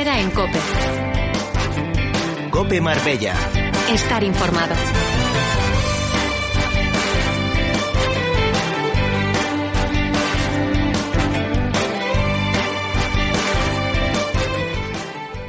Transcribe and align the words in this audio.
Herrera 0.00 0.18
en 0.18 0.30
Cope. 0.30 0.58
Cope 2.50 2.80
Marbella. 2.80 3.34
Estar 3.92 4.24
informado. 4.24 4.74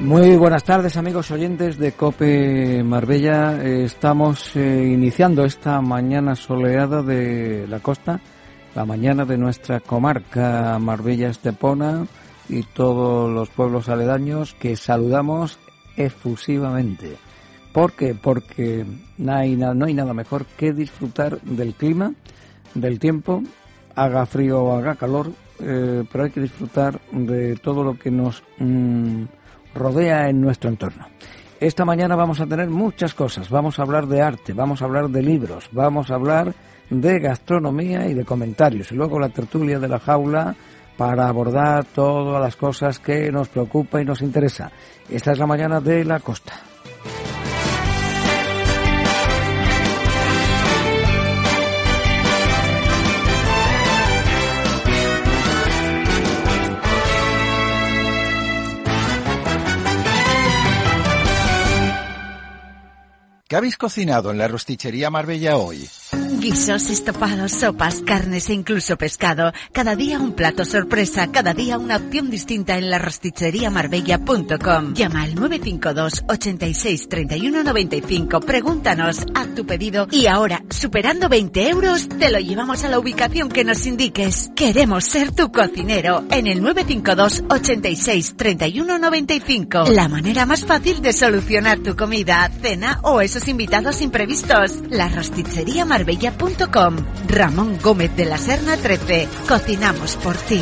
Muy 0.01 0.35
buenas 0.35 0.65
tardes 0.65 0.97
amigos 0.97 1.31
oyentes 1.31 1.77
de 1.77 1.93
Cope 1.93 2.83
Marbella. 2.83 3.63
Estamos 3.63 4.57
eh, 4.57 4.83
iniciando 4.85 5.45
esta 5.45 5.79
mañana 5.79 6.35
soleada 6.35 7.01
de 7.01 7.67
la 7.69 7.79
costa, 7.79 8.19
la 8.75 8.83
mañana 8.83 9.23
de 9.23 9.37
nuestra 9.37 9.79
comarca 9.79 10.77
Marbella 10.77 11.29
Estepona 11.29 12.05
y 12.51 12.63
todos 12.63 13.31
los 13.31 13.49
pueblos 13.49 13.89
aledaños 13.89 14.53
que 14.53 14.75
saludamos 14.75 15.57
efusivamente. 15.97 17.17
¿Por 17.73 17.93
qué? 17.93 18.13
Porque 18.13 18.85
no 19.17 19.33
hay, 19.33 19.55
nada 19.55 20.13
mejor 20.13 20.45
que 20.45 20.73
disfrutar 20.73 21.41
del 21.41 21.73
clima, 21.73 22.13
del 22.73 22.99
tiempo, 22.99 23.41
haga 23.95 24.25
frío 24.25 24.61
o 24.61 24.77
haga 24.77 24.95
calor, 24.95 25.31
eh, 25.59 26.03
pero 26.11 26.25
hay 26.25 26.31
que 26.31 26.41
disfrutar 26.41 26.99
de 27.11 27.55
todo 27.55 27.83
lo 27.83 27.97
que 27.97 28.11
nos... 28.11 28.43
Mm, 28.59 29.23
rodea 29.73 30.29
en 30.29 30.41
nuestro 30.41 30.69
entorno. 30.69 31.07
Esta 31.59 31.85
mañana 31.85 32.15
vamos 32.15 32.39
a 32.39 32.47
tener 32.47 32.69
muchas 32.69 33.13
cosas. 33.13 33.49
Vamos 33.49 33.77
a 33.77 33.83
hablar 33.83 34.07
de 34.07 34.21
arte, 34.21 34.53
vamos 34.53 34.81
a 34.81 34.85
hablar 34.85 35.09
de 35.09 35.21
libros, 35.21 35.69
vamos 35.71 36.09
a 36.09 36.15
hablar 36.15 36.53
de 36.89 37.19
gastronomía 37.19 38.07
y 38.07 38.13
de 38.13 38.25
comentarios. 38.25 38.91
Y 38.91 38.95
luego 38.95 39.19
la 39.19 39.29
tertulia 39.29 39.79
de 39.79 39.87
la 39.87 39.99
jaula 39.99 40.55
para 40.97 41.27
abordar 41.27 41.85
todas 41.85 42.41
las 42.41 42.55
cosas 42.55 42.99
que 42.99 43.31
nos 43.31 43.49
preocupa 43.49 44.01
y 44.01 44.05
nos 44.05 44.21
interesa. 44.21 44.71
Esta 45.09 45.31
es 45.31 45.39
la 45.39 45.47
mañana 45.47 45.79
de 45.79 46.05
la 46.05 46.19
costa. 46.19 46.53
¿Qué 63.51 63.57
habéis 63.57 63.75
cocinado 63.75 64.31
en 64.31 64.37
la 64.37 64.47
rostichería 64.47 65.09
Marbella 65.09 65.57
hoy? 65.57 65.85
Guisos, 66.11 66.89
estopados, 66.89 67.53
sopas, 67.53 68.01
carnes 68.01 68.49
e 68.49 68.53
incluso 68.53 68.97
pescado. 68.97 69.53
Cada 69.71 69.95
día 69.95 70.19
un 70.19 70.33
plato 70.33 70.65
sorpresa, 70.65 71.31
cada 71.31 71.53
día 71.53 71.77
una 71.77 71.95
opción 71.97 72.29
distinta 72.29 72.77
en 72.77 72.89
la 72.89 72.97
rosticheriamarbella.com. 72.97 74.93
Llama 74.93 75.21
al 75.23 75.35
952 75.35 76.23
86 76.27 77.07
31 77.07 77.63
95. 77.63 78.39
Pregúntanos, 78.41 79.19
haz 79.33 79.55
tu 79.55 79.65
pedido 79.65 80.07
y 80.11 80.27
ahora, 80.27 80.63
superando 80.69 81.29
20 81.29 81.69
euros, 81.69 82.09
te 82.09 82.29
lo 82.29 82.39
llevamos 82.39 82.83
a 82.83 82.89
la 82.89 82.99
ubicación 82.99 83.47
que 83.47 83.63
nos 83.63 83.85
indiques. 83.85 84.51
Queremos 84.55 85.05
ser 85.05 85.31
tu 85.31 85.51
cocinero 85.51 86.25
en 86.29 86.47
el 86.47 86.61
952 86.61 87.43
86 87.49 88.35
31 88.35 88.97
95. 88.99 89.83
La 89.91 90.09
manera 90.09 90.45
más 90.45 90.65
fácil 90.65 91.01
de 91.01 91.13
solucionar 91.13 91.79
tu 91.79 91.95
comida, 91.95 92.51
cena 92.61 92.99
o 93.03 93.21
esos 93.21 93.47
invitados 93.47 94.01
imprevistos. 94.01 94.79
La 94.89 95.07
rostichería 95.07 95.85
Marbella 95.85 96.00
Ramón 97.27 97.77
Gómez 97.81 98.15
de 98.15 98.25
la 98.25 98.37
Serna 98.37 98.77
13. 98.77 99.27
Cocinamos 99.47 100.15
por 100.17 100.35
ti. 100.35 100.61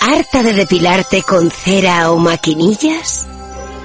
¿Harta 0.00 0.42
de 0.42 0.52
depilarte 0.52 1.22
con 1.22 1.50
cera 1.50 2.10
o 2.10 2.18
maquinillas? 2.18 3.26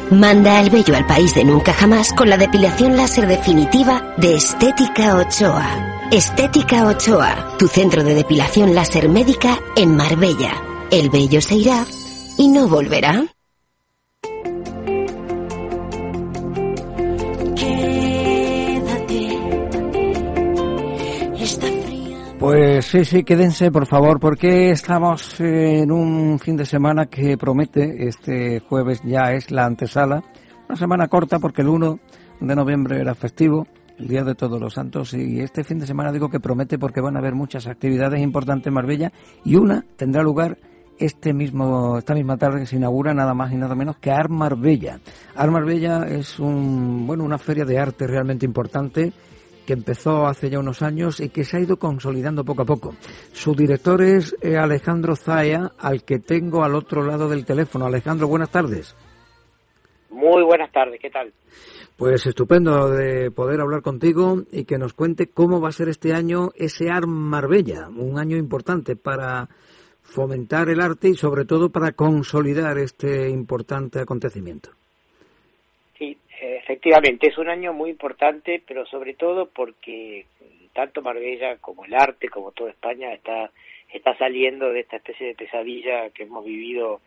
Manda 0.10 0.58
al 0.58 0.70
bello 0.70 0.96
al 0.96 1.06
país 1.06 1.36
de 1.36 1.44
nunca 1.44 1.74
jamás 1.74 2.12
con 2.14 2.30
la 2.30 2.38
depilación 2.38 2.98
láser 2.98 3.28
definitiva 3.28 4.16
de 4.18 4.36
Estética 4.36 5.16
Ochoa. 5.16 6.08
Estética 6.12 6.88
Ochoa, 6.88 7.56
tu 7.60 7.68
centro 7.68 8.04
de 8.04 8.16
depilación 8.16 8.74
láser 8.74 9.10
médica 9.10 9.60
en 9.76 9.96
Marbella. 9.96 10.64
El 10.90 11.10
bello 11.10 11.42
se 11.42 11.56
irá 11.56 11.86
y 12.38 12.48
no 12.48 12.68
volverá. 12.68 13.26
Pues 22.40 22.86
sí, 22.86 23.04
sí, 23.04 23.24
quédense 23.24 23.72
por 23.72 23.88
favor, 23.88 24.20
porque 24.20 24.70
estamos 24.70 25.40
en 25.40 25.92
un 25.92 26.40
fin 26.40 26.56
de 26.56 26.66
semana 26.66 27.08
que 27.08 27.36
promete, 27.36 28.08
este 28.08 28.60
jueves 28.60 29.02
ya 29.04 29.34
es 29.34 29.50
la 29.52 29.66
antesala, 29.66 30.24
una 30.70 30.78
semana 30.78 31.08
corta 31.08 31.40
porque 31.40 31.64
el 31.64 31.70
1 31.70 32.00
de 32.40 32.56
noviembre 32.56 33.02
era 33.02 33.16
festivo, 33.16 33.68
el 33.98 34.08
Día 34.08 34.24
de 34.24 34.36
Todos 34.36 34.62
los 34.62 34.76
Santos, 34.76 35.14
y 35.16 35.42
este 35.42 35.64
fin 35.64 35.80
de 35.80 35.88
semana 35.88 36.12
digo 36.12 36.30
que 36.30 36.40
promete 36.40 36.78
porque 36.78 37.02
van 37.02 37.16
a 37.16 37.20
haber 37.20 37.34
muchas 37.34 37.66
actividades 37.66 38.22
importantes 38.22 38.68
en 38.68 38.76
Marbella 38.76 39.12
y 39.44 39.56
una 39.56 39.84
tendrá 39.98 40.22
lugar 40.22 40.58
este 41.00 41.34
mismo, 41.34 41.98
esta 41.98 42.14
misma 42.14 42.38
tarde 42.38 42.62
que 42.62 42.66
se 42.66 42.76
inaugura 42.76 43.14
nada 43.14 43.34
más 43.34 43.52
y 43.52 43.56
nada 43.56 43.76
menos 43.76 43.98
que 43.98 44.12
Art 44.12 44.30
Marbella. 44.30 45.00
Art 45.36 45.52
Marbella 45.52 46.06
es 46.08 46.40
un, 46.40 47.06
bueno, 47.06 47.24
una 47.24 47.38
feria 47.38 47.66
de 47.66 47.80
arte 47.80 48.08
realmente 48.08 48.46
importante 48.46 49.12
que 49.68 49.74
empezó 49.74 50.26
hace 50.26 50.50
ya 50.50 50.60
unos 50.60 50.82
años 50.82 51.20
y 51.20 51.30
que 51.30 51.44
se 51.44 51.58
ha 51.58 51.60
ido 51.60 51.78
consolidando 51.78 52.46
poco 52.46 52.62
a 52.62 52.66
poco. 52.66 52.96
Su 53.34 53.54
director 53.54 54.02
es 54.02 54.34
eh, 54.42 54.56
Alejandro 54.56 55.16
Zaya, 55.16 55.74
al 55.78 56.04
que 56.04 56.20
tengo 56.20 56.64
al 56.64 56.74
otro 56.74 57.04
lado 57.04 57.28
del 57.28 57.46
teléfono. 57.46 57.86
Alejandro, 57.86 58.30
buenas 58.30 58.50
tardes. 58.50 58.96
Muy 60.10 60.42
buenas 60.44 60.72
tardes, 60.72 61.00
¿qué 61.02 61.10
tal? 61.10 61.34
Pues 61.98 62.26
estupendo 62.26 62.90
de 62.90 63.30
poder 63.30 63.60
hablar 63.60 63.82
contigo 63.82 64.44
y 64.52 64.64
que 64.64 64.78
nos 64.78 64.94
cuente 64.94 65.28
cómo 65.28 65.60
va 65.60 65.70
a 65.70 65.74
ser 65.74 65.90
este 65.90 66.14
año 66.14 66.52
ese 66.56 66.90
Art 66.90 67.08
Marbella, 67.08 67.90
un 67.90 68.18
año 68.18 68.38
importante 68.38 68.96
para 68.96 69.50
fomentar 70.18 70.68
el 70.68 70.82
arte 70.82 71.10
y 71.10 71.14
sobre 71.14 71.46
todo 71.46 71.70
para 71.70 71.92
consolidar 71.92 72.80
este 72.80 73.30
importante 73.30 74.00
acontecimiento. 74.00 74.72
Sí, 75.96 76.18
efectivamente, 76.32 77.28
es 77.28 77.38
un 77.38 77.50
año 77.50 77.72
muy 77.72 77.92
importante, 77.92 78.64
pero 78.68 78.88
sobre 78.88 79.14
todo 79.14 79.46
porque 79.46 80.26
tanto 80.74 81.04
Marbella 81.04 81.58
como 81.58 81.86
el 81.86 81.94
arte, 81.94 82.30
como 82.30 82.52
toda 82.52 82.72
España, 82.72 83.14
está, 83.14 83.52
está 83.94 84.18
saliendo 84.18 84.72
de 84.72 84.80
esta 84.80 84.96
especie 84.96 85.28
de 85.28 85.36
pesadilla 85.36 86.10
que 86.10 86.24
hemos 86.24 86.44
vivido 86.44 87.00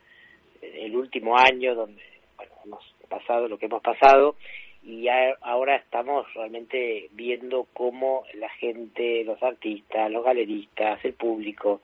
el 0.62 0.94
último 0.94 1.36
año, 1.36 1.74
donde 1.74 2.02
bueno, 2.36 2.52
hemos 2.64 2.94
pasado 3.08 3.48
lo 3.48 3.58
que 3.58 3.66
hemos 3.66 3.82
pasado 3.82 4.36
y 4.84 5.08
ahora 5.40 5.74
estamos 5.74 6.32
realmente 6.34 7.08
viendo 7.10 7.66
cómo 7.72 8.22
la 8.34 8.50
gente, 8.50 9.24
los 9.24 9.42
artistas, 9.42 10.12
los 10.12 10.24
galeristas, 10.24 11.04
el 11.04 11.14
público, 11.14 11.80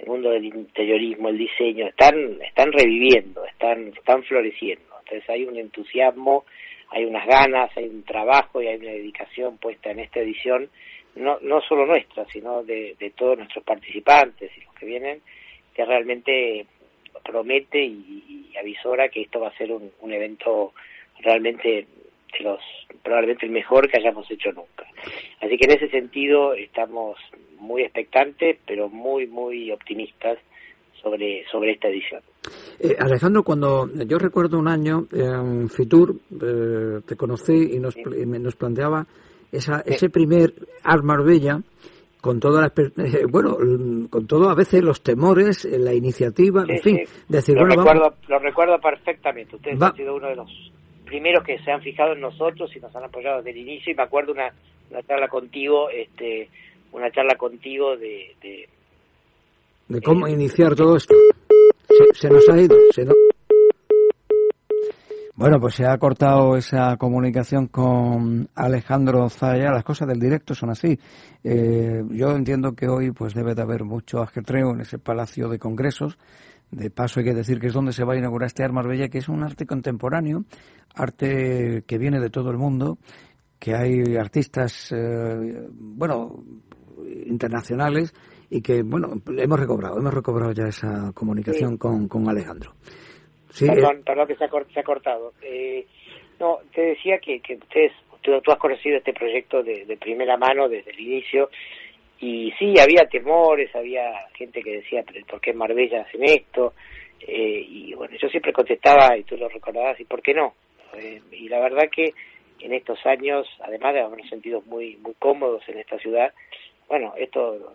el 0.00 0.06
mundo 0.06 0.30
del 0.30 0.46
interiorismo, 0.46 1.28
el 1.28 1.38
diseño, 1.38 1.86
están, 1.88 2.40
están 2.42 2.72
reviviendo, 2.72 3.44
están, 3.44 3.88
están 3.88 4.22
floreciendo. 4.24 4.84
Entonces 5.00 5.28
hay 5.28 5.44
un 5.44 5.56
entusiasmo, 5.56 6.44
hay 6.88 7.04
unas 7.04 7.26
ganas, 7.26 7.70
hay 7.76 7.84
un 7.84 8.02
trabajo 8.04 8.62
y 8.62 8.68
hay 8.68 8.76
una 8.76 8.92
dedicación 8.92 9.58
puesta 9.58 9.90
en 9.90 10.00
esta 10.00 10.20
edición, 10.20 10.70
no, 11.16 11.38
no 11.40 11.60
solo 11.62 11.86
nuestra, 11.86 12.24
sino 12.26 12.62
de, 12.62 12.96
de 12.98 13.10
todos 13.10 13.36
nuestros 13.36 13.64
participantes 13.64 14.50
y 14.56 14.60
los 14.62 14.74
que 14.74 14.86
vienen, 14.86 15.20
que 15.74 15.84
realmente 15.84 16.66
promete 17.24 17.82
y, 17.82 18.50
y 18.52 18.56
avisora 18.56 19.08
que 19.08 19.22
esto 19.22 19.40
va 19.40 19.48
a 19.48 19.56
ser 19.56 19.72
un, 19.72 19.90
un 20.00 20.12
evento 20.12 20.72
realmente 21.22 21.86
de 22.38 22.44
los 22.44 22.60
probablemente 23.02 23.46
el 23.46 23.52
mejor 23.52 23.88
que 23.88 23.98
hayamos 23.98 24.30
hecho 24.30 24.50
nunca. 24.52 24.84
Así 25.40 25.56
que 25.56 25.64
en 25.64 25.72
ese 25.72 25.88
sentido 25.88 26.54
estamos 26.54 27.16
muy 27.58 27.82
expectantes, 27.82 28.58
pero 28.66 28.88
muy, 28.88 29.26
muy 29.26 29.70
optimistas 29.70 30.38
sobre, 31.02 31.44
sobre 31.50 31.72
esta 31.72 31.88
edición. 31.88 32.22
Eh, 32.78 32.96
Alejandro, 32.98 33.42
cuando 33.42 33.88
yo 34.04 34.18
recuerdo 34.18 34.58
un 34.58 34.68
año 34.68 35.06
en 35.12 35.68
Fitur, 35.68 36.14
eh, 36.30 37.00
te 37.06 37.16
conocí 37.16 37.74
y 37.74 37.78
nos, 37.78 37.96
nos 37.96 38.56
planteaba 38.56 39.06
esa, 39.52 39.82
ese 39.84 40.10
primer 40.10 40.52
Art 40.84 41.02
Marbella 41.02 41.60
con 42.20 42.38
todas 42.38 42.70
las, 42.76 43.30
bueno, 43.30 43.56
con 44.10 44.26
todo 44.26 44.50
a 44.50 44.54
veces 44.54 44.82
los 44.84 45.02
temores, 45.02 45.64
la 45.64 45.94
iniciativa, 45.94 46.64
en 46.68 46.78
fin, 46.80 47.00
decir, 47.28 47.56
lo, 47.56 47.64
recuerdo, 47.64 48.14
lo 48.28 48.38
recuerdo 48.38 48.78
perfectamente. 48.78 49.56
Usted 49.56 49.82
ha 49.82 49.92
sido 49.92 50.16
uno 50.16 50.28
de 50.28 50.36
los 50.36 50.72
primeros 51.10 51.42
que 51.44 51.58
se 51.58 51.72
han 51.72 51.82
fijado 51.82 52.12
en 52.12 52.20
nosotros 52.20 52.70
y 52.76 52.78
nos 52.78 52.94
han 52.94 53.02
apoyado 53.02 53.38
desde 53.38 53.50
el 53.50 53.66
inicio 53.66 53.92
y 53.92 53.96
me 53.96 54.04
acuerdo 54.04 54.30
una, 54.30 54.54
una 54.90 55.02
charla 55.02 55.26
contigo, 55.26 55.90
este, 55.90 56.48
una 56.92 57.10
charla 57.10 57.34
contigo 57.34 57.96
de... 57.96 58.36
De, 59.88 60.00
cómo 60.00 60.28
iniciar 60.28 60.76
todo 60.76 60.96
esto. 60.96 61.16
Se, 62.14 62.30
nos 62.30 62.48
ha 62.48 62.60
ido. 62.60 62.76
Se 62.92 63.04
Bueno, 65.34 65.58
pues 65.58 65.74
se 65.74 65.84
ha 65.84 65.98
cortado 65.98 66.56
esa 66.56 66.96
comunicación 66.96 67.66
con 67.66 68.48
Alejandro 68.54 69.28
Zaya. 69.28 69.72
Las 69.72 69.82
cosas 69.82 70.06
del 70.06 70.20
directo 70.20 70.54
son 70.54 70.70
así. 70.70 70.96
Eh, 71.42 72.04
yo 72.10 72.30
entiendo 72.30 72.74
que 72.74 72.86
hoy 72.86 73.10
pues 73.10 73.34
debe 73.34 73.56
de 73.56 73.62
haber 73.62 73.82
mucho 73.82 74.20
ajetreo 74.20 74.70
en 74.74 74.82
ese 74.82 75.00
palacio 75.00 75.48
de 75.48 75.58
congresos. 75.58 76.16
De 76.70 76.90
paso 76.90 77.20
hay 77.20 77.26
que 77.26 77.34
decir 77.34 77.58
que 77.58 77.66
es 77.66 77.72
donde 77.72 77.92
se 77.92 78.04
va 78.04 78.14
a 78.14 78.16
inaugurar 78.16 78.46
este 78.46 78.62
Art 78.62 78.72
Marbella, 78.72 79.08
que 79.08 79.18
es 79.18 79.28
un 79.28 79.42
arte 79.42 79.66
contemporáneo, 79.66 80.44
arte 80.94 81.82
que 81.86 81.98
viene 81.98 82.20
de 82.20 82.30
todo 82.30 82.50
el 82.50 82.58
mundo, 82.58 82.98
que 83.58 83.74
hay 83.74 84.16
artistas, 84.16 84.92
eh, 84.92 85.66
bueno, 85.70 86.44
internacionales 87.26 88.14
y 88.48 88.62
que, 88.62 88.82
bueno, 88.82 89.14
hemos 89.36 89.60
recobrado, 89.60 89.98
hemos 89.98 90.14
recobrado 90.14 90.52
ya 90.52 90.64
esa 90.64 91.12
comunicación 91.12 91.76
con, 91.76 92.08
con 92.08 92.28
Alejandro. 92.28 92.72
Sí, 93.50 93.66
perdón, 93.66 93.98
eh. 93.98 94.02
perdón 94.06 94.26
que 94.28 94.36
se 94.36 94.44
ha, 94.44 94.82
cortado. 94.84 95.32
Eh, 95.42 95.86
no, 96.38 96.58
te 96.74 96.82
decía 96.82 97.18
que, 97.18 97.40
que 97.40 97.54
ustedes, 97.54 97.92
tú, 98.22 98.32
has 98.32 98.58
conocido 98.58 98.98
este 98.98 99.12
proyecto 99.12 99.62
de, 99.62 99.84
de, 99.84 99.96
primera 99.96 100.36
mano 100.36 100.68
desde 100.68 100.92
el 100.92 101.00
inicio 101.00 101.50
y 102.20 102.52
sí, 102.58 102.74
había 102.78 103.08
temores, 103.08 103.74
había 103.74 104.26
gente 104.34 104.62
que 104.62 104.76
decía, 104.76 105.04
¿por 105.28 105.40
qué 105.40 105.52
Marbella 105.52 106.02
hacen 106.02 106.24
esto? 106.24 106.74
Eh, 107.20 107.64
y 107.68 107.94
bueno, 107.94 108.16
yo 108.20 108.28
siempre 108.28 108.52
contestaba, 108.52 109.16
y 109.16 109.24
tú 109.24 109.36
lo 109.36 109.48
recordabas, 109.48 109.98
¿y 110.00 110.04
por 110.04 110.22
qué 110.22 110.34
no? 110.34 110.54
Eh, 110.94 111.20
y 111.32 111.48
la 111.48 111.60
verdad 111.60 111.88
que 111.90 112.12
en 112.60 112.74
estos 112.74 113.04
años, 113.06 113.46
además 113.60 113.94
de 113.94 114.00
habernos 114.00 114.28
sentido 114.28 114.62
muy 114.66 114.96
muy 114.96 115.14
cómodos 115.18 115.66
en 115.68 115.78
esta 115.78 115.98
ciudad, 115.98 116.32
bueno, 116.88 117.14
esto 117.16 117.56
lo, 117.56 117.72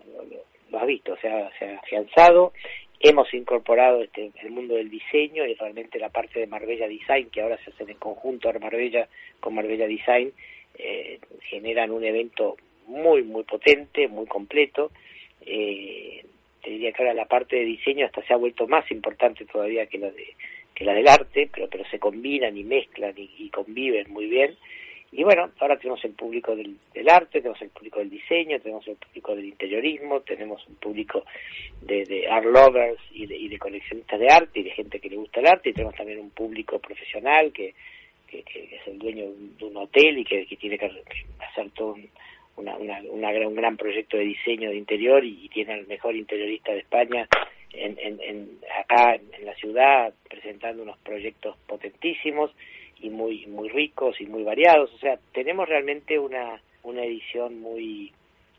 lo, 0.70 0.78
has 0.78 0.86
visto, 0.86 1.16
se 1.16 1.28
ha, 1.28 1.50
se 1.58 1.64
ha 1.64 1.78
afianzado 1.78 2.52
Hemos 2.98 3.32
incorporado 3.34 4.02
este, 4.02 4.32
el 4.42 4.50
mundo 4.50 4.74
del 4.74 4.88
diseño 4.88 5.44
y 5.44 5.54
realmente 5.54 5.98
la 5.98 6.08
parte 6.08 6.40
de 6.40 6.46
Marbella 6.46 6.88
Design, 6.88 7.28
que 7.30 7.42
ahora 7.42 7.58
se 7.62 7.70
hace 7.70 7.84
en 7.84 7.98
conjunto 7.98 8.50
Marbella 8.58 9.06
con 9.38 9.54
Marbella 9.54 9.86
Design, 9.86 10.32
eh, 10.78 11.18
generan 11.42 11.90
un 11.90 12.04
evento 12.04 12.56
muy, 12.86 13.22
muy 13.22 13.44
potente, 13.44 14.08
muy 14.08 14.26
completo. 14.26 14.90
Eh, 15.44 16.24
te 16.62 16.70
diría 16.70 16.92
que 16.92 17.02
ahora 17.02 17.14
la 17.14 17.26
parte 17.26 17.56
de 17.56 17.64
diseño 17.64 18.06
hasta 18.06 18.22
se 18.22 18.32
ha 18.32 18.36
vuelto 18.36 18.66
más 18.66 18.90
importante 18.90 19.44
todavía 19.44 19.86
que 19.86 19.98
la 19.98 20.10
de 20.10 20.34
que 20.74 20.84
la 20.84 20.92
del 20.92 21.08
arte, 21.08 21.48
pero 21.52 21.68
pero 21.70 21.84
se 21.88 21.98
combinan 21.98 22.56
y 22.56 22.64
mezclan 22.64 23.14
y 23.16 23.48
conviven 23.48 24.10
muy 24.10 24.26
bien 24.26 24.56
y 25.12 25.24
bueno, 25.24 25.50
ahora 25.60 25.78
tenemos 25.78 26.04
el 26.04 26.12
público 26.12 26.54
del, 26.56 26.76
arte, 27.08 27.40
tenemos 27.40 27.62
el 27.62 27.70
público 27.70 28.00
del 28.00 28.10
diseño, 28.10 28.60
tenemos 28.60 28.86
el 28.88 28.96
público 28.96 29.34
del 29.36 29.46
interiorismo, 29.46 30.20
tenemos 30.20 30.66
un 30.66 30.74
público 30.76 31.24
de, 31.80 32.26
art 32.28 32.44
lovers 32.44 33.00
y 33.12 33.26
de, 33.26 33.58
coleccionistas 33.58 34.18
de 34.18 34.28
arte 34.28 34.60
y 34.60 34.64
de 34.64 34.70
gente 34.72 35.00
que 35.00 35.08
le 35.08 35.16
gusta 35.16 35.40
el 35.40 35.46
arte, 35.46 35.70
y 35.70 35.72
tenemos 35.72 35.94
también 35.94 36.18
un 36.18 36.30
público 36.30 36.78
profesional 36.80 37.52
que, 37.52 37.74
que, 38.26 38.42
es 38.46 38.86
el 38.86 38.98
dueño 38.98 39.26
de 39.58 39.64
un 39.64 39.76
hotel 39.76 40.18
y 40.18 40.24
que, 40.24 40.44
tiene 40.56 40.76
que 40.76 40.90
hacer 41.38 41.70
todo 41.70 41.94
un, 41.94 42.10
una, 42.56 42.76
un 42.76 43.54
gran 43.54 43.76
proyecto 43.76 44.16
de 44.16 44.24
diseño 44.24 44.70
de 44.70 44.76
interior 44.76 45.24
y, 45.24 45.48
tiene 45.48 45.74
al 45.74 45.86
mejor 45.86 46.16
interiorista 46.16 46.72
de 46.72 46.78
España 46.78 47.28
en, 47.72 47.96
en, 47.98 48.58
acá 48.78 49.14
en 49.14 49.44
la 49.44 49.54
ciudad 49.54 50.12
presentando 50.28 50.82
unos 50.82 50.98
proyectos 50.98 51.56
potentísimos 51.66 52.50
y 53.00 53.10
muy 53.10 53.46
muy 53.46 53.68
ricos 53.68 54.20
y 54.20 54.26
muy 54.26 54.42
variados. 54.42 54.92
O 54.94 54.98
sea 54.98 55.18
tenemos 55.32 55.68
realmente 55.68 56.18
una 56.18 56.60
una 56.82 57.04
edición 57.04 57.60
muy 57.60 58.12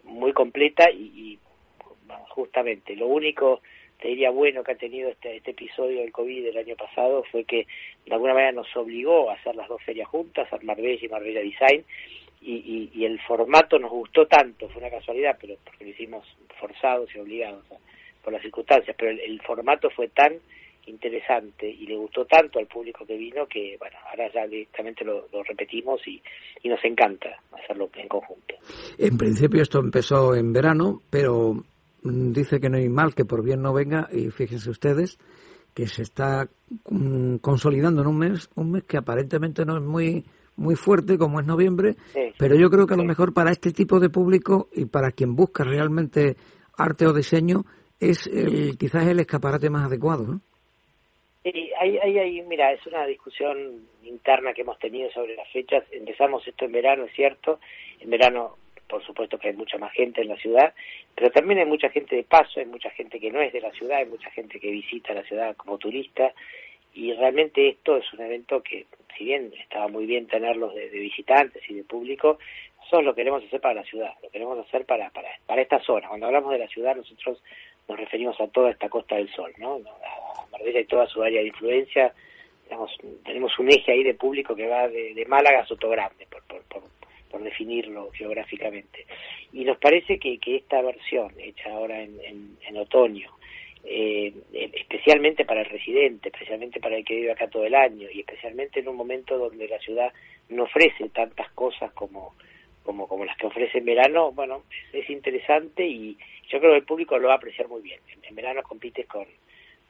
muy 0.04 0.34
completa 0.34 0.90
y, 0.92 1.40
justamente 2.30 2.96
lo 2.96 3.08
único 3.08 3.62
te 4.00 4.10
diría 4.10 4.30
bueno 4.30 4.64
que 4.64 4.72
ha 4.72 4.78
tenido 4.78 5.10
este, 5.10 5.38
este 5.38 5.52
episodio 5.52 6.02
del 6.02 6.12
COVID 6.12 6.44
del 6.44 6.58
año 6.58 6.76
pasado 6.76 7.24
fue 7.32 7.44
que 7.46 7.66
de 8.06 8.14
alguna 8.14 8.34
manera 8.34 8.52
nos 8.52 8.74
obligó 8.78 9.30
a 9.30 9.34
hacer 9.34 9.56
las 9.56 9.68
dos 9.68 9.82
ferias 9.82 10.08
juntas, 10.08 10.52
a 10.54 10.60
Marbella 10.62 11.00
y 11.04 11.10
Marbella 11.10 11.42
Design, 11.42 11.84
y, 12.42 12.92
y, 12.94 13.06
el 13.06 13.20
formato 13.22 13.80
nos 13.80 13.92
gustó 13.92 14.26
tanto, 14.28 14.70
fue 14.70 14.82
una 14.82 14.92
casualidad, 14.92 15.38
pero 15.40 15.56
porque 15.64 15.86
lo 15.86 15.90
hicimos 15.90 16.26
forzados 16.60 17.14
y 17.16 17.20
obligados 17.20 17.64
por 18.24 18.34
las 18.34 18.42
circunstancias, 18.42 18.96
pero 18.98 19.12
el 19.12 19.42
formato 19.42 19.90
fue 19.90 20.10
tan 20.10 20.34
interesante 20.88 21.70
y 21.70 21.86
le 21.86 21.96
gustó 21.98 22.26
tanto 22.26 22.60
al 22.60 22.68
público 22.68 23.06
que 23.06 23.18
vino 23.18 23.46
que, 23.48 23.76
bueno, 23.80 23.98
ahora 24.10 24.32
ya 24.34 24.48
directamente 24.48 25.04
lo, 25.04 25.28
repetimos 25.44 26.02
y, 26.08 26.22
y, 26.64 26.70
nos 26.70 26.84
encanta 26.84 27.30
hacerlo 27.52 27.90
en 27.96 28.08
conjunto. 28.08 28.56
En 28.98 29.18
principio 29.18 29.62
esto 29.62 29.80
empezó 29.80 30.34
en 30.36 30.54
verano, 30.54 31.02
pero 31.10 31.64
dice 32.04 32.60
que 32.60 32.70
no 32.70 32.78
hay 32.78 32.90
mal 32.90 33.14
que 33.14 33.26
por 33.26 33.44
bien 33.44 33.62
no 33.62 33.74
venga 33.74 34.08
y 34.12 34.30
fíjense 34.30 34.70
ustedes 34.70 35.18
que 35.74 35.88
se 35.88 36.04
está 36.04 36.50
mm, 36.90 37.36
consolidando 37.38 38.02
en 38.02 38.08
un 38.08 38.18
mes, 38.18 38.50
un 38.56 38.72
mes 38.72 38.84
que 38.84 38.98
aparentemente 38.98 39.66
no 39.66 39.78
es 39.78 39.84
muy 39.84 40.26
muy 40.58 40.76
fuerte 40.76 41.18
como 41.18 41.40
es 41.40 41.46
noviembre, 41.46 41.96
pero 42.38 42.56
yo 42.56 42.70
creo 42.70 42.86
que 42.86 42.96
a 42.96 42.98
lo 42.98 43.04
mejor 43.04 43.34
para 43.34 43.52
este 43.52 43.72
tipo 43.72 44.00
de 44.00 44.10
público 44.10 44.68
y 44.74 44.86
para 44.86 45.12
quien 45.12 45.36
busca 45.36 45.64
realmente 45.64 46.36
arte 46.78 47.06
o 47.06 47.14
diseño 47.14 47.64
es 48.00 48.28
el, 48.28 48.78
quizás 48.78 49.08
el 49.08 49.20
escaparate 49.20 49.70
más 49.70 49.86
adecuado, 49.86 50.26
¿no? 50.26 50.42
Sí, 51.44 51.72
ahí, 51.80 51.98
ahí, 51.98 52.42
mira, 52.42 52.74
es 52.74 52.86
una 52.86 53.06
discusión 53.06 53.88
interna 54.04 54.54
que 54.54 54.62
hemos 54.62 54.78
tenido 54.80 55.10
sobre 55.12 55.36
las 55.36 55.50
fechas. 55.50 55.84
Empezamos 55.92 56.46
esto 56.46 56.66
en 56.66 56.74
verano, 56.74 57.06
es 57.06 57.14
cierto. 57.14 57.60
En 58.02 58.10
verano, 58.10 58.58
por 58.90 59.02
supuesto 59.06 59.38
que 59.38 59.50
hay 59.50 59.56
mucha 59.56 59.78
más 59.78 59.94
gente 59.94 60.22
en 60.22 60.28
la 60.28 60.36
ciudad, 60.36 60.74
pero 61.16 61.32
también 61.32 61.60
hay 61.60 61.66
mucha 61.66 61.90
gente 61.90 62.16
de 62.16 62.24
paso, 62.24 62.60
hay 62.60 62.66
mucha 62.66 62.90
gente 62.90 63.20
que 63.20 63.32
no 63.32 63.42
es 63.42 63.54
de 63.54 63.62
la 63.62 63.72
ciudad, 63.72 64.00
hay 64.00 64.08
mucha 64.08 64.30
gente 64.32 64.60
que 64.60 64.72
visita 64.72 65.14
la 65.14 65.24
ciudad 65.24 65.56
como 65.56 65.78
turista. 65.78 66.34
Y 66.98 67.14
realmente 67.14 67.70
esto 67.70 67.96
es 67.98 68.12
un 68.14 68.22
evento 68.22 68.64
que, 68.64 68.88
si 69.16 69.26
bien 69.26 69.54
estaba 69.62 69.88
muy 69.88 70.08
bien 70.08 70.26
tenerlos 70.26 70.74
de, 70.74 70.90
visitantes 70.90 71.62
y 71.70 71.76
de 71.76 71.84
público, 71.84 72.40
nosotros 72.80 73.06
lo 73.06 73.14
queremos 73.14 73.44
hacer 73.44 73.62
para 73.62 73.76
la 73.76 73.84
ciudad, 73.84 74.16
lo 74.24 74.32
queremos 74.32 74.58
hacer 74.58 74.84
para, 74.84 75.12
para, 75.12 75.30
para 75.46 75.62
esta 75.62 75.80
zona. 75.82 76.08
Cuando 76.08 76.26
hablamos 76.26 76.52
de 76.54 76.58
la 76.58 76.68
ciudad, 76.68 76.96
nosotros 76.96 77.40
nos 77.88 78.00
referimos 78.00 78.42
a 78.42 78.48
toda 78.48 78.72
esta 78.72 78.90
costa 78.90 79.16
del 79.16 79.30
sol, 79.30 79.54
¿no? 79.60 79.76
A 79.76 80.48
Marbella 80.52 80.80
y 80.80 80.86
toda 80.86 81.06
su 81.06 81.22
área 81.22 81.42
de 81.42 81.50
influencia, 81.50 82.12
digamos, 82.64 82.92
tenemos 83.24 83.60
un 83.60 83.70
eje 83.70 83.92
ahí 83.92 84.02
de 84.02 84.16
público 84.16 84.56
que 84.56 84.66
va 84.66 84.88
de, 84.88 85.24
Málaga 85.28 85.60
a 85.60 85.68
Sotogrande, 85.68 86.26
por, 86.26 86.42
por, 86.46 86.64
por, 86.64 86.82
por, 87.30 87.44
definirlo 87.44 88.10
geográficamente. 88.12 89.06
Y 89.54 89.66
nos 89.66 89.78
parece 89.78 90.18
que, 90.18 90.40
que 90.40 90.56
esta 90.56 90.82
versión, 90.82 91.32
hecha 91.38 91.70
ahora 91.70 92.02
en, 92.02 92.58
en, 92.68 92.78
otoño, 92.78 93.30
eh, 93.84 94.34
especialmente 94.54 95.46
para 95.46 95.62
el 95.62 95.68
residente, 95.68 96.30
especialmente 96.30 96.80
para 96.80 96.98
el 96.98 97.06
que 97.06 97.16
vive 97.16 97.32
acá 97.32 97.48
todo 97.48 97.66
el 97.66 97.76
año 97.76 98.08
y 98.12 98.20
especialmente 98.20 98.80
en 98.80 98.88
un 98.88 98.96
momento 98.96 99.38
donde 99.38 99.68
la 99.68 99.80
ciudad 99.80 100.12
no 100.50 100.64
ofrece 100.64 101.10
tantas 101.10 101.52
cosas 101.52 101.92
como 101.94 102.34
como, 102.88 103.06
como 103.06 103.26
las 103.26 103.36
que 103.36 103.48
ofrece 103.48 103.80
en 103.80 103.86
verano, 103.86 104.32
bueno, 104.32 104.64
es 104.94 105.10
interesante 105.10 105.86
y 105.86 106.18
yo 106.48 106.60
creo 106.60 106.72
que 106.72 106.78
el 106.78 106.86
público 106.86 107.20
lo 107.20 107.28
va 107.28 107.34
a 107.34 107.38
apreciar 107.38 107.68
muy 107.68 107.82
bien. 107.82 108.00
En, 108.24 108.34
verano 108.34 108.64
compites 108.64 109.06
con, 109.08 109.26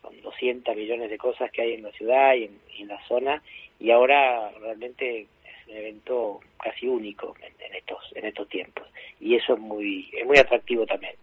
con 0.02 0.20
200 0.22 0.76
millones 0.76 1.12
de 1.12 1.18
cosas 1.20 1.52
que 1.52 1.62
hay 1.62 1.74
en 1.74 1.84
la 1.84 1.92
ciudad 1.92 2.34
y 2.34 2.50
en, 2.80 2.88
la 2.88 3.00
zona 3.08 3.44
y 3.80 3.92
ahora 3.92 4.50
realmente 4.60 5.22
es 5.22 5.28
un 5.68 5.76
evento 5.76 6.40
casi 6.62 6.88
único 6.88 7.36
en, 7.42 7.76
estos 7.76 8.00
en 8.16 8.26
estos 8.26 8.48
tiempos. 8.50 8.88
Y 9.20 9.36
eso 9.36 9.54
es 9.54 9.60
muy 9.60 10.10
es 10.14 10.26
muy 10.26 10.38
atractivo 10.38 10.86
también. 10.86 11.14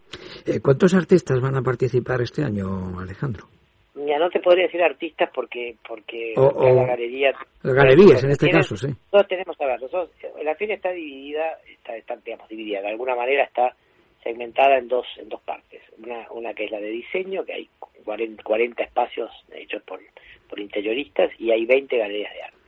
Eh, 0.45 0.59
¿Cuántos 0.61 0.93
artistas 0.93 1.39
van 1.41 1.55
a 1.55 1.61
participar 1.61 2.21
este 2.21 2.43
año, 2.43 2.99
Alejandro? 2.99 3.47
Ya 3.95 4.19
no 4.19 4.29
te 4.29 4.39
podría 4.39 4.65
decir 4.65 4.81
artistas 4.81 5.29
porque 5.33 5.75
porque 5.87 6.33
la 6.35 6.85
galería 6.85 7.33
galerías 7.63 8.23
en 8.23 8.31
este 8.31 8.49
caso 8.49 8.75
sí. 8.75 8.87
todos 9.09 9.27
tenemos 9.27 9.59
a 9.59 9.65
ver 9.65 9.81
nosotros, 9.81 10.11
la 10.43 10.53
feria 10.55 10.75
está 10.75 10.91
dividida 10.91 11.59
está, 11.65 11.95
está 11.95 12.15
digamos 12.17 12.49
dividida. 12.49 12.81
De 12.81 12.89
alguna 12.89 13.15
manera 13.15 13.45
está 13.45 13.73
segmentada 14.21 14.77
en 14.77 14.89
dos 14.89 15.07
en 15.17 15.29
dos 15.29 15.41
partes. 15.41 15.81
Una 15.97 16.27
una 16.31 16.53
que 16.53 16.65
es 16.65 16.71
la 16.71 16.79
de 16.79 16.89
diseño 16.89 17.45
que 17.45 17.53
hay 17.53 17.69
40, 18.03 18.43
40 18.43 18.83
espacios 18.83 19.31
hechos 19.53 19.81
por 19.83 20.01
por 20.49 20.59
interioristas 20.59 21.31
y 21.39 21.51
hay 21.51 21.65
20 21.65 21.97
galerías 21.97 22.33
de 22.33 22.41
arte 22.43 22.64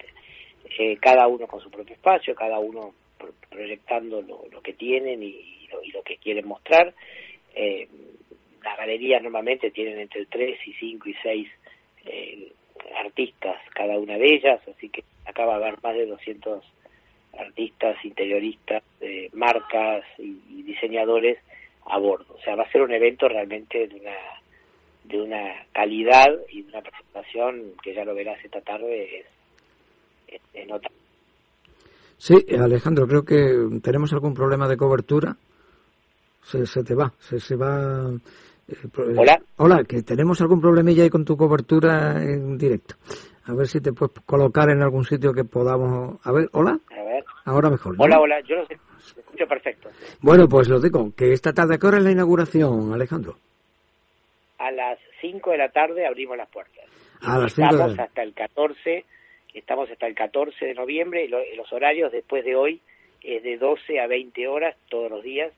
eh, 0.77 0.97
cada 0.97 1.27
uno 1.27 1.47
con 1.47 1.61
su 1.61 1.69
propio 1.69 1.95
espacio 1.95 2.35
cada 2.35 2.59
uno 2.59 2.93
proyectando 3.49 4.21
lo, 4.21 4.45
lo 4.51 4.61
que 4.61 4.73
tienen 4.73 5.23
y, 5.23 5.67
lo, 5.71 5.83
y 5.83 5.91
lo 5.91 6.03
que 6.03 6.17
quieren 6.17 6.47
mostrar 6.47 6.93
eh, 7.55 7.87
las 8.63 8.77
galerías 8.77 9.23
normalmente 9.23 9.71
tienen 9.71 9.99
entre 9.99 10.25
3 10.25 10.59
y 10.67 10.73
5 10.73 11.09
y 11.09 11.13
6 11.23 11.47
eh, 12.05 12.51
artistas 12.95 13.57
cada 13.73 13.97
una 13.97 14.17
de 14.17 14.35
ellas, 14.35 14.61
así 14.67 14.89
que 14.89 15.03
acá 15.25 15.45
va 15.45 15.53
a 15.53 15.57
haber 15.57 15.81
más 15.81 15.95
de 15.95 16.05
200 16.05 16.63
artistas, 17.37 18.03
interioristas, 18.03 18.83
eh, 19.01 19.29
marcas 19.33 20.03
y, 20.17 20.63
diseñadores 20.63 21.39
a 21.85 21.97
bordo. 21.97 22.35
O 22.35 22.41
sea, 22.41 22.55
va 22.55 22.63
a 22.63 22.71
ser 22.71 22.81
un 22.81 22.91
evento 22.91 23.27
realmente 23.27 23.87
de 23.87 23.95
una 23.95 24.17
de 25.05 25.21
una 25.21 25.65
calidad 25.71 26.37
y 26.51 26.63
de 26.63 26.69
una 26.69 26.81
presentación 26.81 27.71
que 27.81 27.93
ya 27.93 28.03
lo 28.03 28.13
verás 28.13 28.43
esta 28.43 28.59
tarde 28.59 29.19
es, 29.19 29.25
es, 30.27 30.67
nota. 30.67 30.89
Sí, 32.17 32.35
Alejandro, 32.57 33.07
creo 33.07 33.23
que 33.23 33.79
tenemos 33.81 34.11
algún 34.13 34.33
problema 34.33 34.67
de 34.67 34.77
cobertura. 34.77 35.35
Se, 36.43 36.65
se 36.65 36.83
te 36.83 36.95
va, 36.95 37.11
se, 37.19 37.39
se 37.39 37.55
va 37.55 38.11
Hola. 39.17 39.41
Hola, 39.57 39.83
que 39.85 40.03
tenemos 40.03 40.41
algún 40.41 40.59
problemilla 40.59 41.03
ahí 41.03 41.09
con 41.09 41.23
tu 41.23 41.37
cobertura 41.37 42.21
en 42.21 42.57
directo. 42.57 42.95
A 43.45 43.53
ver 43.53 43.65
si 43.67 43.79
te 43.79 43.93
puedes 43.93 44.13
colocar 44.25 44.69
en 44.69 44.81
algún 44.81 45.05
sitio 45.05 45.31
que 45.31 45.45
podamos... 45.45 46.19
A 46.25 46.33
ver, 46.33 46.49
hola. 46.51 46.77
A 46.91 47.03
ver. 47.03 47.23
Ahora 47.45 47.69
mejor. 47.69 47.95
Hola, 47.97 48.19
hola, 48.19 48.41
yo 48.41 48.57
lo 48.57 48.63
escucho 48.63 49.47
perfecto. 49.47 49.89
Bueno, 50.21 50.49
pues 50.49 50.67
lo 50.67 50.81
digo, 50.81 51.13
que 51.15 51.31
esta 51.31 51.53
tarde, 51.53 51.75
¿a 51.75 51.77
qué 51.77 51.87
hora 51.87 51.99
es 51.99 52.03
la 52.03 52.11
inauguración, 52.11 52.91
Alejandro? 52.91 53.37
A 54.57 54.69
las 54.71 54.99
5 55.21 55.51
de 55.51 55.57
la 55.57 55.69
tarde 55.69 56.05
abrimos 56.05 56.35
las 56.35 56.49
puertas. 56.49 56.83
A 57.21 57.39
las 57.39 57.53
5 57.53 57.71
de 57.71 57.77
la 57.77 57.85
Estamos 57.85 58.09
hasta 58.09 58.21
el 58.21 58.33
14, 58.33 59.05
estamos 59.53 59.89
hasta 59.89 60.07
el 60.07 60.15
14 60.15 60.65
de 60.65 60.73
noviembre 60.73 61.25
y, 61.25 61.27
lo- 61.27 61.39
los 61.55 61.71
horarios 61.73 62.11
después 62.11 62.43
de 62.45 62.55
hoy 62.55 62.81
es 63.23 63.43
de 63.43 63.57
12 63.57 63.99
a 63.99 64.07
20 64.07 64.47
horas 64.47 64.75
todos 64.89 65.09
los 65.09 65.23
días, 65.23 65.51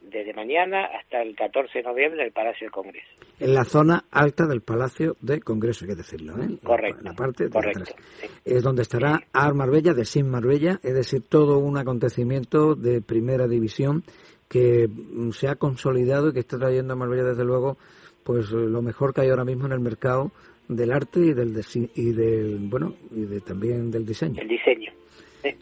desde 0.00 0.32
mañana 0.32 0.86
hasta 0.98 1.20
el 1.20 1.36
14 1.36 1.78
de 1.78 1.84
noviembre 1.84 2.20
en 2.20 2.26
el 2.28 2.32
Palacio 2.32 2.64
del 2.66 2.72
Congreso. 2.72 3.06
En 3.38 3.52
la 3.54 3.64
zona 3.64 4.04
alta 4.10 4.46
del 4.46 4.62
Palacio 4.62 5.16
de 5.20 5.40
Congreso, 5.40 5.84
hay 5.84 5.90
que 5.90 5.96
decirlo, 5.96 6.34
¿eh? 6.42 6.56
Correcto, 6.64 7.02
la 7.02 7.12
parte 7.12 7.44
de 7.44 7.50
correcto. 7.50 7.82
atrás. 7.82 7.96
Es 8.44 8.62
donde 8.62 8.82
estará 8.82 9.20
Ar 9.32 9.52
Marbella 9.54 9.92
de 9.92 10.04
Sin 10.06 10.30
Marbella, 10.30 10.78
es 10.82 10.94
decir, 10.94 11.22
todo 11.28 11.58
un 11.58 11.76
acontecimiento 11.76 12.74
de 12.74 13.02
primera 13.02 13.46
división 13.46 14.02
que 14.48 14.88
mm, 14.88 15.30
se 15.32 15.48
ha 15.48 15.56
consolidado 15.56 16.28
y 16.30 16.32
que 16.32 16.40
está 16.40 16.58
trayendo 16.58 16.94
a 16.94 16.96
Marbella, 16.96 17.24
desde 17.24 17.44
luego, 17.44 17.76
pues 18.24 18.50
lo 18.52 18.80
mejor 18.82 19.12
que 19.12 19.20
hay 19.22 19.28
ahora 19.28 19.44
mismo 19.44 19.66
en 19.66 19.72
el 19.72 19.80
mercado 19.80 20.32
del 20.70 20.92
arte 20.92 21.20
y 21.20 21.32
del 21.32 21.60
y 21.94 22.12
del 22.12 22.58
bueno 22.68 22.94
y 23.10 23.24
de 23.24 23.40
también 23.40 23.90
del 23.90 24.06
diseño. 24.06 24.40
El 24.40 24.48
diseño. 24.48 24.92
¿eh? 25.42 25.56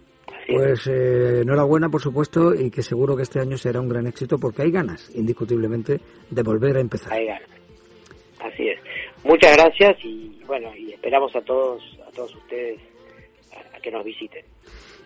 Pues 0.49 0.87
eh, 0.87 1.41
enhorabuena, 1.43 1.89
por 1.89 2.03
supuesto, 2.03 2.55
y 2.55 2.71
que 2.71 2.83
seguro 2.83 3.17
que 3.17 3.23
este 3.23 3.41
año 3.41 3.57
será 3.57 3.81
un 3.81 3.89
gran 3.89 4.07
éxito 4.07 4.39
porque 4.39 4.63
hay 4.63 4.71
ganas, 4.71 5.11
indiscutiblemente, 5.15 6.01
de 6.31 6.43
volver 6.43 6.77
a 6.77 6.81
empezar. 6.81 7.13
Ahí 7.13 7.27
ganas. 7.27 7.49
Así 8.41 8.69
es. 8.69 8.79
Muchas 9.25 9.57
gracias 9.57 9.97
y 10.05 10.41
bueno, 10.47 10.75
y 10.77 10.93
esperamos 10.93 11.35
a 11.35 11.41
todos 11.41 11.83
a 12.07 12.11
todos 12.13 12.35
ustedes 12.37 12.79
a, 13.53 13.77
a 13.77 13.81
que 13.81 13.91
nos 13.91 14.05
visiten. 14.05 14.45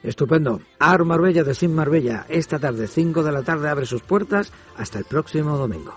Estupendo. 0.03 0.61
Ar 0.81 1.05
Marbella 1.05 1.45
de 1.45 1.55
Sin 1.55 1.75
Marbella, 1.75 2.27
esta 2.29 2.59
tarde, 2.59 2.89
5 2.89 3.23
de 3.23 3.33
la 3.33 3.45
tarde, 3.45 3.69
abre 3.69 3.87
sus 3.87 4.03
puertas 4.03 4.53
hasta 4.77 4.99
el 4.99 5.05
próximo 5.05 5.57
domingo. 5.57 5.95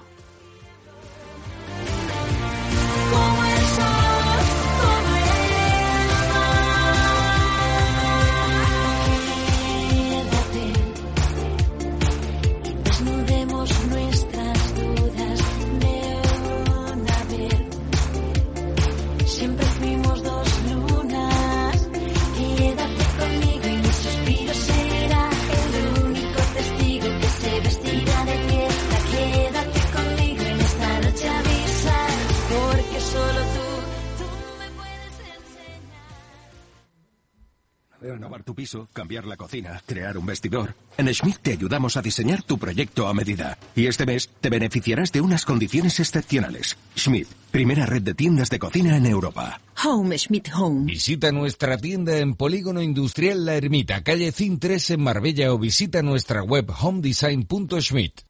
Renovar 38.14 38.44
tu 38.44 38.54
piso, 38.54 38.88
cambiar 38.94 39.26
la 39.26 39.36
cocina, 39.36 39.82
crear 39.86 40.18
un 40.18 40.26
vestidor. 40.26 40.76
En 40.98 41.12
Schmidt 41.14 41.40
te 41.42 41.54
ayudamos 41.54 41.98
a 41.98 42.02
diseñar 42.02 42.44
tu 42.44 42.58
proyecto 42.58 43.08
a 43.08 43.14
medida. 43.14 43.58
Y 43.76 43.88
este 43.88 44.06
mes 44.06 44.30
te 44.42 44.50
beneficiarás 44.50 45.12
de 45.12 45.22
unas 45.22 45.46
condiciones 45.46 46.00
excepcionales. 46.00 46.78
Schmidt, 46.96 47.28
primera 47.52 47.86
red 47.86 48.04
de 48.04 48.14
tiendas 48.14 48.50
de 48.50 48.60
cocina 48.60 48.96
en 48.96 49.06
Europa. 49.08 49.60
Home 49.84 50.18
Schmidt 50.18 50.50
Home. 50.54 50.86
Visita 50.86 51.32
nuestra 51.32 51.78
tienda 51.78 52.18
en 52.20 52.36
Polígono 52.36 52.82
Industrial 52.82 53.44
La 53.44 53.56
Ermita, 53.56 54.04
calle 54.04 54.32
CIN 54.32 54.60
3 54.60 54.92
en 54.92 55.02
Marbella 55.02 55.54
o 55.54 55.58
visita 55.58 56.02
nuestra 56.02 56.44
web 56.44 56.72
homedesign.schmidt. 56.80 58.22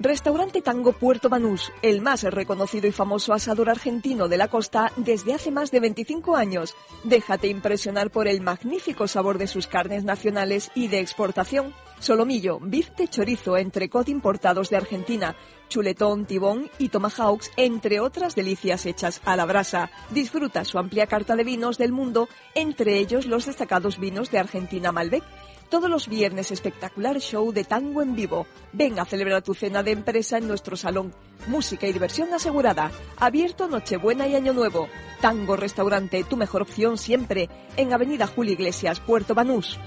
Restaurante 0.00 0.62
Tango 0.62 0.92
Puerto 0.92 1.28
Banús, 1.28 1.72
el 1.82 2.00
más 2.00 2.22
reconocido 2.22 2.86
y 2.86 2.92
famoso 2.92 3.32
asador 3.32 3.68
argentino 3.68 4.28
de 4.28 4.36
la 4.36 4.46
costa 4.46 4.92
desde 4.96 5.34
hace 5.34 5.50
más 5.50 5.72
de 5.72 5.80
25 5.80 6.36
años. 6.36 6.76
Déjate 7.02 7.48
impresionar 7.48 8.12
por 8.12 8.28
el 8.28 8.40
magnífico 8.40 9.08
sabor 9.08 9.38
de 9.38 9.48
sus 9.48 9.66
carnes 9.66 10.04
nacionales 10.04 10.70
y 10.76 10.86
de 10.86 11.00
exportación. 11.00 11.74
Solomillo, 11.98 12.60
bifte, 12.60 13.08
chorizo, 13.08 13.56
entrecot 13.56 14.08
importados 14.08 14.70
de 14.70 14.76
Argentina, 14.76 15.34
chuletón, 15.68 16.26
tibón 16.26 16.70
y 16.78 16.90
tomahawks, 16.90 17.50
entre 17.56 17.98
otras 17.98 18.36
delicias 18.36 18.86
hechas 18.86 19.20
a 19.24 19.34
la 19.34 19.46
brasa. 19.46 19.90
Disfruta 20.10 20.64
su 20.64 20.78
amplia 20.78 21.08
carta 21.08 21.34
de 21.34 21.42
vinos 21.42 21.76
del 21.76 21.90
mundo, 21.90 22.28
entre 22.54 22.98
ellos 22.98 23.26
los 23.26 23.46
destacados 23.46 23.98
vinos 23.98 24.30
de 24.30 24.38
Argentina 24.38 24.92
Malbec. 24.92 25.24
Todos 25.68 25.90
los 25.90 26.08
viernes 26.08 26.50
espectacular 26.50 27.18
show 27.18 27.52
de 27.52 27.64
tango 27.64 28.00
en 28.00 28.14
vivo. 28.14 28.46
Ven 28.72 28.98
a 28.98 29.04
celebrar 29.04 29.42
tu 29.42 29.52
cena 29.52 29.82
de 29.82 29.90
empresa 29.92 30.38
en 30.38 30.48
nuestro 30.48 30.76
salón. 30.76 31.12
Música 31.46 31.86
y 31.86 31.92
diversión 31.92 32.32
asegurada. 32.32 32.90
Abierto 33.18 33.68
Nochebuena 33.68 34.26
y 34.26 34.34
Año 34.34 34.54
Nuevo. 34.54 34.88
Tango 35.20 35.56
Restaurante, 35.56 36.24
tu 36.24 36.38
mejor 36.38 36.62
opción 36.62 36.96
siempre. 36.96 37.50
En 37.76 37.92
Avenida 37.92 38.26
Julio 38.26 38.54
Iglesias, 38.54 39.00
Puerto 39.00 39.34
Banús. 39.34 39.78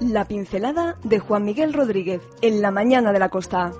La 0.00 0.24
pincelada 0.26 0.96
de 1.04 1.20
Juan 1.20 1.44
Miguel 1.44 1.72
Rodríguez 1.72 2.22
en 2.42 2.60
la 2.60 2.72
mañana 2.72 3.12
de 3.12 3.18
la 3.20 3.28
costa. 3.28 3.72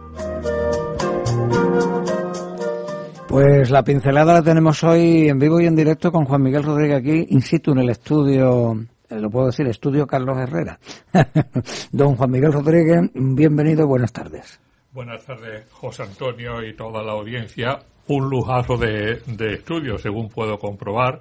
Pues 3.28 3.70
la 3.70 3.84
pincelada 3.84 4.32
la 4.32 4.42
tenemos 4.42 4.82
hoy 4.82 5.28
en 5.28 5.38
vivo 5.38 5.60
y 5.60 5.66
en 5.66 5.76
directo 5.76 6.10
con 6.10 6.24
Juan 6.24 6.42
Miguel 6.42 6.62
Rodríguez 6.62 6.96
aquí, 6.96 7.26
in 7.28 7.42
situ 7.42 7.72
en 7.72 7.80
el 7.80 7.90
estudio, 7.90 8.72
eh, 9.10 9.20
lo 9.20 9.28
puedo 9.28 9.48
decir, 9.48 9.66
estudio 9.66 10.06
Carlos 10.06 10.38
Herrera. 10.38 10.78
Don 11.92 12.16
Juan 12.16 12.30
Miguel 12.30 12.54
Rodríguez, 12.54 13.10
bienvenido, 13.12 13.86
buenas 13.86 14.14
tardes. 14.14 14.58
Buenas 14.92 15.26
tardes, 15.26 15.70
José 15.70 16.04
Antonio 16.04 16.62
y 16.62 16.74
toda 16.74 17.02
la 17.02 17.12
audiencia. 17.12 17.78
Un 18.06 18.30
lujazo 18.30 18.78
de, 18.78 19.20
de 19.26 19.52
estudio, 19.52 19.98
según 19.98 20.30
puedo 20.30 20.58
comprobar. 20.58 21.20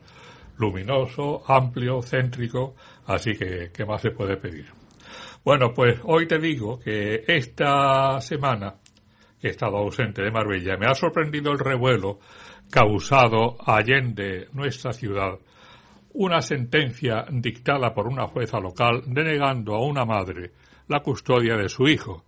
Luminoso, 0.56 1.44
amplio, 1.46 2.02
céntrico. 2.02 2.76
Así 3.06 3.34
que, 3.34 3.70
¿qué 3.74 3.86
más 3.86 4.02
se 4.02 4.12
puede 4.12 4.38
pedir? 4.38 4.68
Bueno, 5.44 5.74
pues 5.74 6.00
hoy 6.06 6.26
te 6.26 6.40
digo 6.40 6.80
que 6.80 7.26
esta 7.28 8.22
semana 8.22 8.76
que 9.40 9.48
he 9.48 9.52
estado 9.52 9.78
ausente 9.78 10.22
de 10.22 10.32
Marbella, 10.32 10.78
me 10.78 10.88
ha 10.88 10.94
sorprendido 10.94 11.52
el 11.52 11.60
revuelo 11.60 12.20
causado 12.72 13.58
allende 13.66 14.48
nuestra 14.54 14.94
ciudad. 14.94 15.40
Una 16.14 16.42
sentencia 16.42 17.26
dictada 17.30 17.94
por 17.94 18.08
una 18.08 18.28
jueza 18.28 18.60
local 18.60 19.04
denegando 19.06 19.76
a 19.76 19.86
una 19.86 20.06
madre 20.06 20.52
la 20.88 21.02
custodia 21.02 21.56
de 21.56 21.70
su 21.70 21.88
hijo 21.88 22.24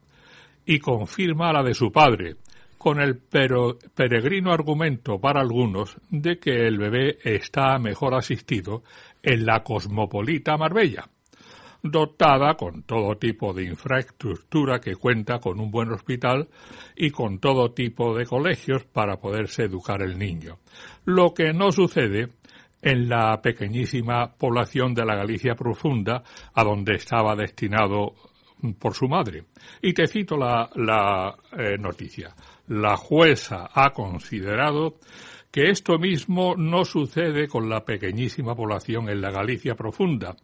y 0.66 0.80
confirma 0.80 1.52
la 1.52 1.64
de 1.64 1.74
su 1.74 1.92
padre, 1.92 2.36
con 2.78 3.02
el 3.02 3.18
peregrino 3.18 4.54
argumento 4.54 5.20
para 5.20 5.42
algunos 5.42 5.98
de 6.10 6.38
que 6.38 6.68
el 6.68 6.78
bebé 6.78 7.18
está 7.24 7.78
mejor 7.80 8.14
asistido 8.16 8.84
en 9.22 9.46
la 9.46 9.64
cosmopolita 9.64 10.56
Marbella 10.58 11.10
dotada 11.82 12.56
con 12.56 12.84
todo 12.84 13.18
tipo 13.18 13.54
de 13.54 13.66
infraestructura 13.66 14.80
que 14.80 14.96
cuenta 14.96 15.40
con 15.40 15.60
un 15.60 15.72
buen 15.72 15.92
hospital 15.92 16.50
y 16.96 17.12
con 17.12 17.40
todo 17.40 17.72
tipo 17.72 18.16
de 18.16 18.26
colegios 18.26 18.84
para 18.84 19.18
poderse 19.18 19.64
educar 19.64 20.02
el 20.02 20.18
niño. 20.18 20.58
Lo 21.06 21.34
que 21.34 21.54
no 21.54 21.72
sucede 21.72 22.30
en 22.82 23.10
la 23.10 23.42
pequeñísima 23.42 24.34
población 24.34 24.94
de 24.94 25.06
la 25.06 25.16
Galicia 25.16 25.56
profunda 25.56 26.24
a 26.54 26.64
donde 26.64 26.96
estaba 26.96 27.36
destinado 27.36 28.14
por 28.80 28.94
su 28.94 29.08
madre. 29.08 29.46
Y 29.82 29.94
te 29.94 30.08
cito 30.08 30.38
la, 30.38 30.70
la 30.76 31.36
eh, 31.58 31.78
noticia. 31.78 32.34
La 32.68 32.96
jueza 32.98 33.70
ha 33.74 33.92
considerado 33.92 34.96
que 35.52 35.70
esto 35.70 35.98
mismo 35.98 36.56
no 36.56 36.86
sucede 36.86 37.48
con 37.48 37.70
la 37.70 37.84
pequeñísima 37.84 38.56
población 38.56 39.10
en 39.10 39.22
la 39.22 39.32
Galicia 39.32 39.76
profunda, 39.76 40.36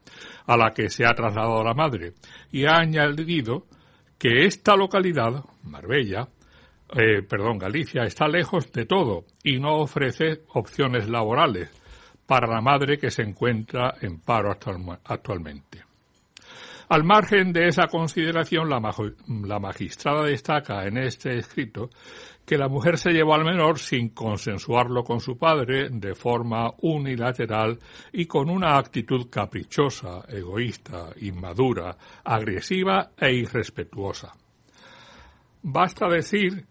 a 0.47 0.57
la 0.57 0.74
que 0.74 0.89
se 0.89 1.05
ha 1.05 1.13
trasladado 1.13 1.63
la 1.63 1.74
madre, 1.74 2.13
y 2.51 2.65
ha 2.65 2.77
añadido 2.79 3.65
que 4.17 4.45
esta 4.45 4.75
localidad, 4.75 5.43
Marbella, 5.63 6.27
eh, 6.95 7.21
perdón, 7.21 7.59
Galicia, 7.59 8.03
está 8.03 8.27
lejos 8.27 8.71
de 8.71 8.85
todo 8.85 9.25
y 9.43 9.59
no 9.59 9.77
ofrece 9.77 10.41
opciones 10.53 11.09
laborales 11.09 11.69
para 12.25 12.47
la 12.47 12.62
madre 12.62 12.97
que 12.97 13.12
se 13.12 13.21
encuentra 13.21 13.95
en 14.01 14.19
paro 14.19 14.51
actual- 14.51 15.00
actualmente. 15.03 15.85
Al 16.89 17.04
margen 17.04 17.51
de 17.51 17.68
esa 17.68 17.88
consideración, 17.88 18.70
la, 18.70 18.80
la 19.27 19.60
magistrada 19.60 20.24
destaca 20.24 20.86
en 20.86 20.98
este 20.98 21.38
escrito 21.38 21.89
que 22.46 22.58
la 22.58 22.68
mujer 22.68 23.00
se 23.00 23.12
llevó 23.12 23.34
al 23.34 23.44
menor 23.44 23.80
sin 23.80 24.10
consensuarlo 24.10 25.04
con 25.04 25.20
su 25.20 25.38
padre 25.38 25.89
de 25.89 26.13
forma 26.13 26.72
unilateral 26.82 27.80
y 28.13 28.27
con 28.27 28.50
una 28.50 28.77
actitud 28.77 29.30
caprichosa, 29.32 30.24
egoísta, 30.27 31.10
inmadura, 31.22 31.98
agresiva 32.24 33.12
e 33.18 33.34
irrespetuosa. 33.34 34.32
Basta 35.63 36.08
decir 36.08 36.65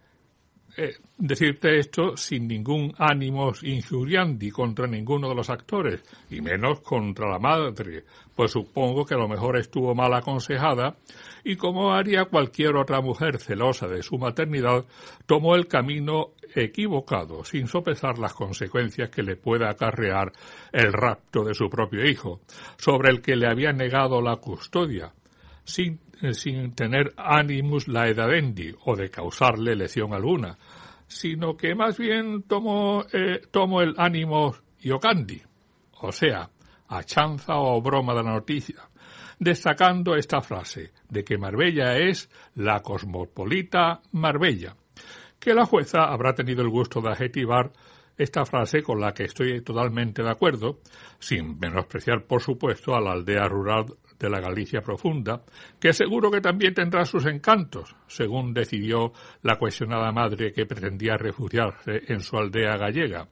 eh, 0.76 0.96
decirte 1.16 1.78
esto 1.78 2.16
sin 2.16 2.48
ningún 2.48 2.92
ánimo 2.98 3.52
injuriandi 3.62 4.50
contra 4.50 4.86
ninguno 4.86 5.28
de 5.28 5.34
los 5.34 5.48
actores, 5.48 6.02
y 6.30 6.40
menos 6.40 6.80
contra 6.80 7.28
la 7.28 7.38
madre, 7.38 8.04
pues 8.34 8.50
supongo 8.50 9.04
que 9.04 9.14
a 9.14 9.18
lo 9.18 9.28
mejor 9.28 9.56
estuvo 9.56 9.94
mal 9.94 10.12
aconsejada, 10.14 10.96
y 11.44 11.56
como 11.56 11.92
haría 11.92 12.24
cualquier 12.24 12.76
otra 12.76 13.00
mujer 13.00 13.38
celosa 13.38 13.86
de 13.86 14.02
su 14.02 14.18
maternidad, 14.18 14.84
tomó 15.26 15.54
el 15.54 15.68
camino 15.68 16.32
equivocado, 16.54 17.44
sin 17.44 17.68
sopesar 17.68 18.18
las 18.18 18.34
consecuencias 18.34 19.10
que 19.10 19.22
le 19.22 19.36
pueda 19.36 19.70
acarrear 19.70 20.32
el 20.72 20.92
rapto 20.92 21.44
de 21.44 21.54
su 21.54 21.68
propio 21.68 22.04
hijo, 22.04 22.40
sobre 22.78 23.10
el 23.10 23.22
que 23.22 23.36
le 23.36 23.46
había 23.46 23.72
negado 23.72 24.20
la 24.20 24.36
custodia, 24.36 25.12
sin 25.64 25.98
sin 26.32 26.74
tener 26.74 27.12
animus 27.16 27.88
laedadendi 27.88 28.74
o 28.84 28.96
de 28.96 29.10
causarle 29.10 29.74
lesión 29.74 30.14
alguna, 30.14 30.58
sino 31.06 31.56
que 31.56 31.74
más 31.74 31.98
bien 31.98 32.42
tomo, 32.42 33.04
eh, 33.12 33.42
tomo 33.50 33.80
el 33.80 33.94
ánimo 33.98 34.54
yocandi, 34.80 35.40
o 36.00 36.12
sea, 36.12 36.50
a 36.88 37.02
chanza 37.02 37.56
o 37.56 37.80
broma 37.80 38.14
de 38.14 38.22
la 38.22 38.32
noticia, 38.32 38.88
destacando 39.38 40.14
esta 40.14 40.40
frase 40.40 40.92
de 41.08 41.24
que 41.24 41.38
Marbella 41.38 41.96
es 41.96 42.30
la 42.54 42.80
cosmopolita 42.80 44.00
Marbella, 44.12 44.76
que 45.38 45.54
la 45.54 45.66
jueza 45.66 46.04
habrá 46.04 46.34
tenido 46.34 46.62
el 46.62 46.68
gusto 46.68 47.00
de 47.00 47.10
adjetivar 47.10 47.72
esta 48.16 48.44
frase 48.44 48.82
con 48.82 49.00
la 49.00 49.12
que 49.12 49.24
estoy 49.24 49.60
totalmente 49.62 50.22
de 50.22 50.30
acuerdo, 50.30 50.78
sin 51.18 51.58
menospreciar, 51.58 52.24
por 52.24 52.40
supuesto, 52.40 52.94
a 52.94 53.00
la 53.00 53.12
aldea 53.12 53.44
rural 53.48 53.86
de 54.18 54.30
la 54.30 54.40
Galicia 54.40 54.80
profunda, 54.80 55.42
que 55.80 55.92
seguro 55.92 56.30
que 56.30 56.40
también 56.40 56.74
tendrá 56.74 57.04
sus 57.04 57.26
encantos, 57.26 57.94
según 58.06 58.54
decidió 58.54 59.12
la 59.42 59.56
cuestionada 59.56 60.12
madre 60.12 60.52
que 60.52 60.66
pretendía 60.66 61.16
refugiarse 61.16 62.02
en 62.08 62.20
su 62.20 62.36
aldea 62.36 62.76
gallega, 62.76 63.28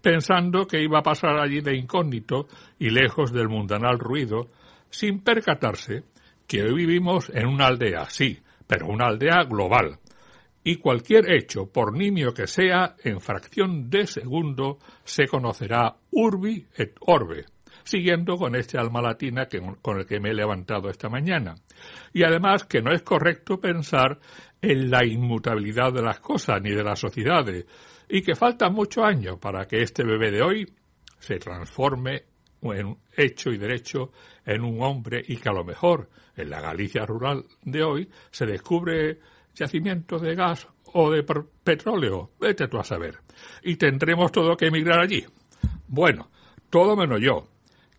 pensando 0.00 0.66
que 0.66 0.82
iba 0.82 0.98
a 0.98 1.02
pasar 1.02 1.38
allí 1.38 1.60
de 1.60 1.76
incógnito 1.76 2.48
y 2.78 2.90
lejos 2.90 3.32
del 3.32 3.48
mundanal 3.48 3.98
ruido, 3.98 4.50
sin 4.90 5.20
percatarse 5.22 6.04
que 6.46 6.62
hoy 6.62 6.74
vivimos 6.74 7.30
en 7.34 7.46
una 7.46 7.66
aldea, 7.66 8.04
sí, 8.10 8.38
pero 8.66 8.86
una 8.86 9.06
aldea 9.06 9.44
global, 9.44 9.98
y 10.64 10.76
cualquier 10.76 11.30
hecho, 11.30 11.70
por 11.70 11.92
nimio 11.92 12.32
que 12.32 12.46
sea, 12.46 12.96
en 13.04 13.20
fracción 13.20 13.90
de 13.90 14.06
segundo 14.06 14.78
se 15.04 15.28
conocerá 15.28 15.96
urbi 16.10 16.66
et 16.74 16.96
orbe, 17.00 17.44
siguiendo 17.84 18.36
con 18.36 18.56
este 18.56 18.78
alma 18.78 19.00
latina 19.00 19.46
que, 19.46 19.60
con 19.80 19.98
el 19.98 20.06
que 20.06 20.20
me 20.20 20.30
he 20.30 20.34
levantado 20.34 20.88
esta 20.88 21.08
mañana. 21.08 21.54
Y 22.12 22.24
además 22.24 22.64
que 22.64 22.82
no 22.82 22.92
es 22.92 23.02
correcto 23.02 23.60
pensar 23.60 24.18
en 24.60 24.90
la 24.90 25.04
inmutabilidad 25.04 25.92
de 25.92 26.02
las 26.02 26.20
cosas 26.20 26.60
ni 26.62 26.70
de 26.70 26.82
las 26.82 26.98
sociedades, 26.98 27.66
y 28.08 28.22
que 28.22 28.34
falta 28.34 28.70
mucho 28.70 29.04
años 29.04 29.38
para 29.38 29.66
que 29.66 29.82
este 29.82 30.04
bebé 30.04 30.30
de 30.30 30.42
hoy 30.42 30.72
se 31.18 31.36
transforme 31.36 32.24
en 32.62 32.96
hecho 33.16 33.50
y 33.50 33.58
derecho 33.58 34.10
en 34.44 34.62
un 34.62 34.82
hombre 34.82 35.22
y 35.26 35.36
que 35.36 35.48
a 35.48 35.52
lo 35.52 35.64
mejor 35.64 36.08
en 36.36 36.50
la 36.50 36.60
Galicia 36.60 37.04
rural 37.04 37.44
de 37.62 37.82
hoy 37.82 38.08
se 38.30 38.46
descubre 38.46 39.18
yacimientos 39.54 40.22
de 40.22 40.34
gas 40.34 40.66
o 40.92 41.10
de 41.10 41.24
petróleo, 41.64 42.30
vete 42.40 42.68
tú 42.68 42.78
a 42.78 42.84
saber, 42.84 43.18
y 43.62 43.76
tendremos 43.76 44.30
todo 44.32 44.56
que 44.56 44.66
emigrar 44.66 45.00
allí. 45.00 45.24
Bueno, 45.88 46.30
todo 46.70 46.96
menos 46.96 47.20
yo, 47.20 47.48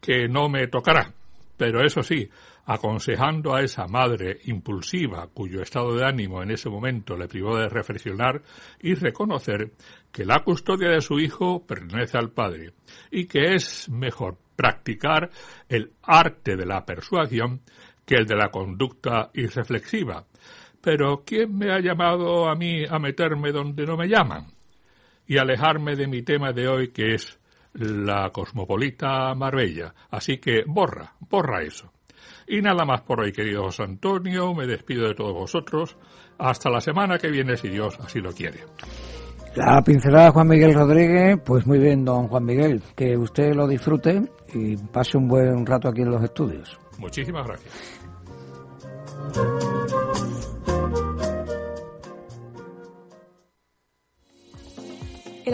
que 0.06 0.28
no 0.28 0.50
me 0.50 0.68
tocará, 0.68 1.12
pero 1.58 1.84
eso 1.84 2.04
sí, 2.04 2.30
aconsejando 2.66 3.56
a 3.56 3.62
esa 3.62 3.88
madre 3.88 4.40
impulsiva 4.46 5.28
cuyo 5.34 5.62
estado 5.62 5.96
de 5.96 6.06
ánimo 6.06 6.44
en 6.44 6.52
ese 6.52 6.70
momento 6.70 7.18
le 7.18 7.28
privó 7.28 7.58
de 7.58 7.70
reflexionar 7.70 8.42
y 8.80 8.94
reconocer 8.94 9.72
que 10.12 10.26
la 10.26 10.44
custodia 10.44 10.90
de 10.90 11.02
su 11.02 11.20
hijo 11.20 11.66
pertenece 11.66 12.18
al 12.18 12.32
padre 12.32 12.74
y 13.10 13.26
que 13.26 13.56
es 13.56 13.90
mejor 13.90 14.38
practicar 14.56 15.32
el 15.70 15.94
arte 16.04 16.56
de 16.56 16.66
la 16.66 16.86
persuasión 16.86 17.62
que 18.06 18.16
el 18.16 18.28
de 18.28 18.36
la 18.36 18.50
conducta 18.50 19.32
irreflexiva, 19.34 20.26
pero 20.82 21.24
¿quién 21.26 21.58
me 21.58 21.72
ha 21.72 21.80
llamado 21.80 22.48
a 22.48 22.56
mí 22.56 22.86
a 22.88 23.00
meterme 23.00 23.52
donde 23.52 23.88
no 23.88 23.98
me 23.98 24.08
llaman? 24.08 24.46
Y 25.26 25.40
alejarme 25.40 25.96
de 25.96 26.06
mi 26.06 26.22
tema 26.22 26.52
de 26.52 26.68
hoy 26.68 26.90
que 26.90 27.16
es 27.16 27.40
la 27.76 28.30
cosmopolita 28.32 29.34
Marbella. 29.36 29.94
Así 30.12 30.38
que 30.38 30.64
borra, 30.66 31.14
borra 31.30 31.64
eso. 31.64 31.92
Y 32.48 32.62
nada 32.62 32.86
más 32.86 33.02
por 33.02 33.22
hoy, 33.22 33.32
querido 33.32 33.64
José 33.64 33.84
Antonio, 33.84 34.54
me 34.54 34.68
despido 34.68 35.08
de 35.08 35.16
todos 35.16 35.34
vosotros. 35.34 35.98
Hasta 36.38 36.70
la 36.70 36.82
semana 36.82 37.18
que 37.18 37.30
viene, 37.30 37.58
si 37.58 37.70
Dios 37.70 37.98
así 38.00 38.20
lo 38.20 38.32
quiere. 38.32 38.60
La 39.56 39.82
pincelada 39.82 40.32
Juan 40.32 40.50
Miguel 40.50 40.74
Rodríguez, 40.74 41.40
pues 41.46 41.66
muy 41.66 41.80
bien, 41.80 42.04
don 42.04 42.28
Juan 42.28 42.44
Miguel, 42.44 42.82
que 42.96 43.18
usted 43.18 43.54
lo 43.56 43.68
disfrute 43.68 44.22
y 44.54 44.76
pase 44.76 45.18
un 45.18 45.28
buen 45.28 45.66
rato 45.66 45.88
aquí 45.88 46.02
en 46.02 46.12
los 46.12 46.22
estudios. 46.24 46.78
Muchísimas 47.00 47.48
gracias. 47.48 48.05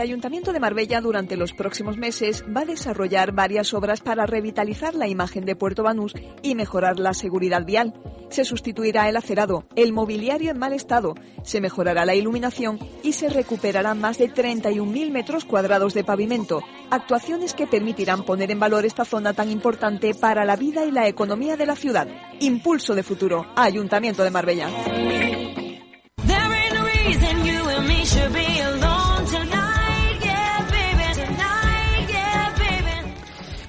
Ayuntamiento 0.01 0.51
de 0.51 0.59
Marbella 0.59 0.99
durante 0.99 1.37
los 1.37 1.53
próximos 1.53 1.97
meses 1.97 2.43
va 2.45 2.61
a 2.61 2.65
desarrollar 2.65 3.31
varias 3.31 3.73
obras 3.73 4.01
para 4.01 4.25
revitalizar 4.25 4.95
la 4.95 5.07
imagen 5.07 5.45
de 5.45 5.55
Puerto 5.55 5.83
Banús 5.83 6.13
y 6.41 6.55
mejorar 6.55 6.99
la 6.99 7.13
seguridad 7.13 7.65
vial. 7.65 7.93
Se 8.29 8.43
sustituirá 8.43 9.09
el 9.09 9.17
acerado, 9.17 9.65
el 9.75 9.93
mobiliario 9.93 10.51
en 10.51 10.57
mal 10.57 10.73
estado, 10.73 11.15
se 11.43 11.61
mejorará 11.61 12.05
la 12.05 12.15
iluminación 12.15 12.79
y 13.03 13.13
se 13.13 13.29
recuperarán 13.29 13.99
más 13.99 14.17
de 14.17 14.33
31.000 14.33 15.11
metros 15.11 15.45
cuadrados 15.45 15.93
de 15.93 16.03
pavimento, 16.03 16.61
actuaciones 16.89 17.53
que 17.53 17.67
permitirán 17.67 18.23
poner 18.23 18.51
en 18.51 18.59
valor 18.59 18.85
esta 18.85 19.05
zona 19.05 19.33
tan 19.33 19.51
importante 19.51 20.15
para 20.15 20.45
la 20.45 20.55
vida 20.55 20.85
y 20.85 20.91
la 20.91 21.07
economía 21.07 21.57
de 21.57 21.65
la 21.65 21.75
ciudad. 21.75 22.07
Impulso 22.39 22.95
de 22.95 23.03
futuro, 23.03 23.45
Ayuntamiento 23.55 24.23
de 24.23 24.31
Marbella. 24.31 24.69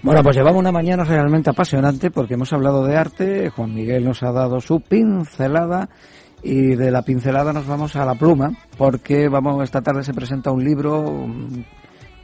Bueno, 0.03 0.21
pues 0.25 0.35
llevamos 0.35 0.59
una 0.59 0.73
mañana 0.73 1.05
realmente 1.05 1.51
apasionante 1.51 2.11
porque 2.11 2.35
hemos 2.35 2.53
hablado 2.53 2.85
de 2.85 2.97
arte, 2.97 3.51
Juan 3.51 3.73
Miguel 3.73 4.05
nos 4.05 4.25
ha 4.25 4.33
dado 4.33 4.61
su 4.61 4.81
pincelada 4.81 5.89
y 6.43 6.75
de 6.75 6.91
la 6.91 7.03
pincelada 7.03 7.53
nos 7.53 7.69
vamos 7.69 7.95
a 7.95 8.05
la 8.05 8.17
pluma 8.17 8.51
porque 8.77 9.29
vamos 9.29 9.63
esta 9.63 9.81
tarde 9.81 10.03
se 10.03 10.13
presenta 10.13 10.51
un 10.51 10.65
libro 10.65 11.29
mm, 11.29 11.65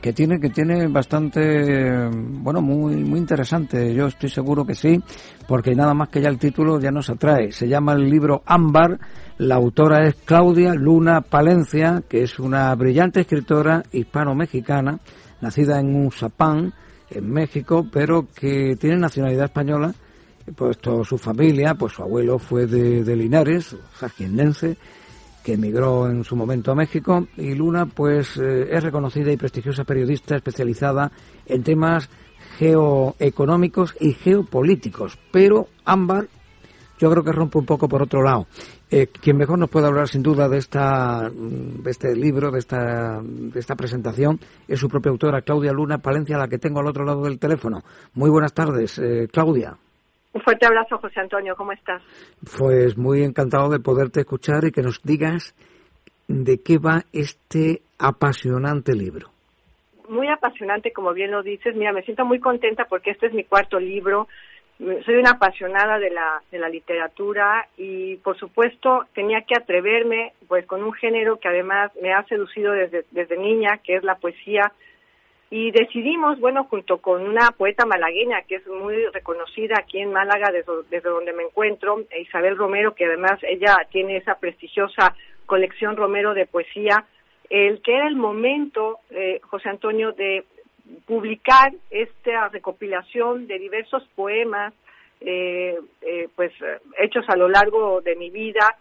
que 0.01 0.11
tiene 0.11 0.41
que 0.41 0.49
tiene 0.49 0.89
bastante 0.89 2.09
bueno 2.09 2.61
muy 2.61 2.97
muy 2.97 3.17
interesante 3.17 3.93
yo 3.93 4.07
estoy 4.07 4.29
seguro 4.29 4.65
que 4.65 4.75
sí 4.75 5.01
porque 5.47 5.73
nada 5.73 5.93
más 5.93 6.09
que 6.09 6.21
ya 6.21 6.27
el 6.27 6.37
título 6.37 6.81
ya 6.81 6.91
nos 6.91 7.09
atrae. 7.09 7.53
Se 7.53 7.69
llama 7.69 7.93
el 7.93 8.09
libro 8.09 8.43
Ámbar 8.45 8.99
la 9.37 9.55
autora 9.55 10.05
es 10.05 10.15
Claudia 10.25 10.73
Luna 10.73 11.21
Palencia 11.21 12.03
que 12.09 12.23
es 12.23 12.39
una 12.39 12.75
brillante 12.75 13.21
escritora 13.21 13.83
hispano-mexicana 13.93 14.99
nacida 15.39 15.79
en 15.79 16.05
Usapán 16.05 16.73
en 17.11 17.31
México, 17.31 17.87
pero 17.91 18.27
que 18.33 18.75
tiene 18.79 18.97
nacionalidad 18.97 19.45
española, 19.45 19.93
puesto 20.55 21.03
su 21.03 21.17
familia, 21.17 21.75
pues 21.75 21.93
su 21.93 22.03
abuelo 22.03 22.39
fue 22.39 22.65
de, 22.65 23.03
de 23.03 23.15
Linares, 23.15 23.75
jaquiendense, 23.93 24.77
que 25.43 25.53
emigró 25.53 26.09
en 26.09 26.23
su 26.23 26.35
momento 26.35 26.71
a 26.71 26.75
México, 26.75 27.27
y 27.37 27.53
Luna, 27.55 27.85
pues 27.85 28.37
eh, 28.37 28.67
es 28.71 28.83
reconocida 28.83 29.31
y 29.31 29.37
prestigiosa 29.37 29.83
periodista 29.83 30.35
especializada 30.35 31.11
en 31.45 31.63
temas 31.63 32.09
geoeconómicos 32.57 33.95
y 33.99 34.13
geopolíticos, 34.13 35.17
pero 35.31 35.67
Ámbar 35.85 36.27
yo 36.99 37.09
creo 37.09 37.23
que 37.23 37.31
rompe 37.31 37.57
un 37.57 37.65
poco 37.65 37.87
por 37.87 38.01
otro 38.01 38.21
lado. 38.21 38.45
Eh, 38.91 39.07
quien 39.07 39.37
mejor 39.37 39.57
nos 39.57 39.69
puede 39.69 39.87
hablar 39.87 40.07
sin 40.07 40.21
duda 40.21 40.49
de 40.49 40.57
esta 40.57 41.29
de 41.29 41.89
este 41.89 42.13
libro, 42.13 42.51
de 42.51 42.59
esta, 42.59 43.21
de 43.23 43.59
esta 43.59 43.75
presentación, 43.75 44.39
es 44.67 44.79
su 44.79 44.89
propia 44.89 45.11
autora, 45.11 45.41
Claudia 45.41 45.71
Luna 45.71 45.99
Palencia, 45.99 46.37
la 46.37 46.47
que 46.47 46.57
tengo 46.57 46.81
al 46.81 46.87
otro 46.87 47.05
lado 47.05 47.23
del 47.23 47.39
teléfono. 47.39 47.79
Muy 48.13 48.29
buenas 48.29 48.53
tardes, 48.53 48.99
eh, 48.99 49.27
Claudia. 49.31 49.77
Un 50.33 50.41
fuerte 50.41 50.67
abrazo, 50.67 50.97
José 50.99 51.21
Antonio, 51.21 51.55
¿cómo 51.55 51.71
estás? 51.71 52.03
Pues 52.57 52.97
muy 52.97 53.23
encantado 53.23 53.69
de 53.69 53.79
poderte 53.79 54.19
escuchar 54.19 54.65
y 54.65 54.71
que 54.71 54.83
nos 54.83 55.01
digas 55.01 55.55
de 56.27 56.61
qué 56.61 56.77
va 56.77 57.03
este 57.11 57.81
apasionante 57.97 58.93
libro. 58.93 59.29
Muy 60.07 60.27
apasionante, 60.27 60.91
como 60.91 61.13
bien 61.13 61.31
lo 61.31 61.41
dices. 61.41 61.75
Mira, 61.75 61.91
me 61.93 62.03
siento 62.03 62.25
muy 62.25 62.39
contenta 62.39 62.85
porque 62.85 63.11
este 63.11 63.27
es 63.27 63.33
mi 63.33 63.43
cuarto 63.43 63.79
libro 63.79 64.27
soy 64.79 65.15
una 65.15 65.31
apasionada 65.31 65.99
de 65.99 66.09
la, 66.09 66.41
de 66.51 66.57
la 66.57 66.69
literatura 66.69 67.67
y 67.77 68.15
por 68.17 68.37
supuesto 68.37 69.05
tenía 69.13 69.41
que 69.41 69.55
atreverme 69.55 70.33
pues 70.47 70.65
con 70.65 70.83
un 70.83 70.93
género 70.93 71.37
que 71.37 71.49
además 71.49 71.91
me 72.01 72.13
ha 72.13 72.23
seducido 72.23 72.71
desde, 72.71 73.03
desde 73.11 73.37
niña, 73.37 73.79
que 73.83 73.95
es 73.95 74.03
la 74.03 74.15
poesía. 74.15 74.71
Y 75.51 75.71
decidimos, 75.71 76.39
bueno, 76.39 76.65
junto 76.65 76.99
con 76.99 77.23
una 77.23 77.51
poeta 77.57 77.85
malagueña 77.85 78.43
que 78.47 78.55
es 78.55 78.67
muy 78.67 79.05
reconocida 79.07 79.75
aquí 79.79 79.99
en 79.99 80.13
Málaga, 80.13 80.51
desde, 80.51 80.71
desde 80.89 81.09
donde 81.09 81.33
me 81.33 81.43
encuentro, 81.43 82.05
Isabel 82.17 82.55
Romero, 82.55 82.93
que 82.93 83.05
además 83.05 83.39
ella 83.41 83.75
tiene 83.91 84.17
esa 84.17 84.35
prestigiosa 84.35 85.15
colección 85.45 85.97
Romero 85.97 86.33
de 86.33 86.45
poesía, 86.45 87.03
el 87.49 87.81
que 87.81 87.95
era 87.95 88.07
el 88.07 88.15
momento, 88.15 88.99
eh, 89.09 89.41
José 89.41 89.69
Antonio, 89.69 90.11
de 90.11 90.45
publicar 91.05 91.73
esta 91.89 92.49
recopilación 92.49 93.47
de 93.47 93.59
diversos 93.59 94.03
poemas, 94.15 94.73
eh, 95.21 95.77
eh, 96.01 96.29
pues 96.35 96.51
hechos 96.97 97.25
a 97.27 97.35
lo 97.35 97.49
largo 97.49 98.01
de 98.01 98.15
mi 98.15 98.29
vida 98.29 98.77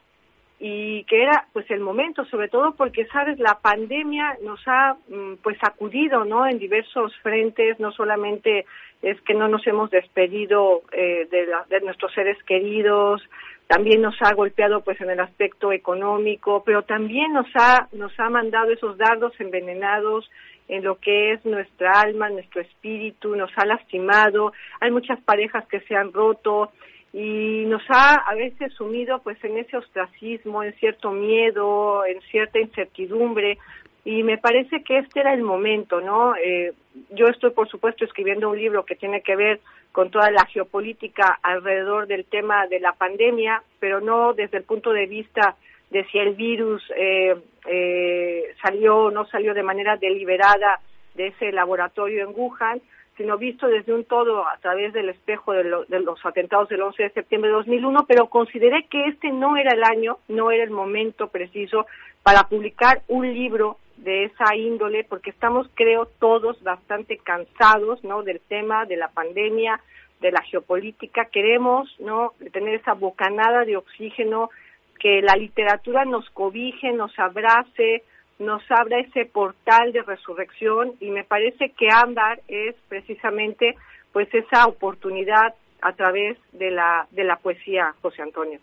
y 0.61 1.05
que 1.05 1.23
era 1.23 1.47
pues 1.53 1.71
el 1.71 1.81
momento 1.81 2.25
sobre 2.27 2.49
todo 2.49 2.73
porque 2.73 3.07
sabes 3.07 3.39
la 3.39 3.59
pandemia 3.61 4.39
nos 4.43 4.61
ha 4.67 4.97
mm, 5.09 5.35
pues 5.43 5.57
sacudido 5.59 6.25
no 6.25 6.47
en 6.47 6.59
diversos 6.59 7.15
frentes 7.23 7.79
no 7.79 7.93
solamente 7.93 8.67
es 9.03 9.21
que 9.23 9.35
no 9.35 9.47
nos 9.47 9.65
hemos 9.69 9.91
despedido 9.91 10.83
eh, 10.93 11.29
de, 11.31 11.49
de 11.69 11.81
nuestros 11.85 12.13
seres 12.13 12.37
queridos 12.43 13.23
también 13.69 14.03
nos 14.03 14.17
ha 14.23 14.35
golpeado 14.35 14.81
pues 14.81 15.01
en 15.01 15.11
el 15.11 15.21
aspecto 15.21 15.71
económico 15.73 16.65
pero 16.67 16.83
también 16.83 17.33
nos 17.33 17.47
ha 17.55 17.89
nos 17.93 18.13
ha 18.19 18.29
mandado 18.29 18.73
esos 18.73 18.99
dardos 18.99 19.33
envenenados 19.39 20.29
en 20.69 20.85
lo 20.85 20.97
que 20.97 21.33
es 21.33 21.45
nuestra 21.45 21.93
alma, 21.93 22.29
nuestro 22.29 22.61
espíritu, 22.61 23.35
nos 23.35 23.51
ha 23.57 23.65
lastimado, 23.65 24.53
hay 24.81 24.91
muchas 24.91 25.19
parejas 25.21 25.67
que 25.67 25.81
se 25.81 25.97
han 25.97 26.13
roto 26.13 26.73
y 27.13 27.65
nos 27.67 27.83
ha 27.89 28.17
a 28.17 28.35
veces 28.35 28.73
sumido 28.75 29.21
pues 29.23 29.43
en 29.43 29.57
ese 29.57 29.79
ostracismo, 29.79 30.63
en 30.63 30.75
cierto 30.75 31.11
miedo, 31.11 32.05
en 32.05 32.21
cierta 32.31 32.61
incertidumbre 32.61 33.59
y 34.05 34.23
me 34.23 34.39
parece 34.39 34.83
que 34.83 34.99
este 34.99 35.21
era 35.21 35.35
el 35.35 35.43
momento, 35.43 36.01
¿no? 36.01 36.35
Eh, 36.37 36.73
yo 37.11 37.27
estoy 37.27 37.51
por 37.51 37.69
supuesto 37.69 38.05
escribiendo 38.05 38.51
un 38.51 38.59
libro 38.59 38.85
que 38.85 38.97
tiene 38.97 39.23
que 39.23 39.37
ver 39.37 39.61
con 39.93 40.11
toda 40.11 40.31
la 40.31 40.47
geopolítica 40.47 41.39
alrededor 41.43 42.07
del 42.07 42.25
tema 42.25 42.67
de 42.67 42.81
la 42.81 42.93
pandemia, 42.93 43.63
pero 43.81 44.01
no 44.01 44.33
desde 44.33 44.59
el 44.59 44.65
punto 44.65 44.93
de 44.93 45.07
vista 45.07 45.57
de 45.91 46.05
si 46.07 46.19
el 46.19 46.35
virus 46.35 46.83
eh, 46.97 47.35
eh, 47.67 48.55
salió 48.63 48.97
o 48.97 49.11
no 49.11 49.27
salió 49.27 49.55
de 49.55 49.63
manera 49.63 49.97
deliberada 49.97 50.81
de 51.15 51.29
ese 51.29 51.53
laboratorio 51.53 52.25
en 52.25 52.35
Wuhan, 52.35 52.81
sino 53.17 53.37
visto 53.37 53.67
desde 53.67 53.93
un 53.93 54.05
todo 54.05 54.47
a 54.47 54.57
través 54.59 54.93
del 54.93 55.09
espejo 55.09 55.53
de, 55.53 55.65
los 55.65 56.25
atentados 56.25 56.69
del 56.69 56.83
11 56.83 57.03
de 57.03 57.11
septiembre 57.11 57.51
de 57.51 57.57
2001, 57.57 58.07
pero 58.07 58.29
consideré 58.29 58.85
que 58.85 59.07
este 59.07 59.33
no 59.33 59.57
era 59.57 59.75
el 59.75 59.83
año, 59.83 60.19
no 60.29 60.53
era 60.53 60.63
el 60.63 60.71
momento 60.71 61.27
preciso 61.27 61.87
para 62.23 62.45
publicar 62.45 63.03
un 63.09 63.27
libro 63.35 63.79
de 64.05 64.25
esa 64.25 64.55
índole, 64.55 65.05
porque 65.05 65.31
estamos, 65.31 65.69
creo, 65.75 66.07
todos 66.19 66.63
bastante 66.63 67.19
cansados, 67.19 68.03
¿no?, 68.05 68.23
del 68.23 68.41
tema 68.41 68.85
de 68.87 68.97
la 68.97 69.09
pandemia, 69.09 69.81
de 70.21 70.31
la 70.31 70.43
geopolítica. 70.43 71.27
Queremos, 71.27 71.89
¿no?, 71.99 72.33
tener 72.53 72.77
esa 72.77 72.95
bocanada 72.95 73.65
de 73.65 73.77
oxígeno 73.77 74.51
que 74.99 75.23
la 75.23 75.37
literatura 75.37 76.05
nos 76.05 76.29
cobije, 76.31 76.93
nos 76.93 77.17
abrace, 77.19 78.03
nos 78.39 78.63
abra 78.71 79.01
ese 79.01 79.27
portal 79.27 79.93
de 79.93 80.03
resurrección 80.03 80.93
y 81.01 81.11
me 81.11 81.25
parece 81.25 81.73
que 81.77 81.89
Ámbar 81.93 82.41
es 82.49 82.75
precisamente 82.89 83.75
pues 84.13 84.29
esa 84.33 84.67
oportunidad 84.67 85.55
a 85.83 85.93
través 85.93 86.39
de 86.53 86.71
la, 86.71 87.07
de 87.11 87.25
la 87.25 87.37
poesía, 87.37 87.95
José 88.03 88.23
Antonio. 88.23 88.59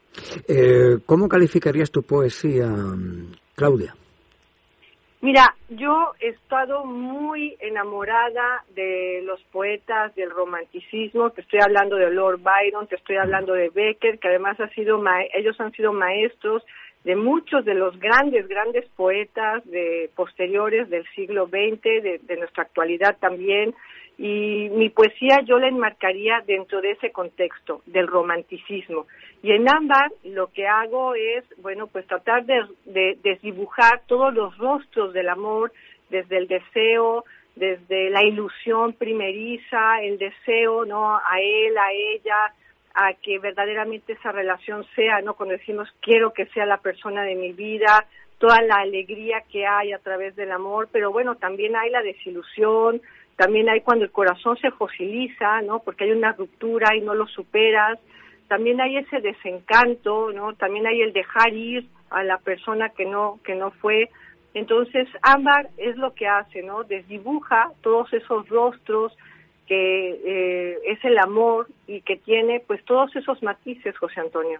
Eh, 0.48 0.98
¿Cómo 1.06 1.28
calificarías 1.30 1.92
tu 1.92 2.04
poesía, 2.04 2.68
Claudia? 3.56 3.94
Mira, 5.22 5.56
yo 5.70 6.14
he 6.20 6.28
estado 6.30 6.86
muy 6.86 7.56
enamorada 7.60 8.64
de 8.76 9.22
los 9.24 9.42
poetas 9.46 10.14
del 10.16 10.30
romanticismo, 10.30 11.32
te 11.32 11.42
estoy 11.42 11.62
hablando 11.62 11.96
de 11.96 12.12
Lord 12.12 12.42
Byron, 12.42 12.88
te 12.88 12.96
estoy 12.96 13.16
hablando 13.16 13.54
de 13.54 13.70
Becker, 13.70 14.20
que 14.20 14.28
además 14.28 14.60
ha 14.60 14.70
sido 14.70 15.02
ellos 15.34 15.60
han 15.60 15.72
sido 15.72 15.94
maestros 15.94 16.64
de 17.06 17.16
muchos 17.16 17.64
de 17.64 17.76
los 17.76 17.98
grandes, 18.00 18.48
grandes 18.48 18.84
poetas 18.96 19.64
de 19.66 20.10
posteriores 20.16 20.90
del 20.90 21.06
siglo 21.16 21.46
XX, 21.46 21.82
de, 21.82 22.38
nuestra 22.38 22.64
actualidad 22.64 23.16
también, 23.20 23.76
y 24.18 24.70
mi 24.72 24.90
poesía 24.90 25.42
yo 25.46 25.60
la 25.60 25.68
enmarcaría 25.68 26.42
dentro 26.48 26.82
de 26.82 26.92
ese 26.92 27.12
contexto 27.12 27.84
del 27.86 28.08
romanticismo. 28.08 29.06
Y 29.44 29.52
en 29.52 29.70
Ámbar 29.70 30.12
lo 30.24 30.48
que 30.48 30.66
hago 30.68 31.14
es, 31.14 31.44
bueno, 31.62 31.86
pues 31.86 32.08
tratar 32.08 32.44
de, 32.46 32.66
de 32.86 33.20
desdibujar 33.22 34.02
todos 34.08 34.34
los 34.34 34.58
rostros 34.58 35.14
del 35.14 35.30
amor, 35.30 35.72
desde 36.10 36.38
el 36.38 36.48
deseo, 36.48 37.24
desde 37.56 38.10
la 38.10 38.26
ilusión 38.26 38.94
primeriza, 38.94 40.02
el 40.02 40.18
deseo, 40.18 40.86
¿no? 40.86 41.18
A 41.18 41.40
él, 41.40 41.78
a 41.78 41.92
ella, 41.92 42.54
a 42.96 43.14
que 43.14 43.40
verdaderamente 43.40 44.14
esa 44.14 44.32
relación 44.32 44.86
sea, 44.96 45.22
¿no? 45.22 45.34
Cuando 45.34 45.58
decimos 45.58 45.94
quiero 46.02 46.32
que 46.34 46.46
sea 46.48 46.66
la 46.66 46.78
persona 46.78 47.24
de 47.24 47.36
mi 47.36 47.52
vida, 47.52 48.06
toda 48.38 48.62
la 48.62 48.76
alegría 48.76 49.44
que 49.52 49.68
hay 49.68 49.92
a 49.92 50.00
través 50.00 50.36
del 50.36 50.52
amor, 50.52 50.88
pero 50.92 51.12
bueno, 51.12 51.36
también 51.36 51.76
hay 51.76 51.90
la 51.90 52.02
desilusión, 52.02 53.02
también 53.36 53.70
hay 53.70 53.82
cuando 53.82 54.06
el 54.06 54.12
corazón 54.12 54.58
se 54.58 54.72
fosiliza, 54.72 55.62
¿no? 55.62 55.80
Porque 55.80 56.06
hay 56.06 56.12
una 56.12 56.32
ruptura 56.32 56.96
y 56.96 57.02
no 57.02 57.14
lo 57.14 57.28
superas, 57.28 58.00
también 58.48 58.80
hay 58.80 58.98
ese 58.98 59.20
desencanto, 59.20 60.32
¿no? 60.32 60.54
También 60.54 60.88
hay 60.88 61.02
el 61.02 61.12
dejar 61.12 61.54
ir 61.54 61.88
a 62.10 62.24
la 62.24 62.38
persona 62.38 62.90
que 62.90 63.06
no 63.06 63.40
que 63.44 63.56
no 63.56 63.72
fue. 63.72 64.10
Entonces, 64.54 65.10
Ámbar 65.22 65.68
es 65.78 65.98
lo 65.98 66.14
que 66.14 66.28
hace, 66.28 66.62
¿no? 66.64 66.86
Desdibuja 66.86 67.72
todos 67.82 68.14
esos 68.14 68.48
rostros 68.48 69.12
que 69.68 70.10
eh, 70.10 70.78
es 70.86 71.04
el 71.04 71.18
amor 71.18 71.68
y 71.88 72.02
que 72.02 72.18
tiene 72.18 72.64
pues 72.66 72.84
todos 72.86 73.16
esos 73.16 73.42
matices, 73.42 73.98
José 73.98 74.22
Antonio. 74.22 74.60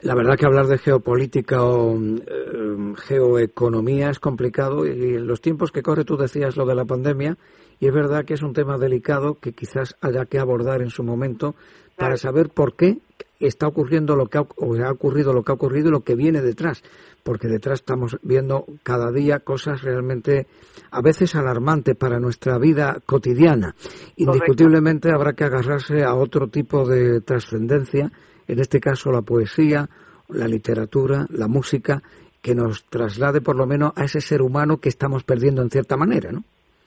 La 0.00 0.14
verdad 0.14 0.36
que 0.38 0.46
hablar 0.46 0.66
de 0.66 0.78
geopolítica 0.78 1.64
o 1.64 1.96
eh, 1.96 2.94
geoeconomía 3.06 4.10
es 4.10 4.18
complicado 4.18 4.86
y 4.86 5.16
en 5.16 5.26
los 5.26 5.40
tiempos 5.40 5.72
que 5.72 5.82
corre 5.82 6.04
tú 6.04 6.16
decías 6.16 6.56
lo 6.56 6.66
de 6.66 6.74
la 6.74 6.84
pandemia 6.84 7.36
y 7.80 7.86
es 7.86 7.94
verdad 7.94 8.24
que 8.24 8.34
es 8.34 8.42
un 8.42 8.52
tema 8.52 8.78
delicado 8.78 9.34
que 9.40 9.52
quizás 9.52 9.96
haya 10.00 10.26
que 10.26 10.38
abordar 10.38 10.82
en 10.82 10.90
su 10.90 11.02
momento 11.02 11.54
para 11.96 12.16
saber 12.16 12.48
por 12.50 12.76
qué 12.76 12.98
está 13.40 13.66
ocurriendo 13.66 14.16
lo 14.16 14.26
que 14.26 14.38
ha, 14.38 14.42
o 14.42 14.74
ha 14.76 14.90
ocurrido 14.90 15.32
lo 15.32 15.42
que 15.42 15.52
ha 15.52 15.54
ocurrido 15.54 15.88
y 15.88 15.92
lo 15.92 16.00
que 16.00 16.14
viene 16.14 16.40
detrás, 16.40 16.82
porque 17.22 17.48
detrás 17.48 17.80
estamos 17.80 18.18
viendo 18.22 18.66
cada 18.82 19.10
día 19.10 19.40
cosas 19.40 19.82
realmente 19.82 20.46
a 20.90 21.00
veces 21.02 21.34
alarmantes 21.34 21.96
para 21.96 22.20
nuestra 22.20 22.58
vida 22.58 22.98
cotidiana. 23.04 23.74
Indiscutiblemente 24.16 25.10
habrá 25.10 25.32
que 25.32 25.44
agarrarse 25.44 26.04
a 26.04 26.14
otro 26.14 26.48
tipo 26.48 26.86
de 26.86 27.20
trascendencia, 27.20 28.10
en 28.46 28.58
este 28.60 28.80
caso 28.80 29.10
la 29.10 29.22
poesía, 29.22 29.88
la 30.28 30.46
literatura, 30.46 31.26
la 31.30 31.48
música, 31.48 32.02
que 32.42 32.54
nos 32.54 32.84
traslade 32.84 33.40
por 33.40 33.56
lo 33.56 33.66
menos 33.66 33.92
a 33.96 34.04
ese 34.04 34.20
ser 34.20 34.42
humano 34.42 34.78
que 34.78 34.90
estamos 34.90 35.24
perdiendo 35.24 35.62
en 35.62 35.70
cierta 35.70 35.96
manera, 35.96 36.30
¿no? 36.30 36.44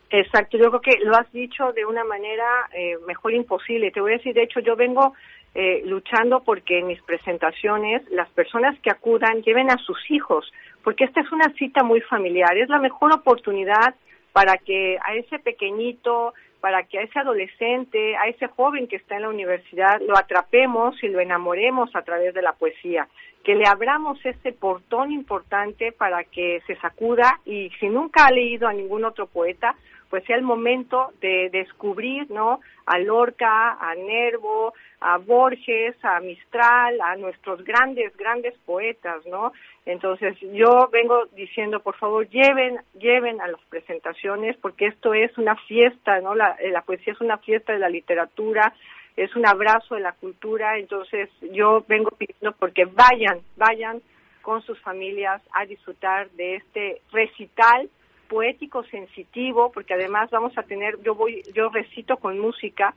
Exacto, 0.09 0.57
yo 0.57 0.69
creo 0.69 0.81
que 0.81 1.03
lo 1.03 1.17
has 1.17 1.29
dicho 1.33 1.73
de 1.73 1.83
una 1.83 2.03
manera 2.05 2.45
eh, 2.73 2.95
mejor 3.05 3.33
imposible. 3.33 3.91
Te 3.91 3.99
voy 3.99 4.13
a 4.13 4.17
decir, 4.17 4.33
de 4.33 4.43
hecho, 4.43 4.61
yo 4.61 4.75
vengo 4.75 5.13
eh, 5.59 5.81
luchando 5.85 6.41
porque 6.41 6.77
en 6.77 6.85
mis 6.85 7.01
presentaciones 7.01 8.03
las 8.11 8.29
personas 8.29 8.77
que 8.81 8.91
acudan 8.91 9.41
lleven 9.41 9.71
a 9.71 9.77
sus 9.77 9.97
hijos, 10.11 10.45
porque 10.83 11.05
esta 11.05 11.21
es 11.21 11.31
una 11.31 11.51
cita 11.57 11.81
muy 11.81 11.99
familiar, 12.01 12.55
es 12.55 12.69
la 12.69 12.77
mejor 12.77 13.11
oportunidad 13.11 13.95
para 14.33 14.57
que 14.57 14.99
a 15.03 15.15
ese 15.15 15.39
pequeñito, 15.39 16.35
para 16.59 16.83
que 16.83 16.99
a 16.99 17.01
ese 17.01 17.17
adolescente, 17.17 18.15
a 18.17 18.27
ese 18.27 18.45
joven 18.49 18.87
que 18.87 18.97
está 18.97 19.15
en 19.15 19.23
la 19.23 19.29
universidad, 19.29 19.99
lo 19.99 20.15
atrapemos 20.15 21.01
y 21.01 21.07
lo 21.07 21.19
enamoremos 21.19 21.89
a 21.95 22.03
través 22.03 22.35
de 22.35 22.43
la 22.43 22.53
poesía, 22.53 23.07
que 23.43 23.55
le 23.55 23.67
abramos 23.67 24.23
ese 24.23 24.51
portón 24.51 25.11
importante 25.11 25.91
para 25.91 26.23
que 26.23 26.61
se 26.67 26.75
sacuda 26.75 27.39
y 27.45 27.71
si 27.79 27.89
nunca 27.89 28.27
ha 28.27 28.31
leído 28.31 28.67
a 28.67 28.73
ningún 28.73 29.05
otro 29.05 29.25
poeta, 29.25 29.75
pues 30.09 30.23
sea 30.25 30.35
el 30.35 30.41
momento 30.41 31.11
de 31.21 31.49
descubrir, 31.51 32.29
¿no? 32.31 32.59
A 32.85 32.99
Lorca, 32.99 33.77
a 33.79 33.95
Nervo, 33.95 34.73
a 34.99 35.17
Borges, 35.17 35.95
a 36.03 36.19
Mistral, 36.19 36.99
a 37.01 37.15
nuestros 37.15 37.63
grandes, 37.63 38.15
grandes 38.17 38.55
poetas, 38.65 39.25
¿no? 39.25 39.51
Entonces 39.85 40.37
yo 40.53 40.89
vengo 40.91 41.25
diciendo, 41.35 41.81
por 41.81 41.95
favor, 41.97 42.27
lleven, 42.29 42.79
lleven 42.99 43.41
a 43.41 43.47
las 43.47 43.61
presentaciones, 43.69 44.57
porque 44.57 44.87
esto 44.87 45.13
es 45.13 45.37
una 45.37 45.55
fiesta, 45.55 46.19
¿no? 46.21 46.35
La, 46.35 46.57
la 46.71 46.81
poesía 46.81 47.13
es 47.13 47.21
una 47.21 47.37
fiesta 47.37 47.73
de 47.73 47.79
la 47.79 47.89
literatura, 47.89 48.73
es 49.15 49.35
un 49.35 49.45
abrazo 49.47 49.95
de 49.95 50.01
la 50.01 50.13
cultura, 50.13 50.77
entonces 50.77 51.29
yo 51.51 51.83
vengo 51.87 52.11
pidiendo 52.11 52.53
porque 52.53 52.85
vayan, 52.85 53.39
vayan 53.55 54.01
con 54.41 54.61
sus 54.61 54.79
familias 54.79 55.41
a 55.53 55.65
disfrutar 55.65 56.29
de 56.31 56.55
este 56.55 57.01
recital 57.11 57.89
poético 58.27 58.83
sensitivo, 58.83 59.71
porque 59.71 59.93
además 59.93 60.29
vamos 60.29 60.57
a 60.57 60.63
tener, 60.63 61.01
yo 61.03 61.15
voy, 61.15 61.43
yo 61.53 61.69
recito 61.69 62.17
con 62.17 62.39
música, 62.39 62.93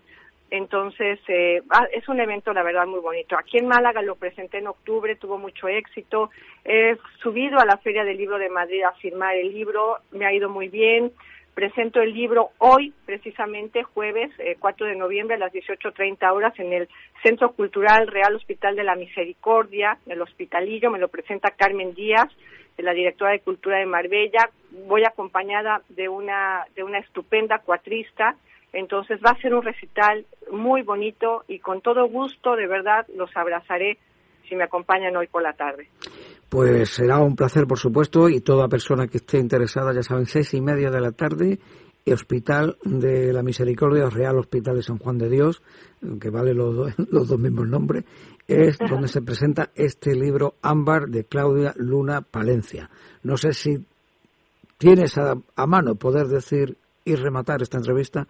entonces 0.51 1.21
eh, 1.29 1.62
ah, 1.71 1.87
es 1.93 2.09
un 2.09 2.21
evento 2.21 2.53
la 2.53 2.62
verdad 2.62 2.87
muy 2.87 3.01
bonito. 3.01 3.37
Aquí 3.38 3.59
en 3.59 3.69
Málaga 3.69 4.03
lo 4.03 4.16
presenté 4.16 4.59
en 4.59 4.66
octubre, 4.66 5.14
tuvo 5.16 5.38
mucho 5.38 5.69
éxito. 5.69 6.31
He 6.64 6.97
subido 7.23 7.59
a 7.59 7.64
la 7.64 7.79
Feria 7.79 8.05
del 8.05 8.16
Libro 8.16 8.38
de 8.38 8.51
Madrid 8.51 8.83
a 8.83 8.93
firmar 8.93 9.37
el 9.37 9.53
libro, 9.53 9.99
me 10.11 10.27
ha 10.27 10.33
ido 10.33 10.49
muy 10.49 10.69
bien. 10.69 11.12
Presento 11.55 12.01
el 12.01 12.14
libro 12.14 12.51
hoy, 12.59 12.93
precisamente 13.07 13.83
jueves 13.83 14.31
4 14.59 14.87
eh, 14.87 14.90
de 14.90 14.97
noviembre 14.97 15.37
a 15.37 15.38
las 15.38 15.53
18.30 15.53 16.33
horas 16.33 16.59
en 16.59 16.73
el 16.73 16.88
Centro 17.23 17.53
Cultural 17.53 18.07
Real 18.07 18.35
Hospital 18.35 18.77
de 18.77 18.85
la 18.85 18.95
Misericordia, 18.95 19.99
el 20.07 20.23
Hospitalillo, 20.23 20.90
me 20.90 20.99
lo 20.99 21.09
presenta 21.09 21.51
Carmen 21.51 21.95
Díaz 21.95 22.29
la 22.83 22.93
directora 22.93 23.33
de 23.33 23.40
Cultura 23.40 23.79
de 23.79 23.87
Marbella. 23.87 24.51
Voy 24.87 25.05
acompañada 25.05 25.83
de 25.88 26.09
una, 26.09 26.64
de 26.75 26.85
una 26.85 26.99
estupenda 26.99 27.59
cuatrista. 27.59 28.37
Entonces 28.73 29.21
va 29.25 29.31
a 29.33 29.40
ser 29.40 29.55
un 29.55 29.62
recital 29.62 30.25
muy 30.53 30.83
bonito 30.83 31.45
y 31.49 31.59
con 31.59 31.81
todo 31.81 32.07
gusto, 32.09 32.55
de 32.57 32.66
verdad, 32.66 33.07
los 33.16 33.31
abrazaré 33.37 33.99
si 34.49 34.55
me 34.57 34.64
acompañan 34.64 35.16
hoy 35.16 35.27
por 35.27 35.43
la 35.43 35.53
tarde. 35.53 35.88
Pues 36.49 36.90
será 36.90 37.21
un 37.21 37.37
placer, 37.37 37.66
por 37.66 37.79
supuesto, 37.79 38.29
y 38.29 38.40
toda 38.40 38.69
persona 38.69 39.07
que 39.07 39.19
esté 39.19 39.38
interesada, 39.38 39.93
ya 39.95 40.03
saben, 40.03 40.27
seis 40.27 40.53
y 40.55 40.61
media 40.61 40.90
de 40.90 41.01
la 41.01 41.12
tarde, 41.12 41.59
Hospital 42.14 42.77
de 42.85 43.33
la 43.33 43.42
Misericordia, 43.42 44.09
Real 44.11 44.38
Hospital 44.38 44.77
de 44.77 44.83
San 44.83 44.99
Juan 44.99 45.18
de 45.18 45.29
Dios, 45.29 45.62
que 46.20 46.31
vale 46.31 46.55
los, 46.55 46.75
dos- 46.75 46.94
los 47.11 47.29
dos 47.29 47.38
mismos 47.38 47.66
nombres, 47.68 48.05
es 48.49 48.79
donde 48.79 49.09
se 49.09 49.23
presenta 49.23 49.70
este 49.75 50.14
libro 50.14 50.55
Ámbar 50.62 51.07
de 51.09 51.25
Claudia 51.25 51.73
Luna 51.77 52.20
Palencia. 52.23 52.90
No 53.23 53.37
sé 53.37 53.53
si 53.53 53.85
tienes 54.79 55.16
a, 55.18 55.35
a 55.57 55.66
mano 55.66 55.94
poder 55.94 56.27
decir 56.27 56.77
y 57.05 57.14
rematar 57.14 57.62
esta 57.62 57.79
entrevista 57.79 58.27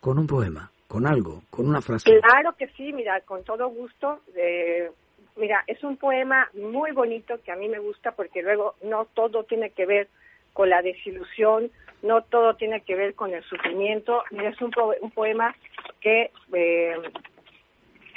con 0.00 0.18
un 0.18 0.26
poema, 0.26 0.70
con 0.88 1.06
algo, 1.06 1.42
con 1.50 1.66
una 1.68 1.80
frase. 1.80 2.10
Claro 2.20 2.54
que 2.58 2.68
sí, 2.76 2.92
mira, 2.92 3.20
con 3.22 3.44
todo 3.44 3.68
gusto. 3.68 4.20
eh, 4.36 4.90
mira, 5.36 5.62
es 5.66 5.82
un 5.84 5.96
poema 5.96 6.48
muy 6.54 6.92
bonito 6.92 7.34
que 7.44 7.52
a 7.52 7.56
mí 7.56 7.68
me 7.68 7.78
gusta 7.78 8.12
porque 8.12 8.42
luego 8.42 8.74
no 8.82 9.06
todo 9.14 9.44
tiene 9.44 9.70
que 9.70 9.86
ver 9.86 10.08
con 10.52 10.68
la 10.68 10.82
desilusión, 10.82 11.70
no 12.02 12.22
todo 12.22 12.54
tiene 12.56 12.80
que 12.82 12.94
ver 12.96 13.14
con 13.14 13.32
el 13.32 13.42
sufrimiento. 13.44 14.22
Es 14.30 14.60
un, 14.60 14.70
po- 14.70 14.94
un 15.00 15.10
poema 15.10 15.54
que 16.00 16.30
eh, 16.52 16.96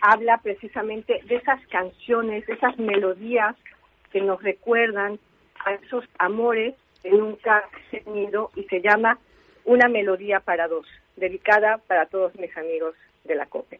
habla 0.01 0.39
precisamente 0.39 1.21
de 1.25 1.35
esas 1.35 1.65
canciones, 1.67 2.45
de 2.47 2.53
esas 2.53 2.77
melodías 2.77 3.55
que 4.11 4.21
nos 4.21 4.41
recuerdan 4.41 5.19
a 5.65 5.73
esos 5.73 6.03
amores 6.19 6.75
que 7.01 7.11
nunca 7.11 7.63
se 7.91 8.03
han 8.05 8.17
ido 8.17 8.51
y 8.55 8.63
se 8.63 8.81
llama 8.81 9.19
Una 9.63 9.87
melodía 9.87 10.39
para 10.39 10.67
dos, 10.67 10.87
dedicada 11.15 11.77
para 11.87 12.05
todos 12.07 12.35
mis 12.35 12.55
amigos 12.57 12.95
de 13.23 13.35
la 13.35 13.45
COPE. 13.45 13.79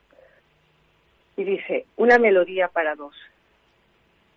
Y 1.38 1.44
dice, 1.44 1.86
una 1.98 2.18
melodía 2.18 2.68
para 2.70 2.96
dos. 2.96 3.16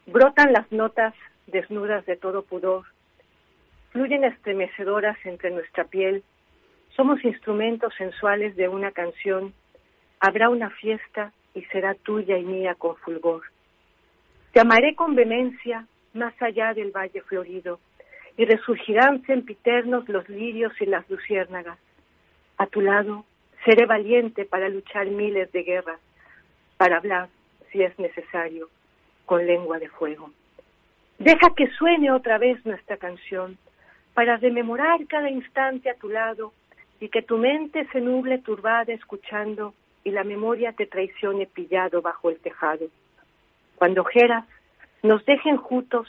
Brotan 0.06 0.52
las 0.52 0.70
notas 0.72 1.14
desnudas 1.46 2.04
de 2.06 2.16
todo 2.16 2.42
pudor, 2.42 2.84
fluyen 3.90 4.24
estremecedoras 4.24 5.16
entre 5.24 5.50
nuestra 5.50 5.84
piel, 5.84 6.22
somos 6.96 7.24
instrumentos 7.24 7.94
sensuales 7.96 8.56
de 8.56 8.68
una 8.68 8.92
canción, 8.92 9.54
habrá 10.20 10.48
una 10.48 10.70
fiesta 10.70 11.32
y 11.54 11.62
será 11.66 11.94
tuya 11.94 12.38
y 12.38 12.44
mía 12.44 12.74
con 12.74 12.96
fulgor. 12.96 13.42
Te 14.52 14.60
amaré 14.60 14.94
con 14.94 15.14
vehemencia 15.14 15.86
más 16.14 16.34
allá 16.42 16.74
del 16.74 16.90
valle 16.90 17.22
florido, 17.22 17.78
y 18.38 18.44
resurgirán 18.44 19.24
sempiternos 19.26 20.08
los 20.08 20.28
lirios 20.28 20.72
y 20.80 20.86
las 20.86 21.08
luciérnagas. 21.10 21.78
A 22.56 22.66
tu 22.66 22.80
lado 22.80 23.24
seré 23.64 23.84
valiente 23.84 24.44
para 24.44 24.68
luchar 24.68 25.06
miles 25.08 25.50
de 25.50 25.64
guerras, 25.64 26.00
para 26.76 26.98
hablar, 26.98 27.28
si 27.72 27.82
es 27.82 27.98
necesario, 27.98 28.68
con 29.26 29.44
lengua 29.44 29.80
de 29.80 29.88
fuego. 29.88 30.30
Deja 31.18 31.52
que 31.56 31.66
suene 31.72 32.12
otra 32.12 32.38
vez 32.38 32.64
nuestra 32.64 32.96
canción, 32.96 33.58
para 34.18 34.36
rememorar 34.36 35.06
cada 35.06 35.30
instante 35.30 35.88
a 35.88 35.94
tu 35.94 36.08
lado 36.08 36.52
y 36.98 37.08
que 37.08 37.22
tu 37.22 37.38
mente 37.38 37.86
se 37.92 38.00
nuble 38.00 38.38
turbada 38.38 38.92
escuchando 38.92 39.74
y 40.02 40.10
la 40.10 40.24
memoria 40.24 40.72
te 40.72 40.86
traicione 40.86 41.46
pillado 41.46 42.02
bajo 42.02 42.28
el 42.28 42.40
tejado. 42.40 42.86
Cuando 43.76 44.00
ojeras 44.00 44.44
nos 45.04 45.24
dejen 45.24 45.56
juntos, 45.56 46.08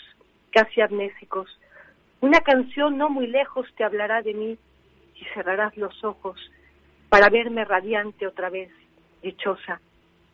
casi 0.49 0.81
amnésicos, 0.81 1.55
una 2.19 2.39
canción 2.39 2.97
no 2.97 3.11
muy 3.11 3.27
lejos 3.27 3.67
te 3.77 3.83
hablará 3.83 4.23
de 4.23 4.33
mí 4.33 4.57
y 5.13 5.25
cerrarás 5.35 5.77
los 5.77 6.03
ojos 6.03 6.39
para 7.09 7.29
verme 7.29 7.63
radiante 7.63 8.25
otra 8.25 8.49
vez, 8.49 8.71
dichosa, 9.21 9.81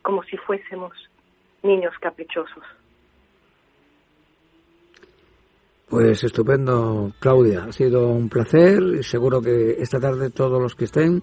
como 0.00 0.22
si 0.22 0.38
fuésemos 0.38 0.94
niños 1.62 1.92
caprichosos. 2.00 2.64
Pues 5.88 6.24
estupendo, 6.24 7.12
Claudia. 7.20 7.64
Ha 7.68 7.72
sido 7.72 8.08
un 8.08 8.28
placer 8.28 8.82
y 8.98 9.04
seguro 9.04 9.40
que 9.40 9.76
esta 9.78 10.00
tarde 10.00 10.30
todos 10.30 10.60
los 10.60 10.74
que 10.74 10.86
estén 10.86 11.22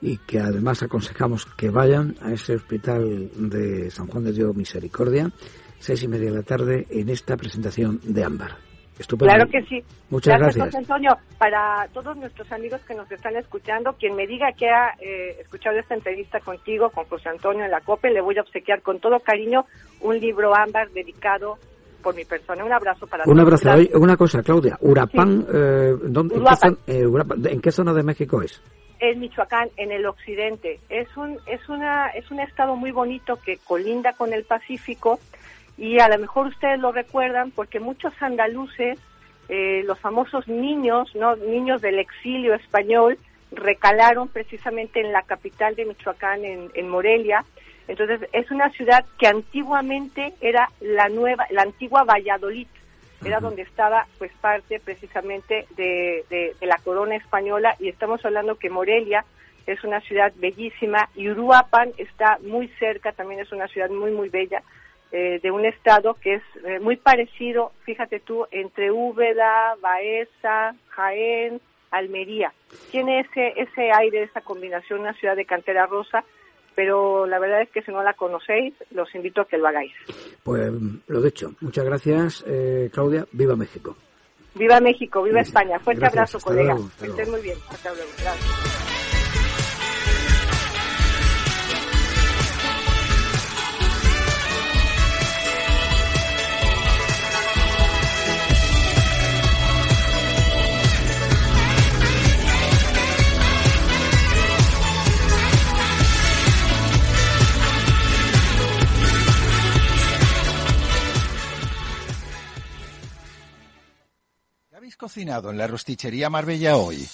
y 0.00 0.18
que 0.18 0.38
además 0.38 0.84
aconsejamos 0.84 1.46
que 1.46 1.70
vayan 1.70 2.14
a 2.22 2.32
ese 2.32 2.54
hospital 2.54 3.30
de 3.34 3.90
San 3.90 4.06
Juan 4.06 4.22
de 4.22 4.32
Dios 4.32 4.54
Misericordia, 4.54 5.30
seis 5.78 6.04
y 6.04 6.08
media 6.08 6.30
de 6.30 6.36
la 6.36 6.42
tarde, 6.44 6.86
en 6.90 7.08
esta 7.08 7.36
presentación 7.36 7.98
de 8.04 8.22
Ámbar. 8.22 8.52
Estupendo. 8.96 9.34
Claro 9.34 9.50
que 9.50 9.62
sí. 9.62 9.82
Muchas 10.10 10.38
gracias. 10.38 10.66
José 10.66 10.78
Antonio. 10.78 11.18
Para 11.36 11.88
todos 11.92 12.16
nuestros 12.16 12.50
amigos 12.52 12.80
que 12.86 12.94
nos 12.94 13.10
están 13.10 13.34
escuchando, 13.34 13.94
quien 13.94 14.14
me 14.14 14.28
diga 14.28 14.52
que 14.56 14.68
ha 14.68 14.94
eh, 15.00 15.40
escuchado 15.40 15.76
esta 15.76 15.96
entrevista 15.96 16.38
contigo, 16.38 16.90
con 16.90 17.04
José 17.06 17.30
Antonio 17.30 17.64
en 17.64 17.72
la 17.72 17.80
COPE, 17.80 18.12
le 18.12 18.20
voy 18.20 18.38
a 18.38 18.42
obsequiar 18.42 18.82
con 18.82 19.00
todo 19.00 19.18
cariño 19.18 19.66
un 20.00 20.20
libro 20.20 20.54
ámbar 20.54 20.90
dedicado 20.90 21.58
por 22.04 22.14
mi 22.14 22.24
persona. 22.24 22.64
Un 22.64 22.72
abrazo 22.72 23.06
para 23.06 23.24
Un 23.26 23.40
abrazo. 23.40 23.70
Una 23.94 24.16
cosa, 24.16 24.42
Claudia. 24.42 24.76
Urapán, 24.80 25.46
eh, 25.52 25.94
¿dónde, 26.02 26.36
en, 26.36 26.44
qué 26.44 26.56
zona, 26.56 26.76
eh, 26.86 27.50
¿en 27.50 27.60
qué 27.60 27.72
zona 27.72 27.92
de 27.94 28.02
México 28.04 28.42
es? 28.42 28.62
en 29.00 29.20
Michoacán, 29.20 29.68
en 29.76 29.92
el 29.92 30.06
occidente. 30.06 30.80
Es 30.88 31.14
un, 31.16 31.38
es 31.46 31.68
una, 31.68 32.08
es 32.10 32.30
un 32.30 32.40
estado 32.40 32.76
muy 32.76 32.90
bonito 32.90 33.38
que 33.44 33.58
colinda 33.58 34.12
con 34.14 34.32
el 34.32 34.44
Pacífico 34.44 35.18
y 35.76 35.98
a 35.98 36.08
lo 36.08 36.18
mejor 36.18 36.46
ustedes 36.46 36.78
lo 36.78 36.92
recuerdan 36.92 37.50
porque 37.50 37.80
muchos 37.80 38.14
andaluces, 38.20 38.98
eh, 39.48 39.82
los 39.84 39.98
famosos 39.98 40.48
niños, 40.48 41.14
no, 41.14 41.36
niños 41.36 41.82
del 41.82 41.98
exilio 41.98 42.54
español, 42.54 43.18
recalaron 43.52 44.28
precisamente 44.28 45.00
en 45.00 45.12
la 45.12 45.22
capital 45.22 45.74
de 45.74 45.84
Michoacán, 45.84 46.44
en, 46.44 46.70
en 46.74 46.88
Morelia. 46.88 47.44
Entonces 47.88 48.28
es 48.32 48.50
una 48.50 48.70
ciudad 48.70 49.04
que 49.18 49.26
antiguamente 49.26 50.34
era 50.40 50.70
la 50.80 51.08
nueva, 51.08 51.46
la 51.50 51.62
antigua 51.62 52.04
Valladolid. 52.04 52.66
Era 53.24 53.40
donde 53.40 53.62
estaba 53.62 54.06
pues 54.18 54.30
parte 54.40 54.80
precisamente 54.80 55.66
de, 55.76 56.24
de- 56.28 56.54
de 56.60 56.66
la 56.66 56.76
corona 56.78 57.16
española. 57.16 57.74
Y 57.80 57.88
estamos 57.88 58.22
hablando 58.24 58.56
que 58.56 58.68
Morelia 58.68 59.24
es 59.66 59.82
una 59.82 60.00
ciudad 60.02 60.30
bellísima 60.36 61.08
y 61.14 61.30
Uruapan 61.30 61.92
está 61.96 62.38
muy 62.42 62.68
cerca, 62.78 63.12
también 63.12 63.40
es 63.40 63.50
una 63.50 63.66
ciudad 63.66 63.88
muy 63.88 64.10
muy 64.10 64.28
bella 64.28 64.62
eh, 65.10 65.40
de 65.42 65.50
un 65.50 65.64
estado 65.64 66.14
que 66.14 66.34
es 66.34 66.42
eh, 66.66 66.80
muy 66.80 66.96
parecido, 66.96 67.72
fíjate 67.84 68.20
tú, 68.20 68.46
entre 68.50 68.90
Úbeda, 68.90 69.74
Baeza, 69.80 70.74
Jaén, 70.88 71.62
Almería. 71.90 72.52
Tiene 72.90 73.20
ese 73.20 73.54
ese 73.56 73.90
aire, 73.90 74.24
esa 74.24 74.42
combinación, 74.42 75.00
una 75.00 75.14
ciudad 75.14 75.36
de 75.36 75.46
cantera 75.46 75.86
rosa, 75.86 76.24
pero 76.74 77.26
la 77.26 77.38
verdad 77.38 77.62
es 77.62 77.70
que 77.70 77.82
si 77.82 77.90
no 77.90 78.02
la 78.02 78.14
conocéis, 78.14 78.74
los 78.90 79.12
invito 79.14 79.42
a 79.42 79.46
que 79.46 79.58
lo 79.58 79.68
hagáis. 79.68 79.92
Pues 80.42 80.72
lo 81.06 81.20
dicho. 81.22 81.52
Muchas 81.60 81.84
gracias, 81.84 82.44
eh, 82.46 82.90
Claudia. 82.92 83.26
Viva 83.32 83.56
México. 83.56 83.96
Viva 84.54 84.80
México, 84.80 85.22
viva 85.22 85.40
España. 85.40 85.78
Fuerte 85.80 86.00
Gracias, 86.02 86.34
abrazo, 86.34 86.40
colega. 86.40 86.76
que 87.00 87.06
estés 87.06 87.28
muy 87.28 87.40
bien. 87.40 87.58
Hasta 87.68 87.92
luego. 87.92 88.10
Gracias. 88.20 88.93
¿Qué 114.94 114.96
habéis 114.96 115.12
cocinado 115.12 115.50
en 115.50 115.58
la 115.58 115.66
rostichería 115.66 116.30
Marbella 116.30 116.76
hoy? 116.76 117.08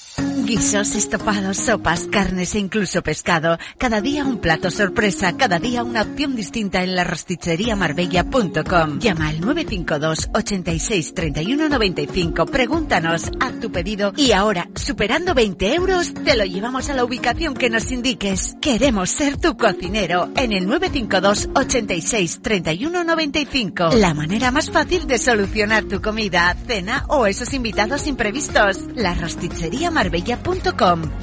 Guisos, 0.51 0.97
estopados, 0.97 1.59
sopas, 1.59 2.09
carnes 2.11 2.57
e 2.57 2.59
incluso 2.59 3.05
pescado. 3.05 3.57
Cada 3.79 4.01
día 4.01 4.25
un 4.25 4.39
plato 4.39 4.73
sorpresa, 4.73 5.37
cada 5.37 5.61
día 5.61 5.85
una 5.85 6.03
opción 6.03 6.35
distinta 6.35 6.83
en 6.83 6.97
la 6.97 7.05
rosticheriamarbella.com. 7.05 8.99
Llama 8.99 9.29
al 9.29 9.41
952 9.41 10.31
86 10.35 11.15
31 11.15 11.69
95. 11.69 12.47
Pregúntanos, 12.47 13.31
haz 13.39 13.61
tu 13.61 13.71
pedido 13.71 14.13
y 14.17 14.33
ahora, 14.33 14.69
superando 14.75 15.35
20 15.35 15.73
euros, 15.73 16.13
te 16.15 16.37
lo 16.37 16.45
llevamos 16.45 16.91
a 16.91 16.95
la 16.95 17.05
ubicación 17.05 17.55
que 17.55 17.71
nos 17.71 17.93
indiques. 17.93 18.57
Queremos 18.61 19.11
ser 19.11 19.37
tu 19.37 19.57
cocinero 19.57 20.31
en 20.35 20.53
el 20.53 20.67
952 20.67 21.51
86 21.55 22.41
31 22.43 23.05
95. 23.05 23.91
La 23.95 24.15
manera 24.15 24.51
más 24.51 24.69
fácil 24.69 25.07
de 25.07 25.19
solucionar 25.19 25.85
tu 25.85 26.03
comida, 26.03 26.57
cena 26.67 27.05
o 27.07 27.27
esos 27.27 27.55
invitados 27.55 28.09
imprevistos. 28.09 28.79
La 28.97 29.15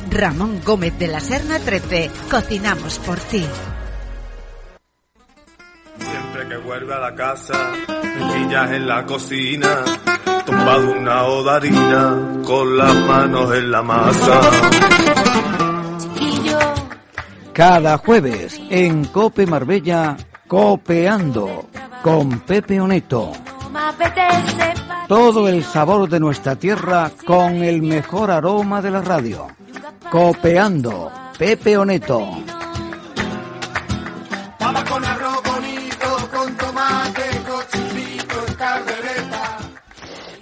Ramón 0.09 0.61
Gómez 0.65 0.97
de 0.97 1.07
la 1.07 1.19
Serna 1.19 1.59
13. 1.59 2.09
Cocinamos 2.29 2.99
por 2.99 3.19
ti. 3.19 3.45
Siempre 5.99 6.47
que 6.49 6.57
vuelve 6.57 6.93
a 6.93 6.99
la 6.99 7.15
casa, 7.15 7.71
me 7.87 8.33
pillas 8.33 8.71
en 8.71 8.87
la 8.87 9.05
cocina, 9.05 9.85
tumbado 10.45 10.91
una 10.91 11.23
odarina 11.25 12.41
con 12.45 12.77
las 12.77 12.95
manos 12.95 13.55
en 13.55 13.71
la 13.71 13.81
masa. 13.83 14.41
Cada 17.53 17.97
jueves 17.97 18.59
en 18.69 19.05
Cope 19.05 19.45
Marbella, 19.47 20.17
Copeando 20.47 21.69
con 22.03 22.39
Pepe 22.41 22.79
Oneto. 22.79 23.33
Todo 25.07 25.47
el 25.47 25.63
sabor 25.63 26.09
de 26.09 26.19
nuestra 26.19 26.55
tierra 26.55 27.11
con 27.25 27.63
el 27.63 27.81
mejor 27.81 28.29
aroma 28.29 28.81
de 28.81 28.91
la 28.91 29.01
radio. 29.01 29.47
Copeando, 30.11 31.11
Pepe 31.37 31.77
Oneto. 31.77 32.43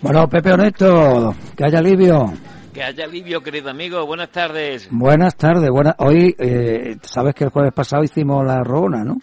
Bueno, 0.01 0.29
Pepe 0.29 0.53
Oneto, 0.53 1.35
que 1.55 1.65
haya 1.65 1.79
alivio. 1.79 2.33
Que 2.73 2.83
haya 2.83 3.05
alivio, 3.05 3.41
querido 3.41 3.69
amigo. 3.69 4.05
Buenas 4.05 4.29
tardes. 4.29 4.87
Buenas 4.91 5.35
tardes. 5.35 5.69
Buena... 5.69 5.95
Hoy, 5.99 6.35
eh, 6.37 6.97
sabes 7.01 7.33
que 7.33 7.45
el 7.45 7.49
jueves 7.49 7.73
pasado 7.73 8.03
hicimos 8.03 8.45
la 8.45 8.63
rona, 8.63 9.03
¿no? 9.03 9.17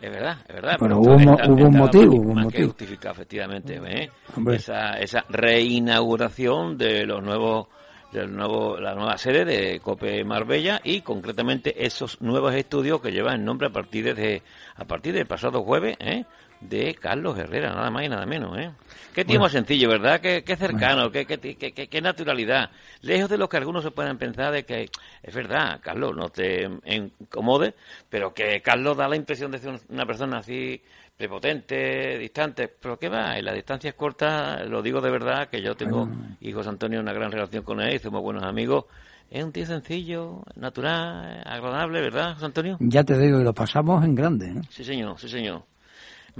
Es 0.00 0.10
verdad, 0.10 0.38
es 0.48 0.54
verdad. 0.54 0.76
Bueno, 0.78 1.00
pero 1.00 1.12
hubo, 1.14 1.14
un 1.16 1.20
está- 1.30 1.50
hubo 1.52 1.64
un 1.68 1.76
motivo, 1.76 2.04
más- 2.34 2.44
hubo 2.44 2.50
que 2.50 2.64
justificado, 2.64 3.12
efectivamente. 3.14 3.80
¿eh? 3.86 4.10
Esa, 4.56 4.92
esa 4.98 5.24
reinauguración 5.28 6.78
de 6.78 7.04
los 7.06 7.22
nuevos 7.22 7.66
del 8.12 8.34
nuevo, 8.34 8.76
la 8.80 8.94
nueva 8.94 9.16
sede 9.18 9.44
de 9.44 9.78
Cope 9.80 10.24
Marbella 10.24 10.80
y 10.82 11.02
concretamente 11.02 11.86
esos 11.86 12.20
nuevos 12.20 12.52
estudios 12.54 13.00
que 13.00 13.12
llevan 13.12 13.34
el 13.40 13.44
nombre 13.44 13.68
a 13.68 13.70
partir 13.70 14.14
de 14.16 14.42
a 14.74 14.84
partir 14.84 15.14
del 15.14 15.26
pasado 15.26 15.62
jueves 15.62 15.96
¿eh? 16.00 16.24
De 16.60 16.94
Carlos 16.94 17.38
Herrera, 17.38 17.70
nada 17.74 17.90
más 17.90 18.04
y 18.04 18.08
nada 18.08 18.26
menos. 18.26 18.56
¿eh? 18.58 18.70
Qué 19.14 19.24
tiempo 19.24 19.44
Bueno. 19.44 19.48
sencillo, 19.48 19.88
¿verdad? 19.88 20.20
Qué, 20.20 20.44
qué 20.44 20.56
cercano, 20.56 21.10
qué, 21.10 21.26
qué, 21.26 21.38
qué- 21.38 21.56
qué- 21.72 21.88
qué 21.88 22.00
naturalidad. 22.00 22.70
Lejos 23.02 23.28
de 23.30 23.38
lo 23.38 23.48
que 23.48 23.56
algunos 23.56 23.82
se 23.82 23.90
puedan 23.90 24.18
pensar 24.18 24.52
de 24.52 24.64
que 24.64 24.88
es 25.22 25.34
verdad, 25.34 25.80
Carlos, 25.82 26.14
no 26.14 26.28
te 26.28 26.68
incomode, 26.84 27.74
pero 28.08 28.32
que 28.34 28.60
Carlos 28.60 28.96
da 28.96 29.08
la 29.08 29.16
impresión 29.16 29.50
de 29.50 29.58
ser 29.58 29.80
una 29.88 30.04
persona 30.06 30.38
así 30.38 30.80
prepotente, 31.16 32.18
distante, 32.18 32.68
pero 32.68 32.98
qué 32.98 33.08
va, 33.08 33.38
en 33.38 33.44
las 33.44 33.54
distancias 33.54 33.94
cortas, 33.94 34.66
lo 34.68 34.80
digo 34.82 35.00
de 35.00 35.10
verdad, 35.10 35.48
que 35.48 35.60
yo 35.62 35.74
tengo, 35.74 36.08
y 36.40 36.50
José 36.52 36.70
Antonio, 36.70 37.00
una 37.00 37.12
gran 37.12 37.30
relación 37.30 37.62
con 37.62 37.80
él, 37.80 38.00
somos 38.00 38.22
buenos 38.22 38.42
amigos, 38.42 38.86
es 39.30 39.44
un 39.44 39.52
tío 39.52 39.66
sencillo, 39.66 40.42
natural, 40.56 41.42
agradable, 41.44 42.00
¿verdad, 42.00 42.34
José 42.34 42.46
Antonio? 42.46 42.76
Ya 42.80 43.04
te 43.04 43.18
digo, 43.18 43.38
y 43.38 43.44
lo 43.44 43.52
pasamos 43.52 44.02
en 44.04 44.14
grande. 44.14 44.46
¿eh? 44.50 44.60
Sí, 44.70 44.82
señor, 44.82 45.18
sí, 45.20 45.28
señor. 45.28 45.62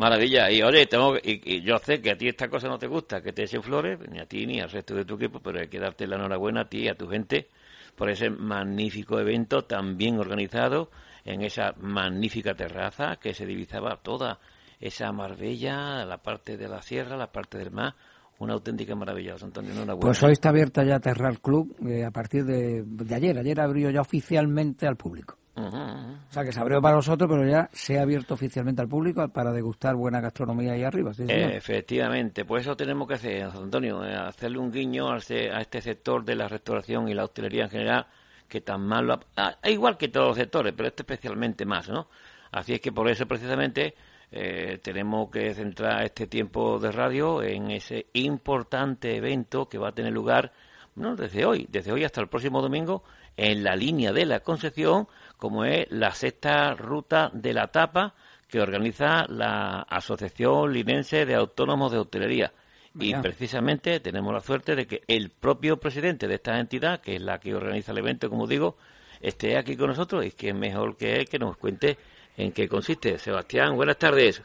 Maravilla. 0.00 0.50
Y 0.50 0.62
oye, 0.62 0.86
tengo, 0.86 1.14
y, 1.22 1.60
yo 1.62 1.76
sé 1.76 2.00
que 2.00 2.12
a 2.12 2.16
ti 2.16 2.26
esta 2.26 2.48
cosa 2.48 2.68
no 2.68 2.78
te 2.78 2.86
gusta, 2.86 3.20
que 3.20 3.34
te 3.34 3.42
echen 3.42 3.62
flores, 3.62 3.98
ni 4.10 4.18
a 4.18 4.24
ti 4.24 4.46
ni 4.46 4.58
al 4.58 4.70
resto 4.70 4.94
de 4.94 5.04
tu 5.04 5.16
equipo, 5.16 5.40
pero 5.40 5.60
hay 5.60 5.68
que 5.68 5.78
darte 5.78 6.06
la 6.06 6.16
enhorabuena 6.16 6.62
a 6.62 6.64
ti 6.64 6.84
y 6.84 6.88
a 6.88 6.94
tu 6.94 7.06
gente 7.06 7.48
por 7.94 8.08
ese 8.08 8.30
magnífico 8.30 9.20
evento 9.20 9.66
tan 9.66 9.98
bien 9.98 10.18
organizado 10.18 10.90
en 11.26 11.42
esa 11.42 11.74
magnífica 11.78 12.54
terraza 12.54 13.16
que 13.20 13.34
se 13.34 13.44
divisaba 13.44 14.00
toda 14.02 14.40
esa 14.80 15.12
Marbella, 15.12 16.06
la 16.06 16.16
parte 16.16 16.56
de 16.56 16.66
la 16.66 16.80
sierra, 16.80 17.18
la 17.18 17.30
parte 17.30 17.58
del 17.58 17.70
mar. 17.70 17.94
Una 18.38 18.54
auténtica 18.54 18.94
maravilla, 18.94 19.34
Antonio. 19.34 19.72
Enhorabuena. 19.72 20.00
Pues 20.00 20.22
hoy 20.22 20.32
está 20.32 20.48
abierta 20.48 20.82
ya 20.82 20.98
Terral 20.98 21.40
Club 21.40 21.76
eh, 21.86 22.06
a 22.06 22.10
partir 22.10 22.46
de, 22.46 22.84
de 22.86 23.14
ayer. 23.14 23.38
Ayer 23.38 23.60
abrió 23.60 23.90
ya 23.90 24.00
oficialmente 24.00 24.86
al 24.86 24.96
público. 24.96 25.36
O 25.68 26.33
sea, 26.33 26.44
que 26.44 26.53
se 26.53 26.61
abrió 26.61 26.81
para 26.81 26.96
nosotros, 26.96 27.29
pero 27.31 27.46
ya 27.49 27.68
se 27.73 27.99
ha 27.99 28.03
abierto 28.03 28.35
oficialmente 28.35 28.81
al 28.83 28.88
público 28.88 29.27
para 29.29 29.53
degustar 29.53 29.94
buena 29.96 30.20
gastronomía 30.20 30.73
ahí 30.73 30.83
arriba. 30.85 31.12
Efectivamente, 31.57 32.44
pues 32.44 32.62
eso 32.62 32.77
tenemos 32.77 33.07
que 33.09 33.14
hacer, 33.14 33.42
Antonio, 33.44 34.05
eh, 34.05 34.14
hacerle 34.14 34.59
un 34.59 34.70
guiño 34.73 35.11
a, 35.12 35.20
se- 35.20 35.51
a 35.51 35.61
este 35.61 35.81
sector 35.81 36.25
de 36.25 36.35
la 36.37 36.49
restauración 36.49 37.09
y 37.09 37.14
la 37.14 37.25
hostelería 37.25 37.64
en 37.64 37.70
general, 37.70 38.07
que 38.49 38.61
tan 38.61 38.81
mal 38.87 39.07
lo 39.07 39.14
ha- 39.14 39.20
ah, 39.37 39.57
igual 39.68 39.96
que 39.96 40.09
todos 40.09 40.29
los 40.29 40.37
sectores, 40.37 40.73
pero 40.77 40.88
este 40.88 41.03
especialmente 41.03 41.64
más, 41.64 41.88
¿no? 41.88 42.09
Así 42.53 42.73
es 42.75 42.81
que 42.81 42.90
por 42.92 43.09
eso 43.09 43.27
precisamente 43.27 43.94
eh, 44.33 44.79
tenemos 44.83 45.31
que 45.31 45.55
centrar 45.55 46.05
este 46.05 46.27
tiempo 46.27 46.79
de 46.79 46.90
radio 46.92 47.42
en 47.42 47.70
ese 47.70 48.07
importante 48.14 49.16
evento 49.16 49.68
que 49.68 49.79
va 49.79 49.88
a 49.88 49.92
tener 49.92 50.12
lugar, 50.12 50.53
no 50.96 51.14
desde 51.16 51.44
hoy, 51.44 51.66
desde 51.70 51.92
hoy 51.92 52.05
hasta 52.05 52.20
el 52.20 52.29
próximo 52.29 52.61
domingo, 52.62 53.05
en 53.37 53.62
la 53.64 53.75
línea 53.77 54.12
de 54.12 54.27
la 54.27 54.40
Concepción, 54.40 55.07
como 55.40 55.64
es 55.64 55.90
la 55.90 56.12
sexta 56.12 56.74
ruta 56.74 57.31
de 57.33 57.55
la 57.55 57.68
tapa 57.68 58.14
que 58.48 58.61
organiza 58.61 59.24
la 59.29 59.83
Asociación 59.88 60.72
Linense 60.72 61.24
de 61.24 61.35
Autónomos 61.35 61.90
de 61.90 61.98
Hostelería. 61.98 62.53
Y 62.98 63.14
precisamente 63.14 64.00
tenemos 64.00 64.35
la 64.35 64.40
suerte 64.40 64.74
de 64.74 64.87
que 64.87 65.03
el 65.07 65.31
propio 65.31 65.79
presidente 65.79 66.26
de 66.26 66.35
esta 66.35 66.59
entidad, 66.59 67.00
que 67.00 67.14
es 67.16 67.22
la 67.22 67.38
que 67.38 67.55
organiza 67.55 67.92
el 67.92 67.98
evento, 67.98 68.29
como 68.29 68.48
digo, 68.48 68.76
esté 69.20 69.57
aquí 69.57 69.76
con 69.76 69.88
nosotros 69.88 70.26
y 70.26 70.33
que 70.33 70.48
es 70.48 70.55
mejor 70.55 70.96
que 70.96 71.14
él 71.14 71.29
que 71.29 71.38
nos 71.38 71.57
cuente 71.57 71.96
en 72.37 72.53
qué 72.53 72.68
consiste. 72.68 73.16
Sebastián, 73.18 73.76
buenas 73.76 73.96
tardes. 73.96 74.42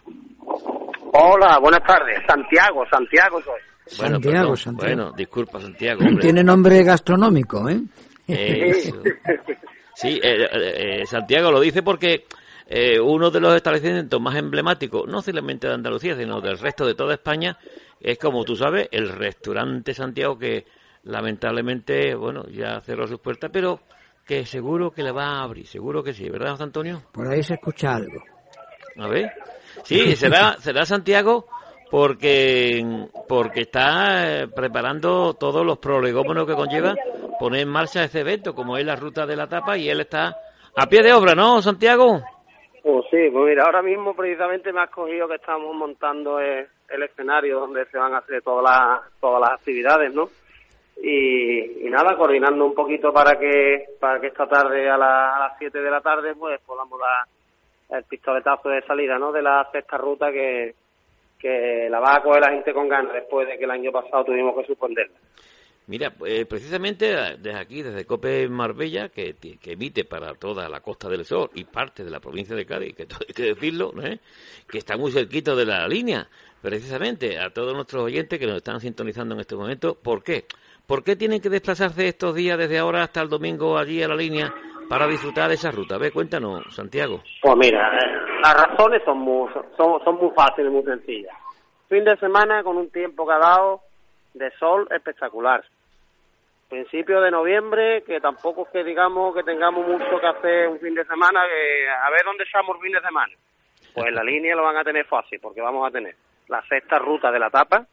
Hola, 1.12 1.58
buenas 1.60 1.84
tardes. 1.86 2.20
Santiago, 2.28 2.86
Santiago 2.90 3.42
soy. 3.42 3.62
Bueno, 3.98 4.16
Santiago, 4.16 4.40
perdón. 4.40 4.58
Santiago. 4.58 4.96
Bueno, 4.96 5.12
disculpa, 5.18 5.60
Santiago. 5.60 6.00
hombre. 6.06 6.22
Tiene 6.22 6.44
nombre 6.44 6.84
gastronómico, 6.84 7.68
¿eh? 7.68 7.82
Eso. 8.28 9.02
Sí, 9.96 10.20
eh, 10.22 10.44
eh, 10.44 11.02
eh, 11.02 11.06
Santiago 11.06 11.52
lo 11.52 11.60
dice 11.60 11.82
porque 11.82 12.26
eh, 12.68 13.00
uno 13.00 13.30
de 13.32 13.40
los 13.40 13.56
establecimientos 13.56 14.20
más 14.20 14.36
emblemáticos, 14.36 15.08
no 15.08 15.22
solamente 15.22 15.68
de 15.68 15.74
Andalucía, 15.74 16.16
sino 16.16 16.42
del 16.42 16.58
resto 16.58 16.86
de 16.86 16.96
toda 16.96 17.14
España, 17.14 17.58
es 18.00 18.18
como 18.18 18.44
tú 18.44 18.56
sabes, 18.56 18.90
el 18.92 19.10
restaurante 19.10 19.94
Santiago 19.94 20.38
que 20.38 20.66
lamentablemente, 21.04 22.16
bueno, 22.16 22.46
ya 22.48 22.82
cerró 22.82 23.08
sus 23.08 23.20
puertas, 23.20 23.52
pero 23.54 23.82
que 24.26 24.46
seguro 24.46 24.92
que 24.92 25.04
le 25.04 25.12
va 25.12 25.26
a 25.26 25.44
abrir, 25.44 25.68
seguro 25.68 26.04
que 26.04 26.14
sí, 26.14 26.28
¿verdad, 26.30 26.52
José 26.52 26.64
Antonio? 26.64 27.04
Por 27.12 27.28
ahí 27.28 27.44
se 27.44 27.54
escucha 27.54 27.96
algo. 27.96 28.24
A 28.98 29.08
ver. 29.08 29.32
Sí, 29.84 30.16
será, 30.16 30.58
será 30.60 30.86
Santiago 30.86 31.48
porque, 31.92 33.08
porque 33.28 33.62
está 33.62 34.42
eh, 34.42 34.48
preparando 34.48 35.36
todos 35.36 35.66
los 35.66 35.78
prolegómenos 35.78 36.48
que 36.48 36.54
conlleva 36.54 36.96
poner 37.40 37.62
en 37.62 37.70
marcha 37.70 38.04
ese 38.04 38.22
evento, 38.22 38.54
como 38.56 38.78
es 38.78 38.86
la 38.86 38.96
ruta 38.96 39.26
de 39.26 39.36
la 39.36 39.48
tapa, 39.48 39.78
y 39.78 39.90
él 39.90 40.02
está 40.02 40.36
a 40.76 40.86
pie 40.88 41.02
de 41.04 41.14
obra, 41.14 41.34
¿no, 41.36 41.62
Santiago? 41.62 42.22
Pues 42.84 43.06
sí, 43.10 43.30
pues 43.32 43.46
mira, 43.46 43.64
ahora 43.66 43.82
mismo 43.82 44.16
precisamente 44.16 44.72
me 44.72 44.82
has 44.82 44.90
cogido 44.92 45.28
que 45.28 45.36
estamos 45.36 45.74
montando 45.76 46.40
el, 46.40 46.68
el 46.90 47.04
escenario 47.04 47.60
donde 47.60 47.86
se 47.88 47.98
van 47.98 48.14
a 48.14 48.20
hacer 48.20 48.42
todas 48.44 48.64
las, 48.64 49.02
todas 49.20 49.42
las 49.42 49.52
actividades, 49.60 50.14
¿no? 50.14 50.30
Y, 51.02 51.86
y 51.88 51.90
nada, 51.90 52.16
coordinando 52.16 52.66
un 52.66 52.74
poquito 52.74 53.12
para 53.12 53.38
que 53.38 53.86
para 54.00 54.20
que 54.22 54.28
esta 54.28 54.48
tarde 54.48 54.90
a, 54.90 54.98
la- 54.98 55.36
a 55.36 55.40
las 55.40 55.58
7 55.60 55.82
de 55.82 55.92
la 55.92 56.00
tarde 56.00 56.34
pues 56.36 56.60
podamos 56.66 56.98
dar 57.00 57.98
el 58.00 58.04
pistoletazo 58.06 58.70
de 58.70 58.82
salida, 58.84 59.18
¿no? 59.20 59.32
De 59.34 59.42
la 59.42 59.68
sexta 59.74 59.98
ruta 59.98 60.32
que, 60.32 60.74
que 61.38 61.88
la 61.90 62.00
va 62.00 62.16
a 62.16 62.22
coger 62.24 62.42
la 62.42 62.52
gente 62.52 62.74
con 62.74 62.88
ganas 62.88 63.14
después 63.14 63.46
de 63.48 63.58
que 63.58 63.66
el 63.66 63.72
año 63.72 63.92
pasado 63.92 64.24
tuvimos 64.24 64.56
que 64.56 64.66
suspenderla. 64.68 65.18
Mira, 65.88 66.14
eh, 66.26 66.46
precisamente 66.46 67.14
eh, 67.14 67.38
desde 67.40 67.60
aquí, 67.60 67.84
desde 67.84 68.06
Cope 68.06 68.48
Marbella, 68.50 69.10
que, 69.10 69.36
que 69.36 69.72
emite 69.72 70.04
para 70.04 70.34
toda 70.34 70.68
la 70.68 70.80
Costa 70.80 71.08
del 71.10 71.26
Sol 71.26 71.50
y 71.54 71.64
parte 71.64 72.04
de 72.04 72.10
la 72.10 72.20
provincia 72.20 72.56
de 72.56 72.66
Cádiz, 72.66 72.96
que 72.96 73.04
hay 73.28 73.34
que 73.34 73.44
decirlo, 73.44 73.92
¿no 73.94 74.02
es? 74.02 74.20
que 74.68 74.80
está 74.80 74.98
muy 74.98 75.12
cerquito 75.12 75.56
de 75.56 75.66
la 75.66 75.88
línea, 75.88 76.28
precisamente 76.62 77.38
a 77.40 77.52
todos 77.52 77.76
nuestros 77.76 78.04
oyentes 78.04 78.40
que 78.40 78.48
nos 78.48 78.58
están 78.58 78.80
sintonizando 78.80 79.36
en 79.36 79.42
este 79.42 79.56
momento, 79.56 79.96
¿por 79.96 80.24
qué? 80.24 80.46
¿Por 80.88 81.04
qué 81.04 81.16
tienen 81.16 81.40
que 81.40 81.50
desplazarse 81.50 82.08
estos 82.08 82.34
días 82.34 82.58
desde 82.58 82.80
ahora 82.80 83.04
hasta 83.04 83.22
el 83.22 83.30
domingo 83.30 83.78
allí 83.78 84.02
a 84.02 84.08
la 84.08 84.16
línea 84.16 84.54
para 84.90 85.08
disfrutar 85.08 85.50
de 85.50 85.56
esa 85.56 85.72
ruta? 85.72 85.96
A 85.96 86.00
ver, 86.00 86.12
cuéntanos, 86.12 86.64
Santiago. 86.74 87.22
Pues 87.42 87.58
mira, 87.58 87.92
eh, 87.98 88.40
las 88.42 88.54
razones 88.56 89.04
son 89.04 89.20
muy, 89.20 89.50
son, 89.78 90.04
son 90.04 90.16
muy 90.16 90.32
fáciles, 90.36 90.72
muy 90.72 90.84
sencillas. 90.84 91.34
Fin 91.90 92.04
de 92.04 92.18
semana 92.18 92.64
con 92.64 92.78
un 92.78 92.90
tiempo 92.90 93.26
que 93.28 93.34
ha 93.34 93.60
de 94.36 94.52
sol 94.60 94.88
espectacular. 94.92 95.64
Principio 96.70 97.22
de 97.22 97.32
noviembre, 97.32 98.04
que 98.04 98.20
tampoco 98.20 98.64
es 98.64 98.70
que 98.70 98.84
digamos 98.84 99.36
que 99.36 99.44
tengamos 99.44 99.88
mucho 99.88 100.20
que 100.20 100.28
hacer 100.28 100.68
un 100.68 100.80
fin 100.80 100.96
de 100.96 101.06
semana, 101.06 101.42
que 101.48 101.88
a 101.88 102.10
ver 102.10 102.22
dónde 102.26 102.44
estamos 102.44 102.76
el 102.76 102.82
fin 102.82 102.94
de 102.94 103.02
semana. 103.02 103.34
Pues 103.94 104.08
en 104.08 104.16
la 104.16 104.24
línea 104.24 104.56
lo 104.56 104.64
van 104.64 104.78
a 104.78 104.84
tener 104.84 105.06
fácil, 105.06 105.40
porque 105.40 105.62
vamos 105.62 105.88
a 105.88 105.92
tener 105.92 106.16
la 106.48 106.62
sexta 106.68 106.98
ruta 106.98 107.32
de 107.32 107.40
la 107.40 107.50
tapa, 107.50 107.86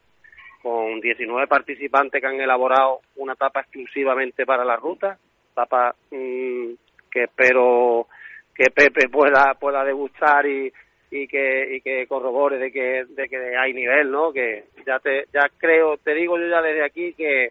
con 0.62 1.00
19 1.00 1.46
participantes 1.48 2.20
que 2.20 2.26
han 2.26 2.40
elaborado 2.40 3.00
una 3.16 3.34
tapa 3.34 3.60
exclusivamente 3.60 4.46
para 4.46 4.64
la 4.64 4.76
ruta, 4.76 5.18
tapa 5.54 5.94
mm, 6.10 6.72
que 7.10 7.24
espero 7.24 8.06
que 8.54 8.70
Pepe 8.70 9.08
pueda 9.08 9.54
pueda 9.54 9.84
degustar 9.84 10.46
y, 10.46 10.72
y 11.10 11.26
que 11.26 11.76
y 11.76 11.80
que 11.80 12.06
corrobore 12.06 12.58
de 12.58 12.70
que 12.70 13.04
de 13.08 13.28
que 13.28 13.56
hay 13.56 13.72
nivel, 13.72 14.10
¿no? 14.10 14.32
Que 14.32 14.64
ya 14.86 14.98
te 14.98 15.26
ya 15.32 15.48
creo, 15.58 15.96
te 15.98 16.14
digo 16.14 16.38
yo 16.38 16.48
ya 16.48 16.62
desde 16.62 16.84
aquí 16.84 17.12
que 17.14 17.50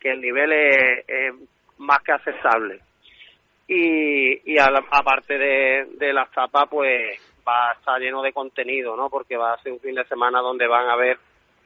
que 0.00 0.10
el 0.10 0.20
nivel 0.20 0.52
es, 0.52 1.34
más 1.78 2.00
que 2.02 2.12
aceptable. 2.12 2.80
Y, 3.68 4.52
y 4.52 4.58
a 4.58 4.66
aparte 4.90 5.38
de, 5.38 5.86
de 5.98 6.12
las 6.12 6.30
tapas, 6.32 6.68
pues 6.68 7.20
va 7.46 7.70
a 7.70 7.72
estar 7.74 8.00
lleno 8.00 8.22
de 8.22 8.32
contenido, 8.32 8.96
¿no? 8.96 9.08
Porque 9.08 9.36
va 9.36 9.52
a 9.52 9.62
ser 9.62 9.72
un 9.72 9.80
fin 9.80 9.94
de 9.94 10.04
semana 10.06 10.40
donde 10.40 10.66
van 10.66 10.88
a 10.88 10.96
ver 10.96 11.18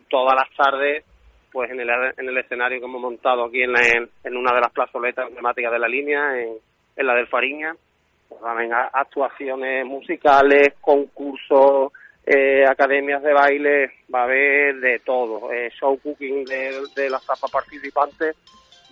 todas 0.09 0.35
las 0.35 0.51
tardes 0.57 1.05
pues 1.51 1.71
en 1.71 1.79
el, 1.79 1.89
en 1.89 2.29
el 2.29 2.37
escenario 2.39 2.81
que 2.81 2.85
hemos 2.87 3.01
montado 3.01 3.45
aquí 3.45 3.63
en, 3.63 3.73
la- 3.73 4.09
en, 4.25 4.37
una 4.37 4.53
de 4.53 4.61
las 4.61 4.73
plazoletas 4.73 5.29
emblemáticas 5.29 5.71
de 5.71 5.79
la 5.79 5.87
línea, 5.87 6.37
en, 6.43 6.55
en 6.97 7.07
la 7.07 7.15
del 7.15 7.29
Fariña, 7.29 7.77
pues 8.29 8.41
van 8.41 8.73
a 8.73 8.91
actuaciones 8.93 9.87
musicales, 9.87 10.75
concursos, 10.81 11.93
eh, 12.27 12.65
academias 12.67 13.23
de 13.23 13.33
baile, 13.33 13.93
va 14.13 14.21
a 14.21 14.25
haber 14.25 14.81
de 14.81 14.99
todo, 15.01 15.53
eh, 15.53 15.71
show 15.79 15.99
cooking 16.03 16.45
de, 16.45 16.83
de 16.97 17.11
las 17.11 17.25
tapas 17.27 17.51
participantes, 17.51 18.37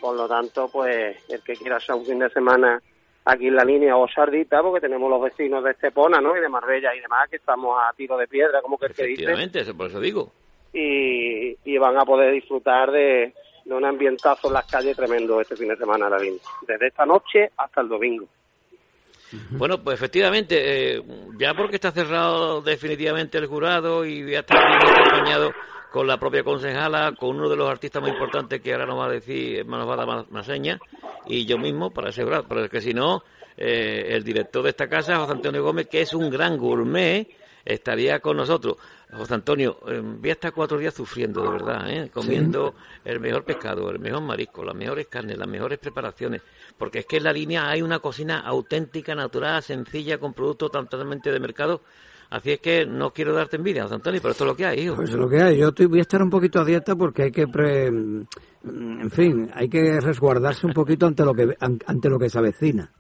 por 0.01 0.17
lo 0.17 0.29
tanto, 0.29 0.69
pues 0.69 1.17
el 1.31 1.43
que 1.43 1.55
quiera 1.55 1.79
un 1.95 2.05
fin 2.05 2.19
de 2.19 2.29
semana 2.31 2.83
aquí 3.25 3.47
en 3.47 3.57
la 3.57 3.65
línea 3.65 3.97
o 3.97 4.09
Sardita, 4.09 4.61
porque 4.63 4.81
tenemos 4.81 5.09
los 5.09 5.23
vecinos 5.23 5.63
de 5.63 5.71
Estepona, 5.71 6.21
¿no? 6.21 6.37
Y 6.37 6.41
de 6.41 6.49
Marbella 6.49 6.95
y 6.95 7.01
demás, 7.01 7.29
que 7.31 7.37
estamos 7.37 7.79
a 7.81 7.93
tiro 7.95 8.17
de 8.17 8.27
piedra, 8.27 8.61
como 8.61 8.77
que 8.79 8.87
el 8.87 8.95
que 8.95 9.07
dice 9.07 9.61
eso 9.61 9.77
por 9.77 9.87
eso 9.87 10.01
digo. 10.01 10.33
y, 10.73 11.57
y 11.65 11.79
van 11.79 11.97
a 11.99 12.05
poder 12.05 12.33
disfrutar 12.33 12.91
de, 12.91 13.33
de 13.65 13.75
un 13.75 13.85
ambientazo 13.85 14.49
en 14.49 14.55
las 14.55 14.71
calles 14.71 14.97
tremendo 14.97 15.41
este 15.41 15.57
fin 15.57 15.69
de 15.69 15.77
semana 15.77 16.11
la 16.11 16.19
línea, 16.19 16.41
desde 16.67 16.89
esta 16.89 17.07
noche 17.07 17.51
hasta 17.57 17.81
el 17.81 17.89
domingo. 17.89 18.27
Bueno, 19.51 19.83
pues 19.83 19.95
efectivamente, 19.95 20.97
eh, 20.97 21.03
ya 21.39 21.55
porque 21.55 21.77
está 21.77 21.91
cerrado 21.91 22.61
definitivamente 22.61 23.39
el 23.39 23.47
jurado 23.47 24.05
y 24.05 24.23
voy 24.23 24.35
a 24.35 24.41
estar 24.41 24.59
bien 24.59 24.91
acompañado 24.91 25.53
con 25.91 26.07
la 26.07 26.19
propia 26.19 26.43
concejala, 26.43 27.13
con 27.19 27.37
uno 27.37 27.49
de 27.49 27.57
los 27.57 27.69
artistas 27.69 28.03
más 28.03 28.13
importantes 28.13 28.61
que 28.61 28.73
ahora 28.73 28.87
nos 28.87 28.99
va 28.99 29.07
a 29.07 29.11
decir, 29.11 29.65
nos 29.67 29.89
va 29.89 29.95
a 29.95 30.07
dar 30.07 30.27
más, 30.31 30.47
señas, 30.47 30.81
y 31.27 31.45
yo 31.45 31.59
mismo 31.59 31.91
para 31.91 32.09
asegurar, 32.09 32.45
porque 32.49 32.81
si 32.81 32.95
no, 32.95 33.23
eh, 33.57 34.07
el 34.09 34.25
director 34.25 34.63
de 34.63 34.71
esta 34.71 34.89
casa, 34.89 35.19
José 35.19 35.33
Antonio 35.33 35.63
Gómez, 35.63 35.89
que 35.89 36.01
es 36.01 36.15
un 36.15 36.31
gran 36.31 36.57
gourmet, 36.57 37.29
estaría 37.65 38.21
con 38.21 38.37
nosotros. 38.37 38.77
José 39.13 39.35
Antonio, 39.35 39.77
eh, 39.89 40.01
voy 40.03 40.31
a 40.31 40.33
estar 40.33 40.53
cuatro 40.53 40.79
días 40.79 40.95
sufriendo, 40.95 41.43
de 41.43 41.51
verdad, 41.51 41.91
¿eh? 41.91 42.11
comiendo 42.13 42.75
el 43.05 43.21
mejor 43.21 43.45
pescado, 43.45 43.91
el 43.91 43.99
mejor 43.99 44.23
marisco, 44.23 44.65
las 44.65 44.75
mejores 44.75 45.07
carnes, 45.09 45.37
las 45.37 45.49
mejores 45.49 45.79
preparaciones, 45.79 46.41
porque 46.79 47.01
es 47.01 47.07
que 47.07 47.19
en 47.19 47.25
la 47.25 47.33
línea 47.33 47.69
hay 47.69 47.83
una 47.83 47.99
cocina 47.99 48.41
auténtica, 48.41 49.15
natural, 49.15 49.63
sencilla, 49.63 50.17
con 50.19 50.33
productos 50.33 50.71
totalmente 50.73 51.31
de 51.31 51.41
mercado. 51.41 51.83
Así 52.31 52.53
es 52.53 52.61
que 52.61 52.87
no 52.87 53.11
quiero 53.13 53.35
darte 53.35 53.57
envidia, 53.57 53.83
José 53.83 53.97
Antonio, 53.97 54.19
pero 54.23 54.33
esto 54.33 54.45
es 54.45 54.49
lo 54.49 54.57
que 54.57 54.65
hay, 54.65 54.81
hijo. 54.81 54.97
Pues 54.97 55.11
es 55.11 55.17
lo 55.17 55.29
que 55.29 55.43
hay. 55.43 55.59
Yo 55.59 55.69
estoy- 55.69 55.85
voy 55.85 55.99
a 55.99 56.03
estar 56.03 56.23
un 56.23 56.31
poquito 56.31 56.61
a 56.61 56.65
dieta 56.65 56.97
porque 56.97 57.25
hay 57.25 57.31
que, 57.31 57.47
pre- 57.47 57.89
en 57.89 59.11
fin, 59.11 59.51
hay 59.53 59.69
que 59.69 60.01
resguardarse 60.01 60.67
un 60.67 60.73
poquito 60.73 61.07
ante 61.07 61.25
lo 61.27 61.35
que 61.35 61.55
an- 61.61 61.81
ante 61.87 62.09
lo 62.09 62.19
que 62.19 62.31
se 62.31 62.39
avecina. 62.39 62.91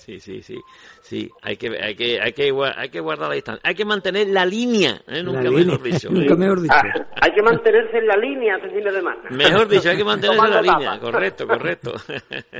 Sí, 0.00 0.18
sí, 0.18 0.42
sí, 0.42 0.56
sí. 1.02 1.30
Hay 1.42 1.56
que, 1.56 1.68
hay 1.78 1.94
que, 1.94 2.20
hay 2.20 2.32
que, 2.32 2.50
hay 2.76 2.88
que 2.88 3.00
guardar 3.00 3.28
la 3.28 3.34
distancia. 3.34 3.60
Hay 3.62 3.74
que 3.74 3.84
mantener 3.84 4.28
la 4.28 4.46
línea, 4.46 5.02
¿eh? 5.06 5.22
nunca 5.22 5.42
La 5.42 5.50
mejor 5.50 5.82
línea, 5.82 5.92
dicho. 5.94 6.08
nunca 6.10 6.34
mejor 6.36 6.62
dicho. 6.62 6.74
Ah, 6.74 7.06
hay 7.20 7.32
que 7.32 7.42
mantenerse 7.42 7.98
en 7.98 8.06
la 8.06 8.16
línea 8.16 8.56
este 8.56 8.70
fin 8.70 8.84
de 8.84 8.90
semana. 8.92 9.22
Mejor 9.30 9.68
dicho, 9.68 9.90
hay 9.90 9.96
que 9.98 10.04
mantenerse 10.12 10.44
en 10.46 10.50
la 10.50 10.62
línea. 10.62 10.98
Correcto, 10.98 11.46
correcto. 11.46 11.92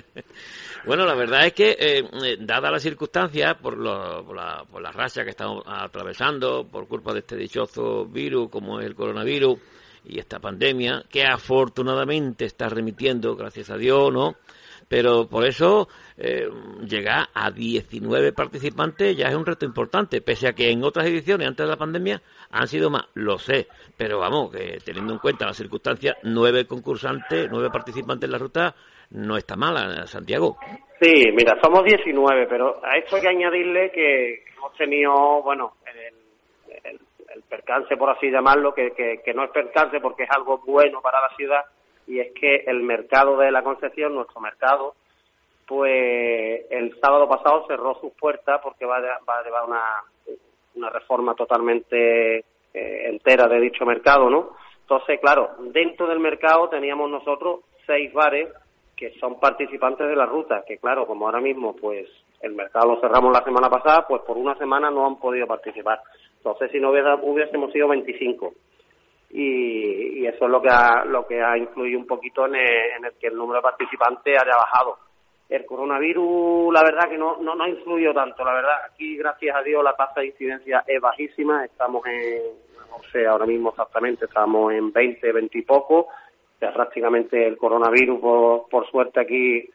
bueno, 0.84 1.04
la 1.06 1.14
verdad 1.14 1.46
es 1.46 1.52
que, 1.54 1.70
eh, 1.78 2.04
eh, 2.24 2.36
dada 2.40 2.70
las 2.70 2.82
circunstancias, 2.82 3.54
por, 3.60 3.76
lo- 3.78 4.24
por, 4.24 4.36
la, 4.36 4.64
por 4.70 4.82
la 4.82 4.92
racha 4.92 5.24
que 5.24 5.30
estamos 5.30 5.62
atravesando, 5.66 6.66
por 6.70 6.86
culpa 6.88 7.12
de 7.12 7.20
este 7.20 7.36
dichoso 7.36 8.04
virus 8.06 8.50
como 8.50 8.80
es 8.80 8.86
el 8.86 8.94
coronavirus 8.94 9.58
y 10.04 10.18
esta 10.18 10.38
pandemia, 10.38 11.04
que 11.10 11.24
afortunadamente 11.24 12.44
está 12.46 12.68
remitiendo, 12.68 13.36
gracias 13.36 13.70
a 13.70 13.76
Dios, 13.76 14.12
¿no? 14.12 14.34
Pero 14.88 15.28
por 15.28 15.46
eso 15.46 15.88
eh, 16.22 16.50
llegar 16.86 17.28
a 17.32 17.50
19 17.50 18.34
participantes 18.34 19.16
ya 19.16 19.28
es 19.28 19.34
un 19.34 19.46
reto 19.46 19.64
importante, 19.64 20.20
pese 20.20 20.48
a 20.48 20.52
que 20.52 20.70
en 20.70 20.84
otras 20.84 21.06
ediciones 21.06 21.48
antes 21.48 21.64
de 21.64 21.70
la 21.70 21.78
pandemia 21.78 22.20
han 22.50 22.66
sido 22.66 22.90
más, 22.90 23.06
lo 23.14 23.38
sé, 23.38 23.68
pero 23.96 24.18
vamos, 24.18 24.52
que 24.52 24.76
teniendo 24.84 25.14
en 25.14 25.18
cuenta 25.18 25.46
las 25.46 25.56
circunstancias, 25.56 26.18
nueve 26.22 26.66
concursantes, 26.66 27.48
nueve 27.50 27.70
participantes 27.72 28.26
en 28.26 28.32
la 28.32 28.38
ruta, 28.38 28.74
no 29.12 29.38
está 29.38 29.56
mala, 29.56 30.06
Santiago. 30.06 30.58
Sí, 31.00 31.24
mira, 31.32 31.58
somos 31.62 31.84
19, 31.84 32.46
pero 32.48 32.84
a 32.84 32.98
esto 32.98 33.16
hay 33.16 33.22
que 33.22 33.28
añadirle 33.28 33.90
que 33.90 34.44
hemos 34.58 34.76
tenido, 34.76 35.42
bueno, 35.42 35.72
el 37.34 37.42
percance, 37.44 37.96
por 37.96 38.10
así 38.10 38.30
llamarlo, 38.30 38.74
que, 38.74 38.90
que, 38.92 39.22
que 39.24 39.32
no 39.32 39.44
es 39.44 39.50
percance 39.50 39.98
porque 40.00 40.24
es 40.24 40.30
algo 40.30 40.58
bueno 40.66 41.00
para 41.00 41.22
la 41.22 41.34
ciudad, 41.34 41.64
y 42.06 42.20
es 42.20 42.32
que 42.38 42.56
el 42.66 42.82
mercado 42.82 43.38
de 43.38 43.50
la 43.50 43.62
Concepción, 43.62 44.14
nuestro 44.14 44.40
mercado, 44.42 44.94
pues 45.70 46.66
el 46.68 46.98
sábado 47.00 47.28
pasado 47.28 47.64
cerró 47.68 47.94
sus 48.00 48.12
puertas 48.14 48.60
porque 48.60 48.84
va 48.84 48.96
a, 48.96 49.20
va 49.24 49.38
a 49.38 49.44
llevar 49.44 49.64
una, 49.68 50.90
reforma 50.90 51.34
totalmente 51.36 52.38
eh, 52.38 52.42
entera 52.74 53.46
de 53.46 53.60
dicho 53.60 53.86
mercado, 53.86 54.28
¿no? 54.28 54.56
Entonces, 54.80 55.20
claro, 55.20 55.50
dentro 55.72 56.08
del 56.08 56.18
mercado 56.18 56.68
teníamos 56.68 57.08
nosotros 57.08 57.60
seis 57.86 58.12
bares 58.12 58.48
que 58.96 59.12
son 59.20 59.38
participantes 59.38 60.08
de 60.08 60.16
la 60.16 60.26
ruta, 60.26 60.64
que 60.66 60.78
claro, 60.78 61.06
como 61.06 61.26
ahora 61.26 61.40
mismo 61.40 61.76
pues 61.76 62.08
el 62.40 62.54
mercado 62.54 62.94
lo 62.94 63.00
cerramos 63.00 63.32
la 63.32 63.44
semana 63.44 63.70
pasada, 63.70 64.08
pues 64.08 64.22
por 64.22 64.36
una 64.36 64.56
semana 64.56 64.90
no 64.90 65.06
han 65.06 65.20
podido 65.20 65.46
participar. 65.46 66.00
Entonces, 66.38 66.72
si 66.72 66.80
no 66.80 66.90
hubiera, 66.90 67.14
hubiésemos 67.14 67.72
sido 67.72 67.86
25. 67.86 68.54
Y, 69.30 70.20
y 70.20 70.26
eso 70.26 70.46
es 70.46 70.50
lo 70.50 70.60
que 70.60 70.68
ha, 70.68 71.04
lo 71.04 71.24
que 71.28 71.40
ha 71.40 71.56
influido 71.56 72.00
un 72.00 72.08
poquito 72.08 72.46
en 72.46 72.56
el 72.56 73.12
que 73.20 73.28
el 73.28 73.36
número 73.36 73.58
de 73.58 73.62
participantes 73.62 74.36
haya 74.36 74.56
bajado. 74.56 75.09
El 75.50 75.66
coronavirus, 75.66 76.72
la 76.72 76.84
verdad 76.84 77.10
que 77.10 77.18
no, 77.18 77.38
no, 77.38 77.56
no 77.56 77.64
ha 77.64 77.68
influido 77.68 78.14
tanto, 78.14 78.44
la 78.44 78.54
verdad. 78.54 78.76
Aquí, 78.88 79.16
gracias 79.16 79.56
a 79.56 79.62
Dios, 79.62 79.82
la 79.82 79.96
tasa 79.96 80.20
de 80.20 80.28
incidencia 80.28 80.84
es 80.86 81.00
bajísima. 81.00 81.64
Estamos 81.64 82.06
en, 82.06 82.40
no 82.88 83.02
sé, 83.10 83.26
ahora 83.26 83.46
mismo 83.46 83.70
exactamente, 83.70 84.26
estamos 84.26 84.72
en 84.72 84.92
20, 84.92 85.32
20 85.32 85.58
y 85.58 85.62
poco. 85.62 86.06
Sea, 86.60 86.72
prácticamente 86.72 87.48
el 87.48 87.56
coronavirus, 87.58 88.20
por, 88.20 88.68
por 88.68 88.88
suerte 88.92 89.18
aquí, 89.18 89.68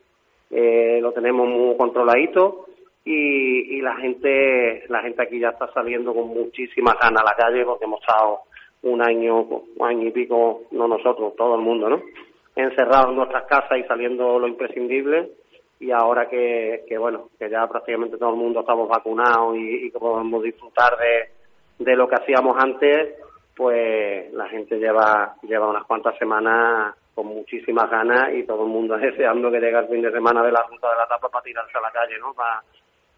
eh, 0.50 1.00
lo 1.02 1.12
tenemos 1.12 1.46
muy 1.46 1.76
controladito. 1.76 2.68
Y, 3.04 3.78
y 3.78 3.82
la 3.82 3.98
gente 3.98 4.86
la 4.88 5.02
gente 5.02 5.22
aquí 5.22 5.40
ya 5.40 5.50
está 5.50 5.72
saliendo 5.74 6.14
con 6.14 6.30
muchísimas 6.30 6.96
ganas 7.00 7.22
a 7.22 7.26
la 7.26 7.36
calle 7.36 7.64
porque 7.66 7.84
hemos 7.86 8.00
estado 8.00 8.40
un 8.84 9.02
año, 9.02 9.42
un 9.42 9.86
año 9.86 10.08
y 10.08 10.12
pico, 10.12 10.62
no 10.72 10.88
nosotros, 10.88 11.36
todo 11.36 11.56
el 11.56 11.62
mundo, 11.62 11.90
¿no? 11.90 12.02
Encerrados 12.56 13.10
en 13.10 13.18
nuestras 13.18 13.44
casas 13.46 13.78
y 13.78 13.84
saliendo 13.84 14.40
lo 14.40 14.48
imprescindible 14.48 15.30
y 15.80 15.92
ahora 15.92 16.28
que, 16.30 16.86
que 16.88 16.98
bueno, 16.98 17.30
que 17.38 17.50
ya 17.50 17.68
prácticamente 17.68 18.18
todo 18.18 18.30
el 18.30 18.38
mundo 18.38 18.62
estamos 18.62 18.88
vacunados 18.88 19.56
y, 19.58 19.88
y 19.88 19.92
que 19.92 20.00
podemos 20.00 20.42
disfrutar 20.42 20.98
de, 20.98 21.84
de 21.84 21.96
lo 21.96 22.08
que 22.08 22.16
hacíamos 22.16 22.56
antes, 22.58 23.16
pues 23.56 24.34
la 24.34 24.48
gente 24.50 24.78
lleva, 24.78 25.36
lleva 25.44 25.70
unas 25.70 25.86
cuantas 25.86 26.18
semanas 26.18 26.96
con 27.14 27.28
muchísimas 27.28 27.90
ganas 27.90 28.34
y 28.34 28.44
todo 28.44 28.64
el 28.64 28.70
mundo 28.70 28.98
deseando 28.98 29.50
que 29.52 29.60
llegue 29.60 29.78
el 29.78 29.88
fin 29.88 30.02
de 30.02 30.12
semana 30.12 30.44
de 30.44 30.52
la 30.52 30.64
ruta 30.64 30.90
de 30.90 30.98
la 30.98 31.08
tapa 31.08 31.30
para 31.30 31.44
tirarse 31.44 31.78
a 31.78 31.82
la 31.82 31.92
calle, 31.92 32.18
¿no? 32.20 32.34
Para, 32.34 32.62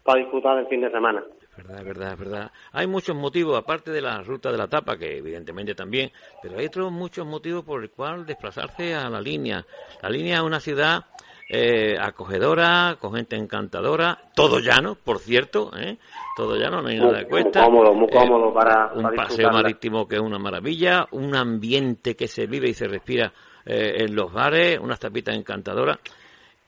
para 0.04 0.20
disfrutar 0.20 0.56
del 0.56 0.68
fin 0.68 0.80
de 0.80 0.90
semana. 0.90 1.22
verdad, 1.56 1.84
verdad, 1.84 2.16
verdad. 2.16 2.50
Hay 2.72 2.86
muchos 2.86 3.16
motivos, 3.16 3.58
aparte 3.58 3.90
de 3.90 4.00
la 4.00 4.22
ruta 4.22 4.50
de 4.52 4.58
la 4.58 4.68
tapa, 4.68 4.96
que 4.96 5.18
evidentemente 5.18 5.74
también, 5.74 6.10
pero 6.40 6.58
hay 6.58 6.66
otros 6.66 6.92
muchos 6.92 7.26
motivos 7.26 7.64
por 7.64 7.82
el 7.82 7.90
cual 7.90 8.24
desplazarse 8.24 8.94
a 8.94 9.10
la 9.10 9.20
línea. 9.20 9.64
La 10.00 10.08
línea 10.08 10.36
es 10.36 10.42
una 10.42 10.60
ciudad 10.60 11.04
eh, 11.48 11.96
acogedora, 11.98 12.96
con 13.00 13.14
gente 13.14 13.36
encantadora, 13.36 14.18
todo 14.34 14.58
llano, 14.60 14.96
por 14.96 15.18
cierto, 15.18 15.70
¿eh? 15.76 15.96
todo 16.36 16.56
llano, 16.56 16.82
no 16.82 16.88
hay 16.88 16.98
nada 16.98 17.18
de 17.18 17.24
Muy 17.24 17.30
cuesta. 17.42 17.64
cómodo, 17.64 17.94
muy 17.94 18.08
Eh, 18.08 18.12
cómodo 18.18 18.52
para, 18.52 18.92
un 18.94 19.02
paseo 19.14 19.50
marítimo 19.50 20.06
que 20.06 20.16
es 20.16 20.20
una 20.20 20.38
maravilla, 20.38 21.08
un 21.12 21.34
ambiente 21.34 22.14
que 22.14 22.28
se 22.28 22.46
vive 22.46 22.68
y 22.68 22.74
se 22.74 22.86
respira 22.86 23.32
eh, 23.64 23.96
en 24.04 24.14
los 24.14 24.32
bares, 24.32 24.78
unas 24.78 24.98
tapitas 25.00 25.34
encantadoras. 25.36 25.98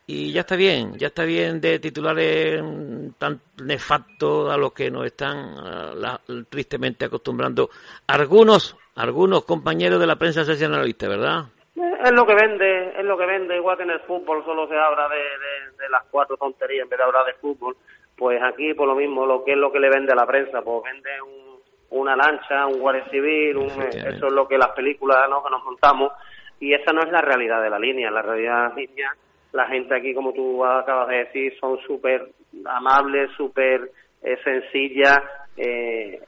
Y 0.06 0.32
ya 0.32 0.40
está 0.40 0.56
bien, 0.56 0.98
ya 0.98 1.08
está 1.08 1.24
bien 1.24 1.60
de 1.60 1.78
titulares 1.78 2.60
mm, 2.62 3.10
tan 3.18 3.40
nefastos 3.62 4.52
a 4.52 4.56
los 4.56 4.72
que 4.72 4.90
nos 4.90 5.06
están 5.06 5.36
ah, 5.58 5.92
la- 5.94 6.20
tristemente 6.48 7.04
acostumbrando 7.04 7.70
algunos, 8.08 8.76
algunos 8.96 9.44
compañeros 9.44 10.00
de 10.00 10.06
la 10.08 10.16
prensa 10.16 10.44
sensacionalista, 10.44 11.06
¿verdad? 11.06 11.44
Es 12.04 12.12
lo 12.12 12.24
que 12.26 12.34
vende, 12.34 12.94
es 12.98 13.04
lo 13.04 13.16
que 13.18 13.26
vende, 13.26 13.56
igual 13.56 13.76
que 13.76 13.82
en 13.82 13.90
el 13.90 14.00
fútbol 14.00 14.44
solo 14.44 14.66
se 14.68 14.76
habla 14.76 15.08
de, 15.08 15.16
de, 15.16 15.82
de 15.84 15.88
las 15.90 16.02
cuatro 16.10 16.36
tonterías 16.36 16.84
en 16.84 16.88
vez 16.88 16.98
de 16.98 17.04
hablar 17.04 17.26
de 17.26 17.34
fútbol, 17.34 17.76
pues 18.16 18.40
aquí 18.42 18.72
por 18.74 18.86
lo 18.88 18.94
mismo, 18.94 19.26
lo 19.26 19.44
que 19.44 19.52
es 19.52 19.58
lo 19.58 19.70
que 19.70 19.80
le 19.80 19.90
vende 19.90 20.12
a 20.12 20.16
la 20.16 20.26
prensa, 20.26 20.62
pues 20.62 20.82
vende 20.84 21.10
un- 21.22 21.50
una 21.90 22.14
lancha, 22.16 22.66
un 22.66 22.78
guardia 22.78 23.04
civil, 23.10 23.56
un- 23.56 23.82
eso 23.82 24.26
es 24.26 24.32
lo 24.32 24.46
que 24.48 24.56
las 24.56 24.70
películas 24.70 25.28
¿no? 25.28 25.42
que 25.42 25.50
nos 25.50 25.64
montamos, 25.64 26.12
y 26.60 26.72
esa 26.72 26.92
no 26.92 27.00
es 27.02 27.10
la 27.10 27.20
realidad 27.20 27.60
de 27.62 27.70
la 27.70 27.78
línea, 27.78 28.10
la 28.10 28.22
realidad 28.22 28.62
de 28.62 28.68
la 28.68 28.74
línea, 28.76 29.14
la 29.52 29.66
gente 29.66 29.94
aquí, 29.94 30.14
como 30.14 30.32
tú 30.32 30.64
acabas 30.64 31.08
de 31.08 31.16
decir, 31.24 31.58
son 31.58 31.78
súper 31.80 32.28
amables, 32.64 33.30
súper 33.36 33.90
eh, 34.22 34.38
sencillas, 34.44 35.20
eh, 35.56 36.20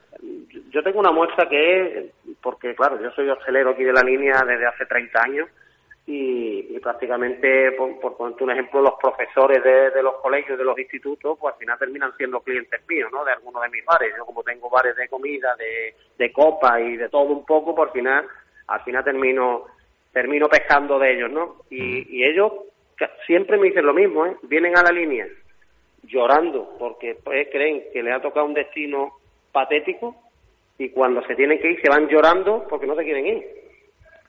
yo 0.69 0.83
tengo 0.83 0.99
una 0.99 1.11
muestra 1.11 1.47
que 1.47 1.81
es, 1.81 2.05
porque 2.43 2.75
claro, 2.75 3.01
yo 3.01 3.09
soy 3.11 3.29
hostelero 3.29 3.71
aquí 3.71 3.83
de 3.83 3.93
la 3.93 4.03
línea 4.03 4.43
desde 4.45 4.67
hace 4.67 4.85
30 4.85 5.21
años 5.23 5.49
y, 6.05 6.75
y 6.75 6.79
prácticamente, 6.79 7.71
por, 7.71 7.97
por 8.01 8.17
ponerte 8.17 8.43
un 8.43 8.51
ejemplo, 8.51 8.81
los 8.81 8.95
profesores 9.01 9.63
de, 9.63 9.91
de 9.91 10.03
los 10.03 10.15
colegios, 10.15 10.57
de 10.57 10.65
los 10.65 10.77
institutos, 10.77 11.37
pues 11.39 11.53
al 11.53 11.59
final 11.59 11.79
terminan 11.79 12.11
siendo 12.17 12.41
clientes 12.41 12.81
míos, 12.89 13.09
¿no? 13.13 13.23
De 13.23 13.31
algunos 13.31 13.63
de 13.63 13.69
mis 13.69 13.85
bares. 13.85 14.13
Yo 14.17 14.25
como 14.25 14.43
tengo 14.43 14.69
bares 14.69 14.97
de 14.97 15.07
comida, 15.07 15.55
de, 15.55 15.95
de 16.17 16.33
copa 16.33 16.81
y 16.81 16.97
de 16.97 17.07
todo 17.07 17.23
un 17.23 17.45
poco, 17.45 17.73
por 17.73 17.91
final, 17.93 18.27
al 18.67 18.81
final 18.81 19.03
termino 19.03 19.65
termino 20.11 20.47
pescando 20.47 20.99
de 20.99 21.13
ellos, 21.13 21.31
¿no? 21.31 21.55
Y, 21.71 22.17
y 22.17 22.23
ellos 22.23 22.51
siempre 23.25 23.57
me 23.57 23.69
dicen 23.69 23.85
lo 23.85 23.93
mismo, 23.93 24.25
¿eh? 24.25 24.35
Vienen 24.43 24.77
a 24.77 24.83
la 24.83 24.91
línea 24.91 25.25
llorando 26.03 26.75
porque 26.77 27.17
pues, 27.23 27.47
creen 27.49 27.85
que 27.93 28.03
le 28.03 28.11
ha 28.11 28.21
tocado 28.21 28.45
un 28.45 28.53
destino 28.53 29.13
patético 29.51 30.15
y 30.83 30.89
cuando 30.89 31.25
se 31.25 31.35
tienen 31.35 31.59
que 31.59 31.71
ir 31.71 31.81
se 31.81 31.89
van 31.89 32.09
llorando 32.09 32.65
porque 32.69 32.85
no 32.85 32.95
se 32.95 33.03
quieren 33.03 33.25
ir 33.25 33.43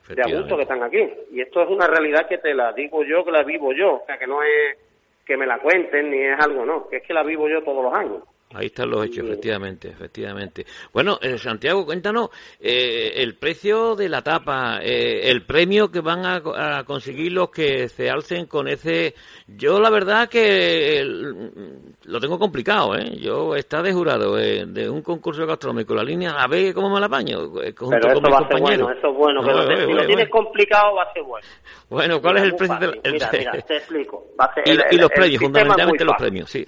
de 0.07 0.21
a 0.21 0.37
gusto 0.37 0.55
que 0.55 0.63
están 0.63 0.83
aquí. 0.83 1.05
Y 1.31 1.41
esto 1.41 1.63
es 1.63 1.69
una 1.69 1.87
realidad 1.87 2.27
que 2.27 2.37
te 2.37 2.53
la 2.53 2.71
digo 2.71 3.03
yo, 3.03 3.25
que 3.25 3.31
la 3.31 3.43
vivo 3.43 3.73
yo, 3.73 3.95
o 3.95 4.05
sea, 4.05 4.17
que 4.17 4.27
no 4.27 4.41
es 4.41 4.77
que 5.25 5.35
me 5.35 5.45
la 5.45 5.59
cuenten 5.59 6.11
ni 6.11 6.19
es 6.19 6.39
algo, 6.39 6.65
no, 6.65 6.87
que 6.87 6.97
es 6.97 7.03
que 7.03 7.13
la 7.13 7.23
vivo 7.23 7.49
yo 7.49 7.63
todos 7.63 7.83
los 7.83 7.93
años. 7.93 8.23
Ahí 8.55 8.67
están 8.67 8.89
los 8.89 9.05
hechos, 9.05 9.25
efectivamente, 9.25 9.89
efectivamente. 9.89 10.65
Bueno, 10.93 11.19
eh, 11.21 11.37
Santiago, 11.37 11.85
cuéntanos 11.85 12.29
eh, 12.59 13.11
el 13.17 13.35
precio 13.35 13.95
de 13.95 14.07
la 14.07 14.21
tapa, 14.21 14.79
eh, 14.81 15.29
el 15.29 15.43
premio 15.45 15.91
que 15.91 15.99
van 15.99 16.25
a, 16.25 16.77
a 16.79 16.83
conseguir 16.85 17.33
los 17.33 17.49
que 17.49 17.89
se 17.89 18.09
alcen 18.09 18.45
con 18.45 18.67
ese. 18.69 19.13
Yo 19.47 19.79
la 19.81 19.89
verdad 19.89 20.29
que 20.29 21.03
lo 21.03 22.19
tengo 22.19 22.39
complicado, 22.39 22.95
¿eh? 22.95 23.17
Yo 23.17 23.55
está 23.55 23.81
de 23.81 23.91
jurado 23.91 24.39
eh, 24.39 24.65
de 24.65 24.89
un 24.89 25.01
concurso 25.01 25.45
gastronómico, 25.45 25.93
la 25.93 26.03
línea 26.03 26.31
a 26.31 26.47
ver 26.47 26.73
cómo 26.73 26.89
me 26.93 26.99
la 26.99 27.07
apaño. 27.07 27.39
eh, 27.61 27.73
junto 27.77 27.97
Pero 27.99 28.13
eso 28.13 28.21
va 28.31 28.37
a 28.39 28.47
ser 28.47 28.59
bueno, 28.61 28.89
eso 28.91 29.09
es 29.09 29.17
bueno. 29.17 29.41
No, 29.41 29.85
si 29.85 29.91
lo 29.93 30.05
tienes 30.07 30.29
complicado 30.29 30.95
va 30.95 31.03
a 31.03 31.13
ser 31.13 31.23
bueno. 31.23 31.45
Bueno, 31.89 32.21
¿cuál 32.21 32.35
Mira, 32.35 32.45
es 32.47 32.51
el 32.53 32.57
precio 32.57 32.75
fácil. 32.75 32.91
del 32.91 32.99
el- 33.03 33.11
Mira, 33.13 33.29
mira, 33.33 33.51
te 33.61 33.77
explico. 33.77 34.27
Va 34.39 34.45
a 34.45 34.53
ser- 34.53 34.63
y, 34.67 34.71
el- 34.71 34.83
y 34.91 34.97
los 34.97 35.09
premios, 35.11 35.41
fundamentalmente 35.41 36.05
los 36.05 36.15
premios, 36.15 36.49
sí. 36.49 36.65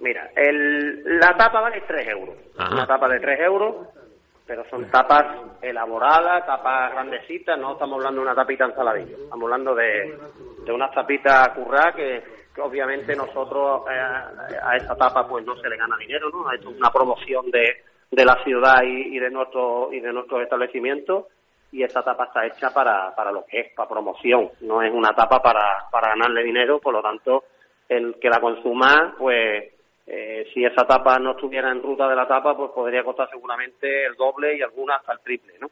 Mira, 0.00 0.30
el, 0.34 1.18
la 1.18 1.36
tapa 1.36 1.60
vale 1.60 1.82
3 1.86 2.08
euros. 2.08 2.36
Ajá. 2.58 2.74
Una 2.74 2.86
tapa 2.86 3.08
de 3.08 3.20
3 3.20 3.40
euros, 3.40 3.86
pero 4.46 4.64
son 4.68 4.90
tapas 4.90 5.26
elaboradas, 5.62 6.44
tapas 6.46 6.92
grandecitas, 6.92 7.58
no 7.58 7.74
estamos 7.74 7.98
hablando 7.98 8.20
de 8.20 8.26
una 8.26 8.34
tapita 8.34 8.64
ensaladilla, 8.64 9.16
estamos 9.16 9.44
hablando 9.44 9.74
de, 9.74 10.18
de 10.64 10.72
unas 10.72 10.92
tapitas 10.92 11.50
currá 11.50 11.92
que, 11.94 12.22
que 12.54 12.60
obviamente 12.60 13.14
nosotros 13.14 13.82
eh, 13.90 14.58
a 14.62 14.76
esa 14.76 14.96
tapa 14.96 15.28
pues 15.28 15.44
no 15.44 15.56
se 15.56 15.68
le 15.68 15.76
gana 15.76 15.96
dinero, 15.98 16.30
¿no? 16.30 16.50
Esto 16.50 16.70
es 16.70 16.76
una 16.78 16.90
promoción 16.90 17.50
de, 17.50 17.84
de 18.10 18.24
la 18.24 18.42
ciudad 18.42 18.82
y, 18.82 19.16
y 19.16 19.18
de 19.20 19.30
nuestro 19.30 19.92
y 19.92 20.00
de 20.00 20.12
nuestros 20.12 20.42
establecimientos 20.42 21.26
y 21.72 21.84
esa 21.84 22.02
tapa 22.02 22.24
está 22.24 22.46
hecha 22.46 22.70
para, 22.70 23.14
para 23.14 23.30
lo 23.30 23.44
que 23.46 23.60
es, 23.60 23.72
para 23.74 23.88
promoción, 23.88 24.50
no 24.62 24.82
es 24.82 24.92
una 24.92 25.14
tapa 25.14 25.40
para, 25.40 25.88
para 25.90 26.08
ganarle 26.08 26.42
dinero, 26.42 26.80
por 26.80 26.92
lo 26.92 27.02
tanto, 27.02 27.44
el 27.88 28.16
que 28.20 28.28
la 28.28 28.40
consuma, 28.40 29.14
pues 29.16 29.72
eh, 30.12 30.50
si 30.52 30.64
esa 30.64 30.84
tapa 30.84 31.20
no 31.20 31.30
estuviera 31.30 31.70
en 31.70 31.80
ruta 31.80 32.08
de 32.08 32.16
la 32.16 32.26
tapa, 32.26 32.56
pues 32.56 32.72
podría 32.72 33.04
costar 33.04 33.30
seguramente 33.30 34.06
el 34.06 34.16
doble 34.16 34.56
y 34.56 34.60
alguna 34.60 34.96
hasta 34.96 35.12
el 35.12 35.20
triple, 35.20 35.54
¿no? 35.60 35.70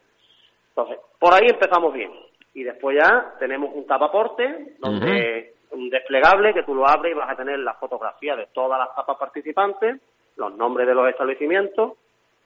Entonces, 0.68 0.98
por 1.18 1.34
ahí 1.34 1.48
empezamos 1.50 1.92
bien. 1.92 2.12
Y 2.54 2.62
después 2.62 2.96
ya 2.96 3.34
tenemos 3.40 3.70
un 3.74 3.84
tapaporte, 3.84 4.76
donde 4.78 5.54
un 5.72 5.90
desplegable 5.90 6.54
que 6.54 6.62
tú 6.62 6.72
lo 6.72 6.88
abres 6.88 7.12
y 7.12 7.18
vas 7.18 7.30
a 7.30 7.34
tener 7.34 7.58
la 7.58 7.74
fotografía 7.74 8.36
de 8.36 8.46
todas 8.52 8.78
las 8.78 8.94
tapas 8.94 9.16
participantes, 9.16 9.96
los 10.36 10.54
nombres 10.54 10.86
de 10.86 10.94
los 10.94 11.08
establecimientos, 11.08 11.94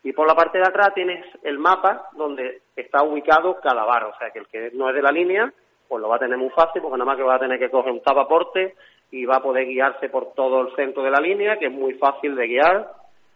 y 0.02 0.14
por 0.14 0.26
la 0.26 0.34
parte 0.34 0.56
de 0.56 0.64
atrás 0.64 0.94
tienes 0.94 1.26
el 1.42 1.58
mapa 1.58 2.08
donde 2.12 2.62
está 2.74 3.02
ubicado 3.02 3.60
cada 3.60 3.84
bar. 3.84 4.04
O 4.04 4.16
sea, 4.16 4.30
que 4.30 4.38
el 4.38 4.46
que 4.46 4.70
no 4.72 4.88
es 4.88 4.94
de 4.94 5.02
la 5.02 5.12
línea, 5.12 5.52
pues 5.88 6.00
lo 6.00 6.08
va 6.08 6.16
a 6.16 6.20
tener 6.20 6.38
muy 6.38 6.50
fácil, 6.50 6.80
porque 6.80 6.96
nada 6.96 7.04
más 7.04 7.18
que 7.18 7.22
va 7.22 7.34
a 7.34 7.38
tener 7.38 7.58
que 7.58 7.70
coger 7.70 7.92
un 7.92 8.02
tapaporte 8.02 8.76
y 9.12 9.26
va 9.26 9.36
a 9.36 9.42
poder 9.42 9.66
guiarse 9.66 10.08
por 10.08 10.32
todo 10.32 10.62
el 10.62 10.74
centro 10.74 11.02
de 11.02 11.10
la 11.10 11.20
línea, 11.20 11.58
que 11.58 11.66
es 11.66 11.72
muy 11.72 11.94
fácil 11.94 12.34
de 12.34 12.48
guiar, 12.48 12.88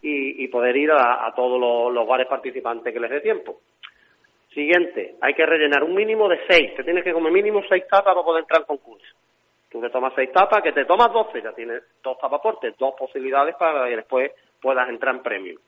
y, 0.03 0.47
poder 0.49 0.77
ir 0.77 0.91
a, 0.93 1.33
todos 1.35 1.61
los, 1.61 1.93
los 1.93 2.07
bares 2.07 2.29
participantes 2.29 2.93
que 2.93 3.01
les 3.01 3.11
dé 3.11 3.21
tiempo. 3.21 3.59
Siguiente, 4.55 5.17
hay 5.21 5.35
que 5.35 5.45
rellenar 5.45 5.83
un 5.83 5.95
mínimo 5.95 6.29
de 6.29 6.39
seis. 6.49 6.75
Te 6.77 6.85
tienes 6.85 7.03
que 7.03 7.13
comer 7.13 7.33
mínimo 7.33 7.61
seis 7.69 7.85
tapas 7.91 8.15
para 8.15 8.25
poder 8.25 8.43
entrar 8.43 8.61
al 8.61 8.67
concurso. 8.67 9.07
Tú 9.69 9.81
te 9.81 9.91
tomas 9.91 10.13
seis 10.15 10.31
tapas, 10.33 10.63
que 10.63 10.73
te 10.73 10.85
tomas 10.85 11.13
doce, 11.13 11.43
ya 11.43 11.53
tienes 11.53 11.83
dos 12.03 12.17
tapaportes, 12.19 12.77
dos 12.79 12.95
posibilidades 12.97 13.57
para 13.57 13.89
que 13.89 13.97
después 13.97 14.33
puedas 14.63 14.89
entrar 14.89 15.17
en 15.17 15.23
premio. 15.23 15.59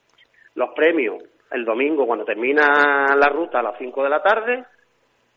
Los 0.54 0.70
premios, 0.70 1.22
el 1.50 1.64
domingo, 1.64 2.06
cuando 2.06 2.24
termina 2.24 3.14
la 3.16 3.28
ruta 3.28 3.58
a 3.58 3.62
las 3.62 3.76
cinco 3.76 4.04
de 4.04 4.10
la 4.10 4.22
tarde, 4.22 4.64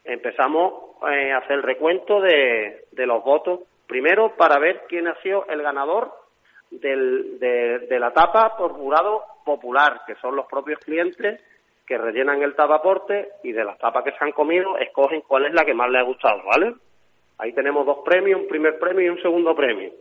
empezamos 0.05 0.74
eh, 1.11 1.32
a 1.32 1.39
hacer 1.39 1.57
el 1.57 1.63
recuento 1.63 2.22
de 2.22 3.05
los 3.05 3.24
votos. 3.24 3.61
Primero, 3.91 4.37
para 4.37 4.57
ver 4.57 4.83
quién 4.87 5.05
ha 5.09 5.15
sido 5.21 5.45
el 5.49 5.61
ganador 5.61 6.13
del- 6.69 7.37
de, 7.39 7.99
la 7.99 8.11
tapa 8.13 8.55
por 8.55 8.71
jurado 8.71 9.21
popular, 9.43 10.03
que 10.07 10.15
son 10.15 10.33
los 10.33 10.45
propios 10.45 10.79
clientes 10.79 11.41
que 11.85 11.97
rellenan 11.97 12.41
el 12.41 12.55
tapaporte 12.55 13.33
y 13.43 13.51
de 13.51 13.65
las 13.65 13.77
tapas 13.79 14.05
que 14.05 14.11
se 14.13 14.17
han 14.23 14.31
comido 14.31 14.77
escogen 14.77 15.19
cuál 15.27 15.45
es 15.47 15.53
la 15.53 15.65
que 15.65 15.73
más 15.73 15.89
les 15.89 15.99
ha 15.99 16.05
gustado, 16.05 16.41
¿vale? 16.45 16.73
Ahí 17.39 17.51
tenemos 17.51 17.85
dos 17.85 17.97
premios, 18.05 18.39
un 18.39 18.47
primer 18.47 18.79
premio 18.79 19.01
y 19.07 19.09
un 19.09 19.21
segundo 19.21 19.53
premio. 19.53 19.91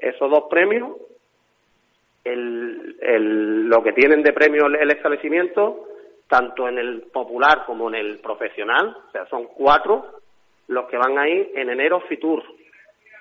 Esos 0.00 0.28
dos 0.28 0.46
premios, 0.50 0.96
el, 2.24 2.96
el- 3.00 3.68
lo 3.68 3.84
que 3.84 3.92
tienen 3.92 4.24
de 4.24 4.32
premio 4.32 4.66
el, 4.66 4.90
establecimiento, 4.90 5.84
tanto 6.26 6.66
en 6.68 6.78
el 6.78 7.02
popular 7.12 7.64
como 7.66 7.86
en 7.88 7.94
el 7.94 8.18
profesional, 8.18 8.96
o 9.06 9.10
sea, 9.12 9.26
son 9.26 9.44
cuatro 9.54 10.06
los 10.66 10.86
que 10.88 10.96
van 10.98 11.16
ahí 11.18 11.52
en 11.54 11.70
enero 11.70 12.00
Fitur, 12.08 12.42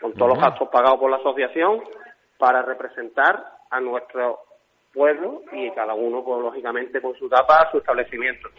con 0.02 0.14
todos 0.14 0.34
los 0.34 0.40
gastos 0.40 0.70
pagados 0.70 1.00
por 1.00 1.10
la 1.10 1.18
asociación, 1.18 1.82
para 2.38 2.62
representar 2.62 3.44
a 3.70 3.80
nuestro 3.80 4.40
pueblo 4.94 5.42
y 5.52 5.70
cada 5.72 5.94
uno, 5.94 6.24
pues, 6.24 6.42
lógicamente, 6.42 7.02
con 7.02 7.16
su 7.16 7.30
tapa 7.30 7.64
a 7.64 7.72
su 7.72 7.78
establecimiento. 7.78 8.50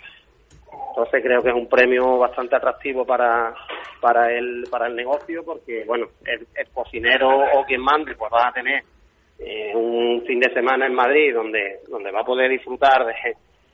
Entonces 0.91 1.23
creo 1.23 1.43
que 1.43 1.49
es 1.49 1.55
un 1.55 1.69
premio 1.69 2.19
bastante 2.19 2.57
atractivo 2.57 3.05
para 3.05 3.55
para 4.01 4.31
el 4.33 4.65
para 4.71 4.87
el 4.87 4.95
negocio 4.95 5.45
porque 5.45 5.85
bueno 5.85 6.07
el, 6.25 6.47
el 6.55 6.69
cocinero 6.73 7.29
o 7.55 7.65
quien 7.65 7.81
mande 7.81 8.15
pues 8.15 8.31
va 8.33 8.49
a 8.49 8.53
tener 8.53 8.83
eh, 9.39 9.73
un 9.75 10.23
fin 10.27 10.39
de 10.39 10.53
semana 10.53 10.87
en 10.87 10.95
Madrid 10.95 11.35
donde 11.35 11.81
donde 11.89 12.13
va 12.13 12.21
a 12.21 12.25
poder 12.25 12.51
disfrutar 12.51 13.07
de 13.07 13.15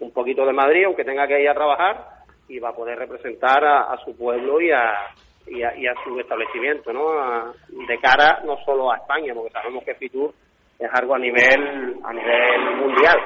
un 0.01 0.13
poquito 0.13 0.47
de 0.47 0.53
Madrid 0.53 0.85
aunque 0.85 1.05
tenga 1.05 1.27
que 1.27 1.43
ir 1.43 1.49
a 1.49 1.55
trabajar 1.55 2.07
y 2.49 2.59
va 2.59 2.71
a 2.71 2.77
poder 2.77 2.99
representar 2.99 3.65
a, 3.65 3.93
a 3.93 3.99
su 4.05 4.17
pueblo 4.17 4.61
y 4.61 4.71
a, 4.71 4.95
y 5.47 5.63
a 5.63 5.77
y 5.77 5.87
a 5.87 5.95
su 6.05 6.19
establecimiento 6.21 6.93
no 6.93 7.11
A- 7.19 7.53
de 7.69 7.99
cara 8.01 8.41
no 8.45 8.57
solo 8.65 8.91
a 8.93 8.97
España 8.97 9.35
porque 9.35 9.53
sabemos 9.53 9.85
que 9.85 9.95
Fitur 9.95 10.33
es 10.79 10.91
algo 10.93 11.15
a 11.15 11.19
nivel 11.19 11.97
a 12.05 12.13
nivel 12.13 12.77
mundial. 12.77 13.19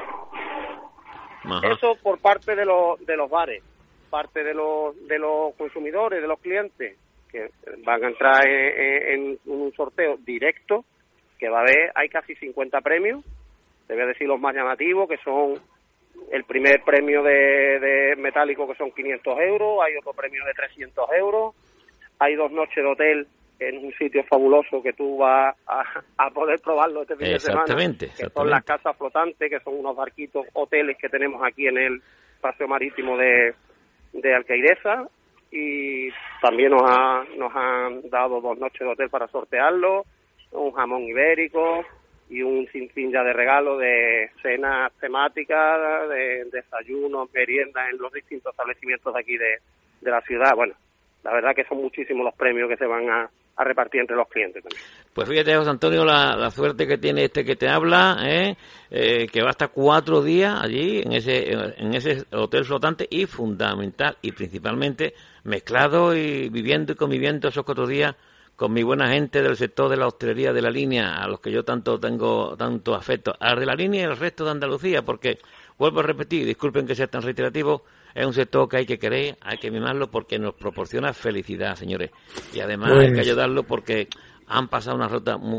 Eso 1.72 1.96
por 2.02 2.20
parte 2.20 2.54
de 2.54 2.64
los, 2.64 3.04
de 3.06 3.16
los 3.16 3.30
bares, 3.30 3.62
parte 4.10 4.42
de 4.44 4.52
los, 4.52 4.94
de 5.06 5.18
los 5.18 5.54
consumidores, 5.56 6.20
de 6.20 6.28
los 6.28 6.38
clientes, 6.40 6.96
que 7.30 7.48
van 7.84 8.04
a 8.04 8.08
entrar 8.08 8.46
en, 8.46 9.12
en 9.30 9.38
un 9.46 9.72
sorteo 9.72 10.16
directo, 10.18 10.84
que 11.38 11.48
va 11.48 11.58
a 11.58 11.62
haber, 11.62 11.92
hay 11.94 12.08
casi 12.10 12.34
50 12.34 12.80
premios, 12.82 13.24
te 13.86 13.94
voy 13.94 14.02
a 14.02 14.06
decir 14.06 14.26
los 14.28 14.40
más 14.40 14.54
llamativos, 14.54 15.08
que 15.08 15.16
son 15.18 15.54
el 16.32 16.44
primer 16.44 16.82
premio 16.84 17.22
de, 17.22 17.78
de 17.80 18.16
metálico, 18.16 18.66
que 18.68 18.74
son 18.74 18.90
500 18.90 19.38
euros, 19.40 19.78
hay 19.86 19.96
otro 19.96 20.12
premio 20.12 20.44
de 20.44 20.52
300 20.52 21.08
euros, 21.16 21.54
hay 22.18 22.34
dos 22.34 22.50
noches 22.52 22.76
de 22.76 22.86
hotel 22.86 23.26
en 23.60 23.84
un 23.84 23.92
sitio 23.94 24.22
fabuloso 24.24 24.82
que 24.82 24.92
tú 24.92 25.18
vas 25.18 25.56
a, 25.66 25.82
a 26.16 26.30
poder 26.30 26.60
probarlo 26.60 27.02
este 27.02 27.16
fin 27.16 27.32
de 27.32 27.40
semana. 27.40 27.62
Exactamente, 27.62 28.10
Que 28.16 28.30
son 28.30 28.50
las 28.50 28.64
casas 28.64 28.96
flotantes, 28.96 29.50
que 29.50 29.60
son 29.60 29.78
unos 29.78 29.96
barquitos, 29.96 30.46
hoteles 30.52 30.96
que 30.96 31.08
tenemos 31.08 31.42
aquí 31.44 31.66
en 31.66 31.78
el 31.78 32.02
paseo 32.40 32.68
marítimo 32.68 33.16
de, 33.16 33.54
de 34.12 34.34
Alcaideza. 34.34 35.08
Y 35.50 36.10
también 36.42 36.70
nos, 36.70 36.82
ha, 36.84 37.24
nos 37.36 37.50
han 37.54 38.08
dado 38.10 38.40
dos 38.40 38.58
noches 38.58 38.80
de 38.80 38.86
hotel 38.86 39.08
para 39.08 39.28
sortearlo, 39.28 40.04
un 40.52 40.72
jamón 40.72 41.02
ibérico 41.04 41.84
y 42.28 42.42
un 42.42 42.68
sinfín 42.68 43.10
ya 43.10 43.24
de 43.24 43.32
regalos 43.32 43.80
de 43.80 44.30
cenas 44.42 44.92
temáticas, 45.00 46.08
de 46.10 46.44
desayunos, 46.52 47.32
meriendas 47.32 47.88
en 47.90 47.98
los 47.98 48.12
distintos 48.12 48.52
establecimientos 48.52 49.14
de 49.14 49.20
aquí 49.20 49.38
de, 49.38 49.58
de 50.02 50.10
la 50.10 50.20
ciudad. 50.20 50.54
Bueno, 50.54 50.74
la 51.29 51.35
verdad 51.35 51.55
que 51.55 51.64
son 51.64 51.79
muchísimos 51.83 52.24
los 52.24 52.35
premios 52.35 52.70
que 52.70 52.76
se 52.76 52.87
van 52.87 53.09
a, 53.11 53.31
repartir 53.59 54.01
entre 54.01 54.16
los 54.16 54.29
clientes 54.29 54.62
también. 54.62 54.81
Pues 55.12 55.29
fíjate, 55.29 55.57
José 55.57 55.68
Antonio, 55.68 56.05
la, 56.05 56.37
la 56.37 56.51
suerte 56.51 56.87
que 56.87 56.97
tiene 56.97 57.24
este 57.24 57.45
que 57.45 57.57
te 57.57 57.68
habla, 57.68 58.16
¿eh? 58.22 58.57
Eh, 58.89 59.26
que 59.26 59.43
va 59.43 59.49
a 59.49 59.51
estar 59.51 59.72
cuatro 59.72 60.22
días 60.22 60.62
allí 60.62 61.01
en 61.01 61.12
ese, 61.12 61.53
en 61.53 61.93
ese 61.93 62.24
hotel 62.31 62.64
flotante 62.64 63.09
y 63.11 63.26
fundamental 63.26 64.16
y 64.22 64.31
principalmente 64.31 65.12
mezclado 65.43 66.16
y 66.16 66.49
viviendo 66.51 66.93
y 66.93 66.95
conviviendo 66.95 67.49
esos 67.49 67.64
cuatro 67.64 67.89
días 67.89 68.14
con 68.55 68.72
mi 68.72 68.85
buena 68.85 69.09
gente 69.11 69.43
del 69.43 69.57
sector 69.57 69.91
de 69.91 69.97
la 69.97 70.07
hostelería 70.07 70.53
de 70.53 70.62
la 70.62 70.70
línea, 70.70 71.16
a 71.16 71.26
los 71.26 71.41
que 71.41 71.51
yo 71.51 71.64
tanto 71.64 71.99
tengo 71.99 72.57
tanto 72.57 72.95
afecto, 72.95 73.35
a 73.41 73.57
de 73.57 73.66
la 73.66 73.74
línea 73.74 74.03
y 74.03 74.05
al 74.05 74.16
resto 74.16 74.45
de 74.45 74.53
Andalucía, 74.53 75.03
porque 75.03 75.39
vuelvo 75.76 75.99
a 75.99 76.05
repetir, 76.05 76.47
disculpen 76.47 76.87
que 76.87 76.95
sea 76.95 77.09
tan 77.09 77.22
reiterativo, 77.22 77.83
es 78.14 78.26
un 78.26 78.32
sector 78.32 78.68
que 78.68 78.78
hay 78.78 78.86
que 78.86 78.98
querer, 78.98 79.36
hay 79.40 79.59
que 79.59 79.70
mimarlo 79.70 80.11
porque 80.11 80.38
nos 80.38 80.54
proporciona 80.54 81.12
felicidad, 81.12 81.74
señores. 81.76 82.11
Y 82.52 82.61
además 82.61 82.92
hay 82.92 83.06
que 83.09 83.14
Pues- 83.14 83.26
ayudarlo 83.28 83.62
porque 83.62 84.09
han 84.46 84.68
pasado 84.68 84.96
una 84.96 85.09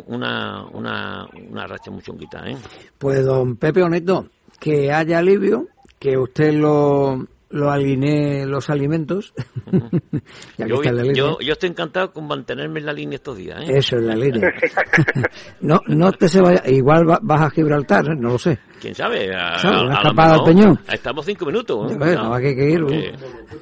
una, 0.08 0.66
una, 0.72 1.28
una 1.50 1.68
racha 1.68 1.92
muy 1.92 2.02
chunguita, 2.02 2.50
¿eh? 2.50 2.58
Pues 2.98 3.24
don 3.26 3.56
Pepe 3.56 3.84
Honesto, 3.84 4.28
que 4.60 4.92
haya 4.92 5.20
alivio, 5.20 5.68
que 6.00 6.18
usted 6.18 6.54
lo, 6.54 7.26
lo 7.52 7.72
alineé 7.72 8.46
los 8.46 8.70
alimentos. 8.70 9.34
ya 10.58 10.66
que 10.66 10.70
Yo, 10.70 10.76
está 10.76 10.90
en 10.90 10.96
la 10.98 11.02
línea. 11.04 11.16
yo, 11.16 11.38
yo 11.40 11.54
estoy 11.54 11.70
encantado 11.70 12.12
con 12.12 12.28
mantenerme 12.28 12.80
en 12.80 12.86
la 12.86 12.94
línea 12.94 13.16
estos 13.16 13.38
días. 13.38 13.60
¿eh? 13.62 13.78
Eso 13.78 13.98
es 13.98 14.04
la 14.04 14.16
línea. 14.16 14.52
no, 15.62 15.82
no 15.88 16.12
te 16.12 16.28
se 16.30 16.42
vaya, 16.42 16.62
igual 16.68 17.10
va- 17.10 17.20
vas 17.22 17.42
a 17.42 17.50
Gibraltar, 17.50 18.06
¿eh? 18.06 18.16
no 18.18 18.30
lo 18.30 18.38
sé. 18.38 18.60
¿Quién 18.80 18.96
sabe? 18.96 19.34
A- 19.36 19.58
Sabe, 19.58 19.82
una 19.86 19.96
a 19.96 20.02
escapada 20.02 20.36
al. 20.36 20.44
Peñón. 20.44 20.80
Estamos 20.92 21.26
cinco 21.26 21.46
minutos. 21.48 21.92
¿eh? 21.92 21.98
Más 21.98 22.40
que 22.42 22.48
hay 22.48 22.56
que 22.56 22.70
ir, 22.70 22.82
porque- 22.82 23.14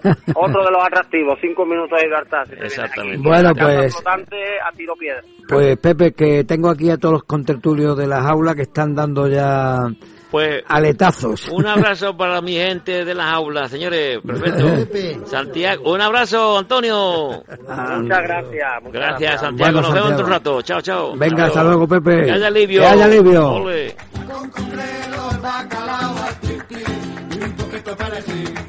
Otro 0.35 0.63
de 0.65 0.71
los 0.71 0.85
atractivos, 0.85 1.37
cinco 1.41 1.65
minutos 1.65 1.97
de 1.99 2.05
libertad. 2.07 2.43
si 2.45 2.53
Exactamente. 2.65 3.27
Bueno, 3.27 3.51
pues- 3.55 3.95
a 4.05 4.71
tiro 4.75 4.93
piedra. 4.95 5.21
Pues 5.47 5.77
Pepe, 5.77 6.11
que 6.11 6.43
tengo 6.43 6.69
aquí 6.69 6.89
a 6.89 6.97
todos 6.97 7.13
los 7.13 7.23
contertulios 7.23 7.97
de 7.97 8.05
las 8.07 8.25
aulas 8.25 8.55
que 8.55 8.63
están 8.63 8.93
dando 8.93 9.27
ya 9.27 9.79
Pues 10.31 10.63
aletazos. 10.67 11.47
un 11.49 11.65
abrazo 11.65 12.15
para 12.17 12.41
mi 12.41 12.53
gente 12.53 13.05
de 13.05 13.13
las 13.13 13.27
aulas, 13.27 13.71
señores. 13.71 14.19
Perfecto. 14.25 15.27
Santiago, 15.27 15.93
un 15.93 16.01
abrazo, 16.01 16.57
Antonio. 16.57 17.43
Muchas 17.47 18.23
gracias. 18.23 18.83
muchas 18.83 18.93
Gracias, 18.93 19.41
Santiago. 19.41 19.73
Bueno, 19.73 19.81
Nos 19.81 19.93
vemos 19.93 20.21
un 20.21 20.29
rato. 20.29 20.61
Chao, 20.61 20.81
chao. 20.81 21.15
Venga, 21.15 21.45
hasta 21.45 21.63
luego, 21.63 21.87
Pepe. 21.87 22.25
Que 22.25 22.31
haya 22.31 22.47
alivio. 22.47 22.81
Que 22.81 22.87
haya 22.87 23.05
alivio. 23.05 23.49
Ole. 23.51 23.95
Con 24.27 24.51
bacalao, 25.41 26.15
al 27.87 28.66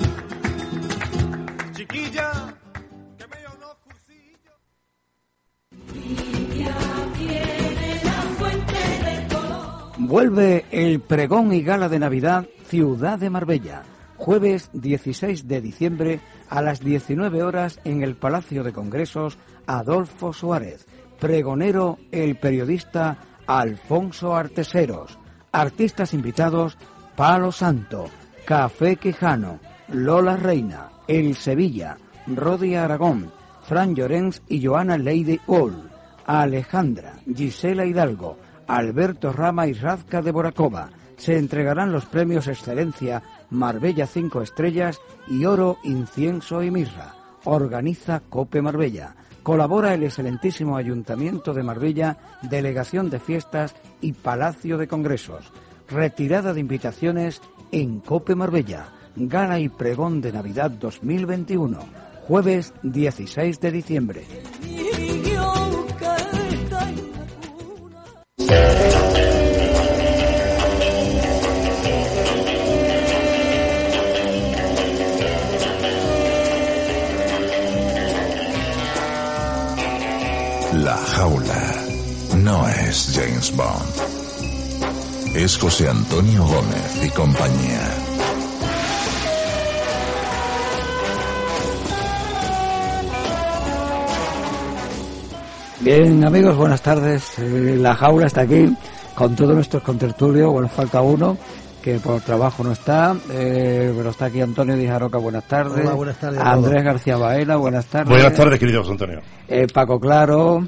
Vuelve 10.08 10.64
el 10.70 11.00
pregón 11.00 11.52
y 11.52 11.60
gala 11.60 11.90
de 11.90 11.98
Navidad 11.98 12.46
Ciudad 12.64 13.18
de 13.18 13.28
Marbella. 13.28 13.82
Jueves 14.16 14.70
16 14.72 15.46
de 15.46 15.60
diciembre 15.60 16.20
a 16.48 16.62
las 16.62 16.80
19 16.80 17.42
horas 17.42 17.78
en 17.84 18.02
el 18.02 18.16
Palacio 18.16 18.64
de 18.64 18.72
Congresos 18.72 19.36
Adolfo 19.66 20.32
Suárez. 20.32 20.86
Pregonero 21.20 21.98
el 22.10 22.36
periodista 22.36 23.18
Alfonso 23.46 24.34
Arteseros. 24.34 25.18
Artistas 25.52 26.14
invitados 26.14 26.78
Palo 27.14 27.52
Santo, 27.52 28.06
Café 28.46 28.96
Quijano, 28.96 29.60
Lola 29.88 30.38
Reina, 30.38 30.88
El 31.06 31.34
Sevilla, 31.34 31.98
Rodi 32.26 32.76
Aragón, 32.76 33.30
Fran 33.60 33.94
Llorens 33.94 34.40
y 34.48 34.64
Joana 34.64 34.96
Lady 34.96 35.38
All. 35.46 35.90
Alejandra, 36.24 37.14
Gisela 37.34 37.86
Hidalgo, 37.86 38.36
Alberto 38.68 39.32
Rama 39.32 39.66
y 39.66 39.72
Razka 39.72 40.22
de 40.22 40.30
Boracova. 40.30 40.90
Se 41.16 41.36
entregarán 41.36 41.90
los 41.90 42.04
premios 42.04 42.46
Excelencia 42.46 43.22
Marbella 43.50 44.06
5 44.06 44.42
Estrellas 44.42 45.00
y 45.26 45.46
Oro, 45.46 45.78
Incienso 45.82 46.62
y 46.62 46.70
Mirra. 46.70 47.14
Organiza 47.44 48.20
Cope 48.28 48.62
Marbella. 48.62 49.16
Colabora 49.42 49.94
el 49.94 50.04
excelentísimo 50.04 50.76
Ayuntamiento 50.76 51.54
de 51.54 51.62
Marbella, 51.62 52.18
Delegación 52.42 53.08
de 53.08 53.18
Fiestas 53.18 53.74
y 54.02 54.12
Palacio 54.12 54.76
de 54.76 54.86
Congresos. 54.86 55.50
Retirada 55.88 56.52
de 56.52 56.60
invitaciones 56.60 57.40
en 57.72 58.00
Cope 58.00 58.34
Marbella. 58.34 58.90
Gala 59.16 59.58
y 59.58 59.70
Pregón 59.70 60.20
de 60.20 60.32
Navidad 60.32 60.70
2021. 60.70 61.78
Jueves 62.26 62.74
16 62.82 63.60
de 63.60 63.72
diciembre. 63.72 64.24
La 68.48 68.56
jaula 80.96 81.74
no 82.38 82.66
es 82.68 83.10
James 83.12 83.54
Bond. 83.54 83.66
Es 85.34 85.58
José 85.58 85.90
Antonio 85.90 86.42
Gómez 86.46 87.04
y 87.04 87.10
compañía. 87.10 88.07
Bien, 95.88 96.22
amigos, 96.22 96.54
buenas 96.54 96.82
tardes. 96.82 97.38
Eh, 97.38 97.78
la 97.80 97.94
jaula 97.94 98.26
está 98.26 98.42
aquí 98.42 98.76
con 99.14 99.34
todos 99.34 99.54
nuestros 99.54 99.82
contertulios. 99.82 100.52
Bueno, 100.52 100.68
falta 100.68 101.00
uno 101.00 101.38
que 101.80 101.94
por 101.98 102.20
trabajo 102.20 102.62
no 102.62 102.72
está, 102.72 103.16
eh, 103.30 103.90
pero 103.96 104.10
está 104.10 104.26
aquí 104.26 104.42
Antonio 104.42 104.76
Dijaroca, 104.76 105.16
buenas 105.16 105.44
tardes. 105.44 105.86
Hola, 105.86 105.94
buenas 105.94 106.18
tardes 106.18 106.40
Andrés. 106.42 106.84
García 106.84 107.16
Baena, 107.16 107.56
buenas 107.56 107.86
tardes. 107.86 108.10
Buenas 108.10 108.34
tardes, 108.34 108.60
querido 108.60 108.80
José 108.80 108.92
Antonio. 108.92 109.20
Eh, 109.48 109.66
Paco 109.72 109.98
Claro. 109.98 110.66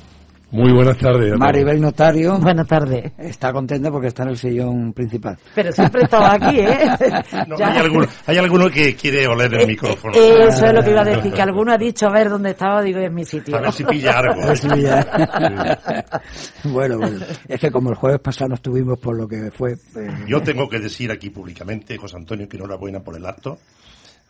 Muy 0.53 0.73
buenas 0.73 0.99
tardes. 0.99 1.33
Maribel 1.39 1.81
Notario. 1.81 2.37
Buenas 2.41 2.67
tardes. 2.67 3.13
Está 3.17 3.53
contenta 3.53 3.89
porque 3.91 4.09
está 4.09 4.25
en 4.25 4.31
el 4.31 4.37
sillón 4.37 4.93
principal. 4.93 5.39
Pero 5.55 5.71
siempre 5.71 6.03
estaba 6.03 6.33
aquí, 6.33 6.59
¿eh? 6.59 6.89
No, 7.47 7.57
hay, 7.57 7.79
alguno, 7.79 8.07
hay 8.27 8.37
alguno 8.37 8.69
que 8.69 8.97
quiere 8.97 9.29
oler 9.29 9.55
el 9.55 9.69
micrófono. 9.69 10.13
Eso 10.15 10.67
es 10.67 10.75
lo 10.75 10.83
que 10.83 10.91
iba 10.91 11.03
a 11.03 11.05
decir, 11.05 11.33
que 11.33 11.43
alguno 11.43 11.73
ha 11.73 11.79
dicho 11.79 12.07
a 12.09 12.13
ver 12.13 12.29
dónde 12.29 12.51
estaba, 12.51 12.83
digo, 12.83 12.99
es 12.99 13.13
mi 13.13 13.25
sitio. 13.25 13.57
A 13.57 13.61
ver 13.61 13.73
si 13.73 13.85
pilla 13.85 14.19
algo. 14.19 14.57
Si 14.57 14.69
pilla. 14.69 15.07
bueno, 16.65 16.99
bueno. 16.99 17.25
Es 17.47 17.61
que 17.61 17.71
como 17.71 17.91
el 17.91 17.97
jueves 17.97 18.19
pasado 18.21 18.49
no 18.49 18.55
estuvimos 18.57 18.99
por 18.99 19.17
lo 19.17 19.29
que 19.29 19.53
fue. 19.53 19.75
eh, 19.75 19.79
Yo 20.27 20.43
tengo 20.43 20.69
que 20.69 20.81
decir 20.81 21.13
aquí 21.13 21.31
públicamente, 21.31 21.97
José 21.97 22.17
Antonio, 22.17 22.49
que 22.49 22.57
enhorabuena 22.57 22.99
por 23.01 23.17
el 23.17 23.25
acto. 23.25 23.59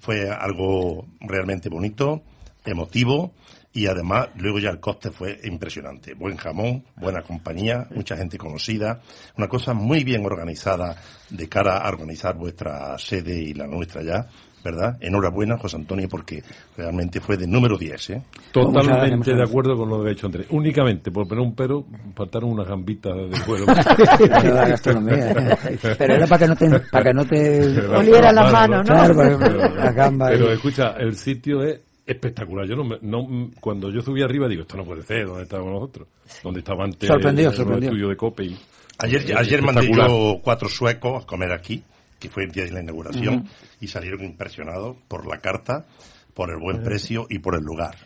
Fue 0.00 0.30
algo 0.30 1.06
realmente 1.20 1.70
bonito, 1.70 2.22
emotivo 2.64 3.32
y 3.72 3.86
además 3.86 4.28
luego 4.36 4.58
ya 4.58 4.70
el 4.70 4.80
coste 4.80 5.10
fue 5.10 5.38
impresionante. 5.44 6.14
Buen 6.14 6.36
jamón, 6.36 6.84
buena 6.96 7.22
compañía, 7.22 7.86
mucha 7.94 8.16
gente 8.16 8.36
conocida, 8.36 9.00
una 9.36 9.48
cosa 9.48 9.74
muy 9.74 10.02
bien 10.02 10.24
organizada 10.26 10.96
de 11.30 11.48
cara 11.48 11.78
a 11.78 11.88
organizar 11.88 12.36
vuestra 12.36 12.98
sede 12.98 13.40
y 13.40 13.54
la 13.54 13.66
nuestra 13.66 14.02
ya. 14.02 14.26
¿Verdad? 14.62 14.98
Enhorabuena, 15.00 15.56
José 15.56 15.76
Antonio, 15.78 16.06
porque 16.06 16.42
realmente 16.76 17.18
fue 17.18 17.38
de 17.38 17.46
número 17.46 17.78
10, 17.78 18.10
¿eh? 18.10 18.22
Totalmente 18.52 19.34
de 19.34 19.42
acuerdo 19.42 19.74
con 19.74 19.88
lo 19.88 20.02
que 20.02 20.08
ha 20.08 20.12
dicho 20.12 20.26
Andrés. 20.26 20.48
Únicamente, 20.50 21.10
por 21.10 21.26
poner 21.26 21.46
un 21.46 21.54
pero, 21.54 21.86
faltaron 22.14 22.50
unas 22.50 22.68
gambitas 22.68 23.14
de 23.16 23.40
cuero. 23.46 23.64
Pero 24.18 24.54
la 24.54 24.68
gastronomía. 24.68 25.56
Pero 25.98 26.14
era 26.14 26.26
para 26.26 26.38
que 26.40 26.46
no 26.46 26.56
te, 26.56 26.80
para 26.90 27.04
que 27.04 27.14
no 27.14 27.24
te 27.24 27.80
Oliera 27.88 28.32
las 28.32 28.52
manos, 28.52 28.86
¿no? 28.86 28.94
Claro, 28.96 29.14
la. 29.14 30.28
Pero 30.28 30.50
y- 30.50 30.52
escucha, 30.52 30.90
el 30.98 31.16
sitio 31.16 31.62
es 31.62 31.80
espectacular. 32.10 32.66
Yo 32.66 32.76
no, 32.76 32.84
me- 32.84 32.98
no 33.02 33.50
cuando 33.60 33.90
yo 33.90 34.00
subí 34.02 34.22
arriba 34.22 34.48
digo, 34.48 34.62
esto 34.62 34.76
no 34.76 34.84
puede 34.84 35.02
ser, 35.02 35.26
¿dónde 35.26 35.44
estábamos 35.44 35.72
nosotros? 35.72 36.08
Donde 36.42 36.60
estaba 36.60 36.84
antes 36.84 37.06
Sorprendido, 37.08 37.48
el, 37.48 37.52
el 37.54 37.56
sorprendido. 37.56 37.92
estudio 37.92 38.08
de 38.08 38.16
Cope. 38.16 38.44
y- 38.44 38.58
Ayer, 38.98 39.22
es 39.30 39.36
ayer 39.36 39.62
mandé 39.62 39.80
espectacular. 39.82 40.10
yo 40.10 40.40
cuatro 40.42 40.68
suecos 40.68 41.22
a 41.22 41.26
comer 41.26 41.52
aquí, 41.52 41.82
que 42.18 42.28
fue 42.28 42.44
el 42.44 42.50
día 42.52 42.64
de 42.64 42.72
la 42.72 42.82
inauguración, 42.82 43.48
y 43.80 43.88
salieron 43.88 44.22
impresionados 44.24 44.96
por 45.08 45.26
la 45.26 45.38
carta, 45.38 45.86
por 46.34 46.50
el 46.50 46.58
buen 46.58 46.82
precio 46.82 47.26
y 47.30 47.38
por 47.38 47.54
el 47.54 47.62
lugar. 47.62 47.96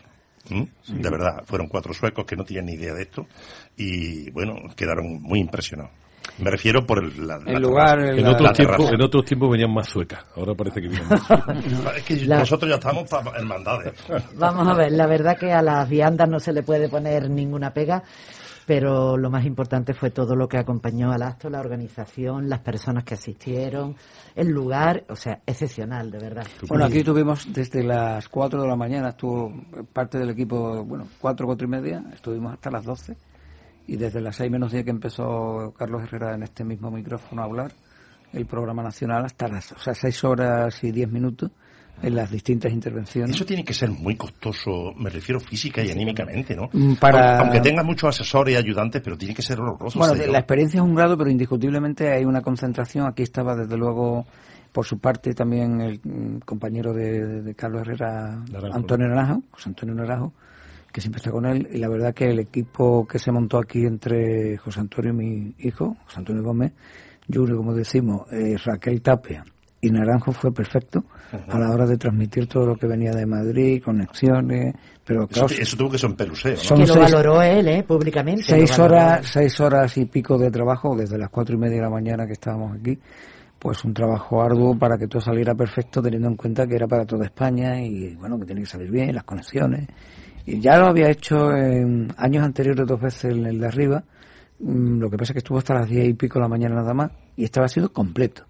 ¿Mm? 0.49 0.63
De 1.01 1.09
verdad, 1.09 1.43
fueron 1.45 1.67
cuatro 1.67 1.93
suecos 1.93 2.23
que 2.25 2.35
no 2.35 2.45
tenían 2.45 2.67
ni 2.67 2.73
idea 2.73 2.93
de 2.93 3.01
esto 3.01 3.25
y, 3.75 4.29
bueno, 4.31 4.55
quedaron 4.75 5.21
muy 5.21 5.39
impresionados. 5.39 5.91
Me 6.37 6.51
refiero 6.51 6.85
por 6.85 7.03
el, 7.03 7.25
la, 7.27 7.37
la 7.39 7.51
El 7.53 7.61
lugar, 7.61 7.99
En 7.99 8.23
la- 8.23 8.31
otros, 8.31 8.47
la 8.49 8.53
tiempos, 8.53 8.91
en 8.91 9.01
otros 9.01 9.25
tiempos 9.25 9.51
venían 9.51 9.73
más 9.73 9.87
suecas, 9.87 10.25
ahora 10.35 10.53
parece 10.53 10.81
que 10.81 10.87
vienen 10.89 11.07
más 11.09 11.21
suecas. 11.25 11.57
Es 11.97 12.03
que 12.03 12.15
La- 12.25 12.39
nosotros 12.39 12.69
ya 12.69 12.75
estamos 12.75 13.09
para 13.09 13.37
hermandades. 13.37 13.93
Vamos 14.37 14.67
a 14.67 14.73
ver, 14.73 14.91
la 14.91 15.07
verdad 15.07 15.37
que 15.37 15.51
a 15.51 15.61
las 15.61 15.87
viandas 15.89 16.27
no 16.29 16.39
se 16.39 16.51
le 16.53 16.63
puede 16.63 16.89
poner 16.89 17.29
ninguna 17.29 17.71
pega, 17.73 18.03
pero 18.65 19.15
lo 19.15 19.29
más 19.29 19.45
importante 19.45 19.93
fue 19.93 20.09
todo 20.09 20.35
lo 20.35 20.47
que 20.47 20.57
acompañó 20.57 21.11
al 21.11 21.21
acto, 21.21 21.49
la 21.49 21.59
organización, 21.59 22.49
las 22.49 22.59
personas 22.61 23.03
que 23.03 23.13
asistieron, 23.13 23.95
el 24.35 24.47
lugar, 24.49 25.03
o 25.09 25.15
sea, 25.15 25.39
excepcional, 25.45 26.09
de 26.11 26.17
verdad. 26.19 26.47
Bueno, 26.67 26.85
aquí 26.85 27.03
tuvimos 27.03 27.45
desde 27.53 27.83
las 27.83 28.27
4 28.27 28.61
de 28.63 28.67
la 28.67 28.75
mañana, 28.75 29.09
estuvo 29.09 29.53
parte 29.93 30.17
del 30.17 30.31
equipo, 30.31 30.83
bueno, 30.83 31.07
4, 31.21 31.45
4 31.45 31.67
y 31.67 31.69
media, 31.69 32.03
estuvimos 32.13 32.53
hasta 32.53 32.71
las 32.71 32.83
12 32.83 33.15
y 33.87 33.95
desde 33.97 34.21
las 34.21 34.35
6 34.37 34.51
menos 34.51 34.71
10 34.71 34.83
que 34.85 34.89
empezó 34.91 35.73
Carlos 35.77 36.03
Herrera 36.03 36.33
en 36.35 36.43
este 36.43 36.63
mismo 36.63 36.89
micrófono 36.91 37.41
a 37.41 37.45
hablar, 37.45 37.71
el 38.33 38.45
programa 38.45 38.83
nacional 38.83 39.25
hasta 39.25 39.47
las, 39.47 39.71
o 39.71 39.79
sea, 39.79 39.93
6 39.93 40.23
horas 40.23 40.83
y 40.83 40.91
10 40.91 41.09
minutos 41.11 41.51
en 42.01 42.13
las 42.13 42.29
distintas 42.29 42.73
intervenciones. 42.73 43.33
Eso 43.35 43.45
tiene 43.45 43.63
que 43.63 43.73
ser 43.73 43.89
muy 43.89 44.17
costoso, 44.17 44.91
me 44.97 45.09
refiero 45.09 45.39
física 45.39 45.81
y 45.81 45.91
anímicamente, 45.91 46.53
¿no? 46.55 46.69
Mm, 46.73 46.95
para- 46.95 47.39
Aunque 47.39 47.61
tenga 47.61 47.83
muchos 47.83 48.09
asesores 48.09 48.53
y 48.53 48.57
ayudantes, 48.57 49.01
pero 49.01 49.17
tiene 49.17 49.33
que 49.33 49.41
ser 49.41 49.59
horroroso. 49.61 49.97
Bueno, 49.99 50.13
la 50.15 50.39
experiencia 50.39 50.79
es 50.79 50.83
un 50.83 50.93
grado, 50.93 51.17
pero 51.17 51.29
indiscutiblemente 51.29 52.11
hay 52.11 52.25
una 52.25 52.41
concentración. 52.41 53.07
Aquí 53.07 53.23
estaba, 53.23 53.55
desde 53.55 53.77
luego, 53.77 54.25
por 54.73 54.85
su 54.85 54.99
parte, 54.99 55.33
también 55.33 55.79
el 55.79 56.01
mm, 56.03 56.39
compañero 56.39 56.91
de, 56.93 57.25
de- 57.25 57.41
de 57.43 57.55
Carlos 57.55 57.83
Herrera, 57.83 58.43
Naranjo. 58.51 58.75
Antonio 58.77 59.07
Naranjo, 59.07 59.43
José 59.51 59.69
Antonio 59.69 59.95
Naranjo, 59.95 60.33
que 60.95 61.01
siempre 61.01 61.17
está 61.17 61.29
con 61.29 61.45
él. 61.45 61.67
Y 61.73 61.77
la 61.79 61.89
verdad 61.89 62.13
que 62.13 62.29
el 62.29 62.39
equipo 62.39 63.05
que 63.05 63.19
se 63.19 63.29
montó 63.29 63.57
aquí 63.57 63.85
entre 63.85 64.55
José 64.55 64.79
Antonio 64.79 65.11
y 65.11 65.13
mi 65.13 65.55
hijo, 65.59 65.97
José 66.05 66.19
Antonio 66.19 66.41
Gómez, 66.41 66.71
Junior, 67.31 67.57
como 67.57 67.73
decimos, 67.73 68.31
eh, 68.31 68.55
Raquel 68.63 69.01
Tapia 69.01 69.43
y 69.81 69.89
Naranjo 69.91 70.31
fue 70.31 70.53
perfecto 70.53 71.03
a 71.49 71.59
la 71.59 71.69
hora 71.71 71.85
de 71.85 71.97
transmitir 71.97 72.47
todo 72.47 72.65
lo 72.65 72.75
que 72.77 72.87
venía 72.87 73.11
de 73.11 73.25
Madrid, 73.25 73.81
conexiones, 73.83 74.73
pero 75.05 75.23
Eso, 75.25 75.45
claro, 75.47 75.61
eso 75.61 75.75
tuvo 75.77 75.89
que 75.89 75.97
ser 75.97 76.09
un 76.11 76.15
peluseo, 76.15 76.53
¿no? 76.53 76.57
Son 76.59 76.77
que 76.79 76.87
lo 76.87 76.93
seis- 76.93 77.11
valoró 77.11 77.41
él, 77.41 77.67
¿eh? 77.67 77.83
Públicamente. 77.83 78.43
seis 78.43 78.79
horas, 78.79 79.27
seis 79.27 79.59
horas 79.59 79.97
y 79.97 80.05
pico 80.05 80.37
de 80.37 80.49
trabajo 80.49 80.95
desde 80.95 81.17
las 81.17 81.29
cuatro 81.29 81.55
y 81.55 81.59
media 81.59 81.75
de 81.75 81.81
la 81.81 81.89
mañana 81.89 82.25
que 82.25 82.33
estábamos 82.33 82.77
aquí, 82.79 82.97
pues 83.59 83.83
un 83.83 83.93
trabajo 83.93 84.41
arduo 84.41 84.79
para 84.79 84.97
que 84.97 85.07
todo 85.07 85.21
saliera 85.21 85.53
perfecto 85.55 86.01
teniendo 86.01 86.29
en 86.29 86.35
cuenta 86.37 86.65
que 86.65 86.75
era 86.75 86.87
para 86.87 87.05
toda 87.05 87.25
España 87.25 87.81
y 87.81 88.15
bueno 88.15 88.39
que 88.39 88.45
tiene 88.45 88.61
que 88.61 88.67
salir 88.67 88.89
bien 88.89 89.13
las 89.13 89.23
conexiones 89.25 89.87
ya 90.45 90.77
lo 90.77 90.87
había 90.87 91.09
hecho 91.09 91.55
en 91.55 92.13
años 92.17 92.43
anteriores 92.43 92.85
dos 92.87 93.01
veces 93.01 93.25
en 93.25 93.45
el 93.45 93.59
de 93.59 93.67
arriba 93.67 94.03
Mm, 94.59 94.99
lo 94.99 95.09
que 95.09 95.17
pasa 95.17 95.31
es 95.31 95.33
que 95.33 95.39
estuvo 95.39 95.57
hasta 95.57 95.73
las 95.73 95.89
diez 95.89 96.07
y 96.07 96.13
pico 96.13 96.39
de 96.39 96.43
la 96.43 96.49
mañana 96.49 96.75
nada 96.75 96.93
más 96.93 97.11
y 97.35 97.43
estaba 97.43 97.67
sido 97.67 97.91
completo. 97.91 98.43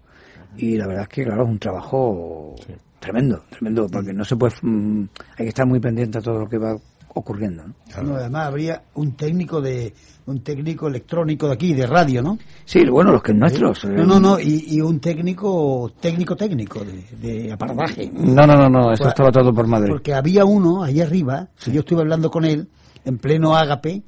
Y 0.56 0.76
la 0.76 0.86
verdad 0.86 1.02
es 1.02 1.08
que 1.08 1.24
claro 1.24 1.44
es 1.44 1.50
un 1.50 1.58
trabajo 1.58 2.54
tremendo 2.98 3.44
tremendo 3.50 3.86
porque 3.88 4.12
no 4.12 4.24
se 4.24 4.36
puede 4.36 4.54
mm, 4.62 5.02
hay 5.36 5.44
que 5.44 5.48
estar 5.48 5.66
muy 5.66 5.80
pendiente 5.80 6.18
a 6.18 6.22
todo 6.22 6.38
lo 6.40 6.48
que 6.48 6.58
va 6.58 6.76
ocurriendo 7.20 7.64
¿no? 7.66 8.02
No, 8.02 8.16
además 8.16 8.46
habría 8.46 8.82
un 8.94 9.12
técnico 9.16 9.60
de 9.60 9.92
un 10.26 10.40
técnico 10.42 10.88
electrónico 10.88 11.46
de 11.46 11.54
aquí, 11.54 11.72
de 11.72 11.86
radio, 11.86 12.20
¿no? 12.22 12.38
Sí, 12.64 12.84
bueno, 12.88 13.12
los 13.12 13.22
que 13.22 13.32
es 13.32 13.38
nuestros. 13.38 13.84
No, 13.84 14.04
no, 14.04 14.18
no, 14.20 14.40
y, 14.40 14.64
y 14.74 14.80
un 14.80 14.98
técnico 15.00 15.92
técnico 16.00 16.34
técnico 16.34 16.84
de, 16.84 17.04
de 17.20 17.52
aparataje. 17.52 18.10
No, 18.12 18.46
no, 18.46 18.56
no, 18.56 18.68
no, 18.68 18.92
eso 18.92 19.04
Pues- 19.04 19.08
estaba 19.10 19.30
todo 19.30 19.54
por 19.54 19.66
Madrid. 19.68 19.90
Porque 19.90 20.14
había 20.14 20.44
uno 20.44 20.82
ahí 20.82 21.00
arriba, 21.00 21.48
que 21.62 21.70
yo 21.70 21.80
estuve 21.80 22.00
hablando 22.00 22.30
con 22.30 22.44
él, 22.44 22.68
en 23.04 23.18
pleno 23.18 23.56
ágape, 23.56 24.02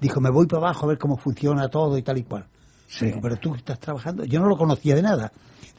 dijo, 0.00 0.20
me 0.20 0.30
voy 0.30 0.46
para 0.46 0.66
abajo 0.66 0.84
a 0.84 0.88
ver 0.90 0.98
cómo 0.98 1.16
funciona 1.16 1.68
todo 1.68 1.96
y 1.96 2.02
tal 2.02 2.18
y 2.18 2.24
cual. 2.24 2.44
Digo, 3.00 3.20
pero 3.22 3.36
tú 3.36 3.54
estás 3.54 3.78
trabajando, 3.80 4.24
yo 4.26 4.40
no 4.40 4.46
lo 4.48 4.56
conocía 4.58 4.94
de 4.94 5.00
nada. 5.02 5.32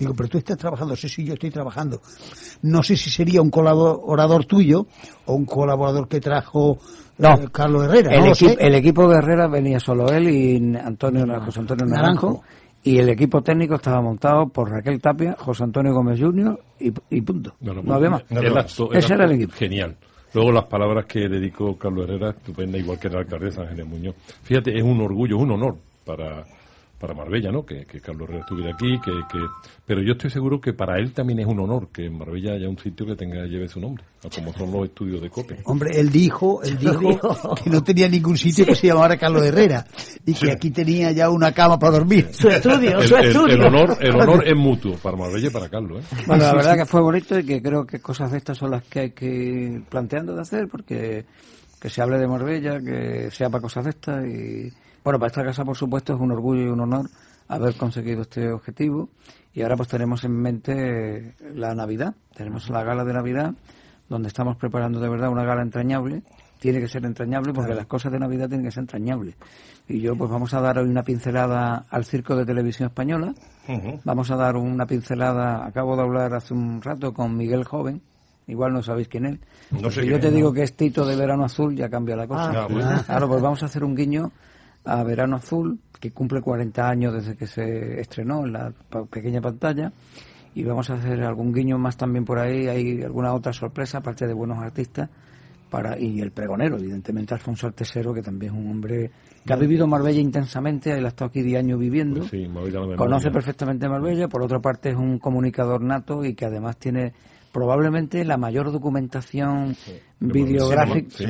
Digo, 0.04 0.14
pero 0.16 0.30
tú 0.30 0.38
estás 0.38 0.58
trabajando, 0.58 0.96
sí, 0.96 1.10
sí, 1.10 1.24
yo 1.26 1.34
estoy 1.34 1.50
trabajando. 1.52 2.02
No 2.62 2.82
sé 2.84 2.96
si 2.96 3.10
sería 3.10 3.42
un 3.42 3.50
colaborador 3.50 4.46
tuyo 4.46 4.86
o 5.26 5.34
un 5.34 5.46
colaborador 5.46 6.08
que 6.08 6.20
trajo 6.22 6.78
No. 7.18 7.34
eh, 7.36 7.48
Carlos 7.52 7.86
Herrera. 7.86 8.14
el, 8.16 8.22
no 8.26 8.32
equi- 8.32 8.58
el 8.60 8.76
equipo 8.76 9.08
de 9.08 9.18
Herrera 9.18 9.48
venía 9.48 9.80
solo 9.80 10.08
él 10.10 10.30
y 10.30 10.78
Antonio, 10.78 11.26
José 11.46 11.60
Antonio 11.60 11.86
Naranjo, 11.86 12.28
Naranjo. 12.28 12.44
y 12.84 12.98
el 13.00 13.10
equipo 13.10 13.42
técnico 13.42 13.76
estaba 13.76 14.02
montado 14.02 14.48
por 14.48 14.70
Raquel 14.70 15.00
Tapia, 15.02 15.36
José 15.40 15.64
Antonio 15.64 15.94
Gómez 15.94 16.20
Jr. 16.20 16.60
y, 16.80 16.92
y 17.10 17.22
punto. 17.22 17.54
No, 17.62 17.94
había 17.94 18.10
más. 18.10 18.24
El 18.30 18.56
acto- 18.58 18.90
el 18.92 18.98
Ese 18.98 19.14
era 19.14 19.26
el 19.26 19.32
equipo. 19.34 19.54
Genial. 19.54 19.96
Luego 20.34 20.52
las 20.52 20.66
palabras 20.66 21.06
que 21.06 21.30
dedicó 21.30 21.78
Carlos 21.78 22.10
Herrera, 22.10 22.32
estupenda, 22.32 22.78
igual 22.80 22.98
que 23.00 23.08
la 23.10 23.20
alcaldesa 23.20 23.62
Ángeles 23.62 23.86
Muñoz. 23.86 24.16
Fíjate, 24.42 24.76
es 24.76 24.84
un 24.84 25.00
orgullo, 25.00 25.38
es 25.38 25.44
un 25.44 25.52
honor 25.52 25.78
para, 26.04 26.44
para 27.04 27.14
Marbella, 27.16 27.52
¿no? 27.52 27.66
Que, 27.66 27.86
que 27.86 28.00
Carlos 28.00 28.30
Herrera 28.30 28.44
estuviera 28.44 28.72
aquí, 28.72 28.98
que, 29.04 29.12
que, 29.30 29.40
pero 29.86 30.02
yo 30.02 30.14
estoy 30.14 30.30
seguro 30.30 30.62
que 30.62 30.72
para 30.72 30.98
él 31.00 31.12
también 31.12 31.38
es 31.42 31.46
un 31.46 31.60
honor 31.60 31.90
que 31.92 32.06
en 32.06 32.18
Marbella 32.18 32.54
haya 32.54 32.70
un 32.70 32.78
sitio 32.78 33.06
que 33.06 33.18
tenga 33.18 33.44
lleve 33.46 33.68
su 33.68 33.82
nombre, 33.82 34.06
como 34.34 34.54
son 34.54 34.72
los 34.72 34.86
estudios 34.86 35.22
de 35.22 35.30
COPE. 35.30 35.58
Hombre, 35.66 36.00
él 36.00 36.10
dijo, 36.10 36.64
él 36.64 36.78
dijo 36.78 37.56
que 37.62 37.70
no 37.70 37.84
tenía 37.84 38.08
ningún 38.08 38.38
sitio 38.38 38.66
que 38.66 38.74
se 38.76 38.88
llamara 38.88 39.18
Carlos 39.18 39.46
Herrera 39.46 39.86
y 40.26 40.34
que 40.34 40.50
aquí 40.50 40.72
tenía 40.72 41.12
ya 41.12 41.30
una 41.30 41.52
cama 41.52 41.78
para 41.78 41.92
dormir. 41.98 42.30
Su 42.32 42.48
estudio, 42.48 43.00
El, 43.02 43.06
su 43.10 43.18
el- 43.18 43.26
estudio. 43.28 43.56
el 43.56 43.62
honor, 43.66 43.98
el 44.00 44.16
honor 44.16 44.48
es 44.48 44.56
mutuo 44.56 44.96
para 45.04 45.18
Marbella 45.18 45.48
y 45.48 45.52
para 45.52 45.68
Carlos, 45.68 46.06
¿eh? 46.06 46.16
Bueno, 46.26 46.46
la 46.46 46.54
verdad 46.54 46.78
que 46.78 46.86
fue 46.86 47.02
bonito 47.02 47.38
y 47.38 47.46
que 47.46 47.62
creo 47.62 47.86
que 47.86 48.00
cosas 48.00 48.32
de 48.32 48.38
estas 48.38 48.58
son 48.58 48.72
las 48.72 48.82
que 48.86 49.00
hay 49.02 49.12
que 49.12 49.26
ir 49.26 49.84
planteando 49.90 50.36
de 50.36 50.42
hacer 50.42 50.70
porque 50.70 51.26
que 51.82 51.90
se 51.90 52.02
hable 52.02 52.18
de 52.18 52.30
Marbella, 52.30 52.80
que 52.80 53.30
sea 53.30 53.50
para 53.50 53.62
cosas 53.62 53.84
de 53.84 53.90
estas 53.90 54.26
y 54.26 54.72
bueno, 55.04 55.20
para 55.20 55.28
esta 55.28 55.44
casa 55.44 55.64
por 55.64 55.78
supuesto 55.78 56.14
es 56.14 56.20
un 56.20 56.32
orgullo 56.32 56.64
y 56.64 56.68
un 56.68 56.80
honor 56.80 57.10
haber 57.48 57.76
conseguido 57.76 58.22
este 58.22 58.52
objetivo 58.52 59.10
y 59.54 59.62
ahora 59.62 59.76
pues 59.76 59.90
tenemos 59.90 60.24
en 60.24 60.32
mente 60.32 61.36
la 61.54 61.76
Navidad, 61.76 62.16
tenemos 62.36 62.70
la 62.70 62.84
gala 62.84 63.04
de 63.04 63.14
Navidad 63.14 63.54
donde 64.10 64.28
estamos 64.28 64.58
preparando 64.58 65.00
de 65.00 65.10
verdad 65.10 65.30
una 65.30 65.44
gala 65.44 65.62
entrañable, 65.62 66.24
tiene 66.60 66.80
que 66.80 66.88
ser 66.88 67.06
entrañable 67.06 67.54
porque 67.54 67.74
las 67.74 67.86
cosas 67.86 68.12
de 68.12 68.20
Navidad 68.20 68.48
tienen 68.48 68.66
que 68.66 68.72
ser 68.72 68.82
entrañables 68.82 69.36
y 69.88 70.00
yo 70.00 70.16
pues 70.16 70.30
vamos 70.30 70.54
a 70.54 70.62
dar 70.62 70.78
hoy 70.78 70.90
una 70.90 71.04
pincelada 71.04 71.86
al 71.90 72.06
Circo 72.06 72.36
de 72.36 72.46
Televisión 72.46 72.88
Española 72.88 73.34
Vamos 74.04 74.30
a 74.32 74.36
dar 74.36 74.58
una 74.58 74.86
pincelada. 74.86 75.66
Acabo 75.66 75.96
de 75.96 76.02
hablar 76.02 76.34
hace 76.34 76.54
un 76.54 76.82
rato 76.82 77.14
con 77.14 77.36
Miguel 77.36 77.64
Joven. 77.64 78.02
Igual 78.48 78.74
no 78.74 78.84
sabéis 78.84 79.08
quién 79.08 79.26
es. 79.26 79.40
No 79.72 79.90
sé 79.90 80.02
si 80.02 80.08
quién 80.08 80.10
yo 80.10 80.16
es, 80.18 80.22
te 80.22 80.30
no. 80.30 80.36
digo 80.36 80.54
que 80.54 80.64
es 80.64 80.76
Tito 80.76 81.06
de 81.06 81.16
Verano 81.16 81.46
Azul, 81.46 81.76
ya 81.76 81.90
cambia 81.90 82.16
la 82.16 82.28
cosa. 82.28 82.64
Ah, 82.64 82.68
bueno. 82.70 83.04
Claro, 83.06 83.28
pues 83.30 83.42
vamos 83.42 83.64
a 83.64 83.68
hacer 83.68 83.84
un 83.84 83.96
guiño 83.96 84.32
a 84.86 85.04
Verano 85.04 85.38
Azul, 85.38 85.80
que 86.00 86.12
cumple 86.12 86.42
40 86.42 86.88
años 86.88 87.14
desde 87.14 87.36
que 87.36 87.48
se 87.48 88.00
estrenó 88.00 88.46
en 88.46 88.54
la 88.54 88.74
pequeña 89.10 89.42
pantalla. 89.42 89.92
Y 90.56 90.64
vamos 90.64 90.90
a 90.90 90.96
hacer 90.96 91.24
algún 91.24 91.52
guiño 91.52 91.78
más 91.78 91.98
también 91.98 92.26
por 92.26 92.40
ahí. 92.40 92.68
Hay 92.68 93.02
alguna 93.02 93.34
otra 93.34 93.54
sorpresa, 93.54 94.00
aparte 94.00 94.28
de 94.28 94.34
buenos 94.34 94.60
artistas. 94.60 95.10
Para, 95.70 96.00
y 96.00 96.22
el 96.22 96.32
pregonero, 96.32 96.78
evidentemente, 96.78 97.34
Alfonso 97.34 97.66
Artesero, 97.66 98.14
que 98.14 98.22
también 98.22 98.54
es 98.54 98.60
un 98.60 98.70
hombre 98.70 99.10
que 99.46 99.54
ha 99.54 99.58
vivido 99.58 99.88
Marbella 99.88 100.22
intensamente, 100.22 100.92
él 100.92 101.06
ha 101.06 101.10
estado 101.10 101.30
aquí 101.30 101.42
10 101.42 101.60
años 101.60 101.80
viviendo. 101.80 102.22
Pues 102.22 102.32
sí. 102.32 102.48
Conoce 102.96 103.30
perfectamente 103.30 103.90
Marbella, 103.90 104.28
por 104.28 104.42
otra 104.42 104.60
parte 104.60 104.90
es 104.90 104.96
un 104.96 105.20
comunicador 105.20 105.82
nato 105.82 106.24
y 106.24 106.34
que 106.34 106.46
además 106.46 106.78
tiene 106.78 107.14
probablemente 107.54 108.26
la 108.26 108.36
mayor 108.36 108.72
documentación 108.74 109.78
videográfica 110.20 111.10
Sí, 111.10 111.26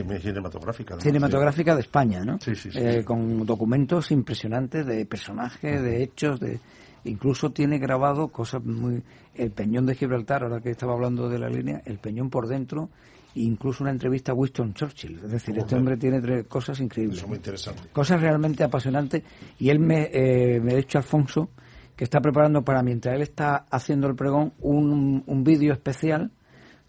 cinematográfica. 1.01 1.75
de 1.75 1.81
España, 1.81 2.23
¿no? 2.23 2.39
Sí, 2.39 2.55
sí, 2.55 2.71
sí. 2.71 2.79
Eh, 2.79 3.03
con 3.03 3.45
documentos 3.45 4.09
impresionantes 4.11 4.85
de 4.85 5.05
personajes, 5.05 5.81
de 5.81 6.01
hechos, 6.03 6.39
de 6.39 6.59
incluso 7.03 7.51
tiene 7.51 7.77
grabado 7.77 8.29
cosas 8.29 8.63
muy 8.63 9.03
el 9.35 9.51
Peñón 9.51 9.85
de 9.85 9.95
Gibraltar, 9.95 10.43
ahora 10.43 10.61
que 10.61 10.69
estaba 10.71 10.93
hablando 10.93 11.27
de 11.27 11.39
la 11.39 11.49
línea, 11.49 11.81
el 11.85 11.97
Peñón 11.99 12.29
por 12.29 12.47
dentro, 12.47 12.89
e 13.35 13.41
incluso 13.41 13.83
una 13.83 13.91
entrevista 13.91 14.31
a 14.31 14.35
Winston 14.35 14.73
Churchill, 14.75 15.19
es 15.25 15.31
decir, 15.31 15.57
este 15.57 15.75
hombre 15.75 15.97
tiene 15.97 16.21
tres 16.21 16.45
cosas 16.47 16.79
increíbles 16.79 17.17
Eso 17.17 17.25
es 17.25 17.29
muy 17.29 17.37
interesante. 17.37 17.81
cosas 17.91 18.21
realmente 18.21 18.63
apasionantes 18.63 19.23
y 19.59 19.69
él 19.69 19.79
me, 19.79 20.09
eh, 20.13 20.61
me 20.61 20.73
ha 20.73 20.75
dicho 20.77 20.99
Alfonso 20.99 21.49
que 21.95 22.03
está 22.03 22.19
preparando 22.21 22.63
para 22.63 22.81
mientras 22.83 23.15
él 23.15 23.21
está 23.21 23.65
haciendo 23.69 24.07
el 24.07 24.15
pregón 24.15 24.53
un, 24.61 25.23
un 25.27 25.43
vídeo 25.43 25.73
especial 25.73 26.31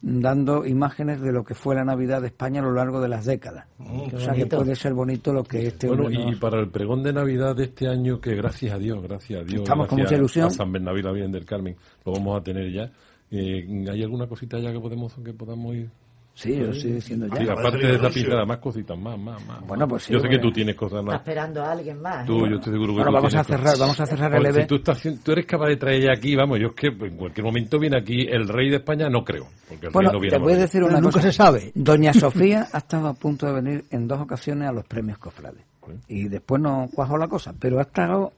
mm, 0.02 0.20
dando 0.20 0.64
imágenes 0.66 1.20
de 1.20 1.30
lo 1.32 1.44
que 1.44 1.54
fue 1.54 1.74
la 1.74 1.84
Navidad 1.84 2.20
de 2.22 2.28
España 2.28 2.60
a 2.60 2.64
lo 2.64 2.72
largo 2.72 3.00
de 3.00 3.08
las 3.08 3.24
décadas. 3.26 3.66
qué 4.08 4.16
o 4.16 4.20
sea 4.20 4.32
que 4.34 4.46
puede 4.46 4.74
ser 4.76 4.94
bonito 4.94 5.32
lo 5.32 5.44
que 5.44 5.66
este 5.66 5.88
Bueno, 5.88 6.04
hombre 6.04 6.20
y 6.22 6.30
nos- 6.30 6.38
para 6.40 6.58
el 6.60 6.68
pregón 6.70 7.02
de 7.02 7.12
Navidad 7.12 7.54
de 7.54 7.64
este 7.64 7.86
año, 7.88 8.20
que 8.20 8.34
gracias 8.34 8.72
a 8.74 8.78
Dios, 8.78 9.02
gracias 9.02 9.40
a 9.42 9.44
Dios, 9.44 9.62
Estamos 9.62 9.88
con 9.88 9.98
mucha 10.00 10.14
ilusión. 10.16 10.46
a 10.46 10.50
San 10.50 10.72
Bernabé 10.72 11.02
la 11.02 11.12
Virgen 11.12 11.32
del 11.32 11.44
Carmen, 11.44 11.76
lo 12.04 12.12
vamos 12.12 12.40
a 12.40 12.42
tener 12.42 12.72
ya. 12.72 12.90
Eh, 13.30 13.66
¿Hay 13.90 14.02
alguna 14.02 14.26
cosita 14.26 14.58
ya 14.58 14.72
que 14.72 14.78
podemos 14.80 15.12
que 15.24 15.32
podamos 15.32 15.74
ir? 15.74 15.90
Sí, 16.36 16.52
yo 16.56 16.64
lo 16.64 16.72
estoy 16.72 16.92
diciendo 16.92 17.28
ya. 17.28 17.36
Sí, 17.36 17.48
aparte 17.48 17.78
de 17.86 17.94
esa 17.94 18.10
pincelada, 18.10 18.44
más 18.44 18.58
cositas, 18.58 18.98
más, 18.98 19.16
más, 19.16 19.46
más. 19.46 19.64
Bueno, 19.68 19.86
pues 19.86 20.02
sí, 20.02 20.12
Yo 20.12 20.18
sé 20.18 20.28
que 20.28 20.38
tú 20.40 20.50
tienes 20.50 20.74
cosas 20.74 20.98
Está 20.98 21.12
más. 21.12 21.20
esperando 21.20 21.62
a 21.62 21.70
alguien 21.70 22.02
más. 22.02 22.26
Tú, 22.26 22.44
¿eh? 22.44 22.50
yo 22.50 22.56
estoy 22.56 22.72
seguro 22.72 22.88
que 22.88 22.92
Bueno, 22.94 23.10
tú 23.10 23.14
vamos 23.14 23.34
a 23.36 23.44
cerrar- 23.44 23.62
cosas. 23.62 23.78
vamos 23.78 24.00
a 24.00 24.06
cerrar 24.06 24.34
el 24.34 24.52
si 24.54 24.66
tú, 24.66 24.74
estás, 24.74 25.02
tú 25.22 25.30
eres 25.32 25.46
capaz 25.46 25.68
de 25.68 25.76
traer 25.76 26.10
aquí, 26.10 26.34
vamos, 26.34 26.58
yo 26.58 26.66
es 26.68 26.74
que 26.74 26.88
en 26.88 27.16
cualquier 27.16 27.44
momento 27.44 27.78
viene 27.78 27.96
aquí 27.98 28.26
el 28.28 28.48
rey 28.48 28.68
de 28.68 28.76
España, 28.78 29.08
no 29.08 29.22
creo. 29.24 29.46
Porque 29.68 29.86
el 29.86 29.92
Bueno, 29.92 30.08
rey 30.10 30.16
no 30.16 30.20
viene 30.20 30.36
te 30.36 30.42
voy 30.42 30.52
a 30.54 30.56
decir 30.56 30.82
una 30.82 31.00
cosa. 31.00 31.52
Doña 31.74 32.12
Sofía 32.12 32.66
ha 32.72 32.78
estado 32.78 33.06
a 33.06 33.14
punto 33.14 33.46
de 33.46 33.52
venir 33.52 33.84
en 33.92 34.08
dos 34.08 34.20
ocasiones 34.20 34.68
a 34.68 34.72
los 34.72 34.84
premios 34.84 35.18
Cofrades. 35.18 35.64
Y 36.08 36.26
después 36.28 36.60
no 36.60 36.88
cuajó 36.92 37.16
la 37.16 37.28
cosa, 37.28 37.54
pero 37.56 37.78
ha 37.78 37.82
estado 37.82 38.32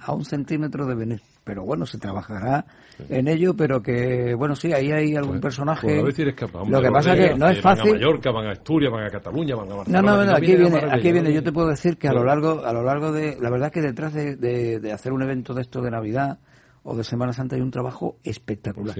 a 0.00 0.12
un 0.12 0.24
centímetro 0.26 0.84
de 0.84 0.94
venir. 0.94 1.20
Pero 1.48 1.64
bueno, 1.64 1.86
se 1.86 1.96
trabajará 1.96 2.66
en 3.08 3.26
ello, 3.26 3.54
pero 3.56 3.80
que, 3.80 4.34
bueno, 4.34 4.54
sí, 4.54 4.70
ahí 4.70 4.92
hay 4.92 5.16
algún 5.16 5.40
personaje. 5.40 5.98
Pues 6.02 6.18
eres 6.18 6.34
capaz. 6.34 6.58
hombre, 6.60 6.76
Lo 6.76 6.82
que 6.82 6.90
pasa 6.90 7.14
reyes 7.14 7.30
que 7.32 7.38
no 7.38 7.48
es 7.48 7.62
Van 7.62 7.72
a 7.72 7.76
fácil. 7.76 7.92
Mallorca, 7.94 8.30
van 8.30 8.46
a 8.48 8.50
Asturias, 8.50 8.92
van 8.92 9.04
a 9.06 9.08
Cataluña, 9.08 9.56
van 9.56 9.72
a 9.72 9.74
Barcelona. 9.76 10.02
no, 10.16 10.24
no, 10.26 10.32
aquí 10.36 10.56
viene, 10.56 10.78
aquí 10.92 11.10
viene. 11.12 11.32
Yo 11.32 11.42
te 11.42 11.50
puedo 11.50 11.68
decir 11.68 11.96
que 11.96 12.06
a 12.06 12.12
lo 12.12 12.22
largo, 12.22 12.66
a 12.66 12.72
lo 12.74 12.82
largo 12.82 13.12
de, 13.12 13.38
la 13.40 13.48
verdad 13.48 13.72
que 13.72 13.80
detrás 13.80 14.12
de, 14.12 14.36
de- 14.36 14.78
de 14.78 14.92
hacer 14.92 15.14
un 15.14 15.22
evento 15.22 15.54
de 15.54 15.62
esto 15.62 15.80
de 15.80 15.90
Navidad 15.90 16.38
o 16.82 16.94
de 16.94 17.02
Semana 17.02 17.32
Santa 17.32 17.56
hay 17.56 17.62
un 17.62 17.70
trabajo 17.70 18.18
espectacular. 18.24 18.94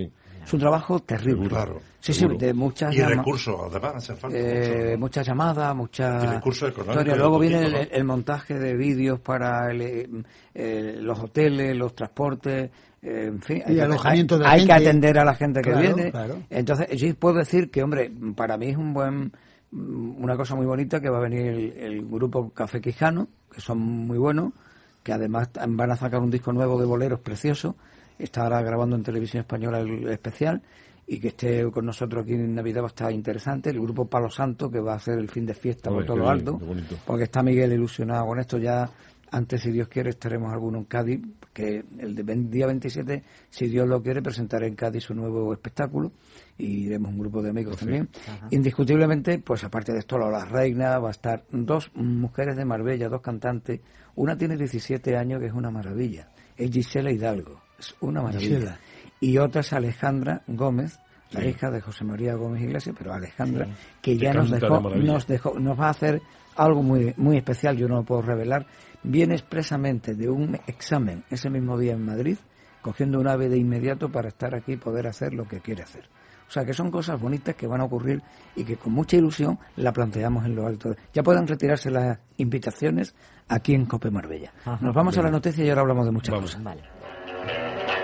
Es 0.48 0.54
un 0.54 0.60
trabajo 0.60 0.98
terrible. 1.00 1.46
Claro, 1.46 1.78
sí, 2.00 2.14
sí, 2.14 2.26
de 2.38 2.54
muchas 2.54 2.94
Y 2.94 2.98
llama- 2.98 3.16
recursos, 3.16 3.54
además, 3.70 3.96
hacen 3.96 4.16
falta. 4.16 4.38
eh, 4.38 4.96
muchas 4.96 5.26
llamadas, 5.26 5.76
muchas 5.76 6.24
Y 6.24 6.26
recursos 6.26 6.70
económicos 6.70 7.18
Luego 7.18 7.38
viene 7.38 7.66
tipo, 7.66 7.76
el, 7.78 7.88
¿no? 7.90 7.94
el 7.96 8.04
montaje 8.04 8.54
de 8.58 8.74
vídeos 8.74 9.20
para 9.20 9.70
el, 9.70 9.80
eh, 9.82 10.08
eh, 10.54 10.96
los 11.02 11.18
hoteles, 11.18 11.76
los 11.76 11.94
transportes, 11.94 12.70
eh, 13.02 13.24
en 13.26 13.42
fin. 13.42 13.62
Y 13.66 13.72
hay- 13.72 13.80
alojamiento 13.80 14.36
hay, 14.36 14.38
de 14.38 14.44
la 14.46 14.50
hay 14.52 14.66
que 14.66 14.72
atender 14.72 15.18
a 15.18 15.24
la 15.26 15.34
gente 15.34 15.60
que 15.60 15.70
Claro, 15.70 15.94
viene. 15.94 16.10
claro. 16.10 16.36
Entonces, 16.48 16.88
yo 16.98 17.14
puedo 17.14 17.36
decir 17.36 17.70
que, 17.70 17.82
hombre, 17.82 18.10
para 18.34 18.56
mí 18.56 18.68
es 18.70 18.76
un 18.78 18.94
buen 18.94 19.32
mm, 19.70 20.22
una 20.22 20.34
cosa 20.34 20.54
muy 20.54 20.64
bonita 20.64 20.98
que 20.98 21.10
va 21.10 21.18
a 21.18 21.20
venir 21.20 21.46
el, 21.46 21.72
el 21.76 22.06
grupo 22.06 22.48
Café 22.54 22.80
Quijano, 22.80 23.28
que 23.52 23.60
son 23.60 23.78
muy 23.78 24.16
buenos, 24.16 24.54
que 25.02 25.12
además 25.12 25.50
van 25.68 25.90
a 25.90 25.96
sacar 25.96 26.20
un 26.20 26.30
disco 26.30 26.54
nuevo 26.54 26.80
de 26.80 26.86
boleros 26.86 27.20
precioso, 27.20 27.76
está 28.18 28.42
ahora 28.42 28.62
grabando 28.62 28.96
en 28.96 29.02
televisión 29.02 29.40
española 29.42 29.80
el 29.80 30.08
especial 30.08 30.62
y 31.06 31.18
que 31.20 31.28
esté 31.28 31.70
con 31.70 31.86
nosotros 31.86 32.24
aquí 32.24 32.34
en 32.34 32.54
Navidad 32.54 32.82
va 32.82 32.86
a 32.86 32.88
estar 32.88 33.12
interesante, 33.12 33.70
el 33.70 33.80
grupo 33.80 34.06
Palo 34.06 34.28
Santo 34.30 34.70
que 34.70 34.80
va 34.80 34.92
a 34.92 34.96
hacer 34.96 35.18
el 35.18 35.28
fin 35.28 35.46
de 35.46 35.54
fiesta 35.54 35.90
por 35.90 36.04
todo 36.06 36.16
lo 36.18 36.28
alto, 36.28 36.58
porque 37.06 37.24
está 37.24 37.42
Miguel 37.42 37.72
ilusionado 37.72 38.26
con 38.26 38.38
esto 38.38 38.58
ya 38.58 38.90
antes 39.30 39.60
si 39.62 39.70
Dios 39.70 39.88
quiere 39.88 40.10
estaremos 40.10 40.50
alguno 40.52 40.78
en 40.78 40.84
Cádiz 40.84 41.20
que 41.52 41.84
el 41.98 42.14
de- 42.14 42.34
día 42.48 42.66
27, 42.66 43.22
si 43.50 43.66
Dios 43.68 43.86
lo 43.86 44.02
quiere, 44.02 44.22
presentará 44.22 44.66
en 44.66 44.74
Cádiz 44.74 45.04
su 45.04 45.14
nuevo 45.14 45.52
espectáculo 45.52 46.12
y 46.56 46.86
iremos 46.86 47.10
un 47.12 47.18
grupo 47.18 47.42
de 47.42 47.50
amigos 47.50 47.76
también. 47.78 48.08
Indiscutiblemente, 48.50 49.38
pues 49.38 49.64
aparte 49.64 49.92
de 49.92 49.98
esto, 50.00 50.18
la 50.18 50.44
Reina 50.44 50.98
va 50.98 51.08
a 51.08 51.10
estar 51.12 51.44
dos 51.50 51.90
mujeres 51.94 52.56
de 52.56 52.64
Marbella, 52.64 53.08
dos 53.08 53.20
cantantes. 53.20 53.80
Una 54.14 54.36
tiene 54.36 54.56
17 54.56 55.16
años, 55.16 55.40
que 55.40 55.46
es 55.46 55.52
una 55.52 55.70
maravilla. 55.70 56.28
Es 56.56 56.70
Gisela 56.70 57.10
Hidalgo, 57.10 57.60
es 57.78 57.94
una 58.00 58.22
maravilla. 58.22 58.78
Y 59.20 59.38
otra 59.38 59.60
es 59.62 59.72
Alejandra 59.72 60.42
Gómez, 60.46 60.98
la 61.30 61.40
Sí. 61.40 61.48
hija 61.48 61.70
de 61.70 61.80
José 61.80 62.04
María 62.04 62.34
Gómez 62.34 62.62
Iglesias, 62.62 62.94
pero 62.96 63.12
Alejandra, 63.12 63.66
Sí. 63.66 63.72
que 64.02 64.16
ya 64.16 64.32
nos 64.32 64.50
dejó, 64.50 64.80
nos 64.80 65.26
dejó, 65.26 65.58
nos 65.58 65.78
va 65.78 65.86
a 65.86 65.90
hacer 65.90 66.22
algo 66.56 66.82
muy, 66.82 67.14
muy 67.16 67.36
especial, 67.36 67.76
yo 67.76 67.86
no 67.88 67.96
lo 67.96 68.04
puedo 68.04 68.22
revelar. 68.22 68.66
Viene 69.02 69.34
expresamente 69.34 70.14
de 70.14 70.28
un 70.28 70.58
examen 70.66 71.24
ese 71.30 71.50
mismo 71.50 71.78
día 71.78 71.92
en 71.92 72.04
Madrid, 72.04 72.36
cogiendo 72.82 73.20
un 73.20 73.28
ave 73.28 73.48
de 73.48 73.58
inmediato 73.58 74.10
para 74.10 74.28
estar 74.28 74.54
aquí 74.54 74.72
y 74.72 74.76
poder 74.76 75.06
hacer 75.06 75.34
lo 75.34 75.46
que 75.46 75.60
quiere 75.60 75.82
hacer. 75.82 76.08
O 76.48 76.50
sea 76.50 76.64
que 76.64 76.72
son 76.72 76.90
cosas 76.90 77.20
bonitas 77.20 77.54
que 77.54 77.66
van 77.66 77.82
a 77.82 77.84
ocurrir 77.84 78.22
y 78.56 78.64
que 78.64 78.76
con 78.76 78.94
mucha 78.94 79.18
ilusión 79.18 79.58
la 79.76 79.92
planteamos 79.92 80.46
en 80.46 80.56
lo 80.56 80.66
alto. 80.66 80.94
Ya 81.12 81.22
pueden 81.22 81.46
retirarse 81.46 81.90
las 81.90 82.18
invitaciones 82.38 83.14
aquí 83.48 83.74
en 83.74 83.84
Cope 83.84 84.10
Marbella. 84.10 84.52
Ajá. 84.64 84.78
Nos 84.80 84.94
vamos 84.94 85.18
a 85.18 85.22
la 85.22 85.30
noticia 85.30 85.62
y 85.64 85.68
ahora 85.68 85.82
hablamos 85.82 86.06
de 86.06 86.12
muchas 86.12 86.30
Vamos. 86.34 86.50
cosas. 86.52 86.62
Vale. 86.64 86.82
Thank 87.46 87.88
you. 87.88 87.97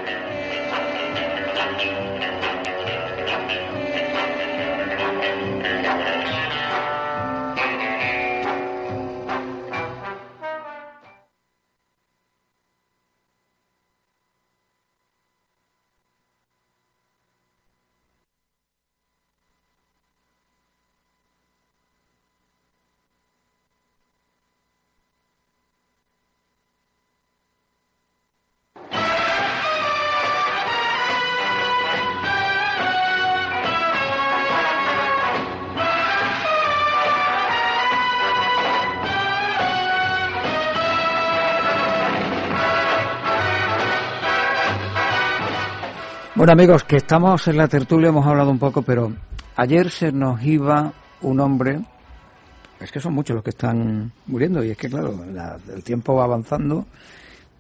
Bueno 46.45 46.61
amigos, 46.61 46.85
que 46.85 46.97
estamos 46.97 47.49
en 47.49 47.57
la 47.57 47.69
tertulia, 47.69 48.11
hemos 48.11 48.27
hablado 48.27 48.51
un 48.51 48.59
poco, 48.59 48.83
pero 48.83 49.11
ayer 49.57 49.91
se 49.91 50.13
nos 50.13 50.43
iba 50.45 50.93
un 51.23 51.41
hombre, 51.41 51.81
es 52.79 52.93
que 52.93 53.01
son 53.01 53.15
muchos 53.15 53.35
los 53.37 53.43
que 53.43 53.49
están 53.49 54.13
muriendo 54.27 54.63
y 54.63 54.69
es 54.69 54.77
que 54.77 54.91
claro, 54.91 55.25
la- 55.33 55.57
el 55.75 55.83
tiempo 55.83 56.17
va 56.17 56.25
avanzando 56.25 56.85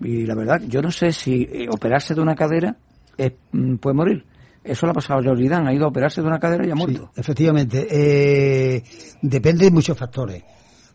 y 0.00 0.26
la 0.26 0.34
verdad, 0.34 0.60
yo 0.68 0.82
no 0.82 0.90
sé 0.90 1.12
si 1.12 1.48
eh, 1.50 1.66
operarse 1.70 2.14
de 2.14 2.20
una 2.20 2.34
cadera 2.34 2.76
es- 3.16 3.32
mm, 3.52 3.76
puede 3.76 3.96
morir. 3.96 4.26
Eso 4.62 4.84
le 4.84 4.90
ha 4.90 4.94
pasado 4.94 5.20
a 5.20 5.24
Jordi 5.24 5.48
Dan, 5.48 5.66
ha 5.66 5.72
ido 5.72 5.86
a 5.86 5.88
operarse 5.88 6.20
de 6.20 6.26
una 6.26 6.38
cadera 6.38 6.66
y 6.66 6.70
ha 6.70 6.74
muerto. 6.74 7.10
Efectivamente, 7.16 7.86
eh, 7.90 8.82
depende 9.22 9.64
de 9.64 9.70
muchos 9.70 9.96
factores. 9.96 10.42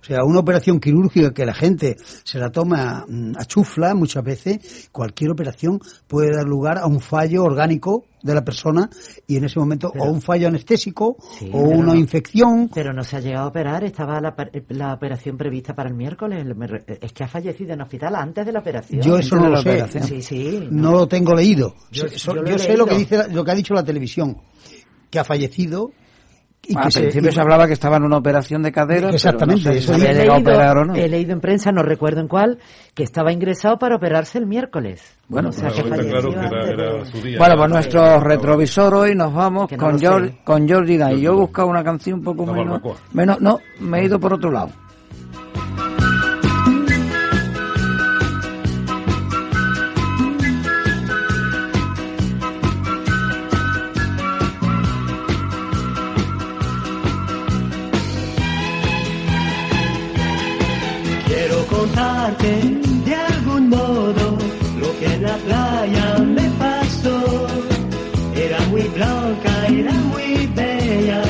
O 0.01 0.03
sea, 0.05 0.23
una 0.23 0.39
operación 0.39 0.79
quirúrgica 0.79 1.33
que 1.33 1.45
la 1.45 1.53
gente 1.53 1.97
se 2.23 2.39
la 2.39 2.49
toma 2.49 3.05
mm, 3.07 3.33
a 3.37 3.45
chufla 3.45 3.93
muchas 3.93 4.23
veces, 4.23 4.89
cualquier 4.91 5.31
operación 5.31 5.79
puede 6.07 6.31
dar 6.35 6.45
lugar 6.45 6.77
a 6.77 6.87
un 6.87 7.01
fallo 7.01 7.43
orgánico 7.43 8.05
de 8.23 8.33
la 8.33 8.43
persona 8.43 8.89
y 9.27 9.37
en 9.37 9.45
ese 9.45 9.59
momento 9.59 9.91
o 9.97 10.09
un 10.09 10.21
fallo 10.21 10.47
anestésico 10.47 11.17
Sí, 11.37 11.49
o 11.53 11.63
pero 11.63 11.79
una 11.79 11.93
no- 11.93 11.95
infección. 11.95 12.69
Pero 12.73 12.93
no 12.93 13.03
se 13.03 13.17
ha 13.17 13.19
llegado 13.19 13.45
a 13.45 13.49
operar, 13.49 13.83
estaba 13.83 14.19
la, 14.21 14.35
la 14.69 14.93
operación 14.93 15.37
prevista 15.37 15.75
para 15.75 15.89
el 15.89 15.95
miércoles. 15.95 16.45
Es 17.01 17.11
que 17.13 17.23
ha 17.25 17.27
fallecido 17.27 17.73
en 17.73 17.81
hospital 17.81 18.15
antes 18.15 18.45
de 18.45 18.51
la 18.53 18.59
operación. 18.59 19.01
Yo 19.01 19.17
eso 19.17 19.35
no 19.35 19.49
lo 19.49 19.61
sé. 19.61 19.85
Sí, 20.01 20.21
sí. 20.21 20.67
No 20.71 20.91
lo 20.91 21.07
tengo 21.07 21.33
leído. 21.35 21.75
Yo- 21.91 22.07
Sé- 22.07 22.19
so- 22.19 22.35
yo 22.35 22.43
Yo, 22.43 22.43
lo 22.51 22.55
he 22.55 22.59
sé 22.59 22.77
lo 22.77 22.85
que 22.85 22.97
dice 22.97 23.27
lo 23.29 23.43
que 23.43 23.51
ha 23.51 23.55
dicho 23.55 23.73
la 23.73 23.83
televisión, 23.83 24.37
que 25.09 25.19
ha 25.19 25.23
fallecido 25.23 25.91
y 26.69 26.77
al 26.77 26.83
que 26.85 26.91
se- 26.91 26.99
principio 27.01 27.29
y- 27.29 27.33
se 27.33 27.41
hablaba 27.41 27.67
que 27.67 27.73
estaba 27.73 27.97
en 27.97 28.03
una 28.03 28.17
operación 28.17 28.61
de 28.63 28.71
cadera, 28.71 29.09
Exactamente, 29.09 29.63
pero 29.63 29.75
no 29.75 29.79
sé 29.81 29.83
eso 29.83 29.93
si 29.93 29.99
había 30.01 30.11
He 30.11 30.13
llegado 30.21 30.33
a 30.33 30.37
leído, 30.39 30.51
operar 30.51 30.77
o 30.77 30.85
no. 30.85 30.95
he 30.95 31.09
leído 31.09 31.33
en 31.33 31.41
prensa, 31.41 31.71
no 31.71 31.83
recuerdo 31.83 32.21
en 32.21 32.27
cuál, 32.27 32.59
que 32.93 33.03
estaba 33.03 33.31
ingresado 33.33 33.77
para 33.77 33.95
operarse 33.95 34.37
el 34.37 34.45
miércoles. 34.45 35.15
Bueno, 35.27 35.49
o 35.49 35.51
sea, 35.51 35.69
pues 35.69 35.73
que 35.75 35.81
está 35.81 35.95
falleció 35.95 36.19
claro 36.19 36.29
que 36.31 36.37
era- 36.39 36.61
antes 36.61 36.77
de- 36.77 36.83
era 36.83 37.05
su 37.05 37.21
día. 37.21 37.37
Bueno, 37.39 37.55
pues 37.57 37.69
nuestro 37.71 38.19
retrovisor 38.19 38.93
hoy 38.93 39.15
nos 39.15 39.33
vamos 39.33 39.67
Que 39.67 39.77
no 39.77 39.83
con, 39.83 39.99
sé. 39.99 40.05
George, 40.07 40.37
con 40.43 40.69
Jordi 40.69 40.97
Dan. 40.97 41.17
Y 41.17 41.21
yo 41.21 41.31
he 41.33 41.35
buscado 41.35 41.67
una 41.67 41.83
canción 41.83 42.19
un 42.19 42.23
poco 42.23 42.45
menos, 42.45 42.81
menos... 43.13 43.41
No, 43.41 43.59
me 43.79 43.99
he 43.99 44.05
ido 44.05 44.19
por 44.19 44.33
otro 44.33 44.51
lado. 44.51 44.69
De 62.37 63.15
algún 63.15 63.69
modo 63.69 64.37
lo 64.79 64.99
que 64.99 65.05
en 65.15 65.23
la 65.23 65.35
playa 65.37 66.19
me 66.19 66.47
pasó. 66.59 67.47
Era 68.35 68.59
muy 68.69 68.83
blanca, 68.83 69.67
era 69.67 69.93
muy 69.93 70.47
bella 70.55 71.23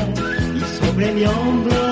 y 0.56 0.60
sobre 0.78 1.14
mi 1.14 1.24
hombro 1.26 1.89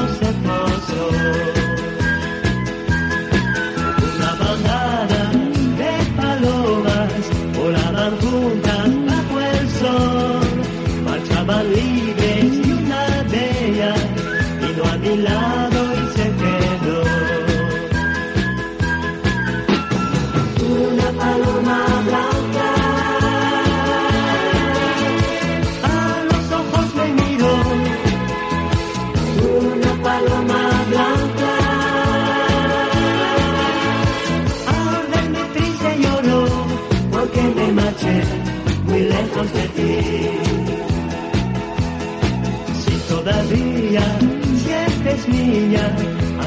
niña 45.59 45.85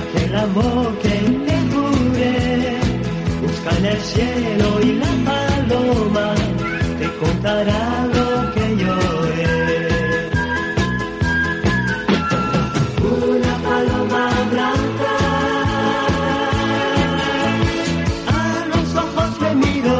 aquel 0.00 0.36
amor 0.36 0.98
que 1.02 1.16
te 1.46 1.56
juré. 1.72 2.80
Busca 3.42 3.70
en 3.78 3.86
el 3.86 4.00
cielo 4.12 4.68
y 4.82 4.92
la 5.02 5.12
paloma 5.30 6.34
te 6.98 7.06
contará 7.18 8.06
lo 8.14 8.54
que 8.54 8.64
lloré. 8.80 10.30
Una 13.28 13.54
paloma 13.68 14.24
blanca 14.52 15.14
a 18.28 18.66
los 18.72 18.94
ojos 19.04 19.40
me 19.40 19.54
miró. 19.54 19.98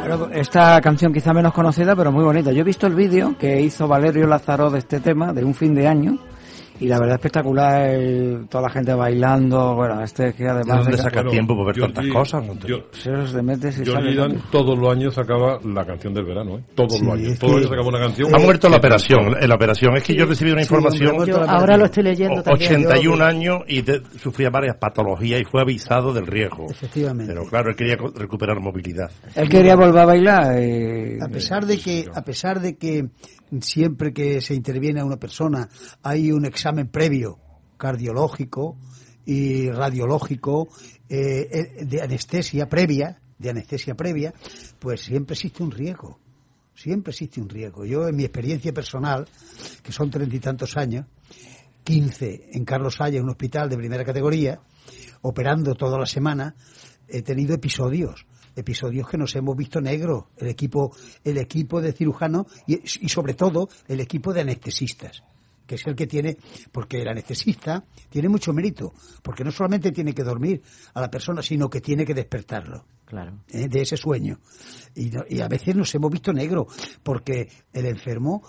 Bueno, 0.00 0.28
esta 0.32 0.80
canción 0.80 1.12
quizá 1.12 1.32
menos 1.32 1.52
conocida, 1.52 1.94
pero 1.94 2.10
muy 2.10 2.24
bonita. 2.24 2.50
Yo 2.50 2.62
he 2.62 2.64
visto 2.64 2.86
el 2.86 2.94
vídeo 2.94 3.36
que 3.38 3.60
hizo 3.60 3.86
Valerio 3.86 4.26
Lázaro 4.26 4.70
de 4.70 4.80
este 4.80 4.98
tema, 5.00 5.32
de 5.32 5.44
un 5.44 5.54
fin 5.54 5.74
de 5.74 5.86
año, 5.86 6.18
y 6.80 6.86
la 6.88 6.98
verdad 6.98 7.16
espectacular, 7.16 7.90
el- 7.90 8.46
toda 8.48 8.62
la 8.64 8.70
gente 8.70 8.94
bailando, 8.94 9.74
bueno, 9.74 10.02
este 10.02 10.32
que 10.32 10.48
además... 10.48 10.66
¿De 10.66 10.74
dónde 10.84 10.96
de- 10.96 11.02
saca 11.02 11.24
tiempo 11.24 11.54
para 11.54 11.66
ver 11.66 11.76
Jordi- 11.76 11.94
tantas 11.94 12.12
cosas? 12.12 12.44
Yo- 12.66 12.84
te 13.32 13.42
metes 13.42 13.74
y 13.80 13.84
Jordi 13.86 13.92
sale 13.92 14.14
Dan 14.16 14.42
todos 14.50 14.78
los 14.78 14.90
años 14.92 15.14
sacaba 15.14 15.58
la 15.64 15.84
canción 15.84 16.14
del 16.14 16.24
verano, 16.24 16.58
¿eh? 16.58 16.64
Todos 16.74 16.94
Sí, 16.98 17.04
los 17.04 17.14
años. 17.14 17.32
es 17.32 17.38
Todos 17.38 17.52
los 17.52 17.60
que- 17.60 17.66
años 17.66 17.70
sacaba 17.84 17.88
una 17.88 18.06
canción. 18.06 18.34
Ha 18.34 18.38
muerto 18.38 18.68
la 18.68 18.76
operación, 18.76 19.20
en 19.40 19.48
la 19.48 19.54
operación. 19.54 19.96
Es 19.96 20.02
que 20.04 20.14
yo 20.14 20.26
recibí 20.26 20.50
una 20.50 20.62
Sí, 20.62 20.66
información. 20.66 21.26
Yo 21.26 21.42
ahora 21.48 21.76
lo 21.76 21.84
estoy 21.84 22.02
leyendo 22.04 22.42
también. 22.42 22.70
81 22.72 23.16
Yo- 23.18 23.24
años 23.24 23.58
y 23.68 23.82
de- 23.82 24.02
sufría 24.18 24.50
varias 24.50 24.76
patologías 24.76 25.40
y 25.40 25.44
fue 25.44 25.60
avisado 25.60 26.12
del 26.12 26.26
riesgo. 26.26 26.66
Efectivamente. 26.70 27.32
Pero 27.34 27.46
claro, 27.48 27.70
él 27.70 27.76
quería 27.76 27.96
recuperar 28.14 28.58
movilidad. 28.60 29.10
Él 29.34 29.48
quería 29.48 29.76
volver 29.76 30.00
a 30.02 30.06
bailar. 30.06 30.54
eh, 30.58 31.18
A 31.22 31.28
pesar 31.28 31.66
de 31.66 31.78
que, 31.78 32.06
a 32.14 32.22
pesar 32.22 32.60
de 32.60 32.76
que 32.76 33.08
siempre 33.60 34.12
que 34.12 34.40
se 34.40 34.54
interviene 34.54 35.00
a 35.00 35.04
una 35.04 35.16
persona 35.16 35.68
hay 36.02 36.32
un 36.32 36.44
examen 36.44 36.88
previo 36.88 37.38
cardiológico 37.76 38.76
y 39.24 39.70
radiológico, 39.70 40.68
eh, 41.08 41.48
eh, 41.50 41.84
de 41.84 42.02
anestesia 42.02 42.68
previa, 42.68 43.20
de 43.38 43.50
anestesia 43.50 43.94
previa, 43.94 44.34
pues 44.78 45.02
siempre 45.02 45.34
existe 45.34 45.62
un 45.62 45.70
riesgo. 45.70 46.18
Siempre 46.74 47.10
existe 47.10 47.40
un 47.40 47.48
riesgo. 47.48 47.84
Yo, 47.84 48.08
en 48.08 48.16
mi 48.16 48.24
experiencia 48.24 48.72
personal, 48.72 49.28
que 49.82 49.92
son 49.92 50.10
treinta 50.10 50.36
y 50.36 50.40
tantos 50.40 50.76
años, 50.76 51.06
15 51.84 52.50
en 52.52 52.64
Carlos 52.64 53.00
Haya, 53.00 53.20
un 53.20 53.30
hospital 53.30 53.68
de 53.68 53.76
primera 53.76 54.04
categoría, 54.04 54.60
operando 55.22 55.74
toda 55.74 55.98
la 55.98 56.06
semana, 56.06 56.54
he 57.08 57.22
tenido 57.22 57.54
episodios, 57.54 58.26
episodios 58.60 59.08
que 59.08 59.18
nos 59.18 59.34
hemos 59.36 59.56
visto 59.56 59.80
negros, 59.80 60.24
el 60.36 60.48
equipo, 60.48 60.94
el 61.24 61.38
equipo 61.38 61.80
de 61.80 61.92
cirujanos 61.92 62.46
y, 62.66 62.74
y 63.04 63.08
sobre 63.08 63.34
todo 63.34 63.68
el 63.88 64.00
equipo 64.00 64.32
de 64.32 64.42
anestesistas 64.42 65.22
que 65.66 65.76
es 65.76 65.86
el 65.86 65.94
que 65.94 66.08
tiene, 66.08 66.36
porque 66.72 67.00
el 67.00 67.06
anestesista 67.06 67.84
tiene 68.08 68.28
mucho 68.28 68.52
mérito, 68.52 68.92
porque 69.22 69.44
no 69.44 69.52
solamente 69.52 69.92
tiene 69.92 70.12
que 70.12 70.24
dormir 70.24 70.60
a 70.94 71.00
la 71.00 71.08
persona, 71.08 71.42
sino 71.42 71.70
que 71.70 71.80
tiene 71.80 72.04
que 72.04 72.12
despertarlo 72.12 72.84
Claro. 73.04 73.38
¿eh? 73.52 73.68
de 73.68 73.80
ese 73.82 73.96
sueño. 73.96 74.40
Y, 74.96 75.10
no- 75.10 75.22
y 75.28 75.40
a 75.40 75.46
veces 75.46 75.76
nos 75.76 75.94
hemos 75.94 76.10
visto 76.10 76.32
negro, 76.32 76.66
porque 77.04 77.48
el 77.72 77.86
enfermo 77.86 78.42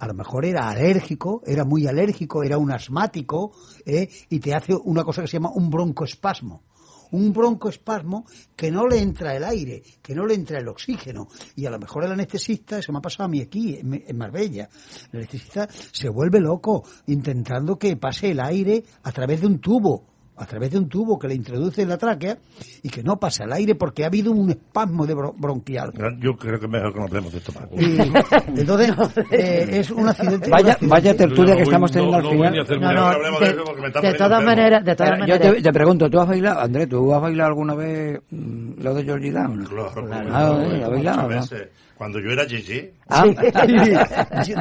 a 0.00 0.08
lo 0.08 0.14
mejor 0.14 0.44
era 0.46 0.68
alérgico, 0.68 1.42
era 1.46 1.64
muy 1.64 1.86
alérgico, 1.86 2.42
era 2.42 2.58
un 2.58 2.72
asmático, 2.72 3.52
¿eh? 3.86 4.08
y 4.28 4.40
te 4.40 4.52
hace 4.52 4.74
una 4.74 5.04
cosa 5.04 5.22
que 5.22 5.28
se 5.28 5.34
llama 5.36 5.52
un 5.54 5.70
broncoespasmo. 5.70 6.64
Un 7.12 7.32
broncoespasmo 7.32 8.24
que 8.56 8.70
no 8.70 8.86
le 8.86 8.98
entra 8.98 9.34
el 9.34 9.44
aire, 9.44 9.82
que 10.02 10.14
no 10.14 10.26
le 10.26 10.34
entra 10.34 10.58
el 10.58 10.68
oxígeno. 10.68 11.28
Y 11.56 11.66
a 11.66 11.70
lo 11.70 11.78
mejor 11.78 12.04
el 12.04 12.12
anestesista, 12.12 12.78
eso 12.78 12.92
me 12.92 12.98
ha 12.98 13.02
pasado 13.02 13.24
a 13.24 13.28
mí 13.28 13.40
aquí, 13.40 13.76
en, 13.76 14.16
Marbella, 14.16 14.68
el 15.12 15.18
anestesista 15.18 15.68
se 15.68 16.08
vuelve 16.08 16.40
loco 16.40 16.84
intentando 17.06 17.78
que 17.78 17.96
pase 17.96 18.30
el 18.30 18.40
aire 18.40 18.84
a 19.02 19.12
través 19.12 19.40
de 19.40 19.46
un 19.46 19.58
tubo 19.58 20.13
a 20.36 20.46
través 20.46 20.70
de 20.72 20.78
un 20.78 20.88
tubo 20.88 21.18
que 21.18 21.28
le 21.28 21.34
introduce 21.34 21.82
en 21.82 21.88
la 21.88 21.96
tráquea 21.98 22.38
y 22.82 22.88
que 22.88 23.02
no 23.04 23.18
pasa 23.20 23.44
el 23.44 23.52
aire 23.52 23.74
porque 23.76 24.02
ha 24.02 24.08
habido 24.08 24.32
un 24.32 24.50
espasmo 24.50 25.06
de 25.06 25.14
bro- 25.14 25.34
bronquial. 25.36 25.92
Yo 26.18 26.36
creo 26.36 26.58
que 26.58 26.66
es 26.66 26.70
mejor 26.72 26.92
que 26.92 26.98
no 26.98 27.04
hablemos 27.06 27.32
de 27.32 27.38
esto, 27.38 27.52
Paco. 27.52 27.76
Y, 27.78 27.98
entonces, 28.60 28.92
eh, 29.30 29.66
es 29.70 29.90
un 29.90 30.08
accidente. 30.08 30.50
Vaya- 30.50 30.64
un 30.64 30.70
accidente- 30.70 30.86
vaya 30.88 31.16
tertulia 31.16 31.56
que 31.56 31.62
estamos 31.62 31.90
teniendo 31.92 32.16
al 32.16 32.26
final. 32.26 32.54
No, 32.80 32.92
no, 33.30 33.38
de, 33.40 34.10
de 34.10 34.14
todas 34.14 34.42
maneras, 34.44 34.84
de 34.84 34.96
todas 34.96 35.12
Espera, 35.12 35.26
yo 35.26 35.34
maneras. 35.34 35.54
te, 35.56 35.62
te 35.62 35.72
pregunto, 35.72 36.10
¿tú 36.10 36.18
has 36.20 36.28
bailado, 36.28 36.60
Andrés, 36.60 36.88
¿tú 36.88 37.14
has 37.14 37.20
bailado 37.22 37.48
alguna 37.50 37.74
vez 37.74 38.20
mm, 38.30 38.82
lo 38.82 38.94
de 38.94 39.04
Georgie 39.04 39.30
Down? 39.30 39.64
Claro, 39.64 39.92
Ah, 40.32 40.58
eh, 40.62 40.82
¿has 40.82 40.90
bailado, 40.90 40.96
muchas 40.96 41.16
no? 41.16 41.28
veces. 41.28 41.68
Cuando 42.04 42.20
yo 42.20 42.32
era 42.32 42.44
Yeye, 42.46 42.92
Ah. 43.08 43.24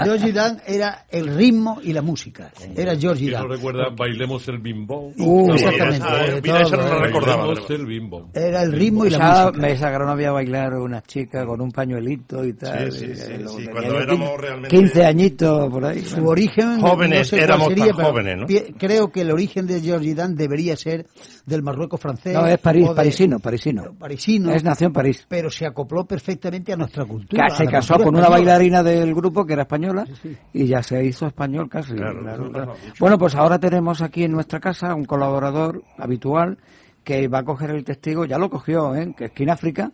Georgie 0.04 0.32
Dan 0.34 0.62
era 0.68 1.06
el 1.10 1.34
ritmo 1.36 1.80
y 1.82 1.94
la 1.94 2.02
música. 2.02 2.52
Era 2.76 2.96
Georgie 2.96 3.28
¿Quién 3.28 3.34
Dan. 3.40 3.44
no 3.48 3.56
recuerda 3.56 3.84
Bailemos 3.96 4.48
el 4.50 4.60
Bimbo? 4.60 5.12
Uh, 5.18 5.54
exactamente, 5.54 6.42
mira, 6.42 6.62
esa 6.62 6.76
no 6.78 6.84
la 6.84 6.96
eh. 6.98 7.00
recordaba. 7.08 7.46
Bailemos 7.46 7.70
el 7.72 7.86
Bimbo. 7.86 8.30
Era 8.34 8.64
el 8.64 8.72
ritmo 8.74 9.06
y 9.06 9.10
la 9.12 9.18
música. 9.50 9.52
Me 9.68 9.78
sacaron 9.78 10.10
a 10.10 10.16
mí 10.16 10.24
a 10.26 10.32
bailar 10.32 10.74
una 10.74 11.02
chica 11.02 11.46
con 11.46 11.62
un 11.62 11.72
pañuelito 11.72 12.46
y 12.46 12.54
tal. 12.54 12.92
Sí, 12.92 13.00
sí, 13.00 13.06
y, 13.12 13.16
sí, 13.16 13.32
eh, 13.34 13.38
lo- 13.40 13.50
sí, 13.50 13.66
cuando 13.68 14.00
éramos 14.00 14.38
realmente- 14.40 14.76
15 14.78 15.06
añitos 15.06 15.70
por 15.72 15.86
ahí. 15.86 16.00
Su 16.02 16.26
origen. 16.28 16.80
Jóvenes, 16.82 17.20
no 17.32 17.38
sé 17.38 17.44
éramos 17.44 17.68
sería, 17.70 17.94
tan 17.94 18.06
jóvenes, 18.06 18.38
¿no? 18.40 18.48
Creo 18.78 19.12
que 19.12 19.22
el 19.22 19.32
origen 19.32 19.68
de 19.68 19.80
Georgie 19.82 20.16
Dan 20.16 20.36
debería 20.36 20.76
ser 20.76 21.06
del 21.46 21.62
Marruecos 21.64 22.00
francés. 22.00 22.34
No, 22.34 22.46
es 22.46 22.58
París, 22.60 22.88
de- 22.90 22.96
parisino, 22.96 23.40
parisino. 23.40 23.84
Parisino. 23.98 24.54
Es 24.54 24.64
nació 24.64 24.88
en 24.88 24.94
París. 24.94 25.26
Pero 25.30 25.50
se 25.50 25.66
acopló 25.66 26.06
perfectamente 26.06 26.74
a 26.74 26.76
nuestra 26.76 27.06
cultura. 27.06 27.33
Se 27.56 27.66
casó 27.66 27.96
cultura 27.96 28.06
con 28.06 28.16
una 28.16 28.30
bailarina 28.30 28.84
del 28.84 29.14
grupo 29.14 29.46
que 29.46 29.54
era 29.54 29.64
española 29.64 30.06
y 30.54 30.66
ya 30.68 30.82
se 30.82 31.04
hizo 31.04 31.28
español 31.28 31.70
casi. 31.70 31.94
Claro, 31.94 32.22
claro, 32.22 32.52
claro. 32.52 32.76
Bueno, 33.00 33.18
pues 33.18 33.36
ahora 33.36 33.60
tenemos 33.60 34.02
aquí 34.02 34.24
en 34.24 34.32
nuestra 34.32 34.60
casa 34.60 34.94
un 34.96 35.06
colaborador 35.06 35.84
habitual 35.98 36.58
que 37.04 37.28
va 37.28 37.40
a 37.40 37.44
coger 37.44 37.72
el 37.72 37.84
testigo, 37.84 38.26
ya 38.26 38.38
lo 38.38 38.50
cogió, 38.50 38.96
¿eh? 38.96 39.14
que 39.16 39.26
es 39.26 39.32
Kináfrica 39.32 39.92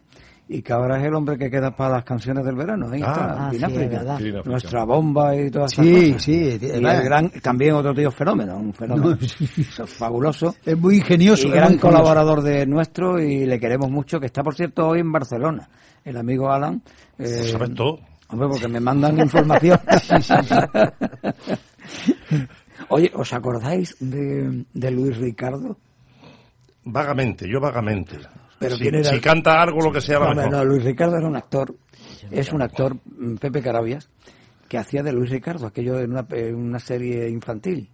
y 0.51 0.63
que 0.63 0.73
ahora 0.73 0.97
es 0.99 1.05
el 1.05 1.13
hombre 1.13 1.37
que 1.37 1.49
queda 1.51 1.75
para 1.75 1.97
las 1.97 2.03
canciones 2.03 2.43
del 2.43 2.55
verano. 2.55 2.89
Ahí 2.91 3.01
Ah, 3.05 3.49
está, 3.51 3.67
ah, 3.67 4.17
sí, 4.19 4.29
es. 4.29 4.45
Nuestra 4.45 4.83
bomba 4.83 5.35
y 5.35 5.51
todas 5.51 5.73
esas 5.73 5.85
Sí, 5.85 6.05
cosas. 6.07 6.23
sí, 6.23 6.59
el 6.73 6.81
gran, 6.81 7.29
también 7.41 7.75
otro 7.75 7.93
tío 7.93 8.09
fenómeno, 8.09 8.57
un 8.57 8.73
fenómeno. 8.73 9.15
No, 9.79 9.85
fabuloso. 9.87 10.55
Es 10.65 10.75
muy 10.77 10.95
ingenioso. 10.97 11.47
Y 11.47 11.51
gran 11.51 11.77
colaborador 11.77 12.41
de 12.41 12.65
nuestro 12.65 13.19
y 13.19 13.45
le 13.45 13.59
queremos 13.59 13.91
mucho, 13.91 14.19
que 14.19 14.25
está 14.25 14.41
por 14.41 14.55
cierto 14.55 14.87
hoy 14.87 15.01
en 15.01 15.11
Barcelona. 15.11 15.69
El 16.03 16.17
amigo 16.17 16.51
Alan. 16.51 16.81
eh, 17.19 17.53
todo. 17.75 17.99
Hombre, 18.29 18.47
porque 18.49 18.67
me 18.67 18.79
mandan 18.79 19.19
información. 19.25 19.79
Oye, 22.89 23.11
¿os 23.13 23.33
acordáis 23.33 23.95
de, 23.99 24.65
de 24.73 24.91
Luis 24.91 25.17
Ricardo? 25.17 25.77
Vagamente, 26.85 27.47
yo 27.47 27.59
vagamente. 27.59 28.17
Pero 28.59 28.75
si, 28.75 29.03
si 29.03 29.19
canta 29.19 29.61
algo, 29.61 29.81
lo 29.81 29.91
que 29.91 30.01
sea, 30.01 30.19
No, 30.19 30.25
hombre, 30.29 30.45
mejor. 30.45 30.57
no, 30.57 30.65
Luis 30.65 30.83
Ricardo 30.83 31.17
era 31.17 31.27
un 31.27 31.35
actor, 31.35 31.75
es 32.29 32.51
un 32.51 32.61
actor, 32.61 32.95
mm, 33.05 33.35
Pepe 33.35 33.61
Carabias, 33.61 34.09
que 34.67 34.77
hacía 34.77 35.01
de 35.01 35.13
Luis 35.13 35.29
Ricardo, 35.31 35.65
aquello 35.67 35.99
en 35.99 36.11
una, 36.11 36.25
en 36.31 36.55
una 36.55 36.79
serie 36.79 37.29
infantil. 37.29 37.89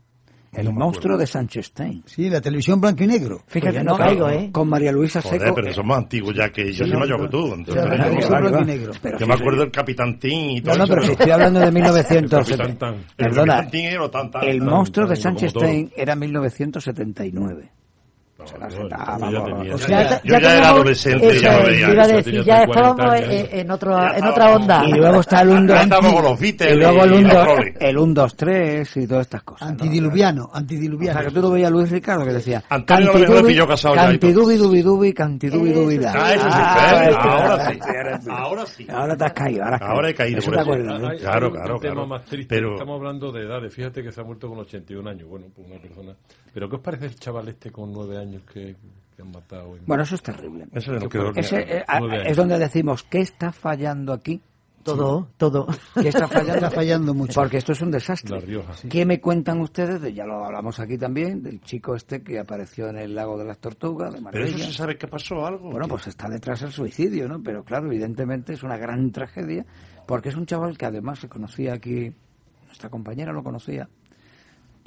El 0.51 0.71
monstruo 0.71 1.17
de 1.17 1.27
Sanchestein. 1.27 2.03
Sí, 2.05 2.29
la 2.29 2.39
televisión 2.39 2.79
blanco 2.79 3.03
y 3.03 3.07
negro. 3.07 3.41
Fíjate, 3.45 3.73
Pues 3.73 3.75
yo 3.75 3.83
no 3.83 3.91
no, 3.91 3.97
caigo, 3.97 4.29
¿eh? 4.29 4.49
con 4.53 4.69
María 4.69 4.89
Luisa 4.93 5.21
Joder, 5.21 5.41
Seco. 5.41 5.53
pero 5.55 5.67
eh, 5.67 5.73
somos 5.73 5.97
antiguos 5.97 6.33
ya 6.33 6.49
que 6.49 6.67
yo 6.67 6.85
Sí, 6.85 6.91
soy 6.91 6.91
no, 6.91 6.99
mayor 6.99 7.19
no. 7.19 7.25
que 7.25 7.31
tú. 7.31 7.53
entonces, 7.53 7.75
la 7.75 7.83
yo- 7.83 7.89
televisión 8.03 8.29
claro, 8.29 8.49
blanco 8.49 8.61
y 8.61 8.65
negro. 8.65 8.91
Pero 9.01 9.17
yo 9.19 9.25
sí, 9.25 9.29
me 9.29 9.35
acuerdo 9.35 9.59
del 9.59 9.71
Capitán 9.71 10.17
Tin 10.17 10.51
y 10.51 10.61
todo 10.61 10.71
No, 10.71 10.77
no, 10.77 10.83
eso, 10.85 10.93
pero 10.93 11.05
si 11.05 11.11
estoy 11.11 11.31
hablando 11.31 11.59
de 11.59 11.71
1970. 11.73 12.37
Capitán 12.37 12.77
Tan. 12.77 12.93
El 12.95 13.03
Perdona, 13.17 13.53
Capitán 13.57 13.71
Tin 13.71 13.85
era 13.85 14.09
tan, 14.11 14.31
tan, 14.31 14.43
el 14.45 14.59
tan, 14.59 14.67
monstruo 14.69 15.07
de 15.09 15.15
tan, 15.15 15.23
como 15.33 15.39
Sanchestein 15.39 15.91
era 15.97 16.15
1979. 16.15 17.71
No, 18.37 18.45
Se 18.45 18.57
la 18.57 18.69
sentaba, 18.69 19.17
yo 19.17 19.31
ya 19.31 19.39
vamos, 19.39 19.59
tenía- 19.59 19.75
o 19.75 19.77
sea, 19.77 19.87
Ya, 20.03 20.09
ya- 20.09 20.21
yo 20.25 20.39
ya 20.39 20.57
era 20.57 20.69
adolescente, 20.69 21.29
eso 21.29 21.41
ya 21.41 21.57
lo 21.57 21.65
veía. 21.67 21.89
iba 21.93 22.03
a 22.03 22.07
decir, 22.07 22.33
ya 22.43 22.65
40 22.65 22.65
estábamos 22.65 23.21
en, 23.53 23.71
otro, 23.71 23.91
Ya 23.97 24.17
en 24.17 24.25
otra 24.25 24.55
onda. 24.57 24.85
Y 24.85 24.91
luego 24.91 25.19
está 25.21 25.41
el 25.41 25.49
1, 25.49 25.73
Ya 25.73 25.81
estamos 25.83 26.13
con 26.13 26.23
los 26.25 26.39
Beatles 26.41 26.73
y 26.73 26.75
luego 26.75 27.03
el 27.05 27.11
y 27.13 27.17
1, 27.23 27.33
los 27.33 27.45
Rolling. 27.47 27.71
el 27.79 27.97
1, 27.97 28.13
2, 28.13 28.35
3 28.35 28.97
y 28.97 29.07
todas 29.07 29.21
estas 29.21 29.43
cosas. 29.43 29.61
¿no? 29.61 29.71
Antidiluviano, 29.71 30.43
O 30.43 30.49
sea, 30.49 30.57
antidiluviano. 30.59 31.19
que 31.21 31.31
tú 31.31 31.41
lo 31.41 31.51
veías 31.51 31.71
Luis 31.71 31.89
Ricardo 31.89 32.25
que 32.25 32.33
decía. 32.33 32.61
Cantidubi 32.69 34.57
dubi 34.57 34.81
dubi, 34.81 35.13
cantidubi 35.13 35.71
dubi 35.71 35.97
da. 35.97 36.13
Ah, 36.13 36.33
eso 36.33 36.43
sí, 36.43 36.49
Ah, 36.57 37.05
este, 37.09 37.15
ahora 37.27 37.71
sí. 38.19 38.27
ahora 38.29 38.65
sí. 38.65 38.87
Ahora 38.89 39.15
te 39.17 39.25
has 39.25 39.33
caído, 39.33 39.63
ahora, 39.63 40.09
he 40.09 40.13
caído. 40.13 40.37
Hay- 40.39 41.19
Claro, 41.19 41.51
claro, 41.51 41.79
claro. 41.79 42.07
Pero- 42.49 42.73
Estamos 42.73 42.97
hablando 42.97 43.31
de 43.31 43.43
edades. 43.43 43.73
Fíjate 43.73 44.03
que 44.03 44.11
se 44.11 44.19
ha 44.21 44.23
muerto 44.23 44.49
con 44.49 44.59
81 44.59 45.07
años. 45.09 45.27
Bueno, 45.29 45.45
pues 45.55 45.67
una 45.69 45.79
persona. 45.79 46.13
Pero 46.53 46.69
¿qué 46.69 46.75
os 46.77 46.81
parece 46.81 47.05
el 47.07 47.15
chaval 47.15 47.47
este 47.49 47.69
con 47.71 47.91
9 47.91 48.17
años 48.17 48.24
que, 48.51 48.75
que 49.15 49.21
han 49.21 49.31
matado? 49.31 49.75
en- 49.77 49.85
Bueno, 49.85 50.03
eso 50.03 50.15
es 50.15 50.21
terrible. 50.23 50.67
Eso 50.73 50.91
no 50.93 50.99
¿Qué 51.01 51.09
quedó 51.09 51.31
parece? 51.33 51.57
Ese, 51.61 51.77
eh, 51.77 51.83
años. 51.87 52.23
es 52.25 52.37
donde 52.37 52.57
decimos, 52.59 53.03
¿qué 53.03 53.19
está 53.21 53.51
fallando 53.51 54.13
aquí? 54.13 54.41
Todo, 54.83 55.29
todo. 55.37 55.65
¿Qué 55.99 56.09
está 56.09 56.27
fallando? 56.27 56.53
Está 56.53 56.69
fallando 56.69 57.13
mucho. 57.15 57.41
Porque 57.41 57.57
esto 57.57 57.71
es 57.71 57.81
un 57.81 57.89
desastre. 57.89 58.35
La 58.39 58.45
Rioja. 58.45 58.73
¿Qué 58.87 59.03
me 59.03 59.19
cuentan 59.19 59.59
ustedes? 59.61 59.99
De, 59.99 60.13
ya 60.13 60.25
lo 60.27 60.45
hablamos 60.45 60.79
aquí 60.79 60.95
también, 60.95 61.41
del 61.41 61.59
chico 61.61 61.95
este 61.95 62.21
que 62.21 62.37
apareció 62.37 62.87
en 62.89 62.97
el 62.99 63.15
lago 63.15 63.35
de 63.35 63.45
las 63.45 63.57
tortugas, 63.57 64.13
de 64.13 64.21
Pero 64.31 64.45
eso 64.45 64.59
se 64.59 64.71
sabe 64.71 64.95
que 64.95 65.07
pasó 65.07 65.43
algo. 65.43 65.71
Bueno, 65.71 65.87
pues 65.87 66.05
está 66.05 66.29
detrás 66.29 66.61
el 66.61 66.71
suicidio, 66.71 67.27
¿no? 67.27 67.41
Pero 67.41 67.63
claro, 67.63 67.87
evidentemente 67.87 68.53
es 68.53 68.61
una 68.61 68.77
gran 68.77 69.11
tragedia, 69.11 69.65
porque 70.05 70.29
es 70.29 70.35
un 70.35 70.45
chaval 70.45 70.77
que 70.77 70.85
además 70.85 71.17
se 71.17 71.29
conocía 71.29 71.73
aquí, 71.73 72.13
nuestra 72.67 72.87
compañera 72.91 73.33
lo 73.33 73.41
conocía 73.43 73.89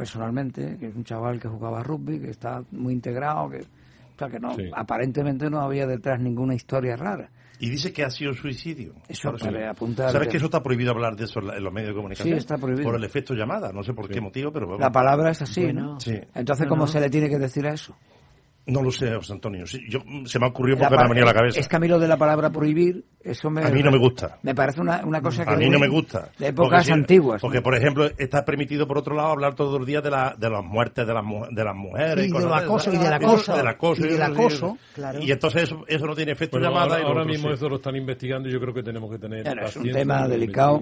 personalmente, 0.03 0.77
que 0.79 0.87
es 0.87 0.95
un 0.95 1.03
chaval 1.03 1.41
que 1.41 1.49
jugaba 1.49 1.83
rugby, 1.83 2.21
que 2.21 2.31
está 2.31 2.63
muy 2.71 2.93
integrado, 2.95 3.51
que, 3.51 3.59
o 3.59 4.19
sea, 4.19 4.29
que 4.29 4.39
no, 4.39 4.55
Sí. 4.55 4.71
aparentemente 4.73 5.51
no 5.51 5.61
había 5.61 5.87
detrás 5.89 6.21
ninguna 6.21 6.55
historia 6.55 6.97
rara. 6.97 7.29
Y 7.61 7.69
dice 7.69 7.93
que 7.93 8.05
ha 8.05 8.11
sido 8.11 8.33
suicidio. 8.35 8.95
Eso 9.09 9.33
Por 9.33 9.41
para 9.41 9.73
apuntar- 9.73 10.13
¿Sabes 10.13 10.29
que 10.29 10.37
eso 10.37 10.47
está 10.47 10.63
prohibido 10.63 10.93
hablar 10.93 11.17
de 11.17 11.25
eso 11.25 11.41
en 11.41 11.65
los 11.65 11.73
medios 11.73 11.89
de 11.91 11.95
comunicación? 11.97 12.35
Sí, 12.35 12.39
está 12.39 12.57
prohibido. 12.57 12.85
Por 12.85 12.95
el 12.95 13.03
efecto 13.03 13.35
llamada. 13.35 13.73
No 13.73 13.83
sé 13.83 13.93
por 13.93 14.09
qué 14.09 14.21
motivo, 14.21 14.53
pero... 14.53 14.79
La 14.79 14.93
palabra 14.93 15.31
es 15.33 15.43
así, 15.43 15.65
Bueno. 15.65 15.95
¿no? 15.95 16.01
Sí. 16.01 16.15
Entonces, 16.37 16.69
¿cómo 16.69 16.87
se 16.87 17.01
le 17.01 17.11
tiene 17.11 17.29
que 17.29 17.37
decir 17.39 17.67
a 17.67 17.73
eso? 17.75 17.97
No 18.69 18.83
lo 18.83 18.93
sé, 18.93 19.15
José 19.15 19.33
Antonio. 19.33 19.67
Sí, 19.67 19.81
yo, 19.89 20.01
se 20.27 20.39
me 20.39 20.45
ha 20.45 20.49
ocurrido 20.51 20.77
porque 20.79 20.95
me 20.95 21.03
ha 21.03 21.09
venido 21.09 21.25
a 21.25 21.33
la 21.33 21.35
cabeza. 21.35 21.59
Es 21.59 21.67
que 21.69 21.77
a 21.77 21.79
mí 21.79 21.89
lo 21.89 21.99
de 21.99 22.07
la 22.07 22.19
palabra 22.19 22.51
prohibir, 22.51 23.03
eso 23.23 23.49
me... 23.49 23.65
A 23.65 23.71
mí 23.71 23.83
no 23.83 23.91
me 23.91 23.99
gusta. 23.99 24.39
Me 24.43 24.55
parece 24.55 24.83
una, 24.83 25.03
una 25.07 25.23
cosa 25.23 25.47
que... 25.47 25.53
A 25.53 25.57
mí 25.57 25.71
no 25.71 25.79
me 25.79 25.89
gusta. 25.89 26.31
De 26.39 26.49
épocas 26.49 26.85
Porque 26.85 26.93
antiguas. 26.93 27.43
¿no? 27.43 27.49
Porque, 27.49 27.63
por 27.63 27.75
ejemplo, 27.75 28.11
está 28.19 28.45
permitido, 28.45 28.87
por 28.87 28.99
otro 28.99 29.17
lado, 29.17 29.31
hablar 29.31 29.55
todos 29.55 29.79
los 29.79 29.87
días 29.87 30.03
de, 30.03 30.11
la, 30.11 30.35
de 30.39 30.51
las 30.51 30.63
muertes 30.63 31.07
de 31.07 31.15
las, 31.15 31.25
de 31.51 31.65
las 31.65 31.75
mujeres. 31.75 32.27
Y 32.27 32.31
cosas 32.31 32.51
del 32.51 32.59
acoso, 32.65 32.93
y 32.93 32.99
del 32.99 33.13
acoso. 33.13 33.57
Del 33.57 33.67
acoso. 33.67 34.05
Y 34.05 34.09
del 34.09 34.23
acoso, 34.23 34.79
claro. 34.95 35.19
Y 35.23 35.33
entonces 35.33 35.63
eso, 35.63 35.85
eso 35.89 36.07
no 36.07 36.15
tiene 36.15 36.33
efecto 36.33 36.59
Bueno, 36.59 36.75
llamada. 36.75 37.01
ahora, 37.03 37.23
y 37.25 37.27
mismo 37.27 37.49
sí. 37.49 37.55
eso 37.55 37.69
lo 37.71 37.77
están 37.77 37.97
investigando 37.97 38.51
y 38.51 38.53
yo 38.53 38.61
creo 38.61 38.75
que 38.75 38.83
tenemos 38.83 39.11
que 39.11 39.19
tener 39.19 39.45
Bueno, 39.45 39.65
es 39.65 39.77
un 39.77 39.91
tema 39.91 40.29
delicado. 40.29 40.81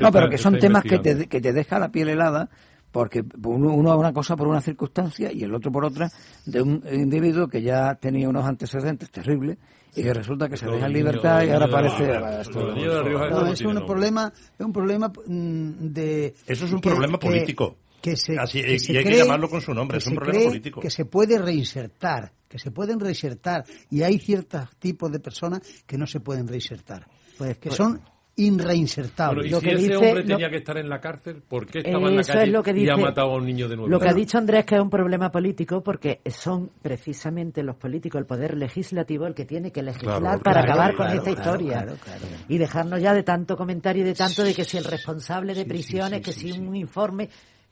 No, 0.00 0.10
pero 0.10 0.28
que 0.28 0.38
son 0.38 0.58
temas 0.58 0.82
que 0.82 0.98
te, 0.98 1.28
que 1.28 1.40
te 1.40 1.52
deja 1.52 1.78
la 1.78 1.90
piel 1.90 2.08
helada, 2.08 2.48
porque 2.92 3.22
uno, 3.44 3.72
uno 3.74 3.96
una 3.98 4.12
cosa 4.12 4.36
por 4.36 4.48
una 4.48 4.60
circunstancia 4.60 5.30
y 5.32 5.42
el 5.44 5.54
otro 5.54 5.70
por 5.70 5.84
otra, 5.84 6.10
de 6.46 6.62
un 6.62 6.82
individuo 6.92 7.48
que 7.48 7.62
ya 7.62 7.94
tenía 7.94 8.28
unos 8.28 8.44
antecedentes 8.44 9.10
terribles 9.10 9.58
y 9.94 10.02
que 10.02 10.12
resulta 10.14 10.48
que 10.48 10.56
se 10.56 10.66
deja 10.66 10.86
en 10.86 10.92
libertad 10.92 11.42
y 11.44 11.50
ahora 11.50 11.68
parece... 11.68 12.06
No, 12.54 13.46
es 13.46 13.60
un 13.62 13.86
problema, 13.86 14.32
es 14.58 14.66
un 14.66 14.72
problema 14.72 15.08
mm, 15.26 15.70
de... 15.92 16.34
Eso 16.46 16.64
es 16.64 16.72
un 16.72 16.80
que- 16.80 16.90
problema 16.90 17.18
político. 17.18 17.76
que 18.00 18.16
se, 18.16 18.38
Así, 18.38 18.62
que 18.62 18.74
y 18.74 18.78
se 18.78 18.98
hay 18.98 19.04
que 19.04 19.16
llamarlo 19.18 19.48
con 19.48 19.60
su 19.60 19.74
nombre, 19.74 19.98
es 19.98 20.06
un 20.06 20.14
problema 20.14 20.46
político. 20.46 20.80
Que 20.80 20.90
se 20.90 21.04
puede 21.04 21.38
reinsertar, 21.38 22.32
que 22.48 22.58
se 22.58 22.70
pueden 22.70 22.98
reinsertar. 23.00 23.64
Y 23.90 24.02
hay 24.02 24.18
ciertos 24.18 24.68
tipos 24.78 25.10
de 25.12 25.20
personas 25.20 25.60
que 25.86 25.98
no 25.98 26.06
se 26.06 26.20
pueden 26.20 26.46
reinsertar, 26.48 27.06
que 27.38 27.54
pues- 27.60 27.76
son 27.76 28.00
irreinsertables. 28.36 29.50
Bueno, 29.52 29.68
y 29.72 29.78
si 29.78 29.84
ese 29.86 29.96
hombre 29.96 30.24
tenía 30.24 30.48
que 30.50 30.56
estar 30.56 30.76
en 30.78 30.88
la 30.88 31.00
cárcel, 31.00 31.42
¿por 31.46 31.66
qué 31.66 31.78
estaba 31.80 32.08
en 32.08 32.14
la 32.16 32.20
Eso 32.22 32.32
es 32.32 32.36
calle 32.38 32.50
lo 32.52 32.62
que 32.62 32.70
y 32.70 32.88
ha 32.88 32.94
dice- 32.94 33.02
matado 33.06 33.32
a 33.32 33.36
un 33.36 33.46
niño 33.46 33.68
de 33.68 33.76
nueve 33.76 33.90
Lo 33.90 34.00
que 34.00 34.08
ha 34.08 34.14
dicho 34.14 34.38
Andrés 34.38 34.64
que 34.64 34.76
es 34.76 34.80
un 34.80 34.90
problema 34.90 35.30
político 35.30 35.82
porque 35.82 36.20
son 36.30 36.70
precisamente 36.82 37.62
los 37.62 37.76
políticos, 37.76 38.18
el 38.20 38.26
poder 38.26 38.56
legislativo, 38.56 39.26
el 39.26 39.34
que 39.34 39.44
tiene 39.44 39.70
que 39.72 39.82
legislar 39.82 40.20
Claro, 40.20 40.40
para 40.42 40.62
claro, 40.62 40.72
acabar 40.72 40.94
claro, 40.94 41.10
con 41.10 41.18
esta 41.18 41.34
claro, 41.34 41.40
historia. 41.60 41.82
claro, 41.82 41.96
claro. 42.02 42.26
Y 42.48 42.58
dejarnos 42.58 43.00
ya 43.02 43.14
de 43.14 43.22
tanto 43.22 43.56
comentario 43.56 44.02
y 44.02 44.06
de 44.06 44.14
tanto 44.14 44.42
de 44.42 44.54
que 44.54 44.64
si 44.64 44.76
el 44.78 44.84
responsable 44.84 45.54
de 45.54 45.64
prisiones, 45.64 46.20
que 46.22 46.32
si 46.32 46.52
un 46.52 46.74
informe, 46.76 47.28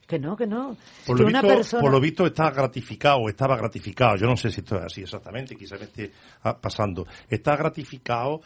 que 0.07 0.17
no, 0.17 0.35
que 0.35 0.47
no. 0.47 0.75
Por 1.05 1.17
que 1.17 1.21
lo, 1.23 1.29
una 1.29 1.41
visto, 1.41 1.55
persona... 1.55 1.81
por 1.83 1.91
lo 1.91 1.99
visto 1.99 2.25
está 2.25 2.49
gratificado, 2.49 3.29
estaba 3.29 3.55
gratificado, 3.55 4.15
yo 4.15 4.25
no 4.25 4.35
sé 4.35 4.49
si 4.49 4.61
esto 4.61 4.75
es 4.77 4.85
así 4.85 5.01
exactamente, 5.03 5.55
quizás 5.55 5.79
me 5.79 5.85
esté 5.85 6.11
pasando, 6.59 7.05
está 7.29 7.55
gratificado 7.55 8.41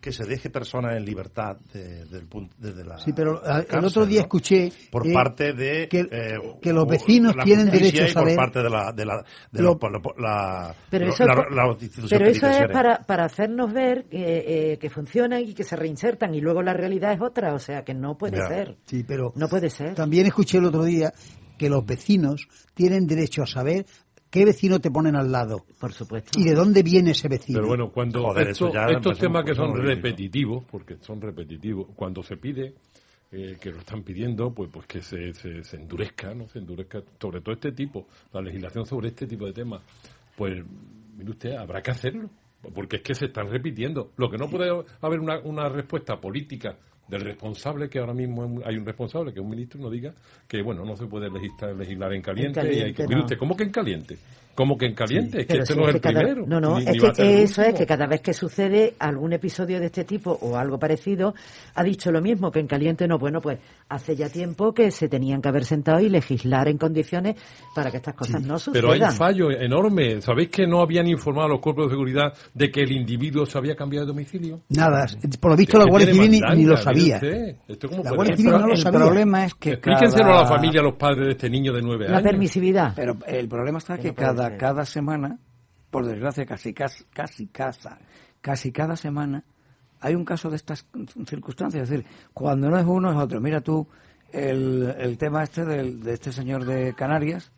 que 0.00 0.12
se 0.12 0.24
deje 0.24 0.48
personas 0.50 0.96
en 0.96 1.04
libertad 1.04 1.56
de- 1.72 2.04
del 2.06 2.26
punto, 2.26 2.54
desde 2.58 2.84
la 2.84 2.98
Sí, 2.98 3.12
pero 3.12 3.40
ah, 3.44 3.58
el 3.58 3.66
cárcel, 3.66 3.84
otro 3.88 4.06
día 4.06 4.20
¿no? 4.20 4.22
escuché 4.22 4.72
por 4.90 5.06
eh, 5.06 5.12
parte 5.12 5.52
de 5.52 5.88
que, 5.88 6.00
eh, 6.10 6.34
que 6.62 6.72
los 6.72 6.86
vecinos 6.86 7.34
la 7.34 7.42
tienen 7.44 7.68
derecho 7.70 8.04
a 8.04 8.08
y 8.08 8.12
por 8.12 8.22
saber 8.22 8.36
parte 8.36 8.62
de 8.62 8.70
la 8.70 8.92
de 8.92 9.04
la 9.04 9.24
de 9.50 9.62
Lo- 9.62 9.78
la- 9.82 10.12
la- 10.18 10.74
Pero 10.90 11.08
eso, 11.08 11.24
la- 11.24 11.32
es, 11.32 11.38
la- 11.54 11.76
pero 12.08 12.26
eso 12.26 12.46
es 12.46 12.68
para, 12.72 12.98
para 13.00 13.24
hacernos 13.24 13.72
ver 13.72 14.04
que, 14.04 14.72
eh, 14.72 14.78
que 14.78 14.88
funcionan 14.90 15.42
y 15.42 15.52
que 15.54 15.64
se 15.64 15.74
reinsertan 15.76 16.34
y 16.34 16.40
luego 16.40 16.62
la 16.62 16.72
realidad 16.74 17.12
es 17.12 17.20
otra, 17.20 17.54
o 17.54 17.58
sea 17.58 17.84
que 17.84 17.94
no 17.94 18.16
puede 18.16 18.38
Ya. 18.38 18.48
ser. 18.48 18.76
Sí, 18.86 19.04
pero 19.06 19.32
No 19.34 19.48
puede 19.48 19.68
ser. 19.68 19.94
también 19.94 20.26
escuché 20.26 20.58
el 20.58 20.66
otro 20.66 20.84
día 20.84 21.12
que 21.58 21.68
los 21.68 21.84
vecinos 21.84 22.46
tienen 22.74 23.06
derecho 23.08 23.42
a 23.42 23.46
saber 23.46 23.84
qué 24.30 24.44
vecino 24.44 24.80
te 24.80 24.90
ponen 24.90 25.16
al 25.16 25.30
lado. 25.32 25.64
Por 25.80 25.92
supuesto. 25.92 26.38
Y 26.38 26.44
de 26.44 26.54
dónde 26.54 26.82
viene 26.82 27.12
ese 27.12 27.28
vecino. 27.28 27.58
Pero 27.58 27.68
bueno, 27.68 27.90
cuando 27.90 28.22
Joder, 28.22 28.48
esto- 28.48 28.66
eso 28.68 28.74
ya 28.74 28.86
me 28.86 28.92
estos 28.94 29.18
temas 29.18 29.44
que 29.44 29.54
son 29.54 29.74
repetitivos, 29.76 30.64
porque 30.70 30.96
son 31.00 31.20
repetitivos, 31.20 31.86
cuando 31.94 32.22
se 32.22 32.36
pide 32.36 32.74
eh, 33.30 33.56
que 33.60 33.70
lo 33.70 33.78
están 33.80 34.02
pidiendo, 34.02 34.50
pues 34.54 34.70
pues 34.72 34.86
que 34.86 35.02
se, 35.02 35.34
se, 35.34 35.62
se 35.62 35.76
endurezca, 35.76 36.34
¿no? 36.34 36.48
Se 36.48 36.58
endurezca 36.60 37.02
sobre 37.20 37.40
todo 37.42 37.54
este 37.54 37.72
tipo, 37.72 38.06
la 38.32 38.40
legislación 38.40 38.86
sobre 38.86 39.08
este 39.08 39.26
tipo 39.26 39.44
de 39.46 39.52
temas. 39.52 39.82
Pues, 40.36 40.64
mire 41.16 41.30
usted, 41.30 41.52
habrá 41.52 41.82
que 41.82 41.90
hacerlo, 41.90 42.30
porque 42.74 42.96
es 42.96 43.02
que 43.02 43.14
se 43.14 43.26
están 43.26 43.50
repitiendo. 43.50 44.12
Lo 44.16 44.30
que 44.30 44.38
no 44.38 44.48
puede 44.48 44.70
haber 45.02 45.20
una, 45.20 45.40
una 45.40 45.68
respuesta 45.68 46.18
política 46.20 46.76
del 47.08 47.22
responsable, 47.22 47.88
que 47.88 47.98
ahora 47.98 48.14
mismo 48.14 48.60
hay 48.64 48.76
un 48.76 48.84
responsable, 48.84 49.32
que 49.32 49.40
es 49.40 49.44
un 49.44 49.50
ministro, 49.50 49.80
no 49.80 49.90
diga 49.90 50.12
que, 50.46 50.62
bueno, 50.62 50.84
no 50.84 50.96
se 50.96 51.06
puede 51.06 51.30
legislar, 51.30 51.74
legislar 51.74 52.12
en 52.12 52.22
caliente. 52.22 52.60
En 52.60 52.66
y 52.66 52.68
hay 52.68 52.74
caliente, 52.74 53.02
que, 53.02 53.08
mire 53.08 53.16
no. 53.16 53.24
usted, 53.24 53.38
¿cómo 53.38 53.56
que 53.56 53.64
en 53.64 53.70
caliente? 53.70 54.18
¿Cómo 54.58 54.76
que 54.76 54.86
en 54.86 54.94
caliente? 54.94 55.42
es 55.42 55.46
que 55.46 55.58
este 55.58 55.72
si 55.74 55.78
no 55.78 55.84
es 55.84 55.90
es 55.90 55.94
el 55.94 56.00
cada- 56.00 56.18
primero. 56.20 56.44
No, 56.48 56.60
no, 56.60 56.78
ni- 56.80 56.84
es 56.86 56.92
ni 56.94 56.98
que 57.12 57.22
el 57.22 57.38
eso 57.44 57.62
es 57.62 57.74
que 57.74 57.86
cada 57.86 58.08
vez 58.08 58.20
que 58.22 58.32
sucede 58.34 58.94
algún 58.98 59.32
episodio 59.32 59.78
de 59.78 59.86
este 59.86 60.02
tipo 60.02 60.32
o 60.32 60.56
algo 60.56 60.80
parecido, 60.80 61.32
ha 61.76 61.84
dicho 61.84 62.10
lo 62.10 62.20
mismo, 62.20 62.50
que 62.50 62.58
en 62.58 62.66
caliente 62.66 63.06
no. 63.06 63.18
Bueno, 63.20 63.40
pues 63.40 63.60
hace 63.88 64.16
ya 64.16 64.28
tiempo 64.28 64.74
que 64.74 64.90
se 64.90 65.08
tenían 65.08 65.40
que 65.40 65.48
haber 65.48 65.64
sentado 65.64 66.00
y 66.00 66.08
legislar 66.08 66.66
en 66.66 66.76
condiciones 66.76 67.36
para 67.72 67.92
que 67.92 67.98
estas 67.98 68.14
cosas 68.14 68.42
no 68.42 68.58
sucedan. 68.58 68.82
Pero 68.82 68.92
hay 68.92 69.00
un 69.00 69.12
fallo 69.16 69.50
enorme. 69.52 70.20
¿Sabéis 70.22 70.48
que 70.48 70.66
no 70.66 70.80
habían 70.82 71.06
informado 71.06 71.46
a 71.46 71.50
los 71.50 71.60
cuerpos 71.60 71.84
de 71.86 71.90
seguridad 71.90 72.32
de 72.52 72.70
que 72.72 72.82
el 72.82 72.90
individuo 72.90 73.46
se 73.46 73.58
había 73.58 73.76
cambiado 73.76 74.06
de 74.06 74.12
domicilio? 74.12 74.60
Nada, 74.70 75.06
por 75.40 75.52
lo 75.52 75.56
visto 75.56 75.78
la 75.78 75.84
Guardia 75.84 76.12
Civil 76.12 76.30
ni, 76.56 76.64
lo 76.64 76.76
sabía. 76.76 77.14
usted. 77.14 77.56
¿Esto 77.68 77.88
cómo 77.88 78.02
La 78.02 78.10
Guardia? 78.12 78.36
Civil 78.36 78.50
no 78.52 78.66
lo 78.66 78.72
el 78.72 78.78
sabía. 78.78 79.00
problema 79.00 79.44
es 79.44 79.54
que 79.54 79.70
Explíquenselo 79.74 80.24
a 80.24 80.28
la 80.28 80.42
cada- 80.42 80.56
familia, 80.56 80.80
a 80.80 80.84
los 80.84 80.94
padres 80.94 81.26
de 81.26 81.30
este 81.32 81.48
niño 81.48 81.72
de 81.72 81.82
nueve 81.82 82.06
La 82.08 82.16
años. 82.18 82.22
permisividad. 82.30 82.92
Pero 82.96 83.16
el 83.26 83.48
problema 83.48 83.78
está 83.78 83.94
Que 83.96 84.02
que 84.02 84.08
no 84.08 84.14
puede 84.14 84.26
cada, 84.56 84.84
semana, 84.84 85.38
por 85.90 86.06
desgracia, 86.06 86.46
casi, 86.46 86.72
casi, 86.72 87.04
casi, 87.04 87.46
casa, 87.46 87.98
casi 88.40 88.72
cada 88.72 88.96
semana, 88.96 89.44
hay 90.00 90.14
un 90.14 90.24
caso 90.24 90.50
de 90.50 90.56
estas 90.56 90.86
circunstancias. 91.26 91.84
Es 91.84 91.90
decir, 91.90 92.06
cuando 92.32 92.70
no 92.70 92.78
es 92.78 92.86
uno 92.86 93.10
es 93.10 93.16
otro. 93.16 93.40
Mira 93.40 93.60
tú 93.60 93.86
el, 94.32 94.94
el 94.98 95.18
tema 95.18 95.42
este 95.42 95.64
del, 95.64 96.00
de 96.02 96.14
este 96.14 96.32
señor 96.32 96.64
de 96.64 96.94
Canarias, 96.94 97.52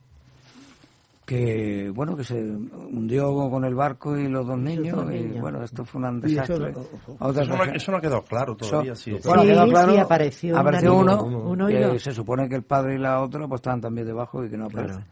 que 1.31 1.93
bueno 1.95 2.17
que 2.17 2.25
se 2.25 2.35
hundió 2.35 3.33
con 3.49 3.65
el 3.65 3.73
barco 3.77 4.19
y 4.19 4.27
los 4.27 4.45
dos 4.49 4.59
niños 4.59 4.97
dos 4.97 5.15
y 5.15 5.39
bueno 5.39 5.63
esto 5.63 5.85
fue 5.85 6.01
un 6.01 6.19
eso- 6.25 6.27
desastre 6.27 6.71
Eso 6.71 7.45
no- 7.47 7.63
eso 7.73 7.93
no 7.93 7.99
ha 7.99 8.01
quedado 8.01 8.23
claro 8.25 8.57
todavía, 8.57 8.97
sí. 8.97 9.13
bueno, 9.25 9.43
Sí, 9.43 9.49
quedó 9.49 9.65
sí, 9.65 9.71
claro 9.71 10.01
apareció 10.01 10.59
apareció 10.59 10.95
uno, 10.97 11.23
uno 11.23 11.71
y 11.71 11.75
que 11.75 11.81
dos. 11.85 12.03
se 12.03 12.13
supone 12.13 12.49
que 12.49 12.57
el 12.57 12.65
padre 12.65 12.97
y 12.97 12.99
la 12.99 13.21
otra 13.23 13.47
pues 13.47 13.61
estaban 13.61 13.81
también 13.81 14.09
debajo 14.09 14.45
y 14.45 14.51
que 14.51 14.57
no 14.57 14.65
aparece 14.67 15.05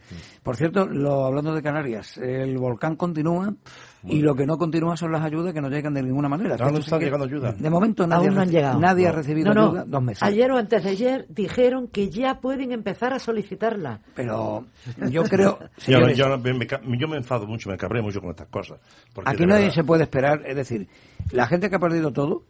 por 0.43 0.57
cierto 0.57 0.87
lo 0.87 1.25
hablando 1.27 1.55
de 1.55 1.63
Canarias 1.63 2.19
el 2.19 2.59
volcán 2.59 2.97
continúa 2.97 3.55
y 4.03 4.21
lo 4.21 4.35
que 4.35 4.45
no 4.47 4.59
continúa 4.59 4.97
son 4.97 5.13
las 5.13 5.23
ayudas 5.23 5.53
que 5.55 5.61
no 5.61 5.69
llegan 5.69 5.95
de 5.95 6.03
ninguna 6.03 6.29
manera 6.29 6.57
no 6.57 6.67
Esto 6.67 6.79
está 6.81 6.97
sí 6.97 6.99
que- 6.99 7.05
llegando 7.05 7.27
ayuda. 7.27 7.53
de 7.53 7.71
momento 7.71 8.07
nadie, 8.09 8.27
Aún 8.27 8.35
no 8.35 8.41
ha 8.41 8.43
han 8.45 8.51
llegado. 8.51 8.81
nadie 8.81 9.07
ha 9.07 9.11
No. 9.13 9.17
recibido 9.19 9.55
No, 9.55 9.61
no. 9.61 9.67
ayuda 9.69 9.85
dos 9.87 10.03
meses 10.03 10.23
Ayer 10.25 10.51
o 10.51 10.57
antes 10.57 10.83
de 10.83 10.91
ayer 10.91 11.27
dijeron 11.29 11.87
que 11.87 12.09
ya 12.11 12.41
pueden 12.41 12.73
empezar 12.73 13.13
a 13.13 13.21
solicitarla. 13.21 14.01
pero 14.17 14.65
yo 15.11 15.23
creo 15.25 15.59
Sí, 15.77 15.93
señores, 16.17 16.43
yo, 16.45 16.55
me, 16.89 16.99
yo 16.99 17.09
me 17.09 17.17
enfado 17.17 17.47
mucho, 17.47 17.71
me 17.71 17.77
cabré 17.77 18.03
mucho 18.03 18.21
con 18.21 18.31
estas 18.31 18.49
cosas. 18.49 18.79
porque 19.15 19.31
aquí 19.31 19.47
nadie 19.47 19.63
verdad- 19.65 19.75
se 19.75 19.85
puede 19.85 20.03
esperar 20.05 20.43
es 20.47 20.57
decir 20.57 20.89
la 21.33 21.47
gente 21.47 21.69
que 21.71 21.77
ha 21.77 21.81
perdido 21.81 22.13
todo 22.13 22.43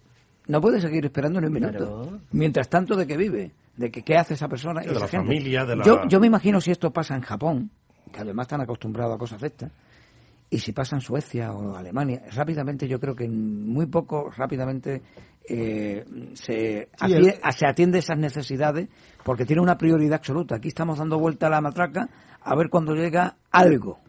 no 0.46 0.60
puede 0.60 0.80
seguir 0.80 1.04
esperando 1.04 1.40
ni 1.40 1.46
un 1.48 1.52
minuto 1.52 1.78
Claro. 1.78 2.18
mientras 2.32 2.68
tanto 2.68 2.96
de 2.96 3.06
que 3.06 3.16
vive 3.16 3.50
de 3.76 3.90
que 3.90 4.02
qué 4.02 4.16
hace 4.16 4.34
esa 4.34 4.48
persona 4.48 4.80
De 4.80 4.90
esa 4.90 5.00
la 5.00 5.08
gente. 5.08 5.26
familia, 5.26 5.64
de 5.64 5.76
la- 5.76 5.84
yo, 5.84 6.06
yo 6.08 6.18
me 6.20 6.26
imagino 6.26 6.60
si 6.60 6.70
esto 6.70 6.90
pasa 6.90 7.14
en 7.14 7.22
Japón 7.22 7.70
que 8.12 8.20
además 8.20 8.44
están 8.46 8.60
acostumbrados 8.62 9.14
a 9.14 9.18
cosas 9.18 9.40
de 9.40 9.46
estas 9.48 9.70
y 10.50 10.58
si 10.58 10.72
pasa 10.72 10.96
en 10.96 11.02
Suecia 11.02 11.52
o 11.52 11.76
Alemania 11.76 12.22
rápidamente 12.32 12.88
yo 12.88 12.98
creo 12.98 13.14
que 13.14 13.24
en 13.24 13.68
muy 13.68 13.84
poco 13.86 14.30
rápidamente 14.34 15.02
eh, 15.50 16.04
se, 16.34 16.88
Sí, 16.98 17.04
ati- 17.04 17.14
el- 17.14 17.52
se 17.52 17.66
atiende 17.66 17.98
esas 17.98 18.18
necesidades 18.18 18.88
porque 19.24 19.44
tiene 19.44 19.62
una 19.62 19.76
prioridad 19.78 20.14
absoluta 20.16 20.56
aquí 20.56 20.68
estamos 20.68 20.98
dando 20.98 21.18
vuelta 21.18 21.46
a 21.46 21.50
la 21.50 21.60
matraca 21.60 22.08
a 22.48 22.56
ver 22.56 22.68
cuando 22.70 22.94
llega 22.94 23.36
algo 23.50 24.00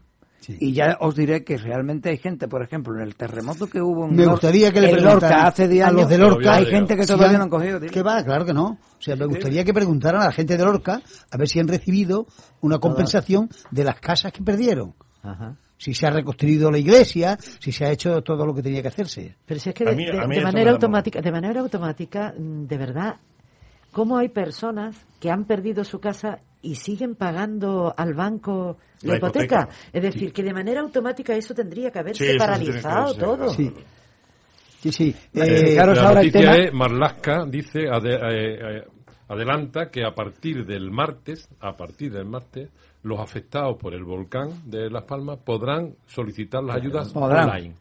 y 0.47 0.73
ya 0.73 0.97
os 1.01 1.15
diré 1.15 1.43
que 1.43 1.57
realmente 1.57 2.09
hay 2.09 2.17
gente, 2.17 2.47
por 2.47 2.63
ejemplo, 2.63 2.95
en 2.95 3.01
el 3.01 3.15
terremoto 3.15 3.67
que 3.67 3.81
hubo 3.81 4.05
en 4.07 4.15
Me 4.15 4.25
gustaría 4.25 4.71
que 4.71 4.81
le 4.81 4.91
en 4.91 5.03
Lorca 5.03 5.47
hace 5.47 5.67
10 5.67 5.85
a 5.85 5.91
los 5.91 6.09
de 6.09 6.17
Lorca. 6.17 6.55
hay 6.55 6.65
gente 6.65 6.95
que 6.95 7.03
si 7.03 7.07
todavía 7.07 7.31
han- 7.31 7.37
no 7.37 7.43
han 7.43 7.49
cogido. 7.49 7.79
tío. 7.79 7.89
¿Qué 7.91 8.01
va? 8.01 8.23
Claro 8.23 8.45
que 8.45 8.53
no. 8.53 8.65
O 8.67 9.01
sea, 9.01 9.15
me 9.15 9.25
gustaría 9.25 9.63
que 9.63 9.73
preguntaran 9.73 10.21
a 10.21 10.25
la 10.25 10.31
gente 10.31 10.57
de 10.57 10.63
Lorca 10.63 11.01
a 11.29 11.37
ver 11.37 11.47
si 11.47 11.59
han 11.59 11.67
recibido 11.67 12.25
una 12.61 12.79
compensación 12.79 13.49
de 13.71 13.83
las 13.83 13.99
casas 13.99 14.31
que 14.31 14.41
perdieron. 14.41 14.93
Ajá. 15.21 15.55
Si 15.77 15.93
se 15.93 16.07
ha 16.07 16.09
reconstruido 16.09 16.71
la 16.71 16.77
iglesia, 16.77 17.37
si 17.59 17.71
se 17.71 17.85
ha 17.85 17.91
hecho 17.91 18.21
todo 18.21 18.45
lo 18.45 18.53
que 18.53 18.61
tenía 18.61 18.81
que 18.81 18.89
hacerse. 18.89 19.35
Pero 19.45 19.59
si 19.59 19.69
es 19.69 19.75
que 19.75 19.85
de, 19.85 20.43
manera 20.43 20.71
automática, 20.71 21.21
de 21.21 21.31
manera 21.31 21.61
automática, 21.61 22.33
de 22.37 22.77
verdad, 22.77 23.15
¿cómo 23.91 24.17
hay 24.17 24.29
personas 24.29 24.95
que 25.19 25.29
han 25.31 25.45
perdido 25.45 25.83
su 25.83 25.99
casa 25.99 26.39
y 26.61 26.75
siguen 26.75 27.15
pagando 27.15 27.93
al 27.95 28.13
banco 28.13 28.77
la, 29.01 29.13
La 29.13 29.17
hipoteca? 29.17 29.61
hipoteca. 29.61 29.69
Es 29.93 30.01
decir, 30.03 30.33
que 30.33 30.43
de 30.43 30.53
manera 30.53 30.81
automática 30.81 31.33
eso 31.35 31.53
tendría 31.53 31.89
que 31.91 31.99
haberse 31.99 32.33
Sí, 32.33 32.37
paralizado 32.37 33.13
que 33.13 33.19
todo. 33.19 33.49
Sí. 33.49 33.73
Sí, 34.81 34.91
sí. 34.91 35.15
Eh, 35.33 35.73
Eh, 35.73 35.75
la 35.75 35.81
ahora 35.83 36.09
el 36.09 36.15
noticia 36.15 36.39
tema- 36.41 36.55
es, 36.57 36.73
Marlaska 36.73 37.45
dice, 37.45 37.79
ade- 37.89 38.15
eh, 38.15 38.77
eh, 38.79 38.87
adelanta 39.27 39.89
que 39.91 40.05
a 40.05 40.11
partir 40.15 40.65
del 40.65 40.89
martes, 40.91 41.49
a 41.59 41.73
partir 41.75 42.11
del 42.13 42.25
martes, 42.25 42.69
los 43.03 43.19
afectados 43.19 43.77
por 43.77 43.93
el 43.93 44.03
volcán 44.03 44.69
de 44.69 44.89
Las 44.89 45.03
Palmas 45.03 45.39
podrán 45.43 45.95
solicitar 46.07 46.63
las 46.63 46.77
ayudas 46.77 47.11
Podrán. 47.13 47.49
online. 47.49 47.75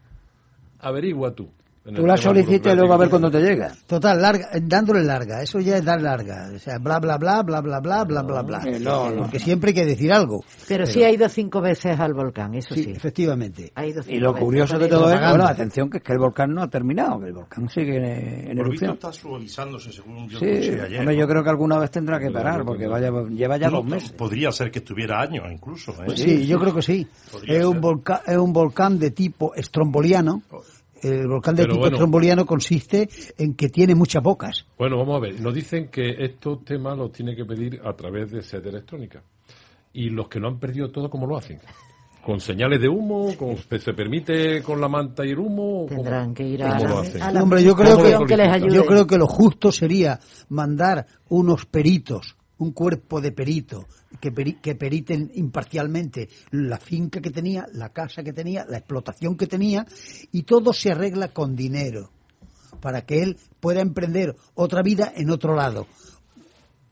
Averigua 0.81 1.33
tú. 1.35 1.49
Tú 1.85 2.07
la 2.07 2.17
solicitas 2.19 2.75
y 2.75 2.77
luego 2.77 2.93
a 2.93 2.97
ver 2.99 3.09
cuándo 3.09 3.31
te 3.31 3.41
llega. 3.41 3.73
Total, 3.87 4.21
larga, 4.21 4.51
dándole 4.61 5.03
larga. 5.05 5.41
Eso 5.43 5.59
ya 5.59 5.79
es 5.79 5.85
dar 5.85 6.03
larga. 6.03 6.51
O 6.55 6.59
sea, 6.59 6.79
bla, 6.79 6.99
bla, 6.99 7.17
bla, 7.17 7.43
bla, 7.43 7.61
bla, 7.63 7.81
bla, 7.81 8.05
bla, 8.05 8.23
bla, 8.23 8.43
bla. 8.43 8.61
Eh, 8.67 8.79
no, 8.79 9.11
no. 9.11 9.23
Porque 9.23 9.39
siempre 9.39 9.71
hay 9.71 9.75
que 9.75 9.87
decir 9.87 10.13
algo. 10.13 10.45
Pero, 10.67 10.85
sí 10.87 11.03
ha 11.03 11.11
ido 11.11 11.27
cinco 11.31 11.63
veces 11.63 11.99
al 11.99 12.13
volcán, 12.13 12.55
eso 12.55 12.75
sí. 12.75 12.85
Sí, 12.85 12.91
efectivamente. 12.91 13.73
Ha 13.75 13.87
ido 13.87 14.03
Y 14.07 14.19
lo 14.19 14.33
veces. 14.33 14.45
curioso 14.45 14.79
de 14.79 14.85
Está 14.85 14.97
todo 14.97 15.11
es, 15.13 15.21
bueno, 15.21 15.45
atención, 15.47 15.89
que 15.89 15.97
es 15.99 16.03
que 16.05 16.13
el 16.13 16.19
volcán 16.19 16.53
no 16.53 16.63
ha 16.63 16.69
terminado, 16.69 17.21
que 17.21 17.27
el 17.29 17.33
volcán 17.33 17.69
sigue 17.71 17.97
en, 17.97 18.51
en 18.51 18.59
erupción. 18.59 18.93
está 18.93 19.11
suavizándose 19.13 19.91
según 19.91 20.29
yo 20.29 20.39
Sí, 20.41 20.45
escuché 20.47 20.83
ayer. 20.83 20.99
hombre, 21.01 21.15
¿no? 21.15 21.21
yo 21.21 21.27
creo 21.29 21.43
que 21.43 21.51
alguna 21.51 21.79
vez 21.79 21.91
tendrá 21.91 22.19
que 22.21 22.31
parar, 22.31 22.65
porque 22.67 22.87
vaya, 22.87 23.11
lleva 23.31 23.57
ya 23.57 23.71
No, 23.71 23.79
dos 23.79 23.87
meses. 23.87 24.13
Podría 24.13 24.53
ser 24.53 24.71
que 24.71 24.81
estuviera 24.81 25.21
años 25.23 25.45
incluso. 25.51 25.93
¿eh? 26.05 26.15
Sí, 26.17 26.47
yo 26.47 26.59
creo 26.59 26.75
que 26.75 26.83
sí. 26.83 27.07
Podría 27.33 27.59
Es 27.61 27.65
un, 27.65 27.81
volcán, 27.81 28.21
es 28.27 28.37
un 28.37 28.53
volcán 28.53 28.99
de 28.99 29.11
tipo 29.13 29.55
estromboliano. 29.55 30.43
El 31.03 31.29
volcán 31.29 31.55
de 31.55 31.63
Pero 31.63 31.75
tipo 31.75 31.81
bueno. 31.83 31.97
estromboliano 31.97 32.47
consiste 32.47 33.09
en 33.39 33.55
que 33.55 33.69
tiene 33.69 33.95
muchas 33.95 34.23
bocas. 34.23 34.67
Bueno, 34.79 34.97
vamos 34.99 35.17
a 35.17 35.21
ver. 35.21 35.41
Nos 35.41 35.55
dicen 35.55 35.89
que 35.89 36.11
estos 36.25 36.65
temas 36.65 36.97
los 36.97 37.13
tiene 37.13 37.35
que 37.37 37.45
pedir 37.45 37.81
a 37.85 37.93
través 37.95 38.31
de 38.31 38.43
sede 38.43 38.69
electrónica. 38.71 39.23
Y 39.93 40.11
los 40.11 40.29
que 40.29 40.39
lo 40.39 40.49
han 40.49 40.59
perdido 40.59 40.91
todo, 40.91 41.09
¿cómo 41.09 41.27
lo 41.27 41.37
hacen? 41.37 41.59
¿Con 42.25 42.41
señales 42.41 42.81
de 42.81 42.89
humo? 42.89 43.35
¿Con, 43.39 43.57
¿Se 43.57 43.93
permite 43.95 44.63
con 44.63 44.81
la 44.81 44.89
manta 44.89 45.25
y 45.25 45.31
el 45.31 45.39
humo? 45.39 45.87
¿Cómo- 45.89 46.03
Tendrán 46.03 46.35
que 46.35 46.43
ir 46.47 46.63
a, 46.63 46.79
lo 46.79 46.99
a 46.99 47.01
hacen? 47.01 47.21
la 47.35 47.43
Hombre, 47.43 47.63
yo 47.63 47.75
creo 47.75 47.93
¿Cómo 47.93 48.05
que, 48.05 48.11
lo 48.13 48.27
que 48.27 48.37
les 48.37 48.53
ayude. 48.53 48.75
yo 48.75 48.85
creo 48.85 49.07
que 49.07 49.17
lo 49.17 49.27
justo 49.27 49.73
sería 49.73 50.19
mandar 50.51 51.07
unos 51.31 51.65
peritos 51.65 52.37
un 52.59 52.73
cuerpo 52.73 53.21
de 53.21 53.33
perito 53.33 53.87
que, 54.21 54.33
peri- 54.33 54.61
que 54.61 54.75
periten 54.75 55.31
imparcialmente 55.35 56.29
la 56.51 56.79
finca 56.79 57.21
que 57.21 57.31
tenía, 57.31 57.67
la 57.73 57.91
casa 57.91 58.23
que 58.23 58.33
tenía, 58.33 58.65
la 58.69 58.79
explotación 58.79 59.37
que 59.37 59.47
tenía, 59.47 59.87
y 60.33 60.43
todo 60.43 60.73
se 60.73 60.91
arregla 60.93 61.29
con 61.33 61.55
dinero 61.55 62.11
para 62.81 63.03
que 63.07 63.23
él 63.23 63.37
pueda 63.61 63.81
emprender 63.81 64.37
otra 64.55 64.83
vida 64.83 65.13
en 65.17 65.31
otro 65.31 65.55
lado. 65.55 65.87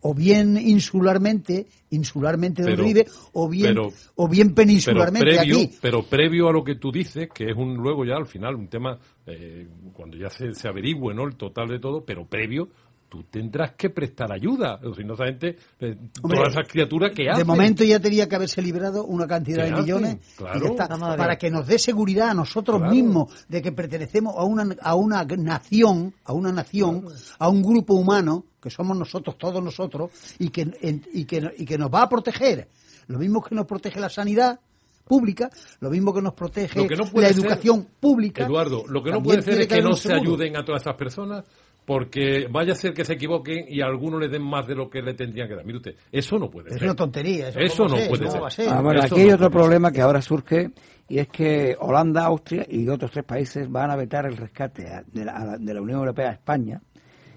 O 0.09 0.15
bien 0.15 0.57
insularmente, 0.57 1.67
insularmente 1.91 2.63
Pero- 2.63 2.85
vive, 2.85 3.07
o 3.33 3.49
bien, 3.49 3.75
pero- 3.75 3.89
o 4.15 4.29
bien 4.29 4.55
peninsularmente 4.55 5.25
pero 5.27 5.39
previo, 5.41 5.57
aquí. 5.57 5.79
Pero 5.83 6.03
previo 6.05 6.49
a 6.49 6.53
lo 6.53 6.63
que 6.63 6.77
tú 6.77 6.93
dices, 6.93 7.29
que 7.35 7.47
es 7.51 7.57
un 7.57 7.75
luego 7.75 8.05
ya 8.05 8.15
al 8.15 8.27
final 8.27 8.55
un 8.55 8.69
tema, 8.69 8.99
eh, 9.27 9.67
cuando 9.95 10.17
ya 10.17 10.31
se, 10.31 10.55
se 10.55 10.69
averigüe 10.69 11.13
¿no? 11.13 11.25
el 11.25 11.35
total 11.37 11.67
de 11.69 11.81
todo, 11.81 12.05
pero 12.05 12.25
previo 12.27 12.69
tú 13.17 13.25
tendrás 13.31 13.73
que 13.73 13.91
prestar 13.91 14.31
ayuda. 14.33 14.79
O 14.85 14.95
si 14.95 15.05
no, 15.05 15.15
esa 15.15 15.25
gente, 15.27 15.57
eh, 15.81 15.97
Hombre, 16.23 16.39
todas 16.39 16.53
esas 16.53 16.69
criaturas 16.69 17.13
que 17.15 17.23
De 17.25 17.31
hacen. 17.31 17.47
momento 17.47 17.85
ya 17.85 17.99
tenía 18.01 18.29
que 18.29 18.37
haberse 18.37 18.61
librado 18.63 19.05
una 19.05 19.27
cantidad 19.27 19.59
¿Qué 19.65 19.65
de 19.65 19.73
hacen? 19.73 19.85
millones 19.85 20.17
Claro. 20.37 20.59
y 20.59 20.63
ya 20.63 20.69
está, 20.69 20.89
para 21.17 21.37
que 21.37 21.51
nos 21.51 21.67
dé 21.67 21.79
seguridad 21.79 22.31
a 22.31 22.35
nosotros 22.35 22.79
Claro. 22.79 22.93
mismos 22.95 23.47
de 23.49 23.63
que 23.63 23.73
pertenecemos 23.73 24.35
a 24.37 24.45
una, 24.45 24.75
a 24.83 24.95
una 24.95 25.25
nación, 25.25 26.15
a 26.25 26.33
una 26.33 26.53
nación, 26.53 27.07
a 27.39 27.49
un 27.49 27.63
grupo 27.63 27.95
humano 27.95 28.45
que 28.61 28.71
somos 28.71 28.97
nosotros, 28.97 29.39
todos 29.39 29.63
nosotros, 29.63 30.11
y 30.39 30.49
que, 30.51 30.63
en- 30.81 31.07
y 31.13 31.25
que, 31.25 31.53
y 31.59 31.65
que 31.65 31.79
nos 31.79 31.91
va 31.93 32.03
a 32.03 32.09
proteger. 32.09 32.69
Lo 33.07 33.19
mismo 33.19 33.41
que 33.43 33.55
nos 33.55 33.67
protege 33.67 34.01
la 34.01 34.09
sanidad 34.09 34.59
pública, 35.05 35.49
lo 35.79 35.89
mismo 35.91 36.13
que 36.13 36.21
nos 36.21 36.35
protege 36.35 36.81
Lo 36.83 36.89
que 36.89 36.97
no 36.97 37.07
puede 37.07 37.29
la 37.29 37.33
ser, 37.33 37.45
educación 37.45 37.87
pública. 38.01 38.45
Eduardo, 38.45 38.83
lo 38.89 39.05
que 39.05 39.13
no 39.13 39.23
puede 39.23 39.41
ser 39.43 39.61
es 39.61 39.69
que 39.69 39.81
no 39.81 39.95
se 39.95 40.09
seguro. 40.09 40.21
ayuden 40.33 40.57
a 40.57 40.65
todas 40.65 40.83
esas 40.83 40.97
personas 40.97 41.45
porque 41.87 42.49
vaya 42.51 42.73
a 42.73 42.77
ser 42.77 42.93
que 42.93 43.05
se 43.05 43.15
equivoquen 43.15 43.65
y 43.69 43.81
a 43.81 43.87
algunos 43.87 44.21
le 44.21 44.29
den 44.29 44.43
más 44.43 44.67
de 44.67 44.75
lo 44.75 44.91
que 44.91 45.01
le 45.01 45.15
tendrían 45.15 45.49
que 45.49 45.55
dar. 45.55 45.65
Mire 45.65 45.79
usted, 45.79 45.95
eso 46.13 46.39
no 46.39 46.51
puede 46.51 46.69
Es 46.71 46.75
ser. 46.75 46.83
una 46.85 46.95
tontería. 46.97 47.49
Eso, 47.49 47.61
Eso 47.61 47.83
¿cómo 47.85 47.89
no 47.91 47.95
va 47.95 47.99
a 47.99 48.01
ser? 48.03 48.09
puede 48.11 48.25
¿Cómo 48.31 48.51
ser. 48.51 48.65
ser? 48.67 48.75
Ah, 48.75 48.81
bueno, 48.83 49.01
aquí 49.03 49.21
hay 49.21 49.29
no 49.29 49.35
otro 49.37 49.51
problema 49.51 49.93
que 49.93 50.01
ahora 50.03 50.21
surge 50.21 50.73
y 51.09 51.19
es 51.21 51.29
que 51.29 51.77
Holanda, 51.79 52.25
Austria 52.27 52.67
y 52.69 52.89
otros 52.89 53.13
tres 53.13 53.25
países 53.25 53.71
van 53.71 53.91
a 53.93 53.97
vetar 53.97 54.27
el 54.27 54.37
rescate 54.37 54.89
a- 54.93 55.05
de 55.07 55.25
la, 55.25 55.57
de 55.59 55.73
la 55.75 55.81
Unión 55.81 56.01
Europea 56.01 56.31
a 56.31 56.33
España 56.33 56.83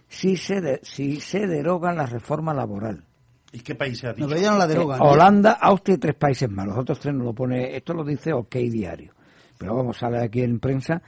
si 0.07 0.35
se, 0.35 0.59
de- 0.59 0.79
si 0.81 1.21
se 1.21 1.45
derogan 1.45 1.95
la 1.95 2.07
reforma 2.07 2.51
laboral. 2.53 3.03
¿Y 3.51 3.59
qué 3.59 3.75
país 3.75 4.03
ha 4.03 4.13
dicho? 4.13 4.21
No, 4.21 4.29
pero 4.29 4.41
ya 4.41 4.51
no 4.51 4.57
la 4.57 4.67
derogan. 4.67 4.99
Eh, 4.99 5.05
Holanda, 5.05 5.51
Austria 5.61 5.95
y 5.95 5.99
tres 5.99 6.15
países 6.15 6.49
más. 6.49 6.65
Los 6.65 6.77
otros 6.79 6.99
tres 6.99 7.13
no 7.13 7.23
lo 7.23 7.33
pone, 7.33 7.75
esto 7.75 7.93
lo 7.93 8.03
dice 8.03 8.33
OK 8.33 8.55
Diario. 8.55 9.13
Pero 9.59 9.75
vamos, 9.75 9.97
sale 9.97 10.19
aquí 10.23 10.41
en 10.41 10.59
prensa. 10.59 11.01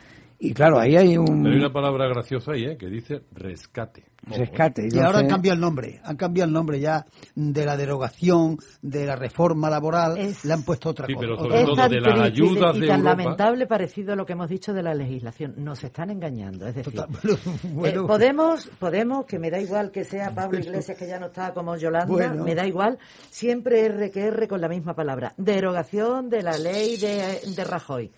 Y 0.43 0.53
claro, 0.55 0.80
ahí 0.80 0.95
hay 0.95 1.18
un 1.18 1.43
Pero 1.43 1.53
hay 1.53 1.59
una 1.59 1.72
palabra 1.72 2.07
graciosa 2.07 2.53
ahí, 2.53 2.65
¿eh? 2.65 2.76
que 2.76 2.88
dice 2.88 3.22
rescate. 3.31 4.05
Rescate. 4.23 4.88
Y 4.91 4.97
ahora 4.99 5.19
han 5.19 5.27
cambiado 5.27 5.55
el 5.55 5.61
nombre, 5.61 5.99
han 6.03 6.15
cambiado 6.15 6.47
el 6.47 6.53
nombre 6.53 6.80
ya 6.80 7.05
de 7.35 7.63
la 7.65 7.77
derogación, 7.77 8.57
de 8.81 9.05
la 9.05 9.15
reforma 9.15 9.69
laboral, 9.69 10.15
le 10.43 10.53
han 10.53 10.63
puesto 10.63 10.89
otra 10.89 11.05
Sí, 11.07 11.13
cosa. 11.13 11.26
pero 11.27 11.38
sobre 11.38 11.59
Es 11.59 11.65
todo 11.65 11.76
de 11.89 12.01
las 12.01 12.15
y 12.15 12.19
de- 12.19 12.23
ayudas 12.26 12.76
y, 12.76 12.80
de 12.81 12.88
tan 12.88 12.99
Europa. 13.01 13.18
lamentable 13.18 13.68
parecido 13.68 14.13
a 14.13 14.15
lo 14.15 14.26
que 14.26 14.34
hemos 14.34 14.49
dicho 14.49 14.73
de 14.73 14.81
la 14.84 14.93
legislación. 14.95 15.53
Nos 15.57 15.84
están 15.84 16.09
engañando. 16.09 16.68
Es 16.68 16.73
decir, 16.76 16.93
bueno. 17.73 18.03
eh, 18.03 18.07
Podemos, 18.07 18.68
Podemos, 18.80 19.26
que 19.27 19.38
me 19.38 19.51
da 19.51 19.59
igual 19.59 19.91
que 19.91 20.03
sea 20.03 20.34
Pablo 20.34 20.57
Iglesias, 20.59 20.97
que 20.97 21.07
ya 21.07 21.19
no 21.19 21.27
está 21.27 21.53
como 21.53 21.76
Yolanda, 21.77 22.05
Bueno. 22.07 22.43
me 22.43 22.55
da 22.55 22.65
igual, 22.68 22.97
siempre 23.30 23.85
R 23.85 24.09
que 24.11 24.22
R 24.26 24.47
con 24.47 24.59
la 24.61 24.68
misma 24.69 24.95
palabra. 24.95 25.34
Derogación 25.38 26.30
de 26.30 26.41
la 26.43 26.57
ley 26.57 26.97
de, 26.97 27.41
de 27.55 27.63
Rajoy. 27.63 28.11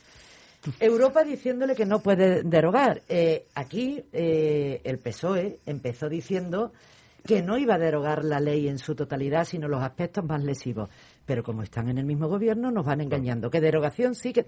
Europa 0.79 1.23
diciéndole 1.23 1.75
que 1.75 1.85
no 1.85 1.99
puede 1.99 2.43
derogar. 2.43 3.01
Eh, 3.07 3.47
aquí 3.55 4.03
eh, 4.11 4.81
el 4.83 4.99
PSOE 4.99 5.59
empezó 5.65 6.09
diciendo 6.09 6.71
que 7.25 7.41
no 7.41 7.57
iba 7.57 7.75
a 7.75 7.79
derogar 7.79 8.23
la 8.23 8.39
ley 8.39 8.67
en 8.67 8.77
su 8.77 8.95
totalidad, 8.95 9.45
sino 9.45 9.67
los 9.67 9.81
aspectos 9.81 10.25
más 10.25 10.43
lesivos. 10.43 10.89
Pero 11.25 11.43
como 11.43 11.63
están 11.63 11.89
en 11.89 11.97
el 11.97 12.05
mismo 12.05 12.27
gobierno, 12.27 12.71
nos 12.71 12.85
van 12.85 13.01
engañando. 13.01 13.49
Que 13.49 13.61
derogación 13.61 14.15
sí 14.15 14.33
que... 14.33 14.45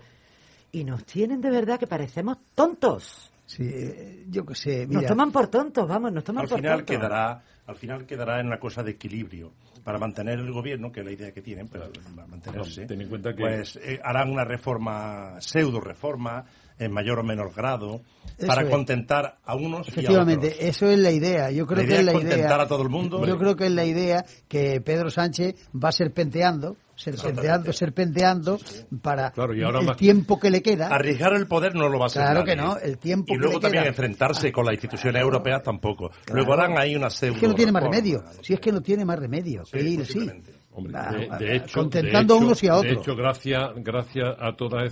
Y 0.71 0.83
nos 0.83 1.05
tienen 1.05 1.39
de 1.39 1.51
verdad 1.51 1.79
que 1.79 1.87
parecemos 1.87 2.37
tontos. 2.53 3.31
Sí, 3.45 4.26
yo 4.30 4.45
qué 4.45 4.55
sé, 4.55 4.88
Nos 4.88 5.05
toman 5.05 5.31
por 5.31 5.47
tontos, 5.47 5.88
vamos, 5.88 6.11
nos 6.11 6.23
toman 6.23 6.43
al 6.43 6.49
por 6.49 6.57
final 6.57 6.77
tontos. 6.80 6.95
quedará 6.95 7.43
al 7.67 7.76
final 7.77 8.05
quedará 8.05 8.39
en 8.39 8.47
una 8.47 8.59
cosa 8.59 8.84
de 8.84 8.91
equilibrio 8.91 9.51
para 9.84 9.97
mantener 9.97 10.38
el 10.39 10.51
gobierno 10.51 10.91
que 10.91 10.99
es 10.99 11.05
la 11.05 11.11
idea 11.11 11.31
que 11.31 11.41
tienen 11.41 11.67
pero 11.67 11.85
para 12.15 12.27
mantenerse 12.27 12.81
No, 12.81 12.88
ten 12.88 13.01
en 13.01 13.09
cuenta 13.09 13.34
que- 13.34 13.41
pues 13.41 13.76
eh, 13.77 13.99
harán 14.03 14.31
una 14.31 14.43
reforma 14.45 15.39
pseudo 15.41 15.80
reforma 15.80 16.45
en 16.77 16.91
mayor 16.91 17.19
o 17.19 17.23
menor 17.23 17.53
grado 17.55 18.01
Eso 18.38 18.45
para 18.47 18.63
es. 18.63 18.69
contentar 18.69 19.38
a 19.45 19.55
unos 19.55 19.88
y 19.88 19.91
a 19.91 19.93
efectivamente, 19.93 20.47
otros 20.47 20.61
eso 20.63 20.89
es 20.89 20.99
la 20.99 21.11
idea. 21.11 21.49
Yo 21.51 21.65
creo 21.65 21.84
La 21.84 21.88
que 21.88 21.99
es 21.99 22.05
la 22.05 22.11
contentar 22.13 22.39
idea. 22.39 22.61
a 22.61 22.67
todo 22.67 22.84
el 22.84 22.89
mundo. 22.89 23.26
Yo 23.26 23.38
creo 23.38 23.55
que 23.55 23.65
es 23.67 23.72
la 23.72 23.85
idea 23.85 24.26
que 24.49 24.81
Pedro 24.81 25.09
Sánchez 25.09 25.55
va 25.73 25.91
serpenteando, 25.91 26.76
serpenteando, 26.95 27.73
serpenteando 27.73 28.59
para 29.01 29.31
Claro, 29.31 29.53
y 29.53 29.61
ahora 29.63 29.80
el 29.80 29.85
más- 29.85 29.97
tiempo 29.97 30.39
que 30.39 30.49
le 30.49 30.61
queda. 30.61 30.88
arriesgar 30.88 31.34
el 31.34 31.47
poder 31.47 31.76
no 31.76 31.89
lo 31.89 31.99
va 31.99 32.05
a 32.05 32.07
hacer 32.07 32.22
Claro 32.22 32.39
nadie. 32.41 32.55
que 32.55 32.61
no, 32.61 32.77
el 32.77 32.97
tiempo 32.97 33.26
y 33.34 33.35
que 33.35 33.39
luego 33.39 33.55
le 33.55 33.61
también 33.61 33.84
queda. 33.84 33.89
enfrentarse 33.89 34.51
con 34.51 34.65
las 34.65 34.73
instituciones 34.76 35.22
europeas 35.22 35.61
tampoco 35.63 36.09
Claro. 36.09 36.35
luego 36.35 36.53
harán 36.53 36.77
ahí 36.77 36.95
una 36.95 37.09
pseudo 37.09 37.35
Es 37.35 37.41
que 37.41 37.47
no 37.47 37.55
tiene 37.55 37.72
más 37.72 37.84
remedio. 37.84 38.23
Si 38.41 38.53
es 38.53 38.59
que 38.59 38.72
no 38.72 38.81
tiene 38.81 39.05
más 39.05 39.19
remedio 39.19 39.63
que 39.72 39.81
ir 39.81 40.01
así. 40.01 40.30
Hombre, 40.77 40.93
Va, 40.93 41.38
de, 41.39 41.45
de 41.45 41.55
hecho, 41.55 41.80
contentando 41.80 42.34
de 42.34 42.39
a 42.41 42.43
unos 42.43 42.61
y 42.63 42.67
a 42.67 42.69
hecho- 42.72 42.77
otros. 42.80 42.93
De 42.95 42.99
hecho, 43.01 43.15
gracias, 43.15 43.61
gracias 43.77 44.35
a 44.38 44.55
todos 44.57 44.84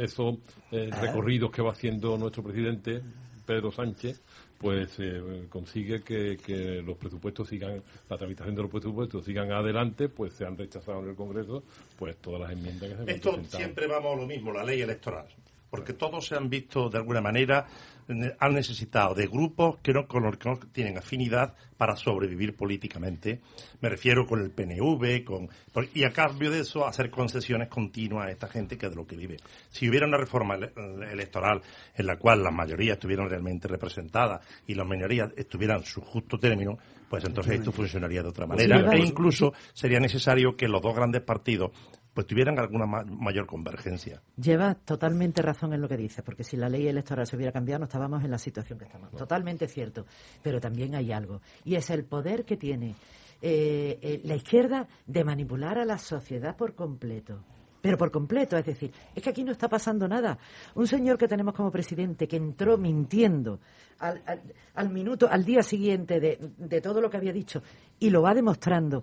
esos 0.00 0.34
eh, 0.70 0.88
Ah. 0.90 1.00
recorridos 1.00 1.50
que 1.50 1.60
va 1.62 1.72
haciendo 1.72 2.16
nuestro 2.16 2.42
presidente, 2.42 3.02
Pedro 3.44 3.70
Sánchez, 3.70 4.22
pues 4.62 4.94
eh, 4.98 5.46
consigue 5.50 6.02
que, 6.02 6.38
que 6.38 6.80
los 6.82 6.96
presupuestos 6.96 7.48
sigan, 7.48 7.82
la 8.08 8.16
tramitación 8.16 8.54
de 8.54 8.62
los 8.62 8.70
presupuestos 8.70 9.24
sigan 9.24 9.50
adelante, 9.52 10.08
pues 10.08 10.32
se 10.32 10.46
han 10.46 10.56
rechazado 10.56 11.02
en 11.02 11.10
el 11.10 11.14
Congreso, 11.16 11.64
pues 11.98 12.16
todas 12.18 12.40
las 12.42 12.52
enmiendas 12.52 12.88
que 12.88 12.94
se 12.96 13.02
han 13.02 13.08
Esto 13.08 13.30
presentado. 13.32 13.58
siempre 13.58 13.86
vamos 13.88 14.14
a 14.14 14.20
lo 14.20 14.26
mismo, 14.26 14.52
la 14.52 14.64
ley 14.64 14.80
electoral. 14.80 15.26
Porque 15.68 15.94
todos 15.94 16.26
se 16.26 16.34
han 16.36 16.48
visto, 16.50 16.90
de 16.90 16.98
alguna 16.98 17.20
manera, 17.22 17.66
ne- 18.08 18.34
han 18.38 18.52
necesitado 18.54 19.14
de 19.14 19.26
grupos 19.26 19.78
que 19.82 19.92
no, 19.94 20.06
con 20.06 20.22
los 20.22 20.36
que 20.36 20.48
no 20.50 20.58
tienen 20.70 20.98
afinidad 20.98 21.54
para 21.82 21.96
sobrevivir 21.96 22.54
políticamente. 22.54 23.40
Me 23.80 23.88
refiero 23.88 24.24
con 24.24 24.40
el 24.40 24.52
PNV, 24.52 25.24
con, 25.24 25.48
y 25.94 26.04
a 26.04 26.12
cambio 26.12 26.48
de 26.48 26.60
eso 26.60 26.86
hacer 26.86 27.10
concesiones 27.10 27.66
continuas 27.68 28.28
a 28.28 28.30
esta 28.30 28.46
gente 28.46 28.78
que 28.78 28.86
es 28.86 28.92
de 28.92 28.96
lo 28.96 29.04
que 29.04 29.16
vive. 29.16 29.38
Si 29.68 29.88
hubiera 29.88 30.06
una 30.06 30.16
reforma 30.16 30.54
ele- 30.54 30.70
electoral 31.10 31.60
en 31.96 32.06
la 32.06 32.18
cual 32.18 32.44
las 32.44 32.54
mayorías 32.54 32.98
estuvieran 32.98 33.28
realmente 33.28 33.66
representadas 33.66 34.46
y 34.64 34.74
las 34.74 34.86
minorías 34.86 35.32
estuvieran 35.36 35.82
su 35.82 36.00
justo 36.02 36.38
término, 36.38 36.78
pues 37.10 37.24
entonces 37.24 37.54
esto 37.58 37.72
funcionaría 37.72 38.22
de 38.22 38.28
otra 38.28 38.46
manera. 38.46 38.78
Sí, 38.92 38.96
e 38.96 39.04
incluso 39.04 39.52
sería 39.72 39.98
necesario 39.98 40.56
que 40.56 40.68
los 40.68 40.80
dos 40.80 40.94
grandes 40.94 41.22
partidos 41.22 41.72
pues 42.14 42.26
tuvieran 42.26 42.58
alguna 42.58 42.84
ma- 42.84 43.04
mayor 43.06 43.46
convergencia. 43.46 44.20
Lleva 44.36 44.74
totalmente 44.74 45.40
razón 45.40 45.72
en 45.72 45.80
lo 45.80 45.88
que 45.88 45.96
dice, 45.96 46.22
porque 46.22 46.44
si 46.44 46.58
la 46.58 46.68
ley 46.68 46.86
electoral 46.86 47.26
se 47.26 47.36
hubiera 47.36 47.52
cambiado 47.52 47.78
no 47.78 47.84
estábamos 47.86 48.22
en 48.22 48.30
la 48.30 48.36
situación 48.36 48.78
que 48.78 48.84
estamos. 48.84 49.10
Totalmente 49.12 49.66
cierto. 49.66 50.04
Pero 50.42 50.60
también 50.60 50.94
hay 50.94 51.10
algo, 51.10 51.40
y 51.64 51.71
es 51.76 51.90
el 51.90 52.04
poder 52.04 52.44
que 52.44 52.56
tiene 52.56 52.94
eh, 53.40 53.98
eh, 54.00 54.20
la 54.24 54.36
izquierda 54.36 54.86
de 55.06 55.24
manipular 55.24 55.78
a 55.78 55.84
la 55.84 55.98
sociedad 55.98 56.56
por 56.56 56.74
completo. 56.74 57.42
Pero 57.80 57.98
por 57.98 58.12
completo, 58.12 58.56
es 58.56 58.64
decir, 58.64 58.92
es 59.12 59.22
que 59.22 59.30
aquí 59.30 59.42
no 59.42 59.50
está 59.50 59.68
pasando 59.68 60.06
nada. 60.06 60.38
Un 60.76 60.86
señor 60.86 61.18
que 61.18 61.26
tenemos 61.26 61.52
como 61.52 61.72
presidente 61.72 62.28
que 62.28 62.36
entró 62.36 62.78
mintiendo 62.78 63.58
al, 63.98 64.90
minuto, 64.90 65.28
al 65.28 65.44
día 65.44 65.62
siguiente 65.62 66.20
de, 66.20 66.38
de 66.56 66.80
todo 66.80 67.00
lo 67.00 67.10
que 67.10 67.16
había 67.16 67.32
dicho 67.32 67.60
y 67.98 68.10
lo 68.10 68.22
va 68.22 68.34
demostrando. 68.34 69.02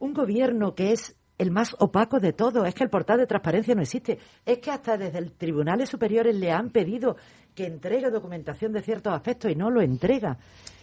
Un 0.00 0.12
gobierno 0.12 0.74
que 0.74 0.92
es 0.92 1.16
el 1.38 1.50
más 1.50 1.74
opaco 1.78 2.20
de 2.20 2.32
todo. 2.32 2.66
Es 2.66 2.74
que 2.74 2.84
el 2.84 2.90
portal 2.90 3.18
de 3.18 3.26
transparencia 3.26 3.74
no 3.74 3.82
existe. 3.82 4.18
Es 4.44 4.58
que 4.58 4.70
hasta 4.70 4.98
desde 4.98 5.18
el 5.18 5.32
tribunales 5.32 5.88
superiores 5.88 6.36
le 6.36 6.50
han 6.50 6.70
pedido 6.70 7.16
que 7.54 7.66
entregue 7.66 8.10
documentación 8.10 8.72
de 8.72 8.82
ciertos 8.82 9.14
aspectos 9.14 9.50
y 9.50 9.54
no 9.54 9.70
lo 9.70 9.80
entrega. 9.80 10.38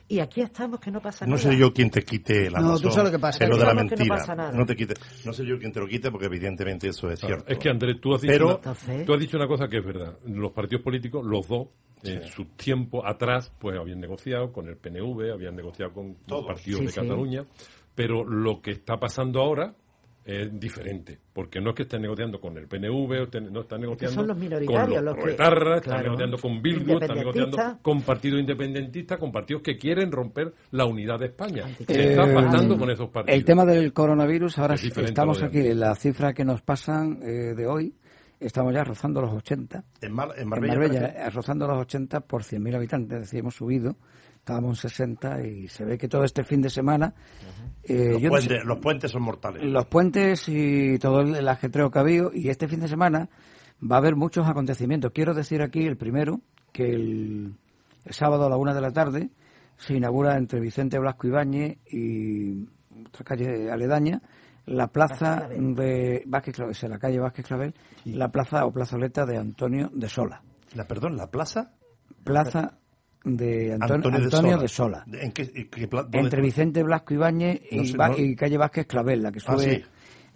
Y 0.08 0.20
aquí 0.20 0.42
estamos 0.42 0.80
que 0.80 0.92
no 0.92 1.02
pasa 1.02 1.26
No 1.26 1.32
nada. 1.32 1.42
seré 1.42 1.58
yo 1.58 1.74
quien 1.74 1.90
te 1.90 2.04
quite 2.04 2.52
la 2.52 2.60
No, 2.60 2.70
razón 2.74 2.84
tú 2.84 2.92
sabes 2.92 3.12
lo 3.12 3.18
que 3.18 3.22
pasa, 3.22 3.48
lo 3.48 3.58
de 3.58 3.64
la 3.64 3.70
que 3.72 3.76
no 3.76 3.84
mentira. 3.86 4.16
pasa 4.16 4.36
nada. 4.36 4.66
te 4.66 4.76
quite. 4.76 4.94
No 5.26 5.34
seré 5.34 5.50
yo 5.50 5.58
quien 5.58 5.72
te 5.72 5.80
lo 5.80 5.88
quite 5.88 6.12
porque 6.12 6.28
evidentemente 6.28 6.88
eso 6.90 7.10
es 7.10 7.20
Claro, 7.20 7.36
cierto. 7.38 7.52
Es 7.54 7.58
que 7.60 7.70
Andrés, 7.70 8.00
tú 8.00 8.14
has, 8.14 8.22
dicho 8.22 8.32
Pero 8.34 8.46
una, 8.46 8.56
Entonces- 8.56 9.06
tú 9.06 9.14
has 9.14 9.20
dicho 9.20 9.38
una 9.38 9.48
cosa 9.48 9.68
que 9.68 9.78
es 9.78 9.86
verdad. 9.86 10.18
Los 10.26 10.52
partidos 10.52 10.84
políticos, 10.84 11.26
los 11.26 11.48
dos, 11.48 11.68
en 12.04 12.22
su 12.28 12.46
tiempo 12.56 13.04
atrás, 13.04 13.52
pues 13.60 13.80
habían 13.80 14.00
negociado 14.00 14.52
con 14.54 14.68
el 14.68 14.78
PNV, 14.78 15.32
habían 15.34 15.56
negociado 15.56 15.92
con 15.92 16.14
Todos. 16.28 16.46
partidos 16.46 16.82
Sí, 16.82 16.86
de 16.86 16.92
sí. 16.92 17.00
Cataluña, 17.00 17.44
pero 17.96 18.24
lo 18.24 18.62
que 18.62 18.72
está 18.72 18.98
pasando 18.98 19.42
ahora 19.42 19.74
es 20.26 20.60
diferente, 20.60 21.20
porque 21.34 21.62
no 21.62 21.70
es 21.70 21.76
que 21.76 21.84
estén 21.84 22.02
negociando 22.02 22.42
con 22.42 22.58
el 22.58 22.68
PNV, 22.68 22.90
o 23.22 23.40
no 23.52 23.62
están 23.62 23.82
negociando 23.82 24.16
son 24.16 24.28
los 24.28 24.36
minoritarios 24.38 24.96
con 24.96 25.06
los, 25.06 25.16
los 25.16 25.24
que- 25.24 25.32
están 25.32 26.04
negociando 26.04 26.38
con 26.40 26.62
Bildu, 26.64 26.94
están 27.00 27.18
negociando 27.18 27.58
con 27.84 28.02
partidos 28.02 28.40
independentistas, 28.40 29.20
con 29.20 29.32
partidos 29.32 29.62
que 29.62 29.78
quieren 29.78 30.12
romper 30.12 30.52
la 30.72 30.86
unidad 30.86 31.20
de 31.20 31.28
España. 31.28 31.68
Se 31.78 31.84
Eh, 31.94 32.10
está 32.12 32.24
con 32.78 32.90
esos 32.90 33.10
partidos. 33.10 33.38
El 33.38 33.46
tema 33.46 33.66
del 33.66 33.94
coronavirus, 33.94 34.58
ahora 34.58 34.74
Es 34.76 34.84
estamos 34.98 35.44
aquí, 35.44 35.74
la 35.76 35.94
cifra 35.96 36.34
que 36.34 36.44
nos 36.44 36.62
pasan 36.64 37.20
eh, 37.22 37.54
de 37.56 37.68
hoy 37.68 37.94
estamos 38.40 38.74
ya 38.74 38.84
rozando 38.84 39.22
los 39.22 39.32
80. 39.34 39.84
En, 40.02 40.12
Mar- 40.12 40.32
en 40.36 40.42
En 40.44 40.50
Marbella, 40.50 40.86
ejemplo. 40.86 41.22
eh, 41.24 41.30
rozando 41.30 41.68
los 41.68 41.78
80 41.82 42.22
por 42.22 42.42
100.000 42.44 42.76
habitantes, 42.76 43.16
es 43.16 43.22
decir, 43.26 43.40
hemos 43.42 43.56
subido, 43.56 43.96
estábamos 44.46 44.84
en 44.86 44.90
60 44.92 45.42
y 45.48 45.68
se 45.68 45.84
ve 45.86 45.98
que 45.98 46.08
todo 46.08 46.24
este 46.24 46.44
fin 46.44 46.62
de 46.62 46.70
semana... 46.70 47.16
eh, 47.84 48.12
los, 48.12 48.22
yo 48.22 48.30
no 48.30 48.38
sé- 48.40 48.48
puentes, 48.48 48.66
los 48.66 48.78
puentes 48.78 49.12
son 49.12 49.24
mortales. 49.24 49.64
los 49.64 49.86
puentes 49.88 50.48
y 50.50 51.00
todo 51.00 51.22
el, 51.22 51.36
el 51.36 51.48
ajetreo 51.48 51.90
que 51.90 51.98
ha 51.98 52.02
habido 52.04 52.30
y 52.32 52.50
este 52.50 52.68
fin 52.68 52.80
de 52.80 52.88
semana 52.88 53.28
va 53.82 53.96
a 53.96 54.00
haber 54.00 54.16
muchos 54.16 54.48
acontecimientos. 54.48 55.12
Quiero 55.14 55.34
decir 55.34 55.64
aquí 55.64 55.84
el 55.88 55.98
primero, 55.98 56.42
que 56.72 56.84
el, 56.92 57.56
el 58.06 58.14
sábado 58.14 58.46
a 58.46 58.50
la 58.50 58.58
una 58.58 58.76
de 58.76 58.82
la 58.82 58.92
tarde 58.92 59.30
se 59.78 59.96
inaugura 59.96 60.38
entre 60.38 60.60
Vicente 60.60 61.00
Blasco 61.00 61.26
Ibáñez 61.26 61.80
y 61.92 62.66
otra 63.08 63.24
calle 63.26 63.72
aledaña 63.72 64.22
la 64.68 64.88
plaza 64.88 65.48
de 65.50 66.22
Vázquez 66.28 66.56
Clavel, 66.56 66.72
o 66.72 66.74
sea, 66.76 66.90
la 66.90 67.00
calle 67.00 67.20
Vázquez 67.20 67.46
Clavel, 67.48 67.74
la 68.06 68.30
plaza 68.32 68.64
o 68.66 68.72
plazoleta 68.72 69.26
de 69.26 69.38
Antonio 69.38 69.90
de 69.94 70.08
Sola. 70.08 70.42
La, 70.76 70.86
perdón, 70.88 71.18
¿la 71.18 71.30
plaza? 71.32 71.72
Plaza 72.24 72.78
de 73.26 73.74
Antonio, 73.74 74.10
Antonio 74.18 74.58
de 74.58 74.68
Sola. 74.68 75.04
¿En 75.12 75.32
qué, 75.32 75.52
en 75.54 75.70
qué 75.70 75.90
Entre 76.14 76.42
Vicente 76.42 76.84
Blasco 76.84 77.14
Ibáñez 77.14 77.62
y, 77.72 77.78
No 77.78 77.84
sé, 77.86 77.98
Va- 77.98 78.10
no- 78.10 78.18
y 78.18 78.36
calle 78.36 78.58
Vázquez 78.58 78.86
Clavel, 78.86 79.22
la 79.24 79.32
que 79.32 79.40
Ah, 79.46 79.54
sube. 79.58 79.76
sí. 79.76 79.84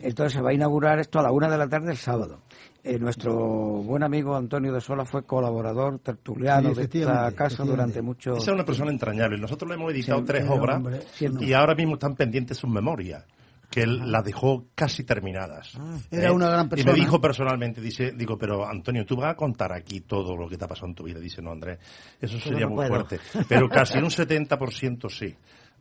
Entonces 0.02 0.34
se 0.34 0.42
va 0.42 0.52
a 0.52 0.54
inaugurar 0.54 0.98
esto 1.00 1.20
a 1.20 1.24
la 1.24 1.32
una 1.32 1.50
de 1.50 1.58
la 1.58 1.68
tarde 1.68 1.92
el 1.92 1.98
sábado. 1.98 2.40
Eh, 2.84 2.98
nuestro 2.98 3.34
buen 3.36 4.02
amigo 4.04 4.34
Antonio 4.36 4.72
de 4.72 4.80
Sola 4.80 5.04
fue 5.04 5.24
colaborador 5.26 6.00
tertuliano 6.00 6.70
Sí, 6.74 6.76
de 6.76 6.84
esta 7.02 7.32
casa 7.34 7.64
durante 7.66 8.02
mucho 8.02 8.32
Esa 8.38 8.52
es 8.52 8.56
una 8.56 8.64
persona 8.66 8.90
entrañable. 8.92 9.38
Nosotros 9.38 9.68
le 9.70 9.76
hemos 9.76 9.92
editado 9.92 10.20
Sí, 10.20 10.26
tres 10.26 10.46
obras 10.50 10.78
hombre, 10.78 11.00
y 11.42 11.52
ahora 11.54 11.76
mismo 11.76 11.96
están 11.96 12.16
pendientes 12.16 12.58
sus 12.58 12.70
memorias, 12.70 13.26
que 13.70 13.82
él 13.84 14.12
las 14.12 14.24
dejó 14.24 14.66
casi 14.76 15.04
terminadas. 15.04 15.74
Ah. 15.80 15.98
Era 16.10 16.32
una 16.34 16.50
gran 16.50 16.66
Y 16.66 16.70
persona. 16.70 16.92
me 16.94 17.00
dijo 17.00 17.22
personalmente, 17.22 17.82
dice, 17.82 18.12
digo, 18.14 18.38
pero 18.38 18.68
Antonio, 18.68 19.06
¿tú 19.06 19.16
vas 19.16 19.32
a 19.32 19.36
contar 19.36 19.72
aquí 19.74 20.02
todo 20.02 20.36
lo 20.36 20.48
que 20.50 20.58
te 20.58 20.66
ha 20.66 20.68
pasado 20.68 20.88
en 20.88 20.96
tu 20.96 21.04
vida? 21.04 21.20
Dice, 21.20 21.42
no, 21.42 21.52
Andrés, 21.52 21.78
eso 22.20 22.40
sería 22.40 22.62
no 22.66 22.70
muy 22.70 22.88
puedo. 22.88 23.06
fuerte. 23.06 23.20
Pero 23.48 23.70
casi 23.70 23.98
un 24.00 24.06
70% 24.10 25.10
sí. 25.10 25.36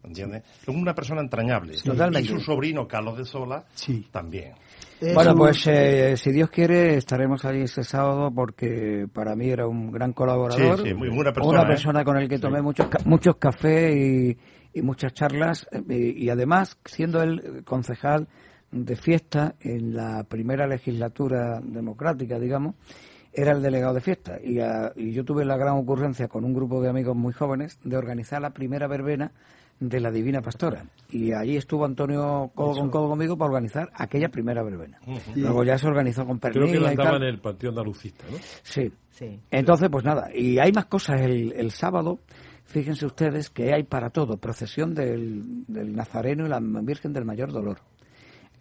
¿Entiendes? 0.05 0.45
Es 0.63 0.69
una 0.69 0.95
persona 0.95 1.21
entrañable. 1.23 1.75
Totalmente. 1.85 2.21
Y 2.31 2.33
su 2.33 2.39
sobrino, 2.39 2.87
Carlos 2.87 3.19
de 3.19 3.25
Sola, 3.25 3.65
también. 4.13 4.53
Bueno, 5.13 5.35
pues 5.35 5.67
eh, 5.67 6.17
si 6.17 6.31
Dios 6.31 6.51
quiere 6.51 6.97
estaremos 6.97 7.45
allí 7.45 7.63
ese 7.63 7.83
sábado 7.83 8.31
porque 8.33 9.07
para 9.13 9.35
mí 9.35 9.49
era 9.49 9.67
un 9.67 9.91
gran 9.91 10.13
colaborador, 10.13 10.83
Sí, 10.83 10.89
sí, 10.91 10.95
muy 10.95 11.09
buena 11.09 11.33
persona, 11.33 11.59
una 11.61 11.63
¿eh? 11.63 11.67
persona 11.75 12.05
con 12.05 12.17
el 12.17 12.29
que 12.29 12.39
tomé 12.39 12.63
muchos 12.63 12.87
ca- 12.87 13.01
muchos 13.07 13.37
cafés 13.39 13.97
y, 13.97 14.39
y 14.79 14.83
muchas 14.83 15.13
charlas 15.13 15.69
eh, 15.73 15.83
y, 15.89 16.25
y 16.25 16.31
además 16.31 16.79
siendo 16.85 17.23
él 17.23 17.63
concejal 17.65 18.29
de 18.71 18.97
fiesta 18.97 19.55
en 19.61 19.95
la 19.95 20.25
primera 20.25 20.67
legislatura 20.67 21.61
democrática, 21.63 22.39
digamos, 22.39 22.75
era 23.33 23.53
el 23.53 23.63
delegado 23.63 23.95
de 23.95 24.01
fiesta 24.01 24.39
y, 24.43 24.59
ah, 24.61 24.93
y 24.97 25.13
yo 25.13 25.25
tuve 25.25 25.45
la 25.45 25.57
gran 25.57 25.77
ocurrencia 25.77 26.29
con 26.29 26.45
un 26.45 26.55
grupo 26.55 26.81
de 26.83 26.89
amigos 26.89 27.17
muy 27.17 27.33
jóvenes 27.33 27.79
de 27.85 27.97
organizar 27.97 28.41
la 28.43 28.51
primera 28.51 28.87
verbena 28.89 29.33
de 29.81 30.01
la 30.01 30.11
Divina 30.11 30.43
Pastora. 30.43 30.85
Y 31.09 31.33
allí 31.33 31.57
estuvo 31.57 31.85
Antonio 31.85 32.51
codo 32.55 32.81
con 32.81 32.91
codo 32.91 33.09
conmigo 33.11 33.39
para 33.39 33.51
organizar 33.51 33.91
aquella 33.95 34.29
primera 34.29 34.63
verbena. 34.63 34.99
Luego 35.37 35.63
ya 35.63 35.79
se 35.79 35.87
organizó 35.87 36.27
con 36.27 36.39
Creo 36.39 36.53
que 36.53 36.61
Pernilla 36.61 36.81
la 36.81 36.91
andaba 36.91 37.17
en 37.19 37.23
el 37.23 37.39
Panteón 37.39 37.73
Andalucista, 37.73 38.25
¿no? 38.31 38.39
Sí. 38.63 38.93
Entonces, 39.51 39.89
pues 39.91 40.05
nada, 40.05 40.31
y 40.35 40.59
hay 40.59 40.73
más 40.73 40.87
cosas. 40.87 41.21
El, 41.21 41.53
el 41.53 41.71
sábado, 41.71 42.19
fíjense 42.69 43.05
ustedes 43.05 43.51
que 43.51 43.73
hay 43.75 43.83
para 43.83 44.11
todo. 44.11 44.37
Procesión 44.37 44.95
del, 44.95 45.65
del 45.67 45.97
Nazareno 45.97 46.47
y 46.47 46.49
la 46.49 46.61
Virgen 46.61 47.13
del 47.13 47.25
Mayor 47.25 47.51
Dolor. 47.53 47.79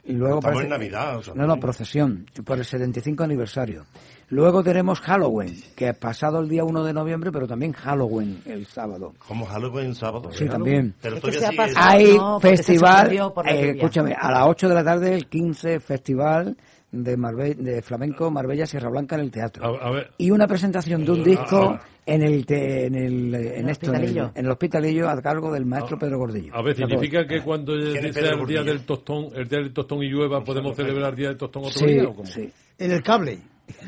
Y 0.04 0.14
luego 0.14 0.38
Estamos 0.40 0.56
parece- 0.56 0.64
en 0.64 0.70
Navidad, 0.70 1.18
o 1.18 1.22
sea, 1.24 1.34
no, 1.36 1.46
no, 1.46 1.60
procesión, 1.60 2.26
por 2.46 2.58
el 2.58 2.64
75 2.64 3.26
aniversario. 3.26 3.86
Luego 4.30 4.64
tenemos 4.64 5.02
Halloween, 5.02 5.54
que 5.76 5.90
ha 5.90 5.94
pasado 5.94 6.40
el 6.40 6.48
día 6.48 6.64
1 6.64 6.84
de 6.86 6.94
noviembre, 6.94 7.30
pero 7.32 7.46
también 7.46 7.74
Halloween 7.74 8.42
el 8.46 8.66
sábado. 8.68 9.14
Como 9.28 9.46
Halloween 9.46 9.94
sábado. 9.94 10.32
Sí, 10.32 10.48
también. 10.48 10.96
Pero 11.02 11.18
Es 11.18 11.44
Hay 11.76 12.18
festival, 12.42 13.12
eh, 13.46 13.72
escúchame, 13.76 14.16
a 14.18 14.32
las 14.32 14.48
8 14.48 14.70
de 14.70 14.76
la 14.76 14.84
tarde 14.84 15.14
el 15.14 15.28
15 15.28 15.80
festival 15.82 16.56
de, 16.92 17.18
Marbe- 17.18 17.56
de 17.56 17.82
flamenco 17.82 18.32
Marbella 18.32 18.66
Sierra 18.66 18.90
Blanca 18.90 19.16
en 19.16 19.22
el 19.22 19.32
teatro. 19.32 19.66
A, 19.82 19.88
a 19.88 19.92
ver, 19.92 20.12
Y 20.18 20.32
una 20.32 20.48
presentación 20.48 21.04
de 21.06 21.12
un 21.12 21.24
disco 21.24 21.78
en 22.06 22.22
el 22.24 22.46
te- 22.46 22.86
en 22.86 22.96
el 22.96 23.36
en, 23.36 23.36
esto, 23.36 23.54
en 23.54 23.66
el, 23.66 23.70
hospitalillo. 23.72 24.32
en 24.36 24.46
el 24.46 24.52
hospitalillo 24.52 25.10
a 25.10 25.22
cargo 25.22 25.52
del 25.52 25.66
maestro 25.66 26.00
Pedro 26.00 26.18
Gordillo. 26.20 26.56
a 26.56 26.62
ver, 26.62 26.76
significa 26.76 27.28
que 27.28 27.42
cuando 27.42 27.74
¿Quién 27.74 27.88
es 27.98 28.02
dice 28.04 28.14
Pedro 28.14 28.20
el 28.20 28.22
día 28.24 28.38
Gordillo? 28.38 28.64
del 28.64 28.86
tostón, 28.86 29.26
el 29.36 29.48
día 29.48 29.60
del 29.60 29.74
tostón 29.74 30.04
y 30.04 30.08
llueva, 30.10 30.44
podemos 30.44 30.76
celebrar 30.76 31.10
el 31.12 31.16
día 31.18 31.28
del 31.30 31.38
tostón 31.38 31.64
otro 31.66 31.78
Sí, 31.80 31.86
día 31.88 32.08
o 32.08 32.14
cómo? 32.16 32.26
sí. 32.28 32.50
En 32.80 32.92
el 32.92 33.04
cable. 33.04 33.40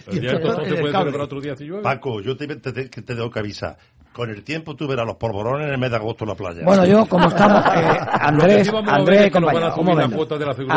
El 0.07 0.19
día 0.19 0.31
del 0.33 0.41
tostón 0.41 0.65
se 0.65 0.75
puede 0.75 0.91
celebrar 0.91 1.21
otro 1.21 1.39
día 1.39 1.55
si 1.55 1.63
llueve. 1.65 1.83
Paco, 1.83 2.19
yo 2.21 2.35
te, 2.35 2.47
te, 2.47 2.73
te- 2.73 2.89
te 2.89 3.01
tengo 3.01 3.31
que 3.31 3.39
avisar. 3.39 3.77
Con 4.19 4.29
el 4.31 4.43
tiempo 4.43 4.75
tú 4.75 4.85
verás 4.85 5.05
los 5.07 5.15
polvorones 5.15 5.67
en 5.67 5.73
el 5.73 5.77
mes 5.79 5.89
de 5.91 5.95
agosto 5.95 6.25
en 6.25 6.29
la 6.31 6.35
playa. 6.35 6.61
Bueno, 6.65 6.85
yo 6.85 7.05
como 7.05 7.27
estamos, 7.29 7.63
eh, 7.67 7.97
Andrés, 8.19 8.69
Andrés, 8.85 9.31
compañero, 9.31 9.73
un 9.77 9.85
momento. 9.85 10.27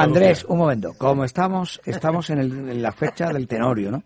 Andrés, 0.01 0.44
un 0.48 0.59
momento. 0.59 0.93
Como 0.97 1.24
estamos, 1.24 1.81
estamos 1.85 2.31
en, 2.31 2.39
el- 2.39 2.69
en 2.70 2.81
la 2.81 2.93
fecha 2.93 3.32
del 3.32 3.48
tenorio, 3.48 3.90
¿no? 3.90 4.05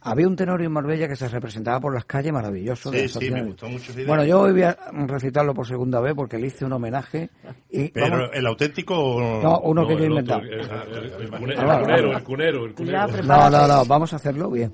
Había 0.00 0.26
un 0.26 0.36
tenorio 0.36 0.66
en 0.68 0.72
Marbella 0.72 1.06
que 1.06 1.16
se 1.16 1.28
representaba 1.28 1.80
por 1.80 1.92
las 1.92 2.06
calles 2.06 2.32
maravilloso. 2.32 2.90
Sí, 2.92 3.08
sí, 3.08 3.30
me 3.30 3.42
gustó 3.42 3.68
mucho 3.68 3.90
esa 3.90 4.00
idea. 4.00 4.06
Bueno, 4.06 4.24
yo 4.24 4.40
hoy 4.40 4.52
voy 4.52 4.62
a 4.62 4.74
recitarlo 5.06 5.52
por 5.52 5.66
segunda 5.66 6.00
vez 6.00 6.14
porque 6.14 6.38
le 6.38 6.46
hice 6.46 6.64
un 6.64 6.72
homenaje. 6.72 7.28
Y 7.68 7.88
Pero 7.88 8.08
vamos- 8.10 8.30
el 8.32 8.46
auténtico... 8.46 8.94
o- 8.96 9.42
No, 9.42 9.58
uno 9.64 9.86
que 9.86 9.96
yo 9.96 10.00
he 10.00 10.06
el 10.06 10.10
inventado. 10.12 10.40
el- 10.40 10.48
el- 10.52 10.60
el- 10.60 11.22
el 11.24 11.30
cunero, 11.30 12.16
el 12.16 12.22
cunero, 12.22 12.64
el 12.64 12.74
cunero. 12.74 13.06
No, 13.24 13.50
no, 13.50 13.66
no, 13.68 13.84
vamos 13.84 14.12
a 14.14 14.16
hacerlo 14.16 14.48
bien. 14.50 14.72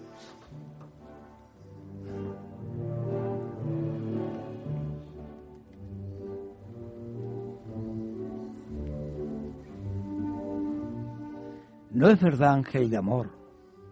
No 11.94 12.08
es 12.08 12.20
verdad, 12.20 12.54
ángel 12.54 12.90
de 12.90 12.96
amor, 12.96 13.30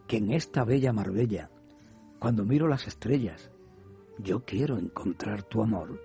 que 0.09 0.17
en 0.17 0.33
esta 0.33 0.65
bella 0.65 0.93
Marbella, 0.93 1.51
cuando 2.19 2.45
miro 2.45 2.67
las 2.67 2.89
estrellas, 2.89 3.53
yo 4.19 4.45
quiero 4.45 4.77
encontrar 4.77 5.45
tu 5.45 5.63
amor. 5.63 6.03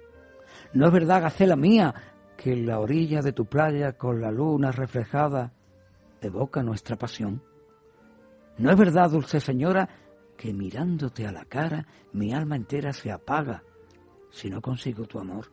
No 0.73 0.85
es 0.85 0.93
verdad, 0.93 1.23
gacela 1.23 1.55
mía, 1.55 1.95
que 2.37 2.53
en 2.53 2.67
la 2.67 2.79
orilla 2.79 3.23
de 3.23 3.33
tu 3.33 3.45
playa 3.45 3.97
con 3.97 4.21
la 4.21 4.29
luna 4.29 4.71
reflejada 4.71 5.53
evoca 6.21 6.61
nuestra 6.61 6.97
pasión. 6.97 7.41
No 8.59 8.69
es 8.69 8.77
verdad, 8.77 9.09
dulce 9.09 9.39
señora, 9.39 9.89
que 10.37 10.53
mirándote 10.53 11.25
a 11.25 11.31
la 11.31 11.45
cara 11.45 11.87
mi 12.13 12.31
alma 12.31 12.57
entera 12.57 12.93
se 12.93 13.11
apaga 13.11 13.63
si 14.29 14.51
no 14.51 14.61
consigo 14.61 15.05
tu 15.05 15.17
amor. 15.17 15.51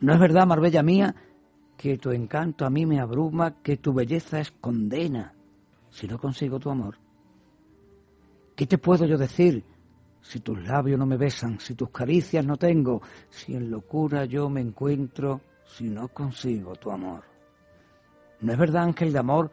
No 0.00 0.12
es 0.12 0.20
verdad, 0.20 0.46
Marbella 0.46 0.82
mía, 0.82 1.14
que 1.80 1.96
tu 1.96 2.10
encanto 2.10 2.66
a 2.66 2.70
mí 2.70 2.84
me 2.84 3.00
abruma, 3.00 3.62
que 3.62 3.78
tu 3.78 3.94
belleza 3.94 4.38
es 4.38 4.50
condena 4.50 5.32
si 5.88 6.06
no 6.06 6.18
consigo 6.18 6.60
tu 6.60 6.68
amor. 6.68 6.98
¿Qué 8.54 8.66
te 8.66 8.76
puedo 8.76 9.06
yo 9.06 9.16
decir 9.16 9.64
si 10.20 10.40
tus 10.40 10.62
labios 10.62 10.98
no 10.98 11.06
me 11.06 11.16
besan, 11.16 11.58
si 11.58 11.74
tus 11.74 11.88
caricias 11.88 12.44
no 12.44 12.58
tengo, 12.58 13.00
si 13.30 13.54
en 13.54 13.70
locura 13.70 14.26
yo 14.26 14.50
me 14.50 14.60
encuentro, 14.60 15.40
si 15.64 15.88
no 15.88 16.08
consigo 16.08 16.74
tu 16.74 16.90
amor? 16.90 17.24
¿No 18.42 18.52
es 18.52 18.58
verdad, 18.58 18.82
ángel 18.82 19.10
de 19.14 19.18
amor, 19.18 19.50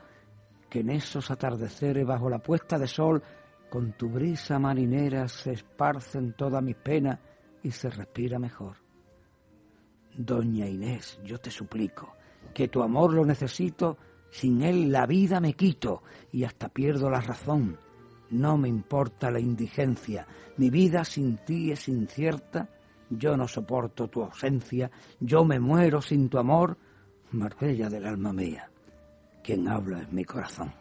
que 0.70 0.82
en 0.82 0.90
esos 0.90 1.32
atardeceres 1.32 2.06
bajo 2.06 2.30
la 2.30 2.40
puesta 2.40 2.78
de 2.78 2.88
sol, 2.88 3.24
con 3.70 3.94
tu 3.94 4.10
brisa 4.10 4.60
marinera 4.60 5.30
se 5.30 5.54
esparcen 5.54 6.34
todas 6.34 6.62
mis 6.62 6.76
penas 6.76 7.22
y 7.64 7.72
se 7.72 7.90
respira 7.90 8.38
mejor? 8.38 8.76
Doña 10.18 10.68
Inés, 10.68 11.20
yo 11.24 11.38
te 11.38 11.52
suplico, 11.52 12.17
que 12.58 12.70
tu 12.70 12.82
amor 12.82 13.14
lo 13.14 13.24
necesito, 13.24 14.00
sin 14.32 14.64
él 14.64 14.92
la 14.92 15.06
vida 15.06 15.40
me 15.40 15.54
quito 15.54 16.02
y 16.32 16.44
hasta 16.44 16.70
pierdo 16.70 17.08
la 17.08 17.22
razón. 17.22 17.78
No 18.32 18.58
me 18.58 18.68
importa 18.68 19.30
la 19.30 19.40
indigencia, 19.40 20.26
mi 20.58 20.72
vida 20.72 21.06
sin 21.06 21.38
ti 21.46 21.72
es 21.72 21.88
incierta, 21.88 22.68
yo 23.12 23.38
no 23.38 23.48
soporto 23.48 24.08
tu 24.08 24.24
ausencia, 24.24 24.90
yo 25.20 25.46
me 25.46 25.60
muero 25.60 26.02
sin 26.02 26.30
tu 26.30 26.40
amor, 26.40 26.76
Marbella 27.30 27.90
del 27.90 28.08
alma 28.08 28.34
mía, 28.34 28.72
quien 29.44 29.68
habla 29.68 30.02
es 30.02 30.12
mi 30.12 30.26
corazón. 30.26 30.74